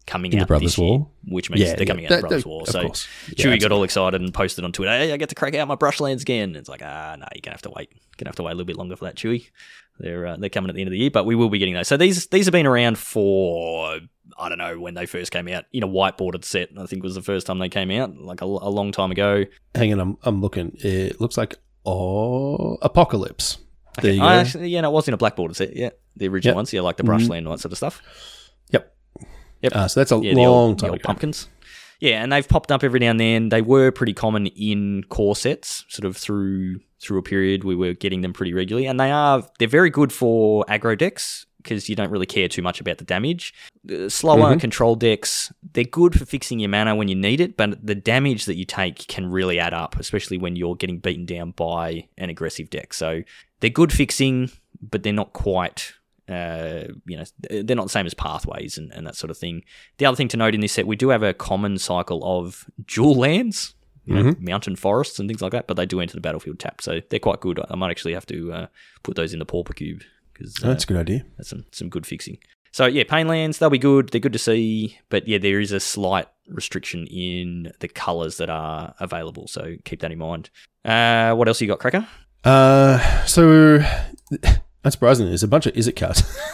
coming 0.05 0.33
In 0.33 0.39
the 0.39 0.45
Brothers 0.45 0.71
this 0.71 0.77
year, 0.77 0.87
War? 0.87 1.07
which 1.27 1.49
means 1.49 1.61
Yeah, 1.61 1.75
they're 1.75 1.81
yeah. 1.81 1.85
coming 1.85 2.05
out 2.05 2.09
That- 2.09 2.15
in 2.15 2.21
Brothers 2.21 2.43
that- 2.43 2.49
War. 2.49 2.67
So 2.67 2.81
course. 2.83 3.07
Yeah, 3.35 3.45
Chewie 3.45 3.59
got 3.61 3.71
all 3.71 3.83
excited 3.83 4.21
and 4.21 4.33
posted 4.33 4.63
on 4.63 4.71
Twitter, 4.71 4.91
"Hey, 4.91 5.11
I 5.11 5.17
get 5.17 5.29
to 5.29 5.35
crack 5.35 5.55
out 5.55 5.67
my 5.67 5.75
brushlands 5.75 6.21
again." 6.21 6.55
It's 6.55 6.69
like, 6.69 6.81
ah, 6.83 7.15
no, 7.19 7.25
you're 7.33 7.41
gonna 7.41 7.53
have 7.55 7.61
to 7.63 7.71
wait. 7.71 7.89
Gonna 8.17 8.29
have 8.29 8.35
to 8.35 8.43
wait 8.43 8.51
a 8.51 8.55
little 8.55 8.65
bit 8.65 8.77
longer 8.77 8.95
for 8.95 9.05
that, 9.05 9.15
Chewie. 9.15 9.47
They're 9.99 10.25
uh, 10.25 10.37
they're 10.37 10.49
coming 10.49 10.69
at 10.69 10.75
the 10.75 10.81
end 10.81 10.87
of 10.87 10.91
the 10.91 10.97
year, 10.99 11.11
but 11.11 11.25
we 11.25 11.35
will 11.35 11.49
be 11.49 11.59
getting 11.59 11.73
those. 11.75 11.87
So 11.87 11.97
these 11.97 12.27
these 12.27 12.45
have 12.45 12.51
been 12.53 12.65
around 12.65 12.97
for 12.97 13.99
I 14.39 14.49
don't 14.49 14.57
know 14.57 14.79
when 14.79 14.93
they 14.95 15.05
first 15.05 15.31
came 15.31 15.47
out 15.47 15.65
in 15.73 15.83
a 15.83 15.87
whiteboarded 15.87 16.43
set. 16.45 16.69
I 16.77 16.85
think 16.87 17.03
was 17.03 17.15
the 17.15 17.21
first 17.21 17.45
time 17.45 17.59
they 17.59 17.69
came 17.69 17.91
out, 17.91 18.17
like 18.17 18.41
a, 18.41 18.45
a 18.45 18.69
long 18.71 18.91
time 18.91 19.11
ago. 19.11 19.45
Hang 19.75 19.93
on, 19.93 19.99
I'm, 19.99 20.17
I'm 20.23 20.41
looking. 20.41 20.71
It 20.79 21.19
looks 21.21 21.37
like 21.37 21.57
oh, 21.85 22.77
Apocalypse. 22.81 23.57
There 24.01 24.13
you 24.13 24.19
go. 24.19 24.25
I 24.25 24.35
actually, 24.37 24.69
yeah, 24.69 24.81
no, 24.81 24.89
it 24.89 24.93
was 24.93 25.07
in 25.07 25.13
a 25.13 25.17
blackboarded 25.17 25.55
set. 25.55 25.75
Yeah, 25.75 25.89
the 26.15 26.27
original 26.29 26.51
Yep. 26.51 26.55
ones. 26.55 26.73
Yeah, 26.73 26.81
like 26.81 26.97
the 26.97 27.03
brushland 27.03 27.45
and 27.45 27.53
that 27.53 27.59
sort 27.59 27.73
of 27.73 27.77
stuff. 27.77 28.01
Yep. 29.61 29.71
Uh, 29.75 29.87
so 29.87 29.99
that's 29.99 30.11
a 30.11 30.19
Yeah, 30.21 30.33
long 30.33 30.47
old, 30.47 30.79
time 30.79 30.93
ago. 30.93 31.01
pumpkins. 31.03 31.47
Yeah, 31.99 32.23
and 32.23 32.31
they've 32.31 32.47
popped 32.47 32.71
up 32.71 32.83
every 32.83 32.99
now 32.99 33.11
and 33.11 33.19
then. 33.19 33.49
They 33.49 33.61
were 33.61 33.91
pretty 33.91 34.13
common 34.13 34.47
in 34.47 35.03
core 35.09 35.35
sets, 35.35 35.85
sort 35.87 36.05
of 36.05 36.17
through 36.17 36.79
through 36.99 37.17
a 37.17 37.23
period 37.23 37.63
we 37.63 37.75
were 37.75 37.93
getting 37.93 38.21
them 38.21 38.31
pretty 38.33 38.53
regularly, 38.53 38.85
and 38.87 38.99
they 38.99 39.11
are 39.11 39.43
they're 39.59 39.67
very 39.67 39.89
good 39.89 40.11
for 40.13 40.63
aggro 40.65 40.97
decks 40.97 41.45
because 41.61 41.87
you 41.89 41.95
don't 41.95 42.09
really 42.09 42.25
care 42.25 42.47
too 42.47 42.61
much 42.63 42.81
about 42.81 42.97
the 42.97 43.03
damage. 43.03 43.53
The 43.83 44.09
slower 44.09 44.55
Mhm. 44.55 44.59
control 44.59 44.95
decks, 44.95 45.51
they're 45.73 45.83
good 45.83 46.17
for 46.17 46.25
fixing 46.25 46.59
your 46.59 46.69
mana 46.69 46.95
when 46.95 47.07
you 47.07 47.13
need 47.13 47.39
it, 47.39 47.55
but 47.55 47.85
the 47.85 47.93
damage 47.93 48.45
that 48.45 48.55
you 48.55 48.65
take 48.65 49.07
can 49.07 49.27
really 49.27 49.59
add 49.59 49.73
up, 49.73 49.99
especially 49.99 50.39
when 50.39 50.55
you're 50.55 50.75
getting 50.75 50.97
beaten 50.97 51.25
down 51.27 51.51
by 51.51 52.07
an 52.17 52.31
aggressive 52.31 52.71
deck. 52.71 52.95
So 52.95 53.21
they're 53.59 53.69
good 53.69 53.93
fixing, 53.93 54.49
but 54.81 55.03
they're 55.03 55.13
not 55.13 55.33
quite. 55.33 55.93
Uh, 56.31 56.93
you 57.05 57.17
know, 57.17 57.23
they're 57.49 57.75
not 57.75 57.83
the 57.85 57.89
same 57.89 58.05
as 58.05 58.13
pathways 58.13 58.77
and, 58.77 58.91
and 58.93 59.05
that 59.05 59.15
sort 59.15 59.29
of 59.31 59.37
thing. 59.37 59.63
The 59.97 60.05
other 60.05 60.15
thing 60.15 60.29
to 60.29 60.37
note 60.37 60.55
in 60.55 60.61
this 60.61 60.71
set, 60.73 60.87
we 60.87 60.95
do 60.95 61.09
have 61.09 61.23
a 61.23 61.33
common 61.33 61.77
cycle 61.77 62.21
of 62.23 62.65
dual 62.85 63.15
lands, 63.15 63.75
you 64.05 64.15
know, 64.15 64.35
mountain 64.39 64.75
forests 64.75 65.19
and 65.19 65.29
things 65.29 65.41
like 65.41 65.51
that, 65.51 65.67
but 65.67 65.75
they 65.77 65.85
do 65.85 65.99
enter 66.01 66.15
the 66.15 66.21
battlefield 66.21 66.59
tap, 66.59 66.81
so 66.81 67.01
they're 67.09 67.19
quite 67.19 67.39
good. 67.41 67.59
I 67.69 67.75
might 67.75 67.91
actually 67.91 68.13
have 68.13 68.25
to 68.27 68.51
uh, 68.53 68.67
put 69.03 69.15
those 69.15 69.33
in 69.33 69.39
the 69.39 69.45
pauper 69.45 69.73
cube 69.73 70.01
because 70.33 70.55
Oh, 70.63 70.67
that's 70.67 70.85
a 70.85 70.87
good 70.87 70.97
idea. 70.97 71.23
that's 71.37 71.49
some, 71.49 71.65
some 71.71 71.89
good 71.89 72.05
fixing. 72.07 72.37
So 72.73 72.85
yeah, 72.85 73.03
Painlands, 73.03 73.57
they'll 73.59 73.69
be 73.69 73.77
good. 73.77 74.09
They're 74.09 74.21
good 74.21 74.31
to 74.33 74.39
see, 74.39 74.97
but 75.09 75.27
yeah, 75.27 75.37
there 75.37 75.59
is 75.59 75.71
a 75.73 75.79
slight 75.79 76.27
restriction 76.47 77.05
in 77.07 77.71
the 77.79 77.87
colours 77.89 78.37
that 78.37 78.49
are 78.49 78.95
available. 78.99 79.47
So 79.47 79.75
keep 79.85 79.99
that 80.01 80.11
in 80.11 80.17
mind. 80.17 80.49
Uh, 80.85 81.33
what 81.35 81.47
else 81.49 81.59
you 81.61 81.67
got, 81.67 81.79
Cracker? 81.79 82.07
Uh, 82.43 83.25
so 83.25 83.83
unsurprisingly, 84.83 85.29
there's 85.29 85.43
a 85.43 85.47
bunch 85.47 85.65
of 85.65 85.75
is 85.75 85.87
it 85.87 85.93
cards. 85.95 86.23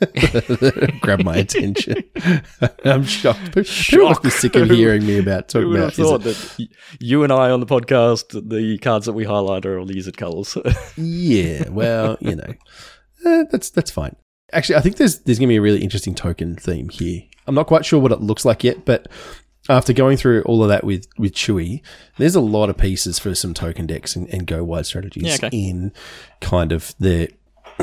Grab 1.00 1.22
my 1.24 1.36
attention. 1.44 2.02
I'm 2.84 3.04
shocked. 3.04 3.54
People 3.54 4.08
must 4.08 4.22
be 4.22 4.30
sick 4.30 4.56
of 4.56 4.70
hearing 4.70 5.06
me 5.06 5.18
about 5.18 5.48
talking 5.48 5.62
Who 5.66 5.68
would 5.72 5.80
about 5.80 5.94
have 5.96 6.06
thought 6.06 6.22
that 6.22 6.68
you 7.00 7.22
and 7.22 7.30
I 7.30 7.50
on 7.50 7.60
the 7.60 7.66
podcast, 7.66 8.48
the 8.48 8.78
cards 8.78 9.04
that 9.06 9.12
we 9.12 9.24
highlight 9.24 9.66
are 9.66 9.78
all 9.78 9.84
the 9.84 9.98
it- 9.98 10.76
Yeah, 10.96 11.68
well, 11.68 12.16
you 12.20 12.34
know, 12.36 12.54
eh, 13.26 13.44
that's 13.50 13.68
that's 13.68 13.90
fine. 13.90 14.16
Actually, 14.54 14.76
I 14.76 14.80
think 14.80 14.96
there's 14.96 15.18
there's 15.20 15.38
gonna 15.38 15.48
be 15.48 15.56
a 15.56 15.62
really 15.62 15.82
interesting 15.82 16.14
token 16.14 16.56
theme 16.56 16.88
here. 16.88 17.20
I'm 17.46 17.54
not 17.54 17.66
quite 17.66 17.84
sure 17.84 18.00
what 18.00 18.12
it 18.12 18.20
looks 18.22 18.46
like 18.46 18.64
yet, 18.64 18.86
but 18.86 19.06
after 19.68 19.92
going 19.92 20.16
through 20.16 20.42
all 20.44 20.62
of 20.62 20.70
that 20.70 20.82
with 20.82 21.06
with 21.18 21.34
Chewy, 21.34 21.82
there's 22.16 22.34
a 22.34 22.40
lot 22.40 22.70
of 22.70 22.78
pieces 22.78 23.18
for 23.18 23.34
some 23.34 23.52
token 23.52 23.86
decks 23.86 24.16
and, 24.16 24.26
and 24.32 24.46
go 24.46 24.64
wide 24.64 24.86
strategies 24.86 25.24
Yeah, 25.24 25.34
okay. 25.34 25.50
in 25.52 25.92
kind 26.40 26.72
of 26.72 26.94
the 26.98 27.28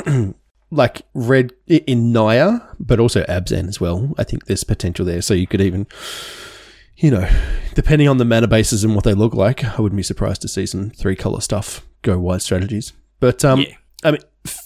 like 0.72 1.02
red 1.14 1.54
in 1.68 2.12
Naya, 2.12 2.60
but 2.80 3.00
also 3.00 3.24
Abzan 3.26 3.68
as 3.68 3.80
well. 3.80 4.14
I 4.18 4.24
think 4.24 4.45
there's 4.45 4.64
potential 4.64 5.06
there. 5.06 5.22
So 5.22 5.34
you 5.34 5.48
could 5.48 5.62
even, 5.62 5.88
you 6.98 7.12
know, 7.12 7.30
depending 7.74 8.08
on 8.08 8.18
the 8.18 8.26
mana 8.26 8.48
bases 8.48 8.84
and 8.84 8.95
what 8.95 9.04
they 9.04 9.14
look 9.14 9.34
like, 9.34 9.64
I 9.64 9.82
wouldn't 9.82 9.98
be 9.98 10.04
surprised 10.04 10.41
to 10.41 10.48
see 10.48 10.66
some 10.66 10.89
three 10.89 11.16
color 11.16 11.41
stuff 11.41 11.86
go 12.02 12.20
wide 12.20 12.41
strategies. 12.41 12.93
But 13.20 13.43
um, 13.45 13.62
Yeah. 13.62 13.76
I 14.04 14.12
mean, 14.12 14.22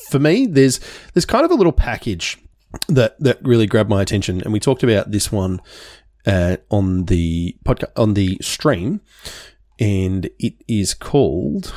for 0.10 0.20
me, 0.20 0.46
there's 0.46 0.80
there's 1.14 1.26
kind 1.26 1.46
of 1.46 1.52
a 1.52 1.56
little 1.56 1.72
package 1.72 2.38
that 2.88 3.20
that 3.20 3.40
really 3.44 3.68
grabbed 3.68 3.90
my 3.90 4.02
attention, 4.02 4.42
and 4.42 4.52
we 4.52 4.60
talked 4.60 4.84
about 4.84 5.12
this 5.12 5.32
one 5.32 5.62
uh, 6.26 6.58
on 6.70 7.06
the 7.06 7.56
podcast 7.66 7.92
on 7.96 8.14
the 8.14 8.38
stream, 8.42 9.02
and 9.80 10.30
it 10.38 10.56
is 10.68 10.94
called 10.94 11.74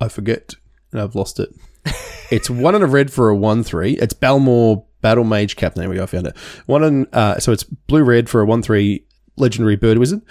I 0.00 0.08
forget, 0.08 0.54
and 0.92 1.00
I've 1.00 1.14
lost 1.14 1.40
it. 1.40 1.50
it's 2.30 2.50
one 2.50 2.74
and 2.74 2.84
a 2.84 2.86
red 2.86 3.12
for 3.12 3.28
a 3.28 3.36
one 3.36 3.62
three. 3.62 3.92
It's 3.92 4.14
Balmor 4.14 4.84
Battle 5.00 5.24
Mage 5.24 5.56
Cap. 5.56 5.74
There 5.74 5.88
we 5.88 5.96
go. 5.96 6.02
I 6.02 6.06
found 6.06 6.26
it. 6.26 6.36
One 6.66 6.84
and 6.84 7.06
uh, 7.12 7.38
so 7.38 7.52
it's 7.52 7.64
blue 7.64 8.04
red 8.04 8.28
for 8.28 8.40
a 8.40 8.46
one 8.46 8.62
three 8.62 9.04
legendary 9.36 9.76
bird 9.76 9.98
wizard. 9.98 10.22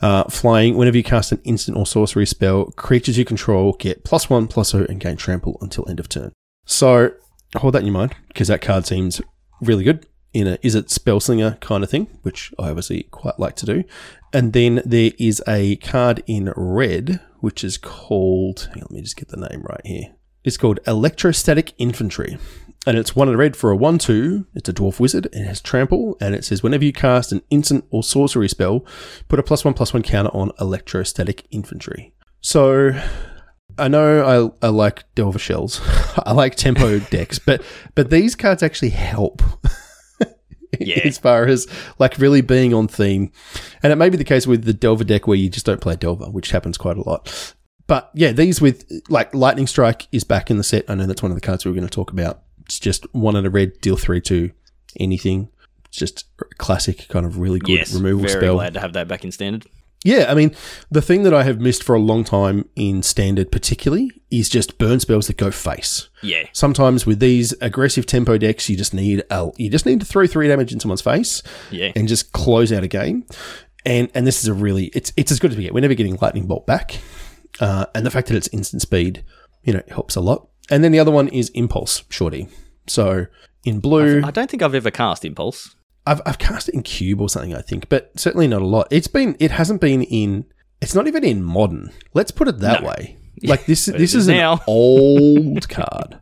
Uh, 0.00 0.24
flying. 0.24 0.76
Whenever 0.76 0.96
you 0.96 1.02
cast 1.02 1.32
an 1.32 1.40
instant 1.44 1.76
or 1.76 1.86
sorcery 1.86 2.26
spell, 2.26 2.66
creatures 2.72 3.18
you 3.18 3.24
control 3.24 3.74
get 3.78 4.04
plus 4.04 4.28
one 4.28 4.48
zero 4.50 4.86
and 4.88 5.00
gain 5.00 5.16
trample 5.16 5.58
until 5.60 5.88
end 5.88 6.00
of 6.00 6.08
turn. 6.08 6.32
So 6.66 7.12
hold 7.56 7.74
that 7.74 7.80
in 7.80 7.86
your 7.86 7.94
mind 7.94 8.14
because 8.28 8.48
that 8.48 8.62
card 8.62 8.86
seems 8.86 9.20
really 9.60 9.84
good 9.84 10.06
in 10.32 10.48
a 10.48 10.58
is 10.62 10.74
it 10.74 10.88
spellslinger 10.88 11.60
kind 11.60 11.84
of 11.84 11.90
thing, 11.90 12.08
which 12.22 12.52
I 12.58 12.68
obviously 12.68 13.04
quite 13.04 13.38
like 13.38 13.56
to 13.56 13.66
do. 13.66 13.84
And 14.32 14.52
then 14.52 14.82
there 14.84 15.12
is 15.18 15.42
a 15.46 15.76
card 15.76 16.22
in 16.26 16.52
red 16.56 17.20
which 17.40 17.62
is 17.62 17.78
called. 17.78 18.68
On, 18.74 18.80
let 18.80 18.90
me 18.90 19.00
just 19.00 19.16
get 19.16 19.28
the 19.28 19.36
name 19.36 19.62
right 19.62 19.80
here. 19.84 20.14
It's 20.44 20.56
called 20.58 20.78
Electrostatic 20.86 21.72
Infantry. 21.78 22.38
And 22.86 22.98
it's 22.98 23.16
one 23.16 23.30
in 23.30 23.36
red 23.36 23.56
for 23.56 23.70
a 23.70 23.76
1 23.76 23.96
2. 23.98 24.46
It's 24.54 24.68
a 24.68 24.72
dwarf 24.74 25.00
wizard. 25.00 25.26
It 25.32 25.46
has 25.46 25.62
trample. 25.62 26.18
And 26.20 26.34
it 26.34 26.44
says 26.44 26.62
whenever 26.62 26.84
you 26.84 26.92
cast 26.92 27.32
an 27.32 27.42
instant 27.48 27.86
or 27.90 28.02
sorcery 28.02 28.48
spell, 28.48 28.84
put 29.28 29.38
a 29.38 29.42
plus 29.42 29.64
1 29.64 29.72
plus 29.72 29.94
1 29.94 30.02
counter 30.02 30.30
on 30.34 30.52
Electrostatic 30.60 31.46
Infantry. 31.50 32.12
So 32.42 32.90
I 33.78 33.88
know 33.88 34.52
I, 34.62 34.66
I 34.66 34.68
like 34.68 35.04
Delver 35.14 35.38
Shells. 35.38 35.80
I 36.26 36.32
like 36.32 36.56
tempo 36.56 36.98
decks, 37.10 37.38
but 37.38 37.62
but 37.94 38.10
these 38.10 38.36
cards 38.36 38.62
actually 38.62 38.90
help. 38.90 39.42
Yeah. 40.80 41.02
as 41.04 41.18
far 41.18 41.46
as 41.46 41.68
like 42.00 42.18
really 42.18 42.40
being 42.40 42.74
on 42.74 42.88
theme. 42.88 43.30
And 43.84 43.92
it 43.92 43.96
may 43.96 44.08
be 44.08 44.16
the 44.16 44.24
case 44.24 44.44
with 44.44 44.64
the 44.64 44.72
Delver 44.72 45.04
deck 45.04 45.28
where 45.28 45.36
you 45.36 45.48
just 45.48 45.64
don't 45.64 45.80
play 45.80 45.94
Delver, 45.94 46.24
which 46.26 46.50
happens 46.50 46.76
quite 46.76 46.96
a 46.96 47.08
lot. 47.08 47.54
But 47.86 48.10
yeah, 48.14 48.32
these 48.32 48.60
with 48.60 48.90
like 49.08 49.34
Lightning 49.34 49.66
Strike 49.66 50.08
is 50.12 50.24
back 50.24 50.50
in 50.50 50.56
the 50.56 50.64
set. 50.64 50.88
I 50.88 50.94
know 50.94 51.06
that's 51.06 51.22
one 51.22 51.30
of 51.30 51.36
the 51.36 51.42
cards 51.42 51.64
we 51.64 51.70
were 51.70 51.76
going 51.76 51.86
to 51.86 51.94
talk 51.94 52.12
about. 52.12 52.42
It's 52.64 52.78
just 52.78 53.06
one 53.14 53.36
in 53.36 53.44
a 53.44 53.50
red, 53.50 53.80
deal 53.80 53.96
three 53.96 54.20
to 54.22 54.50
anything. 54.98 55.50
It's 55.86 55.98
just 55.98 56.24
a 56.40 56.44
classic 56.56 57.08
kind 57.08 57.26
of 57.26 57.38
really 57.38 57.58
good 57.58 57.78
yes, 57.78 57.94
removal 57.94 58.26
very 58.26 58.40
spell. 58.40 58.54
glad 58.54 58.74
to 58.74 58.80
have 58.80 58.94
that 58.94 59.06
back 59.06 59.24
in 59.24 59.32
standard. 59.32 59.66
Yeah, 60.04 60.26
I 60.28 60.34
mean, 60.34 60.54
the 60.90 61.00
thing 61.00 61.22
that 61.22 61.32
I 61.32 61.44
have 61.44 61.60
missed 61.60 61.82
for 61.82 61.94
a 61.94 61.98
long 61.98 62.24
time 62.24 62.68
in 62.76 63.02
standard, 63.02 63.50
particularly, 63.50 64.10
is 64.30 64.50
just 64.50 64.76
burn 64.76 65.00
spells 65.00 65.28
that 65.28 65.38
go 65.38 65.50
face. 65.50 66.10
Yeah, 66.22 66.46
Sometimes 66.52 67.06
with 67.06 67.20
these 67.20 67.54
aggressive 67.62 68.04
tempo 68.04 68.36
decks, 68.36 68.68
you 68.68 68.76
just 68.76 68.92
need 68.92 69.24
a, 69.30 69.50
you 69.56 69.70
just 69.70 69.86
need 69.86 70.00
to 70.00 70.06
throw 70.06 70.26
three 70.26 70.46
damage 70.46 70.74
in 70.74 70.80
someone's 70.80 71.00
face 71.00 71.42
yeah, 71.70 71.92
and 71.96 72.06
just 72.06 72.32
close 72.32 72.70
out 72.70 72.84
a 72.84 72.88
game. 72.88 73.26
And 73.86 74.10
and 74.14 74.26
this 74.26 74.40
is 74.40 74.48
a 74.48 74.54
really 74.54 74.86
it's 74.94 75.12
it's 75.16 75.32
as 75.32 75.38
good 75.38 75.52
as 75.52 75.56
we 75.56 75.62
get. 75.62 75.74
We're 75.74 75.80
never 75.80 75.94
getting 75.94 76.16
lightning 76.20 76.46
bolt 76.46 76.66
back, 76.66 76.98
uh, 77.60 77.86
and 77.94 78.04
the 78.04 78.10
fact 78.10 78.28
that 78.28 78.36
it's 78.36 78.48
instant 78.48 78.82
speed, 78.82 79.24
you 79.62 79.72
know, 79.72 79.82
helps 79.88 80.16
a 80.16 80.20
lot. 80.20 80.48
And 80.70 80.82
then 80.82 80.92
the 80.92 80.98
other 80.98 81.10
one 81.10 81.28
is 81.28 81.50
impulse 81.50 82.04
shorty. 82.08 82.48
So 82.86 83.26
in 83.64 83.80
blue, 83.80 84.22
I 84.24 84.30
don't 84.30 84.50
think 84.50 84.62
I've 84.62 84.74
ever 84.74 84.90
cast 84.90 85.24
Impulse. 85.24 85.74
I've, 86.06 86.20
I've 86.26 86.38
cast 86.38 86.68
it 86.68 86.74
in 86.74 86.82
cube 86.82 87.20
or 87.20 87.28
something, 87.30 87.54
I 87.54 87.62
think, 87.62 87.88
but 87.88 88.10
certainly 88.18 88.46
not 88.46 88.60
a 88.62 88.66
lot. 88.66 88.88
It's 88.90 89.06
been, 89.08 89.36
it 89.40 89.50
hasn't 89.52 89.80
been 89.80 90.02
in, 90.02 90.44
it's 90.82 90.94
not 90.94 91.06
even 91.06 91.24
in 91.24 91.42
modern. 91.42 91.90
Let's 92.12 92.30
put 92.30 92.46
it 92.48 92.58
that 92.60 92.82
No. 92.82 92.88
way. 92.88 93.16
Like 93.42 93.66
this, 93.66 93.86
this 93.86 94.14
is 94.14 94.28
an 94.28 94.60
old 94.68 95.68
card. 95.68 96.20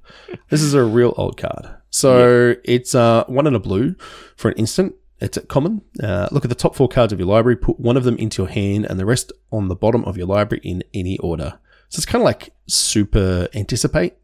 This 0.48 0.62
is 0.62 0.72
a 0.74 0.82
real 0.82 1.12
old 1.18 1.36
card. 1.36 1.68
So 1.90 2.54
it's 2.64 2.94
uh, 2.94 3.24
one 3.26 3.46
in 3.46 3.54
a 3.54 3.60
blue 3.60 3.96
for 4.36 4.50
an 4.50 4.56
instant. 4.56 4.94
It's 5.22 5.36
a 5.36 5.42
common. 5.42 5.82
Uh, 6.02 6.28
look 6.32 6.44
at 6.44 6.48
the 6.48 6.54
top 6.56 6.74
four 6.74 6.88
cards 6.88 7.12
of 7.12 7.18
your 7.18 7.28
library. 7.28 7.56
Put 7.56 7.78
one 7.80 7.96
of 7.96 8.04
them 8.04 8.16
into 8.16 8.42
your 8.42 8.50
hand, 8.50 8.86
and 8.86 8.98
the 8.98 9.06
rest 9.06 9.32
on 9.50 9.68
the 9.68 9.76
bottom 9.76 10.04
of 10.04 10.16
your 10.16 10.26
library 10.26 10.60
in 10.64 10.82
any 10.92 11.18
order. 11.18 11.58
So 11.88 11.98
it's 11.98 12.06
kind 12.06 12.22
of 12.22 12.26
like 12.26 12.52
super 12.66 13.48
anticipate. 13.54 14.14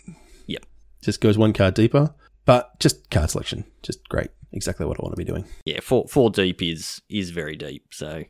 Yep. 0.46 0.64
Just 1.02 1.20
goes 1.20 1.38
one 1.38 1.52
card 1.52 1.74
deeper, 1.74 2.14
but 2.44 2.78
just 2.80 3.10
card 3.10 3.30
selection, 3.30 3.64
just 3.82 4.08
great. 4.08 4.28
Exactly 4.52 4.86
what 4.86 4.98
I 4.98 5.02
want 5.02 5.12
to 5.12 5.18
be 5.18 5.24
doing. 5.30 5.44
Yeah, 5.66 5.80
four 5.80 6.06
four 6.08 6.30
deep 6.30 6.62
is 6.62 7.00
is 7.08 7.30
very 7.30 7.54
deep. 7.56 7.86
So 7.92 8.24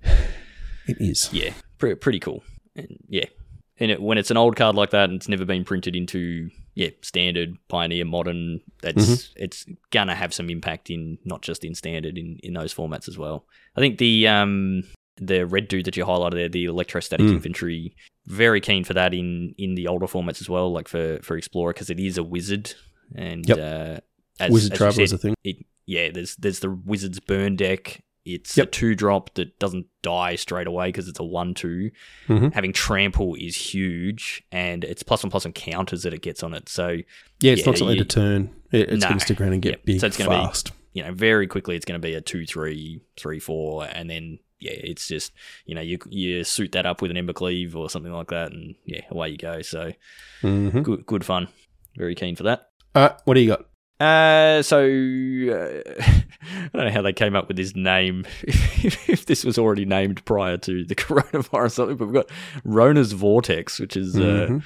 It 0.86 0.96
is. 1.00 1.32
yeah, 1.32 1.52
pre- 1.78 1.94
pretty 1.94 2.18
cool. 2.18 2.42
And 2.74 2.98
yeah, 3.08 3.26
and 3.78 3.90
it, 3.92 4.02
when 4.02 4.18
it's 4.18 4.30
an 4.32 4.36
old 4.36 4.56
card 4.56 4.74
like 4.76 4.90
that 4.90 5.08
and 5.08 5.14
it's 5.16 5.28
never 5.28 5.44
been 5.44 5.64
printed 5.64 5.94
into 5.94 6.50
yeah 6.78 6.90
standard 7.02 7.50
pioneer 7.68 8.04
modern, 8.04 8.60
that's 8.82 9.06
Mm-hmm. 9.06 9.44
it's 9.44 9.66
gonna 9.90 10.14
have 10.14 10.32
some 10.32 10.48
impact 10.56 10.90
in 10.90 11.18
not 11.24 11.42
just 11.48 11.64
in 11.64 11.74
standard 11.74 12.16
in 12.22 12.38
in 12.42 12.52
those 12.54 12.72
formats 12.78 13.08
as 13.08 13.16
well. 13.18 13.38
I 13.76 13.80
think 13.80 13.98
the 13.98 14.28
um 14.28 14.84
the 15.20 15.44
red 15.46 15.66
dude 15.68 15.84
that 15.86 15.96
you 15.96 16.04
highlighted 16.04 16.34
there, 16.40 16.48
the 16.48 16.66
electrostatic 16.66 17.26
Mm. 17.26 17.32
infantry, 17.34 17.96
very 18.26 18.60
keen 18.60 18.84
for 18.84 18.94
that 18.94 19.12
in 19.12 19.54
in 19.58 19.74
the 19.74 19.88
older 19.88 20.06
formats 20.06 20.40
as 20.40 20.48
well, 20.48 20.72
like 20.72 20.88
for 20.88 21.18
for 21.22 21.36
explorer 21.36 21.72
because 21.72 21.90
it 21.90 21.98
is 22.00 22.16
a 22.18 22.22
wizard 22.22 22.66
and 23.16 23.48
Yep. 23.48 23.58
uh, 23.58 23.96
as, 24.40 24.50
Wizard 24.52 24.72
as 24.72 24.78
you 24.78 24.84
Traveler 24.84 25.02
is 25.04 25.12
a 25.12 25.18
thing. 25.18 25.34
it, 25.42 25.56
yeah, 25.86 26.10
there's 26.12 26.36
there's 26.36 26.60
the 26.60 26.70
wizard's 26.70 27.18
burn 27.20 27.56
deck. 27.56 28.00
It's 28.34 28.56
a 28.58 28.66
two 28.66 28.94
drop 28.94 29.34
that 29.34 29.58
doesn't 29.58 29.86
die 30.02 30.36
straight 30.36 30.66
away 30.66 30.88
because 30.88 31.08
it's 31.08 31.18
a 31.18 31.24
one 31.24 31.54
two. 31.54 31.90
Mhm. 32.28 32.52
Having 32.52 32.72
trample 32.74 33.34
is 33.36 33.56
huge, 33.56 34.42
and 34.52 34.84
it's 34.84 35.02
plus 35.02 35.22
one 35.22 35.30
plus 35.30 35.44
one 35.44 35.52
counters 35.52 36.02
that 36.02 36.12
it 36.14 36.22
gets 36.22 36.42
on 36.42 36.54
it. 36.54 36.68
So 36.68 36.98
Yeah, 37.40 37.52
it's 37.52 37.60
Yeah, 37.60 37.66
not 37.66 37.78
something 37.78 37.96
you- 37.96 38.04
to 38.04 38.08
turn. 38.08 38.50
It, 38.72 38.90
it's 38.90 39.02
No. 39.02 39.08
going 39.08 39.18
to 39.20 39.24
stick 39.24 39.40
around 39.40 39.52
and 39.54 39.62
get 39.62 39.70
Yep. 39.70 39.84
big 39.84 40.00
So 40.00 40.06
it's 40.08 40.16
gonna 40.16 40.30
be- 40.30 40.36
fast. 40.46 40.72
you 40.92 41.02
know, 41.04 41.12
very 41.12 41.46
quickly 41.46 41.76
it's 41.76 41.84
going 41.84 42.00
to 42.00 42.04
be 42.06 42.14
a 42.14 42.20
two 42.20 42.44
three 42.46 43.00
three 43.16 43.38
four, 43.38 43.86
and 43.92 44.10
then 44.10 44.38
yeah, 44.60 44.72
it's 44.74 45.06
just 45.06 45.32
you 45.66 45.74
know 45.74 45.80
you 45.80 45.98
you 46.10 46.42
suit 46.44 46.72
that 46.72 46.84
up 46.84 47.00
with 47.00 47.10
an 47.12 47.16
Embercleave 47.16 47.74
or 47.76 47.88
something 47.88 48.12
like 48.12 48.28
that, 48.28 48.50
and 48.52 48.74
yeah, 48.84 49.02
away 49.10 49.28
you 49.30 49.36
go. 49.38 49.62
So 49.62 49.92
hmm 50.40 50.82
good 50.82 51.06
good 51.06 51.24
fun. 51.24 51.48
Very 51.96 52.14
keen 52.16 52.34
for 52.36 52.42
that. 52.44 52.68
Right, 52.94 53.12
what 53.24 53.34
do 53.34 53.40
you 53.40 53.48
got? 53.48 53.66
Uh, 54.00 54.62
so 54.62 54.78
uh, 54.78 54.82
I 56.02 56.68
don't 56.72 56.84
know 56.86 56.90
how 56.90 57.02
they 57.02 57.12
came 57.12 57.34
up 57.34 57.48
with 57.48 57.56
this 57.56 57.74
name. 57.74 58.24
if, 58.42 59.08
if 59.10 59.26
this 59.26 59.44
was 59.44 59.58
already 59.58 59.84
named 59.84 60.24
prior 60.24 60.56
to 60.58 60.84
the 60.84 60.94
coronavirus, 60.96 61.48
or 61.52 61.68
something, 61.68 61.96
but 61.96 62.04
we've 62.06 62.14
got 62.14 62.30
Rona's 62.64 63.12
Vortex, 63.12 63.80
which 63.80 63.96
is 63.96 64.16
uh, 64.16 64.46
Mhm. 64.50 64.62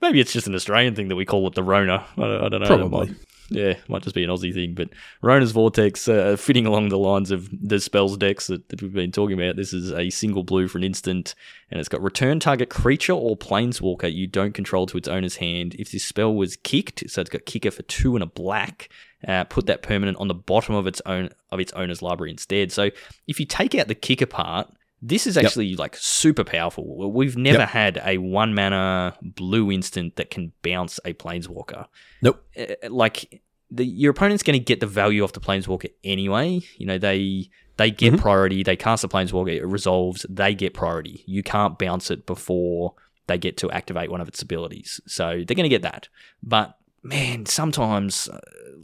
maybe 0.00 0.20
it's 0.20 0.32
just 0.32 0.46
an 0.46 0.54
Australian 0.54 0.94
thing 0.94 1.08
that 1.08 1.16
we 1.16 1.24
call 1.26 1.46
it 1.48 1.54
the 1.54 1.62
Rona. 1.62 2.04
I 2.16 2.20
don't, 2.20 2.44
I 2.44 2.48
don't 2.48 2.60
know. 2.62 2.66
Probably. 2.66 3.14
Yeah, 3.54 3.74
might 3.88 4.02
just 4.02 4.14
be 4.14 4.24
an 4.24 4.30
Aussie 4.30 4.52
thing. 4.52 4.74
But 4.74 4.90
Rona's 5.22 5.52
Vortex, 5.52 6.08
uh, 6.08 6.36
fitting 6.36 6.66
along 6.66 6.88
the 6.88 6.98
lines 6.98 7.30
of 7.30 7.48
the 7.52 7.80
spells 7.80 8.16
decks 8.16 8.46
that, 8.46 8.68
that 8.68 8.82
we've 8.82 8.92
been 8.92 9.12
talking 9.12 9.38
about. 9.38 9.56
This 9.56 9.72
is 9.72 9.92
a 9.92 10.10
single 10.10 10.42
blue 10.42 10.68
for 10.68 10.78
an 10.78 10.84
instant, 10.84 11.34
and 11.70 11.78
it's 11.78 11.88
got 11.88 12.02
return 12.02 12.40
target 12.40 12.70
creature 12.70 13.12
or 13.12 13.36
planeswalker 13.36 14.12
you 14.12 14.26
don't 14.26 14.52
control 14.52 14.86
to 14.86 14.96
its 14.96 15.08
owner's 15.08 15.36
hand. 15.36 15.74
If 15.78 15.92
this 15.92 16.04
spell 16.04 16.34
was 16.34 16.56
kicked, 16.56 17.08
so 17.10 17.20
it's 17.20 17.30
got 17.30 17.46
kicker 17.46 17.70
for 17.70 17.82
two 17.82 18.16
and 18.16 18.22
a 18.22 18.26
black. 18.26 18.88
Uh, 19.26 19.44
put 19.44 19.66
that 19.66 19.82
permanent 19.82 20.18
on 20.18 20.26
the 20.26 20.34
bottom 20.34 20.74
of 20.74 20.88
its 20.88 21.00
own 21.06 21.28
of 21.52 21.60
its 21.60 21.72
owner's 21.74 22.02
library 22.02 22.32
instead. 22.32 22.72
So 22.72 22.90
if 23.28 23.38
you 23.38 23.46
take 23.46 23.72
out 23.76 23.86
the 23.86 23.94
kicker 23.94 24.26
part, 24.26 24.68
this 25.04 25.26
is 25.26 25.36
actually 25.36 25.74
like 25.74 25.96
super 25.96 26.44
powerful. 26.44 27.10
We've 27.10 27.36
never 27.36 27.58
Yep. 27.58 27.68
had 27.68 28.00
a 28.04 28.18
one 28.18 28.54
mana 28.54 29.16
blue 29.20 29.70
instant 29.72 30.14
that 30.16 30.30
can 30.30 30.52
bounce 30.62 31.00
a 31.04 31.12
planeswalker. 31.12 31.86
Nope. 32.22 32.42
Uh, 32.56 32.74
like 32.88 33.42
the, 33.70 33.84
your 33.84 34.12
opponent's 34.12 34.42
going 34.44 34.58
to 34.58 34.64
get 34.64 34.80
the 34.80 34.86
value 34.86 35.24
off 35.24 35.32
the 35.32 35.40
planeswalker 35.40 35.90
anyway. 36.04 36.60
You 36.76 36.86
know 36.86 36.98
they 36.98 37.50
they 37.78 37.90
get 37.90 38.12
Mhm. 38.12 38.18
priority. 38.20 38.62
They 38.62 38.76
cast 38.76 39.02
the 39.02 39.08
planeswalker, 39.08 39.48
it 39.56 39.64
resolves. 39.66 40.24
They 40.28 40.54
get 40.54 40.74
priority. 40.74 41.24
You 41.26 41.42
can't 41.42 41.78
bounce 41.78 42.10
it 42.10 42.26
before 42.26 42.94
they 43.28 43.38
get 43.38 43.56
to 43.56 43.70
activate 43.70 44.10
one 44.10 44.20
of 44.20 44.28
its 44.28 44.42
abilities. 44.42 45.00
So 45.06 45.42
they're 45.46 45.56
going 45.56 45.62
to 45.64 45.68
get 45.70 45.82
that. 45.82 46.08
But 46.42 46.76
man, 47.02 47.46
sometimes, 47.46 48.28
uh, 48.28 48.38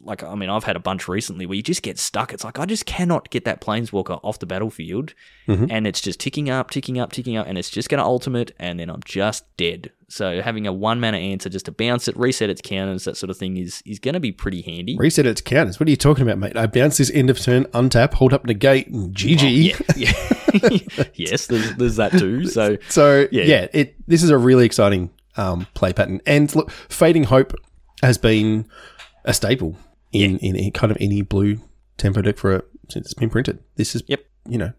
like 0.04 0.22
I 0.22 0.34
mean, 0.34 0.48
I've 0.50 0.64
had 0.64 0.76
a 0.76 0.80
bunch 0.80 1.06
recently 1.08 1.46
where 1.46 1.56
you 1.56 1.62
just 1.62 1.82
get 1.82 1.98
stuck. 1.98 2.32
It's 2.32 2.44
like 2.44 2.58
I 2.58 2.64
just 2.66 2.86
cannot 2.86 3.30
get 3.30 3.44
that 3.44 3.60
planeswalker 3.60 4.18
off 4.22 4.38
the 4.38 4.46
battlefield, 4.46 5.14
Mhm. 5.48 5.68
and 5.70 5.86
it's 5.86 6.00
just 6.00 6.18
ticking 6.20 6.48
up, 6.50 6.70
ticking 6.70 6.98
up, 6.98 7.12
ticking 7.12 7.36
up, 7.36 7.46
and 7.46 7.56
it's 7.58 7.70
just 7.70 7.88
going 7.88 7.98
to 7.98 8.04
ultimate, 8.04 8.52
and 8.58 8.80
then 8.80 8.90
I'm 8.90 9.02
just 9.04 9.44
dead. 9.56 9.90
So 10.08 10.40
having 10.40 10.66
a 10.66 10.72
one 10.72 11.00
mana 11.00 11.18
answer 11.18 11.48
just 11.50 11.66
to 11.66 11.72
bounce 11.72 12.08
it, 12.08 12.16
reset 12.16 12.48
its 12.48 12.62
counters, 12.62 13.04
that 13.04 13.16
sort 13.16 13.28
of 13.30 13.36
thing 13.36 13.56
is 13.58 13.82
is 13.84 13.98
going 13.98 14.14
to 14.14 14.20
be 14.20 14.32
pretty 14.32 14.62
handy. 14.62 14.96
Reset 14.98 15.26
it 15.26 15.36
to 15.36 15.42
counters. 15.42 15.78
What 15.78 15.86
are 15.88 15.90
you 15.90 15.96
talking 15.96 16.22
about, 16.22 16.38
mate? 16.38 16.56
I 16.56 16.66
bounce 16.66 16.96
this 16.96 17.10
end 17.10 17.28
of 17.30 17.38
turn, 17.38 17.64
untap, 17.66 18.14
hold 18.14 18.32
up 18.32 18.44
negate, 18.46 18.88
and 18.88 19.14
GG. 19.14 19.74
Oh, 19.74 19.94
yeah, 19.96 20.12
yeah. 20.96 21.04
yes, 21.14 21.46
there's, 21.48 21.74
there's 21.76 21.96
that 21.96 22.12
too. 22.12 22.46
So 22.46 22.78
So 22.88 23.26
Yeah. 23.30 23.44
yeah, 23.44 23.66
it 23.74 23.94
this 24.08 24.22
is 24.22 24.30
a 24.30 24.38
really 24.38 24.64
exciting 24.64 25.10
um, 25.36 25.66
play 25.74 25.92
pattern. 25.92 26.20
And 26.26 26.52
look, 26.56 26.70
fading 26.70 27.24
hope 27.24 27.54
has 28.02 28.18
been 28.18 28.66
a 29.24 29.34
staple 29.34 29.76
in, 30.12 30.38
in, 30.38 30.56
in 30.56 30.72
kind 30.72 30.90
of 30.90 30.96
any 31.00 31.22
blue 31.22 31.60
tempo 31.96 32.22
deck 32.22 32.38
for 32.38 32.56
a, 32.56 32.62
since 32.88 33.06
it's 33.06 33.14
been 33.14 33.30
printed. 33.30 33.58
This 33.76 33.94
is 33.94 34.02
Yep. 34.06 34.24
you 34.48 34.58
know. 34.58 34.72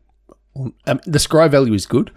Um, 0.88 1.00
the 1.06 1.20
scry 1.20 1.50
value 1.50 1.74
is 1.74 1.86
good, 1.86 2.12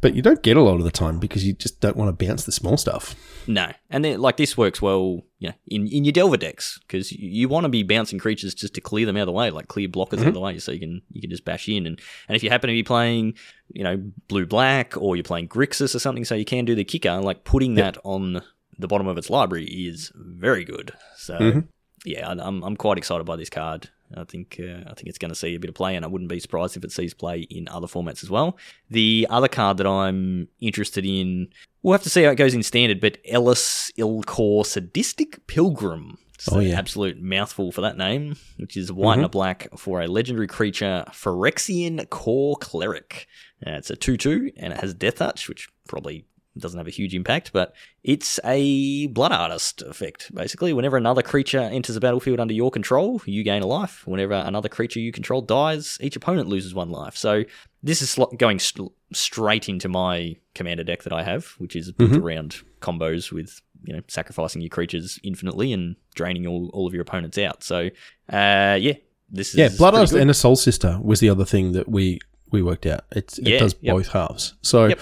but 0.00 0.14
you 0.14 0.22
don't 0.22 0.42
get 0.42 0.56
a 0.56 0.60
lot 0.60 0.76
of 0.76 0.84
the 0.84 0.90
time 0.90 1.18
because 1.18 1.44
you 1.44 1.54
just 1.54 1.80
don't 1.80 1.96
want 1.96 2.16
to 2.16 2.26
bounce 2.26 2.44
the 2.44 2.52
small 2.52 2.76
stuff. 2.76 3.16
No, 3.48 3.72
and 3.90 4.04
then 4.04 4.20
like 4.20 4.36
this 4.36 4.56
works 4.56 4.80
well, 4.80 5.22
you 5.38 5.48
know, 5.48 5.54
in, 5.66 5.88
in 5.88 6.04
your 6.04 6.12
Delver 6.12 6.36
decks 6.36 6.78
because 6.86 7.10
you, 7.10 7.28
you 7.28 7.48
want 7.48 7.64
to 7.64 7.68
be 7.70 7.82
bouncing 7.82 8.18
creatures 8.20 8.54
just 8.54 8.74
to 8.74 8.80
clear 8.80 9.04
them 9.06 9.16
out 9.16 9.22
of 9.22 9.26
the 9.26 9.32
way, 9.32 9.50
like 9.50 9.66
clear 9.66 9.88
blockers 9.88 10.20
out 10.20 10.28
of 10.28 10.34
the 10.34 10.40
way, 10.40 10.58
so 10.58 10.70
you 10.70 10.78
can 10.78 11.02
you 11.10 11.22
can 11.22 11.30
just 11.30 11.46
bash 11.46 11.66
in. 11.68 11.86
And 11.86 12.00
and 12.28 12.36
if 12.36 12.44
you 12.44 12.50
happen 12.50 12.68
to 12.68 12.74
be 12.74 12.84
playing, 12.84 13.34
you 13.72 13.82
know, 13.82 13.96
blue 14.28 14.46
black 14.46 14.96
or 14.96 15.16
you're 15.16 15.24
playing 15.24 15.48
Grixis 15.48 15.94
or 15.94 15.98
something, 15.98 16.26
so 16.26 16.34
you 16.36 16.44
can 16.44 16.66
do 16.66 16.76
the 16.76 16.84
kicker, 16.84 17.18
like 17.20 17.42
putting 17.42 17.74
that 17.76 17.96
on 18.04 18.42
the 18.78 18.88
bottom 18.88 19.06
of 19.06 19.18
its 19.18 19.30
library 19.30 19.64
is 19.66 20.12
very 20.14 20.64
good. 20.64 20.92
So 21.16 21.34
Mhm. 21.38 21.68
yeah, 22.04 22.28
I'm 22.28 22.62
I'm 22.62 22.76
quite 22.76 22.98
excited 22.98 23.24
by 23.24 23.36
this 23.36 23.50
card. 23.50 23.90
I 24.16 24.24
think 24.24 24.58
uh, 24.58 24.88
I 24.90 24.94
think 24.94 25.08
it's 25.08 25.18
going 25.18 25.30
to 25.30 25.34
see 25.34 25.54
a 25.54 25.58
bit 25.60 25.68
of 25.68 25.74
play, 25.74 25.94
and 25.94 26.04
I 26.04 26.08
wouldn't 26.08 26.30
be 26.30 26.40
surprised 26.40 26.76
if 26.78 26.84
it 26.84 26.92
sees 26.92 27.12
play 27.12 27.40
in 27.50 27.68
other 27.68 27.86
formats 27.86 28.22
as 28.22 28.30
well. 28.30 28.56
The 28.88 29.26
other 29.28 29.48
card 29.48 29.76
that 29.76 29.86
I'm 29.86 30.48
interested 30.60 31.04
in, 31.04 31.48
we'll 31.82 31.92
have 31.92 32.02
to 32.04 32.08
see 32.10 32.22
how 32.22 32.30
it 32.30 32.36
goes 32.36 32.54
in 32.54 32.62
standard, 32.62 33.00
but 33.00 33.18
Elas 33.28 33.90
il-Kor 33.98 34.64
Sadistic 34.64 35.46
Pilgrim. 35.46 36.16
It's 36.36 36.50
Oh, 36.50 36.58
an 36.58 36.68
yeah. 36.68 36.78
absolute 36.78 37.20
mouthful 37.20 37.70
for 37.72 37.80
that 37.82 37.98
name, 37.98 38.36
which 38.58 38.76
is 38.78 38.90
white 38.92 39.16
and 39.18 39.26
a 39.26 39.28
black 39.28 39.68
for 39.76 40.00
a 40.00 40.06
legendary 40.06 40.46
creature, 40.46 41.04
Phyrexian 41.10 42.08
Kor 42.08 42.56
Cleric. 42.56 43.26
Uh, 43.66 43.72
it's 43.72 43.90
a 43.90 43.96
2 43.96 44.16
2, 44.16 44.52
and 44.56 44.72
it 44.72 44.78
has 44.80 44.94
Death 44.94 45.16
Touch, 45.16 45.48
which 45.48 45.68
probably 45.86 46.24
doesn't 46.56 46.78
have 46.78 46.86
a 46.88 46.90
huge 46.90 47.14
impact, 47.14 47.52
but 47.52 47.74
it's 48.02 48.40
a 48.44 49.06
blood 49.08 49.32
artist 49.32 49.82
effect. 49.82 50.34
Basically, 50.34 50.72
whenever 50.72 50.96
another 50.96 51.22
creature 51.22 51.60
enters 51.60 51.94
the 51.94 52.00
battlefield 52.00 52.40
under 52.40 52.54
your 52.54 52.70
control, 52.70 53.20
you 53.26 53.42
gain 53.44 53.62
a 53.62 53.66
life. 53.66 54.06
Whenever 54.06 54.34
another 54.34 54.68
creature 54.68 54.98
you 55.00 55.12
control 55.12 55.40
dies, 55.40 55.98
each 56.00 56.16
opponent 56.16 56.48
loses 56.48 56.74
one 56.74 56.90
life. 56.90 57.16
So 57.16 57.44
this 57.82 58.02
is 58.02 58.18
going 58.36 58.58
st- 58.58 58.90
straight 59.12 59.68
into 59.68 59.88
my 59.88 60.36
commander 60.54 60.84
deck 60.84 61.02
that 61.04 61.12
I 61.12 61.22
have, 61.22 61.46
which 61.58 61.76
is 61.76 61.92
built 61.92 62.10
Mhm. 62.12 62.22
around 62.22 62.56
combos 62.80 63.30
with 63.32 63.60
you 63.84 63.94
know 63.94 64.02
sacrificing 64.08 64.60
your 64.60 64.70
creatures 64.70 65.20
infinitely 65.22 65.72
and 65.72 65.94
draining 66.16 66.46
all, 66.48 66.68
all 66.72 66.86
of 66.88 66.92
your 66.92 67.02
opponents 67.02 67.38
out. 67.38 67.62
So 67.62 67.86
uh, 68.32 68.76
yeah, 68.80 68.94
this 69.30 69.50
is 69.50 69.54
Yeah, 69.54 69.68
Blood 69.76 69.94
Artist 69.94 70.12
good. 70.14 70.22
and 70.22 70.30
a 70.30 70.34
Soul 70.34 70.56
Sister 70.56 70.98
was 71.00 71.20
the 71.20 71.30
other 71.30 71.44
thing 71.44 71.72
that 71.72 71.88
we 71.88 72.18
we 72.50 72.62
worked 72.62 72.86
out. 72.86 73.04
It's, 73.12 73.38
Yeah, 73.38 73.56
it 73.56 73.58
does 73.60 73.76
yep. 73.80 73.94
both 73.94 74.08
halves. 74.08 74.54
So 74.62 74.86
Yep. 74.86 74.98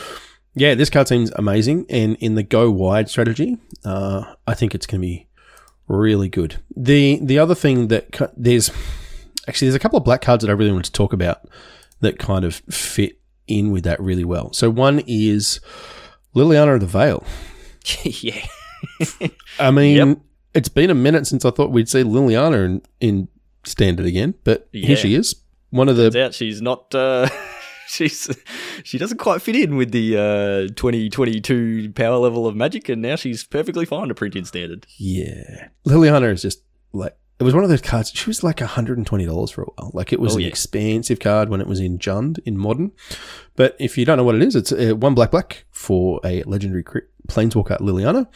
Yeah, 0.57 0.75
this 0.75 0.91
card 0.91 1.07
seems 1.07 1.31
amazing, 1.37 1.87
and 1.89 2.17
in 2.17 2.35
the 2.35 2.43
go 2.43 2.71
wide 2.71 3.09
strategy, 3.09 3.59
uh, 3.85 4.35
I 4.47 4.55
think 4.55 4.75
it's 4.75 4.87
going 4.87 5.01
to 5.01 5.07
be 5.07 5.29
really 5.87 6.29
good. 6.29 6.61
the 6.77 7.21
The 7.23 7.39
other 7.39 7.55
thing 7.55 7.89
that 7.89 8.33
there's 8.37 8.71
actually 9.47 9.69
there's 9.69 9.77
a 9.77 9.79
couple 9.79 9.99
of 9.99 10.05
black 10.05 10.23
cards 10.23 10.43
that 10.43 10.51
I 10.51 10.55
really 10.55 10.73
want 10.73 10.87
to 10.87 10.93
talk 10.93 11.13
about 11.13 11.49
that 12.01 12.19
kind 12.19 12.45
of 12.45 12.57
fit 12.71 13.21
in 13.47 13.71
with 13.71 13.85
that 13.85 14.01
really 14.01 14.25
well. 14.25 14.53
So 14.53 14.69
one 14.71 15.03
is 15.07 15.61
Liliana 16.35 16.75
of 16.75 16.81
the 16.81 16.87
Veil. 16.87 17.25
yeah. 18.03 18.45
I 19.61 19.71
mean, 19.71 19.97
Yep. 19.97 20.19
it's 20.55 20.69
been 20.69 20.91
a 20.91 20.95
minute 20.95 21.27
since 21.27 21.45
I 21.45 21.51
thought 21.51 21.71
we'd 21.71 21.89
see 21.89 22.03
Liliana 22.03 22.65
in, 22.65 22.83
in 23.01 23.29
standard 23.65 24.07
again, 24.07 24.35
but 24.45 24.69
Yeah. 24.73 24.89
here 24.89 24.97
she 24.97 25.15
is. 25.15 25.37
One 25.71 25.89
of 25.89 25.97
the 25.97 26.05
Turns 26.11 26.17
out 26.17 26.35
she's 26.35 26.61
not. 26.63 26.93
Uh, 26.95 27.29
she's 27.89 28.29
she 28.85 28.99
doesn't 28.99 29.19
quite 29.19 29.43
fit 29.43 29.57
in 29.57 29.77
with 29.77 29.93
the 29.93 30.17
uh, 30.17 30.75
2022 30.75 31.93
power 31.93 32.17
level 32.17 32.47
of 32.47 32.57
Magic, 32.57 32.89
and 32.89 33.03
now 33.03 33.17
she's 33.17 33.45
perfectly 33.45 33.85
fine 33.87 34.09
to 34.09 34.15
print 34.15 34.37
in 34.37 34.45
standard. 34.45 34.87
Yeah. 34.99 35.69
Liliana 35.87 36.33
is 36.33 36.43
just 36.43 36.63
like 36.93 37.17
it 37.39 37.45
was 37.45 37.55
one 37.55 37.65
of 37.65 37.69
those 37.71 37.83
cards. 37.83 38.11
She 38.15 38.31
was 38.31 38.43
like 38.43 38.57
$120 38.57 39.53
for 39.53 39.63
a 39.63 39.67
while. 39.67 39.91
Like 39.93 40.11
it 40.13 40.19
was 40.21 40.33
Oh, 40.35 40.37
an 40.37 40.43
yeah. 40.43 40.49
expensive 40.49 41.19
card 41.21 41.51
when 41.51 41.61
it 41.61 41.67
was 41.67 41.81
in 41.81 41.99
Jund 41.99 42.39
in 42.47 42.57
modern. 42.57 42.93
But 43.57 43.77
if 43.79 43.99
you 43.99 44.07
don't 44.07 44.17
know 44.17 44.25
what 44.25 44.37
it 44.37 44.43
is, 44.43 44.57
it's 44.57 44.73
uh, 44.73 44.95
one 44.97 45.15
black 45.15 45.31
black 45.33 45.67
for 45.71 46.19
a 46.25 46.43
legendary 46.45 46.83
cre- 46.83 47.01
planeswalker 47.29 47.79
Liliana. 47.81 48.27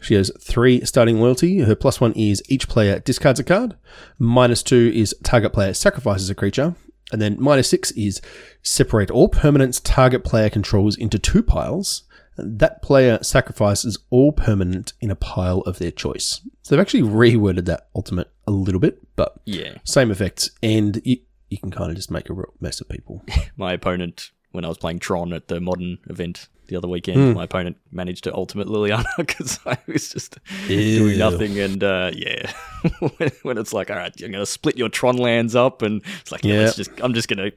She 0.00 0.14
has 0.14 0.30
three 0.40 0.82
starting 0.86 1.20
loyalty. 1.20 1.58
Her 1.60 1.74
plus 1.74 2.00
one 2.00 2.12
is 2.14 2.42
each 2.48 2.68
player 2.68 3.00
discards 3.00 3.38
a 3.38 3.44
card. 3.44 3.76
Minus 4.18 4.62
two 4.62 4.92
is 4.94 5.14
target 5.22 5.52
player 5.52 5.74
sacrifices 5.74 6.30
a 6.30 6.34
creature. 6.34 6.74
And 7.12 7.22
then 7.22 7.36
minus 7.38 7.68
six 7.68 7.90
is 7.92 8.20
separate 8.62 9.10
all 9.10 9.28
permanents 9.28 9.80
target 9.82 10.24
player 10.24 10.50
controls 10.50 10.96
into 10.96 11.18
two 11.18 11.42
piles. 11.42 12.02
That 12.36 12.82
player 12.82 13.18
sacrifices 13.22 13.98
all 14.10 14.30
permanent 14.32 14.92
in 15.00 15.10
a 15.10 15.16
pile 15.16 15.60
of 15.60 15.78
their 15.78 15.90
choice. 15.90 16.40
So 16.62 16.74
they've 16.74 16.80
actually 16.80 17.02
reworded 17.02 17.64
that 17.64 17.88
ultimate 17.96 18.30
a 18.46 18.52
little 18.52 18.80
bit, 18.80 19.00
but 19.16 19.40
Yeah, 19.44 19.74
same 19.84 20.10
effects, 20.10 20.50
and 20.62 21.00
you, 21.04 21.16
you 21.48 21.58
can 21.58 21.70
kind 21.70 21.90
of 21.90 21.96
just 21.96 22.10
make 22.10 22.30
a 22.30 22.34
real 22.34 22.52
mess 22.60 22.80
of 22.80 22.88
people. 22.88 23.24
my 23.56 23.72
opponent 23.72 24.30
when 24.52 24.64
I 24.64 24.68
was 24.68 24.78
playing 24.78 25.00
Tron 25.00 25.32
at 25.32 25.48
the 25.48 25.60
modern 25.60 25.98
event 26.08 26.48
the 26.68 26.76
other 26.76 26.88
weekend, 26.88 27.16
Hmm. 27.18 27.32
my 27.34 27.44
opponent 27.44 27.76
managed 27.90 28.24
to 28.24 28.34
ultimate 28.34 28.68
Liliana 28.68 29.04
because 29.18 29.58
I 29.66 29.76
was 29.86 30.10
just 30.10 30.38
Ew. 30.68 30.98
doing 31.00 31.18
nothing. 31.18 31.58
And 31.58 31.82
uh, 31.82 32.10
yeah, 32.14 32.50
when, 33.18 33.30
when 33.42 33.58
it's 33.58 33.72
like, 33.72 33.90
all 33.90 33.96
right, 33.96 34.12
I'm 34.22 34.30
going 34.30 34.40
to 34.42 34.46
split 34.46 34.76
your 34.76 34.88
Tron 34.88 35.16
lands 35.16 35.54
up, 35.56 35.82
and 35.82 36.02
it's 36.20 36.30
like, 36.32 36.44
yeah, 36.44 36.54
Yeah. 36.54 36.60
let's 36.64 36.76
just, 36.76 36.90
I'm 37.02 37.14
just 37.14 37.28
going 37.28 37.50
to 37.50 37.56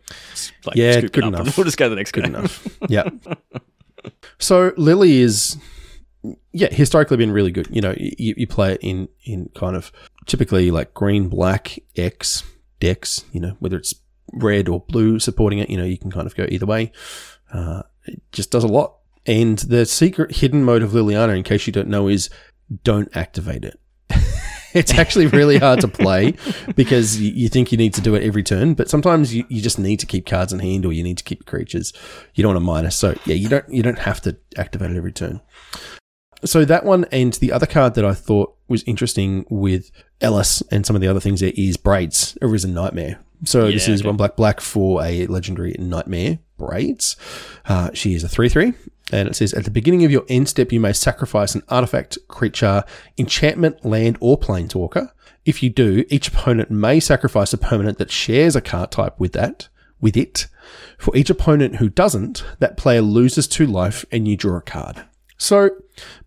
like, 0.65 0.75
Yeah, 0.75 0.93
scoop 0.99 1.11
good 1.13 1.23
it 1.23 1.27
up, 1.27 1.33
and 1.33 1.41
enough. 1.43 1.57
we'll 1.57 1.65
just 1.65 1.77
go 1.77 1.85
to 1.85 1.89
the 1.91 1.95
next 1.95 2.11
Good 2.11 2.23
game. 2.25 2.35
enough. 2.35 2.67
yeah. 2.89 3.09
So 4.39 4.73
Lily 4.77 5.19
is, 5.19 5.57
yeah, 6.51 6.69
historically 6.73 7.17
been 7.17 7.31
really 7.31 7.51
good. 7.51 7.67
You 7.71 7.81
know, 7.81 7.93
you, 7.97 8.33
you 8.37 8.47
play 8.47 8.73
it 8.73 8.79
in 8.81 9.09
in 9.25 9.49
kind 9.55 9.75
of 9.75 9.91
typically 10.25 10.71
like 10.71 10.93
green, 10.93 11.29
black, 11.29 11.77
X 11.95 12.43
decks. 12.79 13.23
You 13.31 13.39
know, 13.41 13.55
whether 13.59 13.77
it's 13.77 13.93
red 14.33 14.67
or 14.69 14.79
blue 14.81 15.19
supporting 15.19 15.59
it. 15.59 15.69
You 15.69 15.77
know, 15.77 15.83
you 15.85 15.97
can 15.97 16.11
kind 16.11 16.25
of 16.25 16.35
go 16.35 16.45
either 16.49 16.65
way. 16.65 16.91
Uh, 17.53 17.83
it 18.05 18.21
just 18.31 18.49
does 18.51 18.63
a 18.63 18.67
lot. 18.67 18.95
And 19.25 19.59
the 19.59 19.85
secret 19.85 20.37
hidden 20.37 20.63
mode 20.63 20.81
of 20.81 20.91
Liliana, 20.91 21.35
in 21.37 21.43
case 21.43 21.67
you 21.67 21.73
don't 21.73 21.87
know, 21.87 22.07
is 22.07 22.29
don't 22.83 23.15
activate 23.15 23.63
it. 23.63 23.79
it's 24.73 24.93
actually 24.93 25.27
really 25.27 25.57
hard 25.57 25.81
to 25.81 25.87
play 25.87 26.35
because 26.75 27.19
you, 27.19 27.31
you 27.31 27.49
think 27.49 27.71
you 27.71 27.77
need 27.77 27.93
to 27.93 28.01
do 28.01 28.15
it 28.15 28.23
every 28.23 28.43
turn, 28.43 28.73
but 28.73 28.89
sometimes 28.89 29.33
you, 29.35 29.45
you 29.49 29.61
just 29.61 29.79
need 29.79 29.99
to 29.99 30.05
keep 30.05 30.25
cards 30.25 30.53
in 30.53 30.59
hand 30.59 30.85
or 30.85 30.93
you 30.93 31.03
need 31.03 31.17
to 31.17 31.23
keep 31.23 31.45
creatures. 31.45 31.93
You 32.33 32.43
don't 32.43 32.53
want 32.53 32.63
to 32.63 32.65
minus. 32.65 32.95
So 32.95 33.15
yeah, 33.25 33.35
you 33.35 33.49
don't 33.49 33.69
you 33.69 33.83
don't 33.83 33.99
have 33.99 34.21
to 34.21 34.37
activate 34.57 34.91
it 34.91 34.97
every 34.97 35.11
turn. 35.11 35.41
so 36.45 36.65
that 36.65 36.85
one 36.85 37.05
and 37.11 37.33
the 37.33 37.51
other 37.51 37.67
card 37.67 37.95
that 37.95 38.05
I 38.05 38.13
thought 38.13 38.55
was 38.67 38.83
interesting 38.83 39.45
with 39.49 39.91
Elas 40.21 40.63
and 40.71 40.85
some 40.85 40.95
of 40.95 41.01
the 41.01 41.07
other 41.07 41.19
things 41.19 41.41
there 41.41 41.53
is 41.55 41.77
Braids, 41.77 42.37
Arisen 42.41 42.73
Nightmare. 42.73 43.19
So 43.43 43.71
this 43.71 43.87
is 43.87 44.01
okay. 44.01 44.07
one 44.07 44.17
black 44.17 44.35
black 44.35 44.61
for 44.61 45.03
a 45.03 45.25
legendary 45.27 45.75
Nightmare 45.79 46.39
Braids. 46.57 47.15
Uh, 47.65 47.89
she 47.93 48.13
is 48.13 48.23
a 48.23 48.29
three 48.29 48.49
three, 48.49 48.73
and 49.11 49.27
it 49.27 49.35
says 49.35 49.53
at 49.53 49.65
the 49.65 49.71
beginning 49.71 50.05
of 50.05 50.11
your 50.11 50.23
end 50.29 50.49
step 50.49 50.71
you 50.71 50.79
may 50.79 50.93
sacrifice 50.93 51.55
an 51.55 51.63
artifact, 51.69 52.17
creature, 52.27 52.83
enchantment, 53.17 53.83
land, 53.83 54.17
or 54.19 54.39
planeswalker. 54.39 55.11
If 55.43 55.63
you 55.63 55.71
do, 55.71 56.05
each 56.09 56.27
opponent 56.27 56.69
may 56.69 56.99
sacrifice 56.99 57.51
a 57.51 57.57
permanent 57.57 57.97
that 57.97 58.11
shares 58.11 58.55
a 58.55 58.61
card 58.61 58.91
type 58.91 59.19
with 59.19 59.33
that 59.33 59.69
with 60.01 60.17
it. 60.17 60.47
For 60.97 61.15
each 61.15 61.29
opponent 61.29 61.77
who 61.77 61.89
doesn't, 61.89 62.43
that 62.59 62.77
player 62.77 63.01
loses 63.01 63.47
two 63.47 63.67
life 63.67 64.03
and 64.11 64.27
you 64.27 64.35
draw 64.35 64.57
a 64.57 64.61
card. 64.61 65.05
So, 65.37 65.69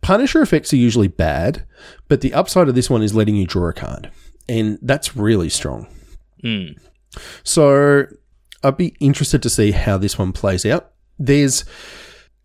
Punisher 0.01 0.43
effects 0.43 0.73
are 0.73 0.77
usually 0.77 1.09
bad, 1.09 1.65
but 2.09 2.21
the 2.21 2.35
upside 2.35 2.69
of 2.69 2.75
this 2.75 2.91
one 2.91 3.03
is 3.03 3.15
letting 3.15 3.37
you 3.37 3.47
draw 3.47 3.69
a 3.69 3.73
card. 3.73 4.11
And 4.49 4.79
that's 4.83 5.17
really 5.17 5.49
strong. 5.49 5.87
Mm. 6.43 6.79
So, 7.43 8.07
I'd 8.63 8.77
be 8.77 8.97
interested 9.01 9.43
to 9.43 9.51
see 9.51 9.73
how 9.73 9.99
this 9.99 10.19
one 10.19 10.33
plays 10.33 10.65
out. 10.65 10.93
There's 11.19 11.65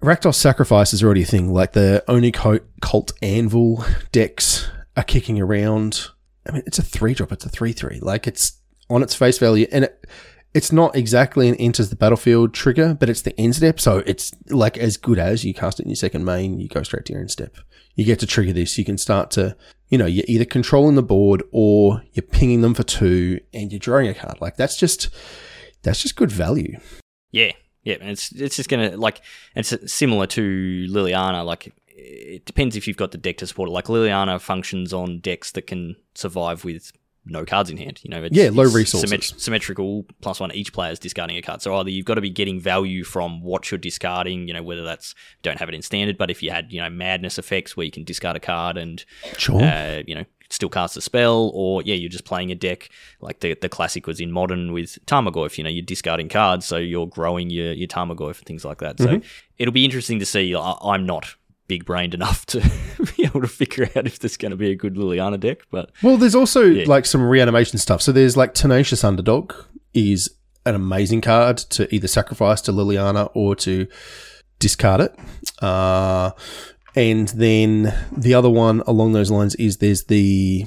Rakdos 0.01 0.35
Sacrifice 0.35 0.93
is 0.93 1.03
already 1.03 1.23
a 1.23 1.25
thing, 1.25 1.51
like 1.53 1.73
the 1.73 2.03
Oni 2.07 2.31
Cult 2.31 3.11
Anvil 3.21 3.83
decks 4.11 4.69
are 4.95 5.03
kicking 5.03 5.39
around. 5.39 6.07
I 6.47 6.51
mean, 6.51 6.63
it's 6.65 6.79
a 6.79 6.83
three 6.83 7.13
drop, 7.13 7.31
it's 7.31 7.45
a 7.45 7.49
3 7.49 7.73
3. 7.73 7.99
Like, 8.01 8.27
it's 8.27 8.59
on 8.89 9.03
its 9.03 9.13
face 9.13 9.37
value, 9.37 9.67
and 9.71 9.85
it, 9.85 10.05
it's 10.53 10.71
not 10.71 10.95
exactly 10.95 11.47
an 11.47 11.55
enters 11.55 11.89
the 11.89 11.95
battlefield 11.95 12.53
trigger, 12.53 12.95
but 12.95 13.09
it's 13.09 13.21
the 13.21 13.39
end 13.39 13.55
step. 13.55 13.79
So 13.79 13.99
it's 14.05 14.31
like 14.49 14.77
as 14.77 14.97
good 14.97 15.19
as 15.19 15.43
you 15.43 15.53
cast 15.53 15.79
it 15.79 15.83
in 15.83 15.89
your 15.89 15.95
second 15.95 16.25
main, 16.25 16.59
you 16.59 16.67
go 16.67 16.81
straight 16.81 17.05
to 17.05 17.13
your 17.13 17.21
end 17.21 17.31
step. 17.31 17.55
You 17.99 18.05
get 18.05 18.19
to 18.19 18.25
trigger 18.25 18.53
this. 18.53 18.77
You 18.77 18.85
can 18.85 18.97
start 18.97 19.29
to, 19.31 19.57
you 19.89 19.97
know, 19.97 20.05
you're 20.05 20.23
either 20.29 20.45
controlling 20.45 20.95
the 20.95 21.03
board 21.03 21.43
or 21.51 22.01
you're 22.13 22.23
pinging 22.23 22.61
them 22.61 22.73
for 22.73 22.83
two 22.83 23.41
and 23.53 23.73
you're 23.73 23.79
drawing 23.79 24.07
a 24.07 24.13
card. 24.13 24.39
Like 24.39 24.55
that's 24.55 24.77
just, 24.77 25.09
that's 25.83 26.01
just 26.01 26.15
good 26.15 26.31
value. 26.31 26.79
Yeah, 27.31 27.51
yeah, 27.83 27.97
and 27.99 28.11
it's 28.11 28.31
it's 28.31 28.55
just 28.55 28.69
gonna 28.69 28.95
like 28.95 29.21
it's 29.53 29.75
similar 29.91 30.27
to 30.27 30.87
Liliana. 30.89 31.45
Like 31.45 31.73
it 31.87 32.45
depends 32.45 32.77
if 32.77 32.87
you've 32.87 32.95
got 32.95 33.11
the 33.11 33.17
deck 33.17 33.35
to 33.39 33.47
support 33.47 33.67
it. 33.67 33.73
Like 33.73 33.87
Liliana 33.87 34.39
functions 34.39 34.93
on 34.93 35.19
decks 35.19 35.51
that 35.51 35.67
can 35.67 35.97
survive 36.15 36.63
with 36.63 36.93
no 37.29 37.45
cards 37.45 37.69
in 37.69 37.77
hand. 37.77 37.99
You 38.03 38.09
know, 38.09 38.23
it's, 38.23 38.35
Yeah, 38.35 38.49
low 38.51 38.63
resources. 38.63 39.09
symmet- 39.11 39.39
symmetrical 39.39 40.05
plus 40.21 40.39
one. 40.39 40.51
Each 40.53 40.71
player 40.73 40.91
is 40.91 40.99
discarding 40.99 41.37
a 41.37 41.41
card. 41.41 41.61
So 41.61 41.75
either 41.77 41.89
you've 41.89 42.05
got 42.05 42.15
to 42.15 42.21
be 42.21 42.29
getting 42.29 42.59
value 42.59 43.03
from 43.03 43.41
what 43.41 43.71
you're 43.71 43.77
discarding. 43.77 44.47
You 44.47 44.53
know, 44.53 44.63
whether 44.63 44.83
that's 44.83 45.15
don't 45.43 45.59
have 45.59 45.69
it 45.69 45.75
in 45.75 45.81
standard, 45.81 46.17
but 46.17 46.29
if 46.31 46.41
you 46.43 46.51
had 46.51 46.71
you 46.71 46.81
know 46.81 46.89
madness 46.89 47.37
effects 47.37 47.75
where 47.77 47.85
you 47.85 47.91
can 47.91 48.03
discard 48.03 48.35
a 48.35 48.39
card 48.39 48.77
and 48.77 49.03
Sure. 49.37 49.61
uh, 49.61 50.03
you 50.07 50.15
know, 50.15 50.25
still 50.51 50.69
cast 50.69 50.97
a 50.97 51.01
spell, 51.01 51.51
or 51.53 51.81
yeah, 51.83 51.93
you're 51.95 52.09
just 52.09 52.25
playing 52.25 52.51
a 52.51 52.55
deck 52.55 52.89
like 53.21 53.39
the 53.41 53.53
the 53.55 53.69
classic 53.69 54.07
was 54.07 54.19
in 54.19 54.31
modern 54.31 54.71
with 54.71 54.97
Tarmogoyf. 55.05 55.57
You 55.57 55.63
know, 55.63 55.69
you're 55.69 55.85
discarding 55.85 56.29
cards, 56.29 56.65
so 56.65 56.77
you're 56.77 57.07
growing 57.07 57.49
your 57.49 57.73
your 57.73 57.87
Tarmogoyf 57.87 58.37
and 58.39 58.45
things 58.45 58.65
like 58.65 58.79
that. 58.79 58.99
So 58.99 59.21
it'll 59.57 59.71
be 59.73 59.85
interesting 59.85 60.19
to 60.19 60.25
see. 60.25 60.55
I, 60.55 60.73
I'm 60.83 61.05
not 61.05 61.35
big 61.69 61.85
brained 61.85 62.13
enough 62.13 62.45
to 62.47 62.59
be 63.15 63.23
able 63.23 63.39
to 63.39 63.47
figure 63.47 63.89
out 63.95 64.05
if 64.05 64.19
there's 64.19 64.35
going 64.35 64.51
to 64.51 64.57
be 64.57 64.71
a 64.71 64.75
good 64.75 64.95
Liliana 64.95 65.39
deck, 65.39 65.59
but 65.71 65.91
Well, 66.03 66.17
there's 66.17 66.35
also 66.35 66.65
like 66.85 67.05
some 67.05 67.21
reanimation 67.21 67.77
stuff. 67.77 68.01
So 68.01 68.11
there's 68.11 68.35
like 68.35 68.53
Tenacious 68.53 69.05
Underdog 69.05 69.53
is 69.93 70.29
an 70.65 70.75
amazing 70.75 71.21
card 71.21 71.57
to 71.57 71.93
either 71.95 72.07
sacrifice 72.07 72.59
to 72.61 72.73
Liliana 72.73 73.31
or 73.33 73.55
to 73.57 73.87
discard 74.59 74.99
it. 74.99 75.15
Uh, 75.61 76.31
and 76.95 77.29
then 77.29 77.93
the 78.11 78.33
other 78.33 78.49
one 78.49 78.81
along 78.81 79.13
those 79.13 79.31
lines 79.31 79.55
is 79.55 79.77
there's 79.77 80.05
the 80.05 80.65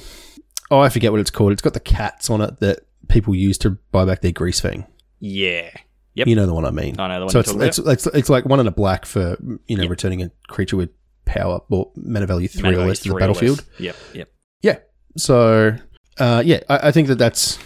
oh 0.70 0.78
I 0.78 0.88
forget 0.88 1.10
what 1.10 1.20
it's 1.20 1.30
called. 1.30 1.52
It's 1.52 1.60
got 1.62 1.74
the 1.74 1.80
cats 1.80 2.30
on 2.30 2.40
it 2.40 2.60
that 2.60 2.80
people 3.08 3.34
use 3.34 3.58
to 3.58 3.70
buy 3.90 4.04
back 4.04 4.22
their 4.22 4.32
Greasefang. 4.32 4.86
yeah, 5.18 5.70
yep, 6.14 6.26
You 6.26 6.36
know 6.36 6.46
the 6.46 6.54
one 6.54 6.64
I 6.64 6.70
mean. 6.70 6.98
I 6.98 7.08
know 7.08 7.20
the 7.20 7.24
one 7.26 7.30
so 7.30 7.40
it's, 7.40 7.78
it's, 7.78 7.78
it's 7.78 8.06
it's 8.06 8.28
like 8.28 8.44
one 8.44 8.58
and 8.60 8.68
a 8.68 8.72
black 8.72 9.06
for 9.06 9.36
you 9.66 9.76
know 9.76 9.86
returning 9.86 10.22
a 10.22 10.30
creature 10.48 10.76
with 10.76 10.90
power 11.24 11.60
or 11.70 11.90
mana 11.96 12.26
value 12.26 12.48
three 12.48 12.62
Mana 12.62 12.78
or 12.82 12.86
less 12.86 12.98
to 13.00 13.08
the 13.08 13.14
three 13.14 13.24
or 13.24 13.28
less. 13.28 13.38
battlefield. 13.38 13.64
Yep, 13.78 13.96
yep. 14.14 14.32
Yeah. 14.62 14.78
So, 15.16 15.76
uh, 16.18 16.42
yeah, 16.44 16.60
I, 16.68 16.88
I 16.88 16.90
think 16.92 17.08
that 17.08 17.18
that's. 17.18 17.58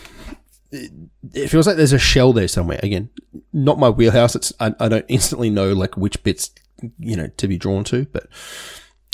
It, 0.72 0.90
it 1.32 1.49
feels 1.49 1.66
like 1.66 1.76
there's 1.76 1.92
a 1.92 1.99
shell 1.99 2.32
there 2.32 2.49
somewhere. 2.49 2.80
Again, 2.82 3.11
not 3.53 3.78
my 3.78 3.88
wheelhouse. 3.88 4.34
It's 4.34 4.53
I, 4.61 4.74
I 4.80 4.88
don't 4.88 5.07
instantly 5.09 5.49
know 5.51 5.72
like 5.72 5.97
which 5.97 6.22
bits 6.22 6.51
you 6.99 7.16
know 7.16 7.28
to 7.36 7.49
be 7.49 7.57
drawn 7.57 7.84
to, 7.84 8.07
but 8.07 8.26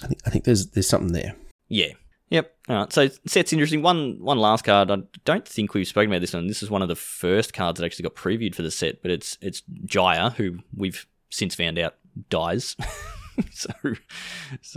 I 0.03 0.07
think 0.09 0.21
I 0.27 0.31
think 0.31 0.45
there's 0.45 0.69
there's 0.69 0.89
something 0.89 1.13
there. 1.13 1.35
Yeah. 1.69 1.93
Yep. 2.33 2.55
All 2.69 2.77
right. 2.77 2.93
So 2.93 3.09
set's 3.27 3.53
interesting. 3.53 3.83
One 3.83 4.17
one 4.21 4.39
last 4.39 4.65
card. 4.65 4.91
I 4.91 4.97
don't 5.25 5.47
think 5.47 5.75
we've 5.75 5.87
spoken 5.87 6.11
about 6.11 6.21
this 6.23 6.33
one. 6.33 6.47
This 6.47 6.63
is 6.63 6.71
one 6.71 6.81
of 6.83 6.89
the 6.89 6.97
first 6.97 7.53
cards 7.53 7.79
that 7.79 7.85
actually 7.87 8.05
got 8.05 8.15
previewed 8.15 8.55
for 8.55 8.63
the 8.63 8.71
set, 8.71 9.03
but 9.03 9.11
it's 9.11 9.37
it's 9.41 9.63
Jaya, 9.85 10.31
who 10.31 10.59
we've 10.77 11.07
since 11.31 11.55
found 11.55 11.79
out 11.79 11.95
dies. 12.31 12.75
so, 13.53 13.71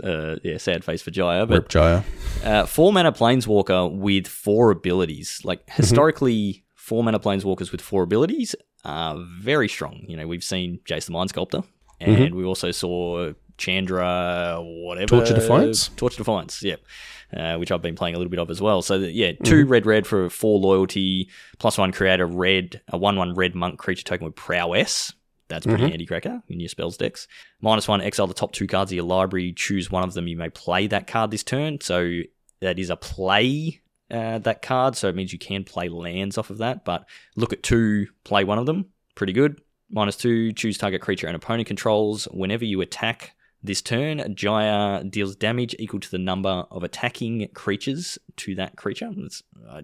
uh, 0.04 0.36
yeah, 0.42 0.56
sad 0.58 0.84
face 0.84 1.02
for 1.02 1.10
Jaya. 1.10 1.46
But 1.46 1.54
Rip 1.54 1.68
Jaya. 1.68 2.02
uh, 2.44 2.66
four 2.66 2.92
mana 2.92 3.12
planeswalker 3.12 3.90
with 3.96 4.26
four 4.26 4.70
abilities. 4.70 5.40
Like 5.44 5.60
Mm-hmm. 5.66 5.82
historically, 5.82 6.64
four 6.74 7.02
mana 7.04 7.18
planeswalkers 7.18 7.72
with 7.72 7.80
four 7.80 8.02
abilities 8.02 8.54
are 8.84 9.16
very 9.40 9.68
strong. 9.68 10.04
You 10.08 10.16
know, 10.16 10.26
we've 10.26 10.44
seen 10.44 10.80
Jace 10.88 11.06
the 11.06 11.12
Mind 11.12 11.30
Sculptor, 11.30 11.62
and 12.00 12.16
Mm-hmm. 12.18 12.36
we 12.36 12.44
also 12.44 12.70
saw 12.70 13.32
Chandra, 13.58 14.58
whatever 14.60 15.06
Torch 15.06 15.30
of 15.30 15.36
Defiance? 15.36 15.88
Torch 15.96 16.12
of 16.14 16.18
Defiance. 16.18 16.62
Yep. 16.62 16.80
Uh, 17.36 17.56
which 17.56 17.72
I've 17.72 17.82
been 17.82 17.96
playing 17.96 18.14
a 18.14 18.18
little 18.18 18.30
bit 18.30 18.38
of 18.38 18.50
as 18.50 18.60
well. 18.60 18.82
So 18.82 19.00
that, 19.00 19.12
yeah, 19.12 19.32
2 19.42 19.66
red 19.66 19.84
red 19.84 20.06
for 20.06 20.30
four 20.30 20.60
loyalty, 20.60 21.28
plus 21.58 21.76
one 21.76 21.90
create 21.90 22.20
a 22.20 22.26
red 22.26 22.80
a 22.88 22.96
one 22.96 23.16
one 23.16 23.34
red 23.34 23.54
monk 23.54 23.80
creature 23.80 24.04
token 24.04 24.26
with 24.26 24.36
prowess. 24.36 25.12
That's 25.48 25.66
pretty 25.66 25.88
handy 25.88 26.06
cracker 26.06 26.42
in 26.48 26.60
your 26.60 26.68
spells 26.68 26.96
decks. 26.96 27.28
Minus 27.60 27.86
one, 27.86 28.00
exile 28.00 28.26
the 28.26 28.34
top 28.34 28.52
two 28.52 28.66
cards 28.66 28.90
of 28.90 28.96
your 28.96 29.04
library. 29.04 29.52
Choose 29.52 29.90
one 29.90 30.02
of 30.02 30.14
them. 30.14 30.26
You 30.26 30.36
may 30.36 30.50
play 30.50 30.86
that 30.88 31.06
card 31.06 31.30
this 31.30 31.44
turn. 31.44 31.80
So 31.80 32.20
that 32.60 32.78
is 32.78 32.90
a 32.90 32.96
play 32.96 33.80
uh, 34.10 34.38
that 34.38 34.62
card. 34.62 34.96
So 34.96 35.08
it 35.08 35.14
means 35.14 35.32
you 35.32 35.38
can 35.38 35.64
play 35.64 35.88
lands 35.88 36.38
off 36.38 36.50
of 36.50 36.58
that. 36.58 36.84
But 36.84 37.06
look 37.36 37.52
at 37.52 37.62
two, 37.62 38.08
play 38.24 38.44
one 38.44 38.58
of 38.58 38.66
them. 38.66 38.86
Pretty 39.14 39.32
good. 39.32 39.60
Minus 39.88 40.16
two, 40.16 40.52
choose 40.52 40.78
target 40.78 41.00
creature 41.00 41.28
and 41.28 41.36
opponent 41.36 41.68
controls. 41.68 42.26
Whenever 42.32 42.64
you 42.64 42.80
attack 42.80 43.35
this 43.66 43.82
turn, 43.82 44.34
Jaya 44.34 45.04
deals 45.04 45.36
damage 45.36 45.74
equal 45.78 46.00
to 46.00 46.10
the 46.10 46.18
number 46.18 46.64
of 46.70 46.82
attacking 46.82 47.48
creatures 47.54 48.18
to 48.38 48.54
that 48.56 48.76
creature. 48.76 49.10
That's 49.16 49.42
uh, 49.68 49.82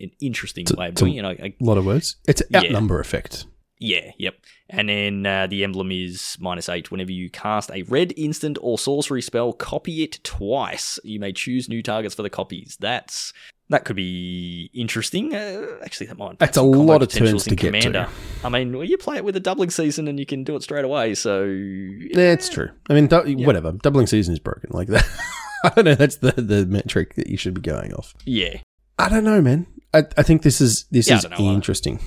an 0.00 0.10
interesting 0.20 0.66
way 0.76 0.88
of 0.88 0.94
doing 0.94 1.12
it. 1.12 1.16
You 1.16 1.22
know, 1.22 1.28
I- 1.30 1.54
A 1.60 1.64
lot 1.64 1.78
of 1.78 1.86
words. 1.86 2.16
It's 2.28 2.40
an 2.42 2.48
Yeah. 2.50 2.58
outnumber 2.64 3.00
effect. 3.00 3.46
yeah, 3.78 4.10
yep. 4.18 4.36
And 4.68 4.88
then 4.88 5.26
uh, 5.26 5.46
the 5.46 5.62
emblem 5.64 5.92
is 5.92 6.36
minus 6.40 6.68
eight. 6.68 6.90
Whenever 6.90 7.12
you 7.12 7.30
cast 7.30 7.70
a 7.70 7.82
red 7.82 8.12
instant 8.16 8.58
or 8.60 8.78
sorcery 8.78 9.22
spell, 9.22 9.52
copy 9.52 10.02
it 10.02 10.18
twice. 10.24 10.98
You 11.04 11.20
may 11.20 11.32
choose 11.32 11.68
new 11.68 11.82
targets 11.82 12.14
for 12.14 12.22
the 12.22 12.30
copies. 12.30 12.76
That's 12.80 13.32
that 13.68 13.84
could 13.84 13.96
be 13.96 14.70
interesting. 14.74 15.34
Uh, 15.34 15.66
actually, 15.84 16.06
that 16.06 16.18
might. 16.18 16.38
That's 16.38 16.56
a 16.56 16.62
lot 16.62 17.02
of 17.02 17.08
turns 17.08 17.44
to 17.44 17.50
get 17.56 17.72
to. 17.72 17.80
Commander. 17.80 18.08
I 18.44 18.48
mean, 18.48 18.72
well, 18.76 18.84
you 18.84 18.96
play 18.96 19.16
it 19.16 19.24
with 19.24 19.34
a 19.36 19.40
doubling 19.40 19.70
season 19.70 20.06
and 20.08 20.18
you 20.20 20.26
can 20.26 20.44
do 20.44 20.54
it 20.56 20.62
straight 20.62 20.84
away. 20.84 21.14
So 21.14 21.44
Yeah, 21.44 22.32
it's 22.32 22.48
true. 22.48 22.70
I 22.88 22.94
mean, 22.94 23.06
dou- 23.08 23.24
whatever. 23.44 23.72
Doubling 23.72 24.06
season 24.06 24.32
is 24.34 24.38
broken. 24.38 24.70
Like 24.72 24.88
that. 24.88 25.04
I 25.64 25.70
don't 25.70 25.84
know. 25.84 25.94
That's 25.96 26.16
the 26.16 26.32
the 26.32 26.64
metric 26.66 27.14
that 27.16 27.26
you 27.28 27.36
should 27.36 27.54
be 27.54 27.60
going 27.60 27.92
off. 27.94 28.14
yeah, 28.24 28.58
I 28.98 29.08
don't 29.08 29.24
know, 29.24 29.40
man. 29.42 29.66
I, 29.92 30.04
I 30.16 30.22
think 30.22 30.42
this 30.42 30.60
is 30.60 30.84
this 30.90 31.08
Yeah, 31.08 31.16
is 31.18 31.24
interesting. 31.40 31.98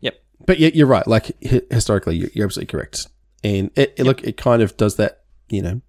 Yep. 0.00 0.14
But 0.46 0.58
yeah, 0.58 0.70
you're 0.74 0.86
right. 0.86 1.06
Like 1.06 1.26
hi- 1.48 1.62
historically, 1.70 2.16
you're, 2.16 2.30
you're 2.34 2.46
absolutely 2.46 2.72
correct. 2.72 3.06
And 3.44 3.70
it, 3.76 3.94
it 3.98 4.04
look, 4.04 4.24
it 4.24 4.36
kind 4.38 4.62
of 4.62 4.76
does 4.76 4.96
that, 4.96 5.20
you 5.50 5.60
know, 5.62 5.82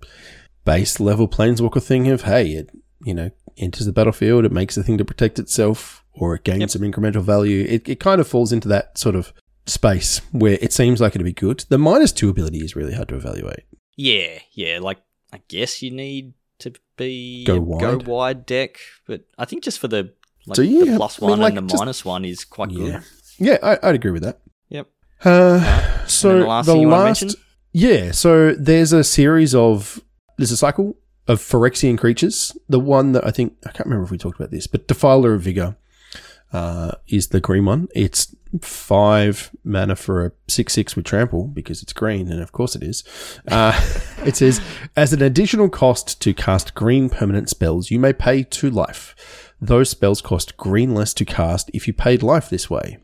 base 0.65 0.99
level 0.99 1.27
planeswalker 1.27 1.81
thing 1.81 2.09
of 2.09 2.23
hey, 2.23 2.49
it 2.51 2.69
you 3.05 3.13
know 3.13 3.29
enters 3.57 3.85
the 3.85 3.93
battlefield, 3.93 4.43
it 4.45 4.51
makes 4.51 4.75
a 4.75 4.83
thing 4.83 4.97
to 4.97 5.05
protect 5.05 5.39
itself, 5.39 6.03
or 6.13 6.35
it 6.35 6.43
gains 6.43 6.59
Yep. 6.61 6.69
some 6.71 6.81
incremental 6.81 7.21
value. 7.23 7.65
It 7.69 7.87
it 7.87 7.99
kind 8.01 8.19
of 8.19 8.27
falls 8.27 8.51
into 8.51 8.67
that 8.67 8.97
sort 8.97 9.15
of 9.15 9.31
space 9.67 10.19
where 10.31 10.57
it 10.61 10.73
seems 10.73 10.99
like 11.01 11.15
it'd 11.15 11.23
be 11.25 11.31
good. 11.33 11.63
The 11.69 11.77
minus 11.77 12.11
two 12.11 12.29
ability 12.29 12.59
is 12.59 12.75
really 12.75 12.93
hard 12.93 13.07
to 13.09 13.15
evaluate. 13.15 13.63
yeah, 13.95 14.39
yeah. 14.53 14.79
Like 14.81 14.97
I 15.31 15.41
guess 15.47 15.81
you 15.81 15.91
need 15.91 16.33
to 16.59 16.73
be 16.97 17.43
Go 17.45 17.59
wide? 17.59 17.81
go 17.81 18.11
wide 18.11 18.45
deck, 18.45 18.77
but 19.07 19.21
I 19.37 19.45
think 19.45 19.63
just 19.63 19.79
for 19.79 19.87
the 19.87 20.13
like 20.47 20.57
you? 20.59 20.85
the 20.85 20.97
plus 20.97 21.19
I 21.21 21.21
mean, 21.21 21.29
one 21.31 21.39
like, 21.39 21.55
and 21.55 21.67
the 21.67 21.71
just- 21.71 21.81
minus 21.81 22.05
one 22.05 22.25
is 22.25 22.43
quite 22.45 22.69
good. 22.69 22.87
Yeah, 22.87 23.01
yeah, 23.39 23.57
I, 23.63 23.89
I'd 23.89 23.95
agree 23.95 24.11
with 24.11 24.23
that. 24.23 24.39
Yep. 24.69 24.87
Uh, 25.23 26.05
so 26.07 26.29
And 26.29 26.39
then 26.39 26.39
the 26.39 26.43
the 26.43 26.47
last, 26.47 26.47
last 26.47 26.65
thing 26.67 26.81
you 26.81 26.87
wanna 26.89 27.15
yeah. 27.73 28.11
So 28.11 28.53
there's 28.53 28.93
a 28.93 29.03
series 29.03 29.53
of 29.55 29.99
there's 30.37 30.51
a 30.51 30.57
cycle 30.57 30.95
of 31.27 31.39
Phyrexian 31.39 31.97
creatures. 31.97 32.55
The 32.69 32.79
one 32.79 33.13
that 33.13 33.25
I 33.25 33.31
think 33.31 33.55
I 33.65 33.71
can't 33.71 33.85
remember 33.85 34.05
if 34.05 34.11
we 34.11 34.17
talked 34.17 34.39
about 34.39 34.51
this, 34.51 34.67
but 34.67 34.87
Defiler 34.87 35.33
of 35.33 35.41
Vigor. 35.41 35.75
uh, 36.53 36.91
is 37.07 37.29
the 37.29 37.41
green 37.41 37.65
one. 37.65 37.87
It's 37.93 38.33
five 38.61 39.51
mana 39.63 39.95
for 39.95 40.25
a 40.25 40.31
six 40.47 40.73
six 40.73 40.95
with 40.95 41.05
trample 41.05 41.47
because 41.47 41.83
it's 41.83 41.91
green, 41.91 42.31
and 42.31 42.41
of 42.41 42.51
course 42.51 42.75
it 42.75 42.83
is. 42.83 43.03
Uh, 43.47 43.73
it 44.25 44.35
says 44.37 44.61
as 44.95 45.11
an 45.11 45.21
additional 45.21 45.69
cost 45.69 46.21
to 46.21 46.33
cast 46.33 46.73
green 46.73 47.09
permanent 47.09 47.49
spells, 47.49 47.91
you 47.91 47.99
may 47.99 48.13
pay 48.13 48.43
two 48.43 48.69
life. 48.69 49.53
Those 49.59 49.89
spells 49.89 50.21
cost 50.21 50.57
green 50.57 50.93
less 50.93 51.13
to 51.15 51.25
cast 51.25 51.69
if 51.73 51.87
you 51.87 51.93
paid 51.93 52.23
life 52.23 52.49
this 52.49 52.69
way. 52.69 52.99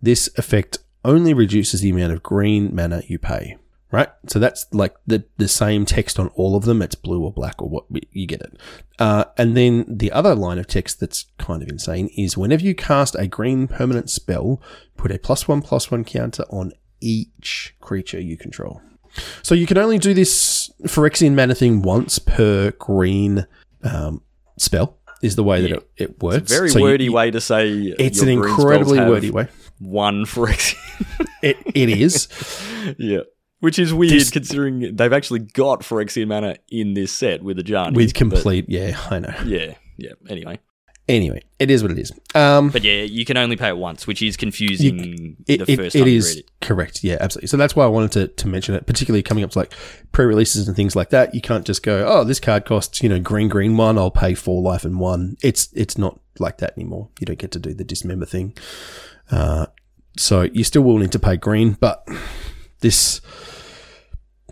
This 0.00 0.30
effect 0.36 0.78
only 1.04 1.34
reduces 1.34 1.80
the 1.80 1.90
amount 1.90 2.12
of 2.12 2.22
green 2.22 2.74
mana 2.74 3.02
you 3.06 3.18
pay. 3.18 3.56
Right, 3.90 4.08
so 4.26 4.38
that's 4.38 4.66
like 4.72 4.94
the 5.06 5.24
the 5.38 5.48
same 5.48 5.86
text 5.86 6.18
on 6.18 6.28
all 6.34 6.56
of 6.56 6.64
them. 6.66 6.82
It's 6.82 6.94
blue 6.94 7.22
or 7.24 7.32
black 7.32 7.62
or 7.62 7.70
what 7.70 7.84
you 8.12 8.26
get 8.26 8.42
it. 8.42 8.58
Uh, 8.98 9.24
and 9.38 9.56
then 9.56 9.86
the 9.88 10.12
other 10.12 10.34
line 10.34 10.58
of 10.58 10.66
text 10.66 11.00
that's 11.00 11.24
kind 11.38 11.62
of 11.62 11.68
insane 11.70 12.10
is 12.14 12.36
whenever 12.36 12.62
you 12.64 12.74
cast 12.74 13.14
a 13.18 13.26
green 13.26 13.66
permanent 13.66 14.10
spell, 14.10 14.60
put 14.98 15.10
a 15.10 15.18
plus 15.18 15.48
one 15.48 15.62
plus 15.62 15.90
one 15.90 16.04
counter 16.04 16.42
on 16.50 16.72
each 17.00 17.74
creature 17.80 18.20
you 18.20 18.36
control. 18.36 18.82
So 19.42 19.54
you 19.54 19.64
can 19.66 19.78
only 19.78 19.96
do 19.98 20.12
this 20.12 20.70
Phyrexian 20.82 21.34
mana 21.34 21.54
thing 21.54 21.80
once 21.80 22.18
per 22.18 22.72
green 22.72 23.46
um, 23.82 24.20
spell. 24.58 24.98
Is 25.22 25.34
the 25.34 25.42
way 25.42 25.62
that 25.62 25.70
Yeah. 25.70 25.76
it, 25.76 25.90
it 25.96 26.22
works. 26.22 26.42
It's 26.42 26.52
a 26.52 26.56
very 26.56 26.68
So 26.68 26.78
you- 26.78 26.84
wordy 26.84 27.08
way 27.08 27.30
to 27.30 27.40
say 27.40 27.72
It's 27.98 28.20
an 28.20 28.28
incredibly 28.28 29.00
wordy 29.00 29.30
way. 29.30 29.48
One 29.80 30.26
Phyrexian. 30.26 30.76
It 31.42 31.56
it 31.74 31.88
is. 31.88 32.28
yeah. 32.98 33.20
Which 33.60 33.78
is 33.78 33.92
weird 33.92 34.12
This- 34.12 34.30
considering 34.30 34.94
they've 34.96 35.12
actually 35.12 35.40
got 35.40 35.80
Phyrexian 35.80 36.28
mana 36.28 36.56
in 36.70 36.94
this 36.94 37.12
set 37.12 37.42
with 37.42 37.56
the 37.56 37.64
Ajani. 37.64 37.94
with 37.94 38.08
but- 38.08 38.14
complete. 38.14 38.66
Yeah, 38.68 38.98
I 39.10 39.18
know. 39.18 39.34
yeah, 39.46 39.74
yeah. 39.96 40.12
Anyway. 40.28 40.60
Anyway, 41.08 41.40
it 41.58 41.70
is 41.70 41.80
what 41.82 41.90
it 41.90 41.98
is. 41.98 42.12
Um, 42.34 42.68
But 42.68 42.84
yeah, 42.84 43.00
you 43.00 43.24
can 43.24 43.38
only 43.38 43.56
pay 43.56 43.68
it 43.68 43.78
once, 43.78 44.06
which 44.06 44.20
is 44.20 44.36
confusing 44.36 45.38
it, 45.48 45.64
the 45.64 45.72
it, 45.72 45.76
first 45.76 45.96
it 45.96 46.00
time 46.00 46.08
you 46.08 46.16
is 46.18 46.34
read 46.34 46.44
it. 46.44 46.50
correct. 46.60 47.02
Yeah, 47.02 47.16
absolutely. 47.18 47.46
So 47.48 47.56
that's 47.56 47.74
why 47.74 47.84
I 47.84 47.88
wanted 47.88 48.12
to, 48.12 48.28
to 48.28 48.46
mention 48.46 48.74
it, 48.74 48.84
particularly 48.84 49.22
coming 49.22 49.42
up 49.42 49.52
to 49.52 49.58
like 49.60 49.72
pre-releases 50.12 50.68
and 50.68 50.76
things 50.76 50.94
like 50.94 51.08
that. 51.08 51.34
You 51.34 51.40
can't 51.40 51.64
just 51.64 51.82
go, 51.82 52.06
oh, 52.06 52.24
this 52.24 52.38
card 52.38 52.66
costs 52.66 53.02
you 53.02 53.08
know 53.08 53.18
green 53.20 53.48
green 53.48 53.78
one. 53.78 53.96
I'll 53.96 54.10
pay 54.10 54.34
four 54.34 54.60
life 54.60 54.84
and 54.84 55.00
one. 55.00 55.38
It's 55.42 55.70
it's 55.72 55.96
not 55.96 56.20
like 56.38 56.58
that 56.58 56.74
anymore. 56.76 57.08
You 57.20 57.24
don't 57.24 57.38
get 57.38 57.52
to 57.52 57.58
do 57.58 57.72
the 57.72 57.84
dismember 57.84 58.26
thing. 58.26 58.54
Uh, 59.30 59.64
so 60.18 60.42
you 60.42 60.62
still 60.62 60.82
will 60.82 60.98
need 60.98 61.12
to 61.12 61.18
pay 61.18 61.38
green, 61.38 61.78
but 61.80 62.06
this 62.80 63.20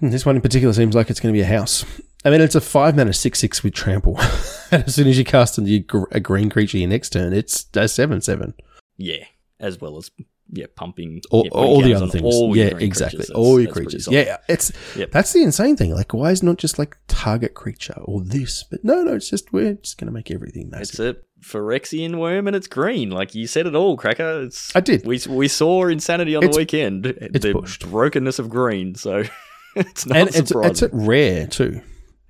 this 0.01 0.27
one 0.27 0.37
in 0.37 0.43
particular 0.43 0.73
seems 0.75 0.95
like 0.95 1.09
it's 1.11 1.21
going 1.21 1.33
to 1.35 1.37
be 1.39 1.43
a 1.43 1.47
house. 1.47 1.85
I 2.25 2.31
mean, 2.31 2.41
it's 2.41 2.55
a 2.55 2.61
five 2.61 2.97
mana 2.97 3.13
six 3.13 3.39
six 3.39 3.63
with 3.63 3.73
trample. 3.75 4.19
and 4.71 4.85
as 4.85 4.95
soon 4.95 5.07
as 5.09 5.17
you 5.19 5.25
cast 5.25 5.59
a, 5.59 5.79
gr- 5.81 6.05
a 6.13 6.21
green 6.21 6.51
creature 6.51 6.79
your 6.79 6.89
next 6.89 7.11
turn, 7.11 7.33
it's 7.33 7.67
a 7.75 7.89
seven 7.89 8.21
seven. 8.21 8.55
Yeah, 8.97 9.25
as 9.61 9.81
well 9.81 9.97
as 9.97 10.11
yeah, 10.53 10.67
pumping 10.77 11.21
all, 11.31 11.45
yeah, 11.45 11.51
all 11.53 11.81
the 11.83 11.95
other 11.95 12.09
things. 12.09 12.25
yeah, 12.57 12.77
exactly. 12.79 13.25
all 13.35 13.61
your 13.61 13.73
creatures. 13.73 14.07
Yeah, 14.09 14.37
it's 14.49 14.71
Yep. 14.97 15.11
that's 15.13 15.33
the 15.33 15.43
insane 15.43 15.77
thing. 15.77 15.93
Like, 15.95 16.13
why 16.15 16.31
is 16.31 16.43
not 16.43 16.57
just 16.59 16.79
like 16.79 16.97
target 17.09 17.55
creature 17.55 18.01
or 18.05 18.23
this? 18.23 18.65
But 18.65 18.85
no, 18.85 19.03
no, 19.03 19.15
it's 19.15 19.31
just 19.31 19.53
we're 19.53 19.75
just 19.75 19.99
gonna 19.99 20.13
make 20.13 20.31
everything 20.31 20.71
It's 20.75 20.99
massive. 20.99 21.17
a 21.17 21.21
Phyrexian 21.43 22.19
worm 22.19 22.47
and 22.47 22.57
it's 22.57 22.67
green. 22.67 23.11
Like 23.11 23.35
you 23.35 23.47
said 23.47 23.67
it 23.67 23.75
all, 23.75 23.97
Cracker. 23.97 24.43
It's 24.43 24.75
I 24.75 24.81
did. 24.81 25.07
we 25.07 25.21
we 25.29 25.49
saw 25.49 25.87
insanity 25.87 26.35
on 26.37 26.43
It's- 26.43 26.55
the 26.57 26.61
weekend. 26.61 27.05
the 27.05 27.53
pushed. 27.53 27.89
brokenness 27.89 28.39
of 28.39 28.49
green. 28.49 28.95
So 28.95 29.23
it's 29.77 30.07
not 30.07 30.17
and 30.35 30.47
surprising. 30.49 30.71
it's 30.71 30.83
at 30.83 30.91
rare 30.93 31.47
too, 31.47 31.81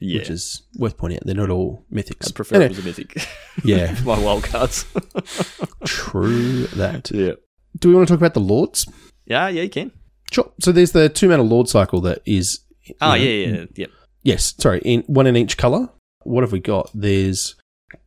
yeah, 0.00 0.18
which 0.20 0.30
is 0.30 0.62
worth 0.76 0.96
pointing 0.96 1.18
out. 1.18 1.26
They're 1.26 1.34
not 1.34 1.50
all 1.50 1.84
mythics. 1.92 2.28
I 2.28 2.32
prefer 2.32 2.56
it 2.56 2.58
Anyway, 2.64 2.68
was 2.76 2.78
a 2.80 2.82
mythic. 2.82 3.28
yeah, 3.64 3.96
My 4.04 4.18
wild 4.18 4.44
cards. 4.44 4.84
true 5.84 6.66
that. 6.68 7.10
yeah, 7.12 7.32
Do 7.78 7.88
we 7.88 7.94
want 7.94 8.08
to 8.08 8.12
talk 8.14 8.20
about 8.20 8.34
the 8.34 8.40
lords? 8.40 8.86
yeah, 9.26 9.48
yeah. 9.48 9.62
You 9.62 9.70
can. 9.70 9.92
Sure. 10.32 10.50
So 10.60 10.72
there's 10.72 10.92
the 10.92 11.08
two 11.08 11.28
mana 11.28 11.42
lord 11.42 11.68
cycle 11.68 12.00
that 12.02 12.20
is. 12.26 12.60
Oh 13.00 13.10
know, 13.10 13.14
yeah, 13.14 13.46
yeah, 13.46 13.64
yeah. 13.74 13.86
Yes, 14.22 14.54
sorry, 14.58 14.80
in 14.84 15.02
one 15.02 15.26
in 15.26 15.36
each 15.36 15.56
color. 15.56 15.88
What 16.24 16.42
have 16.42 16.50
we 16.52 16.58
got? 16.60 16.90
There's 16.92 17.54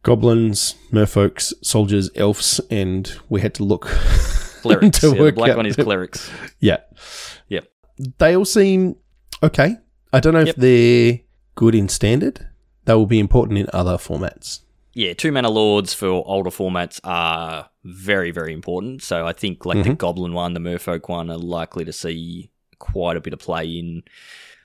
goblins, 0.04 0.76
merfolks, 0.92 1.54
soldiers, 1.64 2.10
elves, 2.16 2.60
and 2.70 3.14
we 3.30 3.42
had 3.42 3.54
to 3.56 3.64
look 3.64 3.86
Clerics. 4.62 5.00
to 5.00 5.08
yeah, 5.10 5.14
the 5.14 5.20
work 5.22 5.36
black 5.36 5.52
out- 5.52 5.58
one 5.58 5.66
is 5.66 5.76
clerics. 5.76 6.30
Yeah. 6.60 6.78
Yep. 7.48 7.68
They 8.18 8.36
all 8.36 8.46
seem 8.46 8.96
okay. 9.44 9.78
I 10.12 10.20
don't 10.20 10.34
know 10.34 10.40
Yep. 10.40 10.50
if 10.50 10.56
they're 10.56 11.20
good 11.56 11.76
in 11.76 11.88
standard. 11.90 12.46
They 12.86 12.94
will 12.96 13.06
be 13.06 13.20
important 13.20 13.60
in 13.60 13.68
other 13.74 13.98
formats. 13.98 14.62
Yeah, 14.94 15.14
two 15.14 15.32
mana 15.32 15.50
lords 15.50 15.94
for 15.94 16.08
older 16.08 16.50
formats 16.50 17.00
are 17.04 17.70
very, 17.84 18.32
very 18.32 18.52
important. 18.54 19.04
So 19.04 19.28
I 19.28 19.34
think 19.34 19.66
like 19.66 19.84
the 19.84 19.92
Mhm. 19.92 19.98
goblin 19.98 20.34
one, 20.34 20.54
the 20.56 20.60
merfolk 20.60 21.08
one 21.08 21.30
are 21.30 21.38
likely 21.38 21.86
to 21.86 21.94
see 21.94 22.50
quite 22.80 23.16
a 23.16 23.22
bit 23.22 23.34
of 23.34 23.40
play 23.40 23.66
in 23.68 24.02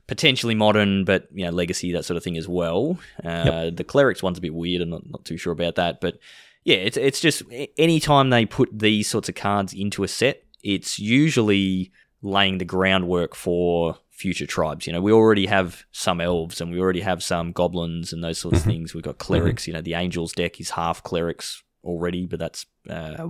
potentially 0.07 0.55
modern, 0.55 1.05
but 1.05 1.28
you 1.32 1.44
know, 1.44 1.50
legacy, 1.50 1.92
that 1.92 2.05
sort 2.05 2.16
of 2.16 2.22
thing 2.24 2.36
as 2.36 2.48
well. 2.48 2.98
Uh, 3.24 3.70
The 3.70 3.84
clerics 3.84 4.22
one's 4.22 4.38
a 4.38 4.42
bit 4.42 4.55
weird. 4.55 4.82
I'm 4.82 4.90
not, 4.90 5.09
not 5.09 5.24
too 5.24 5.36
sure 5.36 5.52
about 5.52 5.76
that, 5.76 6.00
but 6.00 6.18
yeah, 6.64 6.76
it's 6.76 6.96
it's 6.96 7.20
just 7.20 7.42
anytime 7.76 8.30
they 8.30 8.46
put 8.46 8.70
these 8.78 9.09
sorts 9.09 9.28
of 9.28 9.34
cards 9.34 9.72
into 9.72 10.02
a 10.05 10.09
set, 10.09 10.44
it's 10.62 10.98
usually 10.98 11.90
laying 12.22 12.59
the 12.59 12.64
groundwork 12.64 13.34
for 13.34 13.98
future 14.11 14.46
tribes. 14.46 14.86
You 14.86 14.92
know, 14.94 15.02
we 15.02 15.12
already 15.12 15.46
have 15.46 15.84
some 15.92 16.20
elves 16.20 16.61
and 16.61 16.70
we 16.70 16.80
already 16.80 17.00
have 17.00 17.22
some 17.22 17.52
goblins 17.52 18.12
and 18.12 18.22
those 18.24 18.38
sorts 18.38 18.61
of 18.61 18.64
things. 18.64 18.94
We've 18.94 19.02
got 19.02 19.18
clerics. 19.18 19.66
You 19.66 19.74
know, 19.74 19.82
the 19.82 19.94
angels 19.94 20.32
deck 20.32 20.61
is 20.61 20.70
half 20.70 21.02
clerics 21.02 21.62
already, 21.82 22.24
but 22.24 22.38
that's 22.38 22.64
uh, 22.88 23.28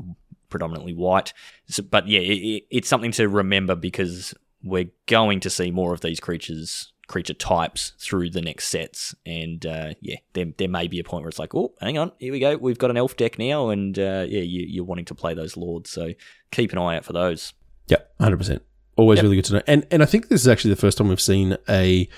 predominantly 0.49 0.93
white. 0.95 1.33
So, 1.67 1.83
but 1.83 2.07
yeah, 2.07 2.21
it- 2.21 2.67
it's 2.71 2.89
something 2.89 3.11
to 3.13 3.29
remember 3.29 3.75
because 3.75 4.35
we're 4.65 4.91
going 5.07 5.39
to 5.41 5.51
see 5.51 5.71
more 5.71 5.93
of 5.93 6.01
these 6.01 6.19
creatures 6.21 6.91
creature 7.07 7.35
types 7.35 7.93
through 8.01 8.31
the 8.31 8.41
next 8.41 8.67
sets 8.69 9.15
and 9.27 9.67
uh, 9.67 9.93
yeah 10.01 10.17
there, 10.33 10.47
there 10.57 10.69
may 10.69 10.89
be 10.89 10.99
a 10.99 11.05
point 11.05 11.23
where 11.23 11.29
it's 11.29 11.39
like 11.39 11.55
oh 11.55 11.75
hang 11.83 11.99
on 11.99 12.11
here 12.19 12.33
we 12.33 12.41
go 12.41 12.57
we've 12.57 12.79
got 12.79 12.89
an 12.91 12.97
elf 12.97 13.15
deck 13.19 13.39
now 13.39 13.69
and 13.69 13.99
uh, 13.99 14.25
yeah 14.27 14.41
you, 14.41 14.65
you're 14.67 14.85
wanting 14.87 15.05
to 15.05 15.15
play 15.15 15.35
those 15.35 15.55
lords 15.55 15.91
so 15.91 16.13
keep 16.51 16.73
an 16.73 16.79
eye 16.79 16.97
out 16.97 17.05
for 17.05 17.13
those 17.13 17.53
Yep, 17.89 18.15
hundred 18.19 18.39
percent. 18.39 18.63
Always 18.97 19.19
Yep. 19.19 19.23
really 19.25 19.37
good 19.37 19.45
to 19.47 19.53
know. 19.55 19.63
And 19.67 19.87
and 19.91 20.03
I 20.03 20.07
think 20.07 20.29
this 20.29 20.41
is 20.41 20.49
actually 20.49 20.71
the 20.71 20.81
first 20.81 20.97
time 20.97 21.09
we've 21.09 21.21
seen 21.21 21.59
a 21.69 22.09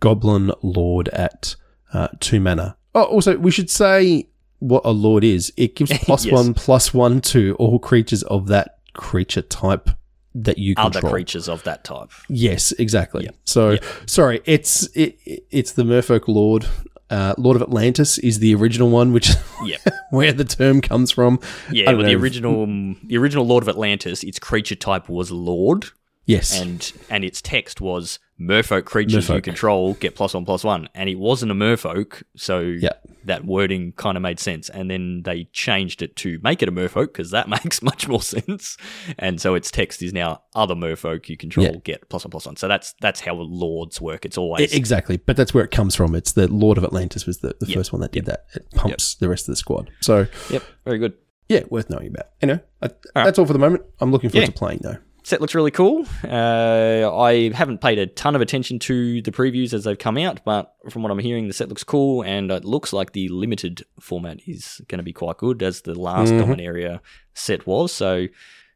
goblin 0.00 0.50
lord 0.62 1.08
at 1.10 1.54
uh, 1.92 2.08
two 2.18 2.40
mana. 2.40 2.76
Oh, 2.96 3.04
also 3.04 3.36
we 3.38 3.52
should 3.52 3.70
say 3.70 4.28
what 4.58 4.82
a 4.84 4.90
lord 4.90 5.22
is. 5.22 5.52
It 5.56 5.76
gives 5.76 5.92
plus 6.02 6.24
Yes. 6.24 6.32
one 6.34 6.54
plus 6.54 6.92
one 6.92 7.20
to 7.20 7.54
all 7.60 7.78
creatures 7.78 8.24
of 8.24 8.48
that 8.48 8.78
creature 8.94 9.42
type 9.42 9.90
that 10.34 10.58
you 10.58 10.74
other 10.76 11.00
creatures 11.00 11.48
of 11.48 11.62
that 11.64 11.84
type 11.84 12.10
Yes, 12.28 12.72
exactly. 12.72 13.24
Yep. 13.24 13.34
So 13.44 13.70
Yep. 13.70 13.84
sorry, 14.06 14.40
it's 14.44 14.86
it, 14.96 15.18
it's 15.50 15.72
the 15.72 15.82
Merfolk 15.84 16.28
Lord. 16.28 16.66
Uh, 17.10 17.34
Lord 17.38 17.54
of 17.54 17.62
Atlantis 17.62 18.18
is 18.18 18.38
the 18.40 18.54
original 18.54 18.88
one, 18.90 19.12
which 19.12 19.28
is 19.30 19.36
yeah 19.64 19.76
where 20.10 20.32
the 20.32 20.44
term 20.44 20.80
comes 20.80 21.10
from. 21.10 21.38
yeah 21.70 21.90
I 21.90 21.94
the 21.94 22.14
original 22.14 22.66
the 23.04 23.16
original 23.16 23.46
lord 23.46 23.62
of 23.62 23.68
atlantis 23.68 24.22
its 24.24 24.38
creature 24.38 24.74
type 24.74 25.08
was 25.08 25.30
lord 25.30 25.86
Yes, 26.26 26.58
and 26.58 26.90
and 27.10 27.24
its 27.24 27.42
text 27.42 27.80
was 27.80 28.18
merfolk 28.40 28.84
creatures 28.84 29.28
you 29.28 29.40
control 29.40 29.94
get 29.94 30.16
plus 30.16 30.34
one 30.34 30.44
plus 30.44 30.64
one 30.64 30.88
and 30.92 31.08
it 31.08 31.14
wasn't 31.14 31.52
a 31.52 31.54
merfolk 31.54 32.24
so 32.36 32.58
Yeah. 32.58 32.94
that 33.26 33.44
wording 33.44 33.92
kind 33.92 34.16
of 34.16 34.22
made 34.24 34.40
sense 34.40 34.68
and 34.68 34.90
then 34.90 35.22
they 35.24 35.44
changed 35.52 36.02
it 36.02 36.16
to 36.16 36.40
make 36.42 36.60
it 36.60 36.68
a 36.68 36.72
merfolk 36.72 37.12
because 37.12 37.30
that 37.30 37.48
makes 37.64 37.80
much 37.80 38.08
more 38.08 38.20
sense 38.20 38.76
and 39.20 39.40
so 39.40 39.54
its 39.54 39.70
text 39.70 40.02
is 40.02 40.12
now 40.12 40.42
other 40.56 40.74
merfolk 40.74 41.28
you 41.28 41.36
control 41.36 41.66
Yeah. 41.66 41.72
get 41.84 42.08
plus 42.08 42.24
one 42.24 42.32
plus 42.32 42.44
one 42.46 42.56
so 42.56 42.66
that's 42.66 42.94
that's 43.00 43.20
how 43.20 43.34
lords 43.34 44.00
work 44.00 44.24
it's 44.24 44.36
always 44.36 44.72
exactly. 44.74 45.16
But 45.16 45.36
that's 45.36 45.54
where 45.54 45.62
it 45.62 45.70
comes 45.70 45.94
from. 45.94 46.16
It's 46.16 46.32
the 46.32 46.48
Lord 46.48 46.76
of 46.76 46.82
Atlantis 46.82 47.26
was 47.26 47.38
the, 47.38 47.54
the 47.60 47.66
Yep. 47.68 47.76
first 47.76 47.92
one 47.92 48.00
that 48.02 48.10
did 48.10 48.24
that. 48.26 48.46
It 48.54 48.68
pumps 48.74 49.14
the 49.14 49.28
rest 49.28 49.48
of 49.48 49.52
the 49.52 49.56
squad. 49.56 49.90
So 50.00 50.26
yep 50.50 50.64
very 50.84 50.98
good 50.98 51.12
yeah, 51.48 51.60
worth 51.70 51.88
knowing 51.88 52.08
about. 52.08 52.26
Anyway, 52.42 52.60
I, 52.82 52.86
right. 53.14 53.24
that's 53.26 53.38
all 53.38 53.44
for 53.46 53.52
the 53.52 53.58
moment. 53.60 53.84
I'm 54.00 54.10
looking 54.10 54.30
forward 54.30 54.42
Yeah. 54.42 54.46
to 54.46 54.52
playing 54.58 54.80
though. 54.82 54.96
Set 55.24 55.40
looks 55.40 55.54
really 55.54 55.70
cool. 55.72 56.06
Uh, 56.22 57.10
I 57.18 57.50
haven't 57.52 57.80
paid 57.80 57.98
a 57.98 58.06
ton 58.06 58.36
of 58.36 58.40
attention 58.42 58.78
to 58.80 59.20
the 59.22 59.32
previews 59.32 59.72
as 59.72 59.84
they've 59.84 59.98
come 59.98 60.16
out, 60.18 60.44
but 60.44 60.72
from 60.90 61.02
what 61.02 61.10
I'm 61.10 61.18
hearing, 61.18 61.48
the 61.48 61.54
set 61.54 61.68
looks 61.68 61.82
cool, 61.82 62.22
and 62.22 62.50
it 62.50 62.64
looks 62.64 62.92
like 62.92 63.12
the 63.12 63.28
limited 63.28 63.82
format 63.98 64.38
is 64.46 64.80
going 64.88 64.98
to 64.98 65.02
be 65.04 65.12
quite 65.12 65.38
good, 65.38 65.62
as 65.62 65.80
the 65.80 65.98
last 65.98 66.30
Mhm. 66.32 66.40
Dominaria 66.44 67.00
set 67.34 67.66
was. 67.66 67.90
So 67.92 68.28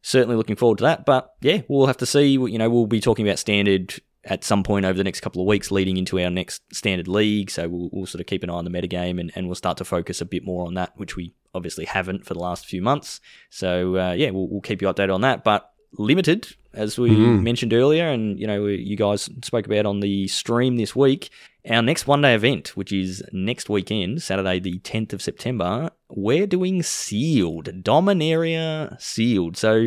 certainly 0.02 0.36
looking 0.36 0.56
forward 0.56 0.78
to 0.78 0.84
that. 0.84 1.04
But 1.06 1.32
yeah, 1.40 1.62
we'll 1.68 1.86
have 1.86 1.98
to 1.98 2.06
see. 2.06 2.26
You 2.32 2.58
know, 2.58 2.70
we'll 2.70 2.86
be 2.86 3.00
talking 3.00 3.26
about 3.26 3.38
standard 3.38 3.94
at 4.24 4.44
some 4.44 4.62
point 4.62 4.84
over 4.84 4.96
the 4.96 5.04
next 5.04 5.20
couple 5.20 5.40
of 5.40 5.46
weeks 5.48 5.70
leading 5.70 5.96
into 5.96 6.20
our 6.20 6.28
next 6.30 6.62
standard 6.74 7.08
league. 7.08 7.50
So 7.50 7.68
we'll, 7.68 7.88
we'll 7.92 8.06
sort 8.06 8.20
of 8.20 8.26
keep 8.26 8.42
an 8.42 8.50
eye 8.50 8.54
on 8.54 8.64
the 8.64 8.70
metagame 8.70 9.20
and, 9.20 9.30
and 9.34 9.46
we'll 9.46 9.54
start 9.54 9.78
to 9.78 9.84
focus 9.84 10.20
a 10.20 10.24
bit 10.26 10.44
more 10.44 10.66
on 10.66 10.74
that, 10.74 10.92
which 10.96 11.14
we 11.16 11.34
obviously 11.54 11.84
haven't 11.84 12.26
for 12.26 12.34
the 12.34 12.40
last 12.40 12.66
few 12.66 12.82
months. 12.82 13.20
So 13.48 13.96
uh, 13.96 14.12
yeah, 14.12 14.30
we'll, 14.30 14.48
we'll 14.48 14.60
keep 14.60 14.82
you 14.82 14.88
updated 14.88 15.14
on 15.14 15.20
that. 15.22 15.44
But 15.44 15.70
limited, 15.92 16.48
as 16.74 16.98
we 16.98 17.10
Mm. 17.10 17.42
mentioned 17.42 17.72
earlier, 17.72 18.08
and 18.08 18.38
you 18.38 18.46
know 18.46 18.62
we- 18.62 18.82
you 18.82 18.96
guys 18.96 19.28
spoke 19.42 19.66
about 19.66 19.86
on 19.86 20.00
the 20.00 20.26
stream 20.28 20.76
this 20.76 20.94
week. 20.94 21.30
Our 21.68 21.82
next 21.82 22.06
one 22.06 22.22
day 22.22 22.34
event, 22.34 22.68
which 22.76 22.92
is 22.92 23.22
next 23.32 23.68
weekend, 23.68 24.22
Saturday 24.22 24.58
the 24.58 24.78
10th 24.78 25.12
of 25.12 25.20
September, 25.20 25.90
we're 26.08 26.46
doing 26.46 26.82
sealed 26.82 27.66
Dominaria 27.82 29.00
sealed. 29.00 29.56
So 29.56 29.86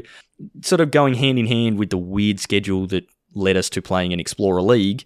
sort 0.62 0.82
of 0.82 0.92
going 0.92 1.16
hand 1.16 1.40
in 1.40 1.48
hand 1.48 1.78
with 1.78 1.90
the 1.90 1.98
weird 1.98 2.40
schedule 2.40 2.88
that 2.88 3.06
led 3.34 3.58
us 3.58 3.70
to 3.72 3.82
playing 3.82 4.14
an 4.14 4.20
Explorer 4.20 4.62
League. 4.62 5.04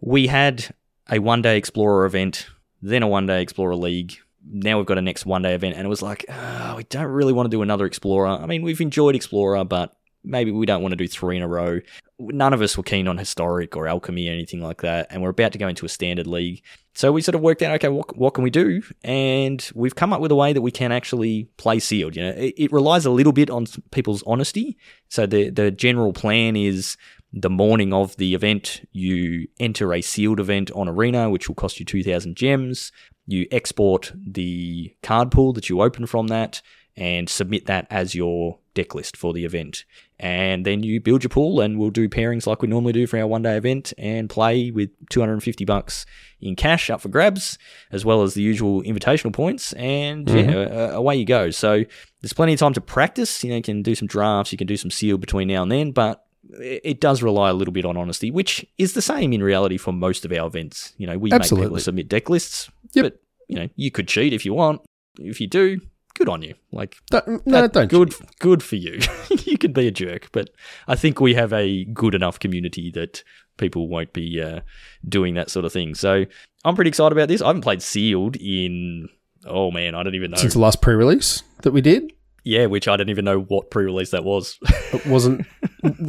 We 0.00 0.28
had 0.28 0.74
a 1.10 1.18
one 1.18 1.42
day 1.42 1.56
Explorer 1.56 2.06
event, 2.06 2.46
then 2.80 3.02
a 3.02 3.08
one 3.08 3.26
day 3.26 3.42
Explorer 3.42 3.76
League. 3.76 4.14
Now 4.50 4.78
we've 4.78 4.86
got 4.86 4.98
a 4.98 5.02
next 5.02 5.26
one 5.26 5.42
day 5.42 5.54
event, 5.54 5.76
and 5.76 5.84
it 5.84 5.88
was 5.88 6.02
like, 6.02 6.24
ah, 6.28 6.74
we 6.76 6.84
don't 6.84 7.06
really 7.06 7.32
want 7.34 7.46
to 7.50 7.54
do 7.54 7.62
another 7.62 7.84
Explorer. 7.84 8.28
I 8.28 8.46
mean, 8.46 8.62
we've 8.62 8.80
enjoyed 8.80 9.14
Explorer, 9.14 9.64
but 9.64 9.94
maybe 10.22 10.50
we 10.50 10.66
don't 10.66 10.82
want 10.82 10.92
to 10.92 10.96
do 10.96 11.08
three 11.08 11.36
in 11.36 11.42
a 11.42 11.48
row. 11.48 11.80
None 12.18 12.52
of 12.52 12.60
us 12.60 12.76
were 12.76 12.82
keen 12.82 13.08
on 13.08 13.18
Historic 13.18 13.76
or 13.76 13.86
Alchemy 13.86 14.28
or 14.28 14.32
anything 14.32 14.60
like 14.60 14.82
that, 14.82 15.06
and 15.10 15.22
we're 15.22 15.30
about 15.30 15.52
to 15.52 15.58
go 15.58 15.68
into 15.68 15.86
a 15.86 15.88
standard 15.88 16.26
league. 16.26 16.62
So 16.94 17.12
we 17.12 17.22
sort 17.22 17.34
of 17.34 17.40
worked 17.40 17.62
out, 17.62 17.74
okay, 17.76 17.88
what, 17.88 18.16
what 18.16 18.34
can 18.34 18.44
we 18.44 18.50
do? 18.50 18.82
And 19.04 19.66
we've 19.74 19.94
come 19.94 20.12
up 20.12 20.20
with 20.20 20.32
a 20.32 20.34
way 20.34 20.52
that 20.52 20.60
we 20.60 20.70
can 20.70 20.92
actually 20.92 21.48
play 21.56 21.78
sealed. 21.78 22.16
You 22.16 22.22
know, 22.22 22.30
it, 22.30 22.54
it 22.56 22.72
relies 22.72 23.06
a 23.06 23.10
little 23.10 23.32
bit 23.32 23.48
on 23.48 23.66
people's 23.90 24.22
honesty. 24.26 24.76
So 25.08 25.26
the 25.26 25.50
the 25.50 25.70
general 25.70 26.12
plan 26.12 26.56
is 26.56 26.96
the 27.32 27.50
morning 27.50 27.92
of 27.92 28.16
the 28.16 28.34
event, 28.34 28.86
you 28.92 29.46
enter 29.58 29.92
a 29.92 30.02
sealed 30.02 30.40
event 30.40 30.70
on 30.72 30.88
Arena, 30.88 31.30
which 31.30 31.48
will 31.48 31.54
cost 31.54 31.78
you 31.78 31.86
2,000 31.86 32.36
gems. 32.36 32.90
You 33.26 33.46
export 33.52 34.12
the 34.16 34.94
card 35.02 35.30
pool 35.30 35.52
that 35.52 35.68
you 35.68 35.80
open 35.80 36.06
from 36.06 36.26
that 36.28 36.60
and 36.96 37.28
submit 37.28 37.66
that 37.66 37.86
as 37.88 38.14
your 38.14 38.58
deck 38.74 38.94
list 38.94 39.16
for 39.16 39.32
the 39.32 39.44
event. 39.44 39.84
And 40.22 40.66
then 40.66 40.82
you 40.82 41.00
build 41.00 41.22
your 41.22 41.30
pool, 41.30 41.60
and 41.62 41.78
we'll 41.78 41.88
do 41.88 42.06
pairings 42.06 42.46
like 42.46 42.60
we 42.60 42.68
normally 42.68 42.92
do 42.92 43.06
for 43.06 43.18
our 43.18 43.26
one 43.26 43.40
day 43.40 43.56
event 43.56 43.94
and 43.96 44.28
play 44.28 44.70
with 44.70 44.90
250 45.08 45.64
bucks 45.64 46.04
in 46.42 46.56
cash 46.56 46.90
up 46.90 47.00
for 47.00 47.08
grabs, 47.08 47.56
as 47.90 48.04
well 48.04 48.22
as 48.22 48.34
the 48.34 48.42
usual 48.42 48.82
invitational 48.82 49.32
points. 49.32 49.72
And 49.72 50.28
yeah, 50.28 50.50
uh, 50.58 50.90
away 50.92 51.16
you 51.16 51.24
go. 51.24 51.50
So 51.50 51.84
there's 52.20 52.34
plenty 52.34 52.52
of 52.52 52.58
time 52.58 52.74
to 52.74 52.82
practice. 52.82 53.42
You 53.42 53.48
know, 53.50 53.56
you 53.56 53.62
can 53.62 53.82
do 53.82 53.94
some 53.94 54.06
drafts, 54.08 54.52
you 54.52 54.58
can 54.58 54.66
do 54.66 54.76
some 54.76 54.90
seal 54.90 55.16
between 55.16 55.48
now 55.48 55.62
and 55.62 55.72
then, 55.72 55.90
but 55.92 56.26
it 56.60 57.00
does 57.00 57.22
rely 57.22 57.48
a 57.48 57.54
little 57.54 57.72
bit 57.72 57.86
on 57.86 57.96
honesty, 57.96 58.30
which 58.30 58.66
is 58.76 58.92
the 58.92 59.02
same 59.02 59.32
in 59.32 59.42
reality 59.42 59.78
for 59.78 59.92
most 59.92 60.26
of 60.26 60.32
our 60.32 60.46
events. 60.46 60.92
You 60.98 61.06
know, 61.06 61.16
we 61.16 61.30
make 61.30 61.48
people 61.48 61.78
submit 61.80 62.08
deck 62.08 62.28
lists, 62.28 62.70
Yep. 62.92 63.04
but 63.04 63.20
you 63.48 63.56
know, 63.56 63.68
you 63.76 63.90
could 63.90 64.06
cheat 64.06 64.32
if 64.34 64.44
you 64.44 64.52
want. 64.52 64.82
If 65.18 65.40
you 65.40 65.46
do, 65.46 65.80
good 66.14 66.28
on 66.28 66.42
you. 66.42 66.54
Like 66.72 66.96
Don't, 67.10 67.46
no, 67.46 67.62
that- 67.62 67.72
don't. 67.72 67.88
good 67.90 68.14
good 68.38 68.62
for 68.62 68.76
you. 68.76 69.00
you 69.44 69.58
can 69.58 69.72
be 69.72 69.86
a 69.86 69.90
jerk, 69.90 70.28
but 70.32 70.50
I 70.88 70.96
think 70.96 71.20
we 71.20 71.34
have 71.34 71.52
a 71.52 71.84
good 71.86 72.14
enough 72.14 72.38
community 72.38 72.90
that 72.92 73.22
people 73.56 73.88
won't 73.88 74.12
be 74.12 74.40
uh, 74.40 74.60
doing 75.08 75.34
that 75.34 75.50
sort 75.50 75.64
of 75.64 75.72
thing. 75.72 75.94
So 75.94 76.24
I'm 76.64 76.74
pretty 76.74 76.88
excited 76.88 77.16
about 77.16 77.28
this. 77.28 77.42
I 77.42 77.48
haven't 77.48 77.62
played 77.62 77.82
sealed 77.82 78.36
in 78.36 79.08
oh 79.46 79.70
man, 79.70 79.94
I 79.94 80.02
don't 80.02 80.14
even 80.14 80.30
know. 80.32 80.36
Since 80.36 80.54
the 80.54 80.60
last 80.60 80.82
pre-release 80.82 81.42
that 81.62 81.72
we 81.72 81.80
did, 81.80 82.12
yeah, 82.44 82.66
which 82.66 82.88
I 82.88 82.96
don't 82.96 83.10
even 83.10 83.24
know 83.24 83.40
what 83.40 83.70
pre-release 83.70 84.10
that 84.10 84.24
was. 84.24 84.58
it 84.92 85.06
wasn't. 85.06 85.46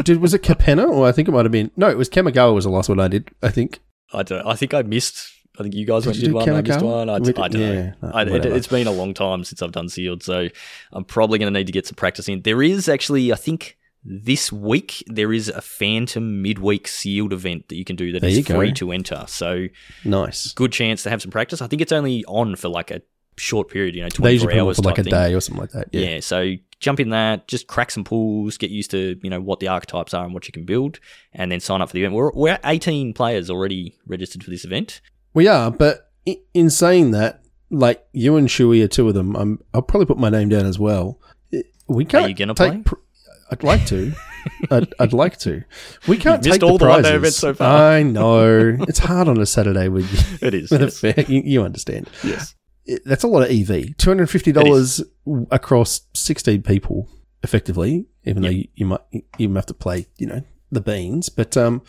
did 0.03 0.21
was 0.21 0.33
it 0.33 0.43
Capenna 0.43 0.89
or 0.89 1.07
I 1.07 1.11
think 1.11 1.27
it 1.27 1.31
might 1.31 1.45
have 1.45 1.51
been? 1.51 1.71
No, 1.75 1.89
it 1.89 1.97
was 1.97 2.09
Kamigawa 2.09 2.53
was 2.53 2.65
the 2.65 2.71
last 2.71 2.89
one 2.89 2.99
I 2.99 3.07
did. 3.07 3.29
I 3.41 3.49
think. 3.49 3.79
I 4.13 4.23
don't. 4.23 4.45
I 4.45 4.55
think 4.55 4.73
I 4.73 4.81
missed. 4.81 5.29
I 5.59 5.63
think 5.63 5.75
you 5.75 5.85
guys 5.85 6.03
Did 6.03 6.07
went 6.09 6.17
you 6.19 6.25
did 6.27 6.33
one. 6.33 6.49
I 6.49 6.61
missed 6.61 6.81
one. 6.81 7.09
I, 7.09 7.19
did- 7.19 7.37
I 7.39 7.47
don't 7.49 7.61
yeah, 7.61 7.73
know. 7.73 7.93
no, 8.03 8.09
I, 8.13 8.23
it, 8.23 8.45
it's 8.45 8.67
been 8.67 8.87
a 8.87 8.91
long 8.91 9.13
time 9.13 9.43
since 9.43 9.61
I've 9.61 9.71
done 9.73 9.89
sealed, 9.89 10.23
so 10.23 10.47
I'm 10.93 11.03
probably 11.03 11.39
going 11.39 11.51
to 11.53 11.59
need 11.59 11.65
to 11.67 11.73
get 11.73 11.85
some 11.85 11.95
practice 11.95 12.27
in. 12.29 12.41
There 12.43 12.61
is 12.63 12.87
actually, 12.87 13.33
I 13.33 13.35
think, 13.35 13.77
this 14.03 14.51
week 14.51 15.03
there 15.07 15.31
is 15.33 15.49
a 15.49 15.61
Phantom 15.61 16.41
midweek 16.41 16.87
sealed 16.87 17.33
event 17.33 17.67
that 17.67 17.75
you 17.75 17.85
can 17.85 17.95
do 17.95 18.11
that 18.13 18.21
There 18.21 18.29
is 18.31 18.37
you 18.37 18.43
go. 18.43 18.55
free 18.57 18.71
to 18.73 18.91
enter. 18.91 19.25
So 19.27 19.67
Nice. 20.05 20.53
good 20.53 20.71
chance 20.71 21.03
to 21.03 21.09
have 21.09 21.21
some 21.21 21.31
practice. 21.31 21.61
I 21.61 21.67
think 21.67 21.81
it's 21.81 21.91
only 21.91 22.25
on 22.25 22.55
for 22.55 22.67
like 22.69 22.89
a 22.89 23.01
short 23.37 23.69
period, 23.69 23.93
you 23.95 24.01
know, 24.01 24.07
They 24.09 24.15
24 24.15 24.31
usually 24.31 24.47
put 24.47 24.51
them 24.55 24.59
on 24.61 24.67
hours 24.67 24.75
for 24.77 24.81
like 24.83 24.97
a 24.97 25.03
thing. 25.03 25.11
day 25.11 25.33
or 25.35 25.41
something 25.41 25.61
like 25.61 25.71
that. 25.71 25.87
Yeah. 25.91 26.09
Yeah. 26.15 26.19
so 26.21 26.53
jump 26.79 26.99
in 26.99 27.09
that, 27.11 27.47
just 27.47 27.67
crack 27.67 27.91
some 27.91 28.03
pools, 28.03 28.57
get 28.57 28.71
used 28.71 28.89
to 28.91 29.19
you 29.21 29.29
know 29.29 29.39
what 29.39 29.59
the 29.59 29.67
archetypes 29.67 30.13
are 30.15 30.25
and 30.25 30.33
what 30.33 30.47
you 30.47 30.51
can 30.51 30.65
build, 30.65 30.99
and 31.33 31.51
then 31.51 31.59
sign 31.59 31.81
up 31.81 31.89
for 31.89 31.93
the 31.93 31.99
event. 32.01 32.15
We're 32.15 32.31
we're 32.33 32.53
at 32.53 32.61
18 32.65 33.13
players 33.13 33.49
already 33.51 33.97
registered 34.07 34.43
for 34.43 34.49
this 34.49 34.65
event. 34.65 34.99
We 35.33 35.47
are, 35.47 35.71
but 35.71 36.09
in 36.53 36.69
saying 36.69 37.11
that, 37.11 37.41
like 37.69 38.05
you 38.11 38.35
and 38.35 38.49
Shui 38.51 38.81
are 38.81 38.87
two 38.87 39.07
of 39.07 39.13
them. 39.13 39.35
I'm, 39.35 39.59
I'll 39.73 39.81
probably 39.81 40.05
put 40.05 40.17
my 40.17 40.29
name 40.29 40.49
down 40.49 40.65
as 40.65 40.77
well. 40.77 41.19
We 41.87 42.05
can't. 42.05 42.25
Are 42.25 42.29
you 42.29 42.35
gonna 42.35 42.53
take 42.53 42.71
play? 42.73 42.81
pr- 42.83 42.95
I'd 43.51 43.63
like 43.63 43.85
to. 43.87 44.13
I'd, 44.71 44.93
I'd 44.99 45.13
like 45.13 45.37
to. 45.39 45.63
We 46.07 46.17
can't 46.17 46.43
missed 46.43 46.61
take 46.61 46.63
all 46.69 46.77
the 46.77 46.85
the 46.85 46.91
prizes. 46.93 47.11
events 47.11 47.37
so 47.37 47.53
far. 47.53 47.91
I 47.93 48.03
know 48.03 48.77
it's 48.87 48.99
hard 48.99 49.27
on 49.27 49.39
a 49.39 49.45
Saturday 49.45 49.87
with 49.89 50.09
It 50.43 50.53
is. 50.53 50.71
yes. 50.71 50.99
fair. 50.99 51.13
You, 51.27 51.41
you 51.45 51.63
understand? 51.63 52.09
yes. 52.23 52.55
It- 52.85 53.03
that's 53.05 53.23
a 53.23 53.27
lot 53.27 53.43
of 53.43 53.49
EV. 53.51 53.95
Two 53.97 54.09
hundred 54.09 54.29
fifty 54.29 54.51
dollars 54.51 55.01
across 55.51 56.01
sixteen 56.13 56.61
people, 56.63 57.09
effectively. 57.43 58.05
Even 58.25 58.43
though 58.43 58.49
you, 58.49 58.67
you 58.75 58.85
might 58.85 59.01
you 59.37 59.53
have 59.53 59.65
to 59.67 59.73
play, 59.73 60.07
you 60.17 60.27
know, 60.27 60.41
the 60.71 60.81
beans. 60.81 61.29
But 61.29 61.55
um, 61.57 61.81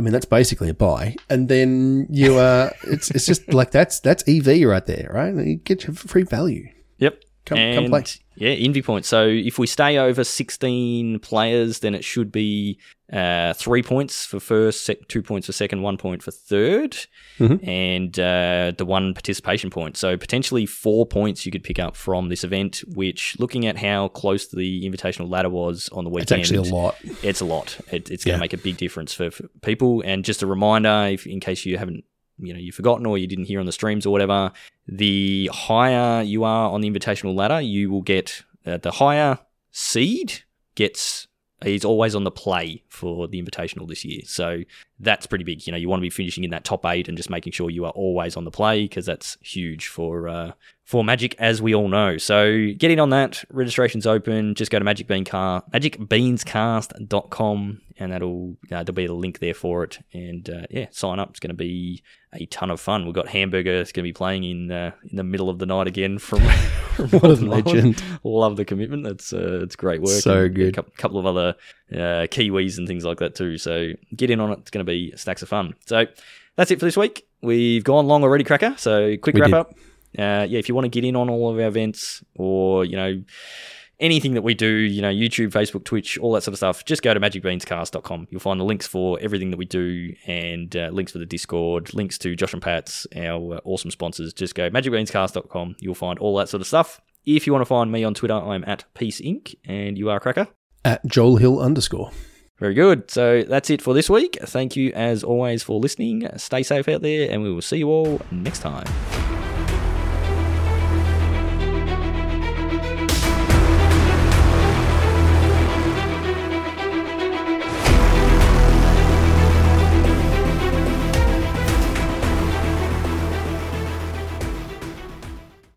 I 0.00 0.02
mean 0.02 0.14
that's 0.14 0.24
basically 0.24 0.70
a 0.70 0.74
buy. 0.74 1.14
And 1.28 1.50
then 1.50 2.06
you 2.08 2.38
uh, 2.38 2.70
it's 2.84 3.10
it's 3.10 3.26
just 3.26 3.52
like 3.52 3.70
that's 3.70 4.00
that's 4.00 4.24
EV 4.26 4.66
right 4.66 4.86
there, 4.86 5.10
right? 5.12 5.34
You 5.34 5.56
get 5.56 5.84
your 5.84 5.92
free 5.94 6.22
value. 6.22 6.70
Yep. 6.96 7.22
Come 7.50 7.58
and 7.58 7.76
come 7.76 7.90
play. 7.90 8.04
yeah, 8.36 8.50
envy 8.50 8.80
points. 8.82 9.06
So 9.08 9.26
if 9.26 9.58
we 9.58 9.66
stay 9.66 9.98
over 9.98 10.24
16 10.24 11.18
players, 11.20 11.80
then 11.80 11.94
it 11.94 12.04
should 12.04 12.32
be 12.32 12.78
uh, 13.12 13.52
three 13.54 13.82
points 13.82 14.24
for 14.24 14.38
first, 14.38 14.84
sec- 14.86 15.08
two 15.08 15.20
points 15.22 15.46
for 15.46 15.52
second, 15.52 15.82
one 15.82 15.96
point 15.96 16.22
for 16.22 16.30
3rd 16.30 17.06
Mhm. 17.40 17.66
and 17.66 18.18
uh, 18.20 18.72
the 18.78 18.84
one 18.86 19.14
participation 19.14 19.68
point. 19.68 19.96
So 19.96 20.16
potentially 20.16 20.64
four 20.64 21.06
points 21.06 21.44
you 21.44 21.50
could 21.52 21.64
pick 21.64 21.78
up 21.80 21.96
from 21.96 22.28
this 22.28 22.44
event. 22.44 22.84
Which, 22.94 23.36
looking 23.40 23.66
at 23.66 23.76
how 23.76 24.08
close 24.08 24.46
the 24.48 24.88
invitational 24.88 25.28
ladder 25.28 25.50
was 25.50 25.88
on 25.90 26.04
the 26.04 26.10
weekend, 26.10 26.40
It's 26.40 26.50
actually 26.52 26.68
a 26.70 26.72
lot. 26.72 26.96
it's 27.22 27.40
a 27.40 27.44
lot. 27.44 27.78
It, 27.90 28.10
it's 28.10 28.24
going 28.24 28.34
to 28.34 28.38
Yeah. 28.38 28.38
make 28.38 28.52
a 28.52 28.58
big 28.58 28.76
difference 28.76 29.12
for, 29.12 29.30
for 29.32 29.48
people. 29.62 30.02
And 30.06 30.24
just 30.24 30.42
a 30.42 30.46
reminder, 30.46 31.08
if 31.10 31.26
in 31.26 31.40
case 31.40 31.66
you 31.66 31.78
haven't, 31.78 32.04
you 32.42 32.52
know, 32.52 32.58
you've 32.58 32.74
forgotten 32.74 33.06
or 33.06 33.18
you 33.18 33.26
didn't 33.26 33.46
hear 33.46 33.60
on 33.60 33.66
the 33.66 33.72
streams 33.72 34.06
or 34.06 34.10
whatever, 34.10 34.52
the 34.86 35.50
higher 35.52 36.22
you 36.22 36.44
are 36.44 36.70
on 36.70 36.80
the 36.80 36.90
invitational 36.90 37.34
ladder, 37.34 37.60
you 37.60 37.90
will 37.90 38.02
get 38.02 38.44
uh, 38.66 38.78
the 38.78 38.92
higher 38.92 39.38
seed 39.70 40.42
gets 40.74 41.26
is 41.64 41.84
always 41.84 42.14
on 42.14 42.24
the 42.24 42.30
play 42.30 42.82
for 42.88 43.28
the 43.28 43.42
invitational 43.42 43.86
this 43.86 44.04
year. 44.04 44.22
So 44.24 44.62
that's 45.00 45.26
pretty 45.26 45.44
big. 45.44 45.66
You 45.66 45.72
know, 45.72 45.78
you 45.78 45.88
want 45.88 46.00
to 46.00 46.02
be 46.02 46.10
finishing 46.10 46.44
in 46.44 46.50
that 46.50 46.64
top 46.64 46.84
eight 46.86 47.08
and 47.08 47.16
just 47.16 47.30
making 47.30 47.52
sure 47.52 47.70
you 47.70 47.84
are 47.86 47.92
always 47.92 48.36
on 48.36 48.44
the 48.44 48.50
play 48.50 48.82
because 48.84 49.06
that's 49.06 49.38
huge 49.40 49.86
for 49.88 50.28
uh, 50.28 50.52
for 50.84 51.02
Magic, 51.04 51.34
as 51.38 51.62
we 51.62 51.74
all 51.74 51.88
know. 51.88 52.18
So 52.18 52.68
get 52.76 52.90
in 52.90 53.00
on 53.00 53.08
that. 53.10 53.42
Registration's 53.50 54.06
open. 54.06 54.54
Just 54.54 54.70
go 54.70 54.78
to 54.78 54.84
Magic 54.84 55.06
Bean 55.06 55.24
Car, 55.24 55.62
magicbeanscast.com 55.72 57.80
and 58.00 58.12
that'll 58.12 58.56
uh, 58.72 58.82
there'll 58.82 58.94
be 58.94 59.04
a 59.04 59.12
link 59.12 59.38
there 59.38 59.54
for 59.54 59.84
it. 59.84 59.98
And 60.12 60.48
uh, 60.48 60.62
yeah, 60.70 60.86
sign 60.90 61.18
up. 61.18 61.30
It's 61.30 61.40
going 61.40 61.50
to 61.50 61.54
be 61.54 62.02
a 62.32 62.46
ton 62.46 62.70
of 62.70 62.80
fun. 62.80 63.04
We've 63.04 63.14
got 63.14 63.28
Hamburger. 63.28 63.80
It's 63.80 63.92
going 63.92 64.04
to 64.04 64.08
be 64.08 64.14
playing 64.14 64.44
in 64.44 64.72
uh, 64.72 64.92
in 65.08 65.16
the 65.16 65.22
middle 65.22 65.50
of 65.50 65.58
the 65.58 65.66
night 65.66 65.86
again 65.86 66.18
from. 66.18 66.40
from 66.96 67.10
What 67.10 67.24
a 67.24 67.34
legend. 67.34 68.02
Love 68.24 68.56
the 68.56 68.64
commitment. 68.64 69.04
That's 69.04 69.32
uh, 69.32 69.60
it's 69.62 69.76
great 69.76 70.00
work. 70.00 70.22
So 70.22 70.44
And, 70.44 70.54
good. 70.54 70.78
A 70.78 70.82
cou- 70.82 70.90
couple 70.96 71.18
of 71.18 71.26
other 71.26 71.54
uh, 71.92 72.26
Kiwis 72.26 72.78
and 72.78 72.88
things 72.88 73.04
like 73.04 73.18
that 73.18 73.34
too. 73.34 73.58
So 73.58 73.92
get 74.16 74.30
in 74.30 74.40
on 74.40 74.52
it. 74.52 74.60
It's 74.60 74.70
going 74.70 74.84
to 74.84 74.89
be 74.90 75.12
stacks 75.16 75.42
of 75.42 75.48
fun. 75.48 75.74
So 75.86 76.06
that's 76.56 76.70
it 76.70 76.78
for 76.78 76.84
this 76.84 76.96
week. 76.96 77.26
We've 77.42 77.82
gone 77.84 78.06
long 78.06 78.22
already, 78.22 78.44
Cracker. 78.44 78.74
So 78.76 79.16
quick 79.16 79.34
We 79.34 79.40
wrap 79.40 79.50
did. 79.50 79.56
up. 79.56 79.70
Uh, 80.18 80.44
yeah, 80.48 80.58
if 80.58 80.68
you 80.68 80.74
want 80.74 80.84
to 80.86 80.88
get 80.90 81.04
in 81.04 81.14
on 81.16 81.30
all 81.30 81.50
of 81.50 81.56
our 81.58 81.66
events 81.68 82.22
or 82.34 82.84
you 82.84 82.96
know 82.96 83.22
anything 84.00 84.32
that 84.34 84.42
we 84.42 84.54
do, 84.54 84.66
you 84.66 85.02
know, 85.02 85.10
YouTube, 85.10 85.50
Facebook, 85.50 85.84
Twitch, 85.84 86.16
all 86.18 86.32
that 86.32 86.42
sort 86.42 86.54
of 86.54 86.58
stuff, 86.58 86.84
just 86.86 87.02
go 87.02 87.12
to 87.14 87.20
magicbeanscast.com. 87.20 88.28
You'll 88.30 88.40
find 88.40 88.58
the 88.58 88.64
links 88.64 88.86
for 88.86 89.18
everything 89.20 89.50
that 89.50 89.58
we 89.58 89.66
do 89.66 90.14
and 90.26 90.74
uh, 90.74 90.88
links 90.90 91.12
for 91.12 91.18
the 91.18 91.26
Discord, 91.26 91.92
links 91.92 92.16
to 92.18 92.34
Josh 92.34 92.54
and 92.54 92.62
Pat's, 92.62 93.06
our 93.14 93.56
uh, 93.56 93.60
awesome 93.64 93.90
sponsors. 93.90 94.32
Just 94.32 94.54
go 94.54 94.70
magicbeanscast.com. 94.70 95.76
You'll 95.80 95.94
find 95.94 96.18
all 96.18 96.34
that 96.38 96.48
sort 96.48 96.62
of 96.62 96.66
stuff. 96.66 97.00
If 97.26 97.46
you 97.46 97.52
want 97.52 97.60
to 97.60 97.66
find 97.66 97.92
me 97.92 98.02
on 98.02 98.14
Twitter, 98.14 98.34
I'm 98.34 98.64
at 98.66 98.84
Peace 98.94 99.20
Inc. 99.20 99.54
and 99.66 99.98
you 99.98 100.08
are 100.08 100.18
Cracker. 100.18 100.48
At 100.82 101.04
Joel 101.06 101.36
Hill 101.36 101.60
underscore. 101.60 102.10
Very 102.60 102.74
good. 102.74 103.10
So 103.10 103.42
that's 103.42 103.70
it 103.70 103.80
for 103.80 103.94
this 103.94 104.10
week. 104.10 104.38
Thank 104.42 104.76
you 104.76 104.92
as 104.94 105.24
always 105.24 105.62
for 105.62 105.80
listening. 105.80 106.28
Stay 106.36 106.62
safe 106.62 106.88
out 106.88 107.00
there 107.00 107.30
and 107.30 107.42
we 107.42 107.50
will 107.50 107.62
see 107.62 107.78
you 107.78 107.88
all 107.88 108.20
next 108.30 108.58
time. 108.60 108.86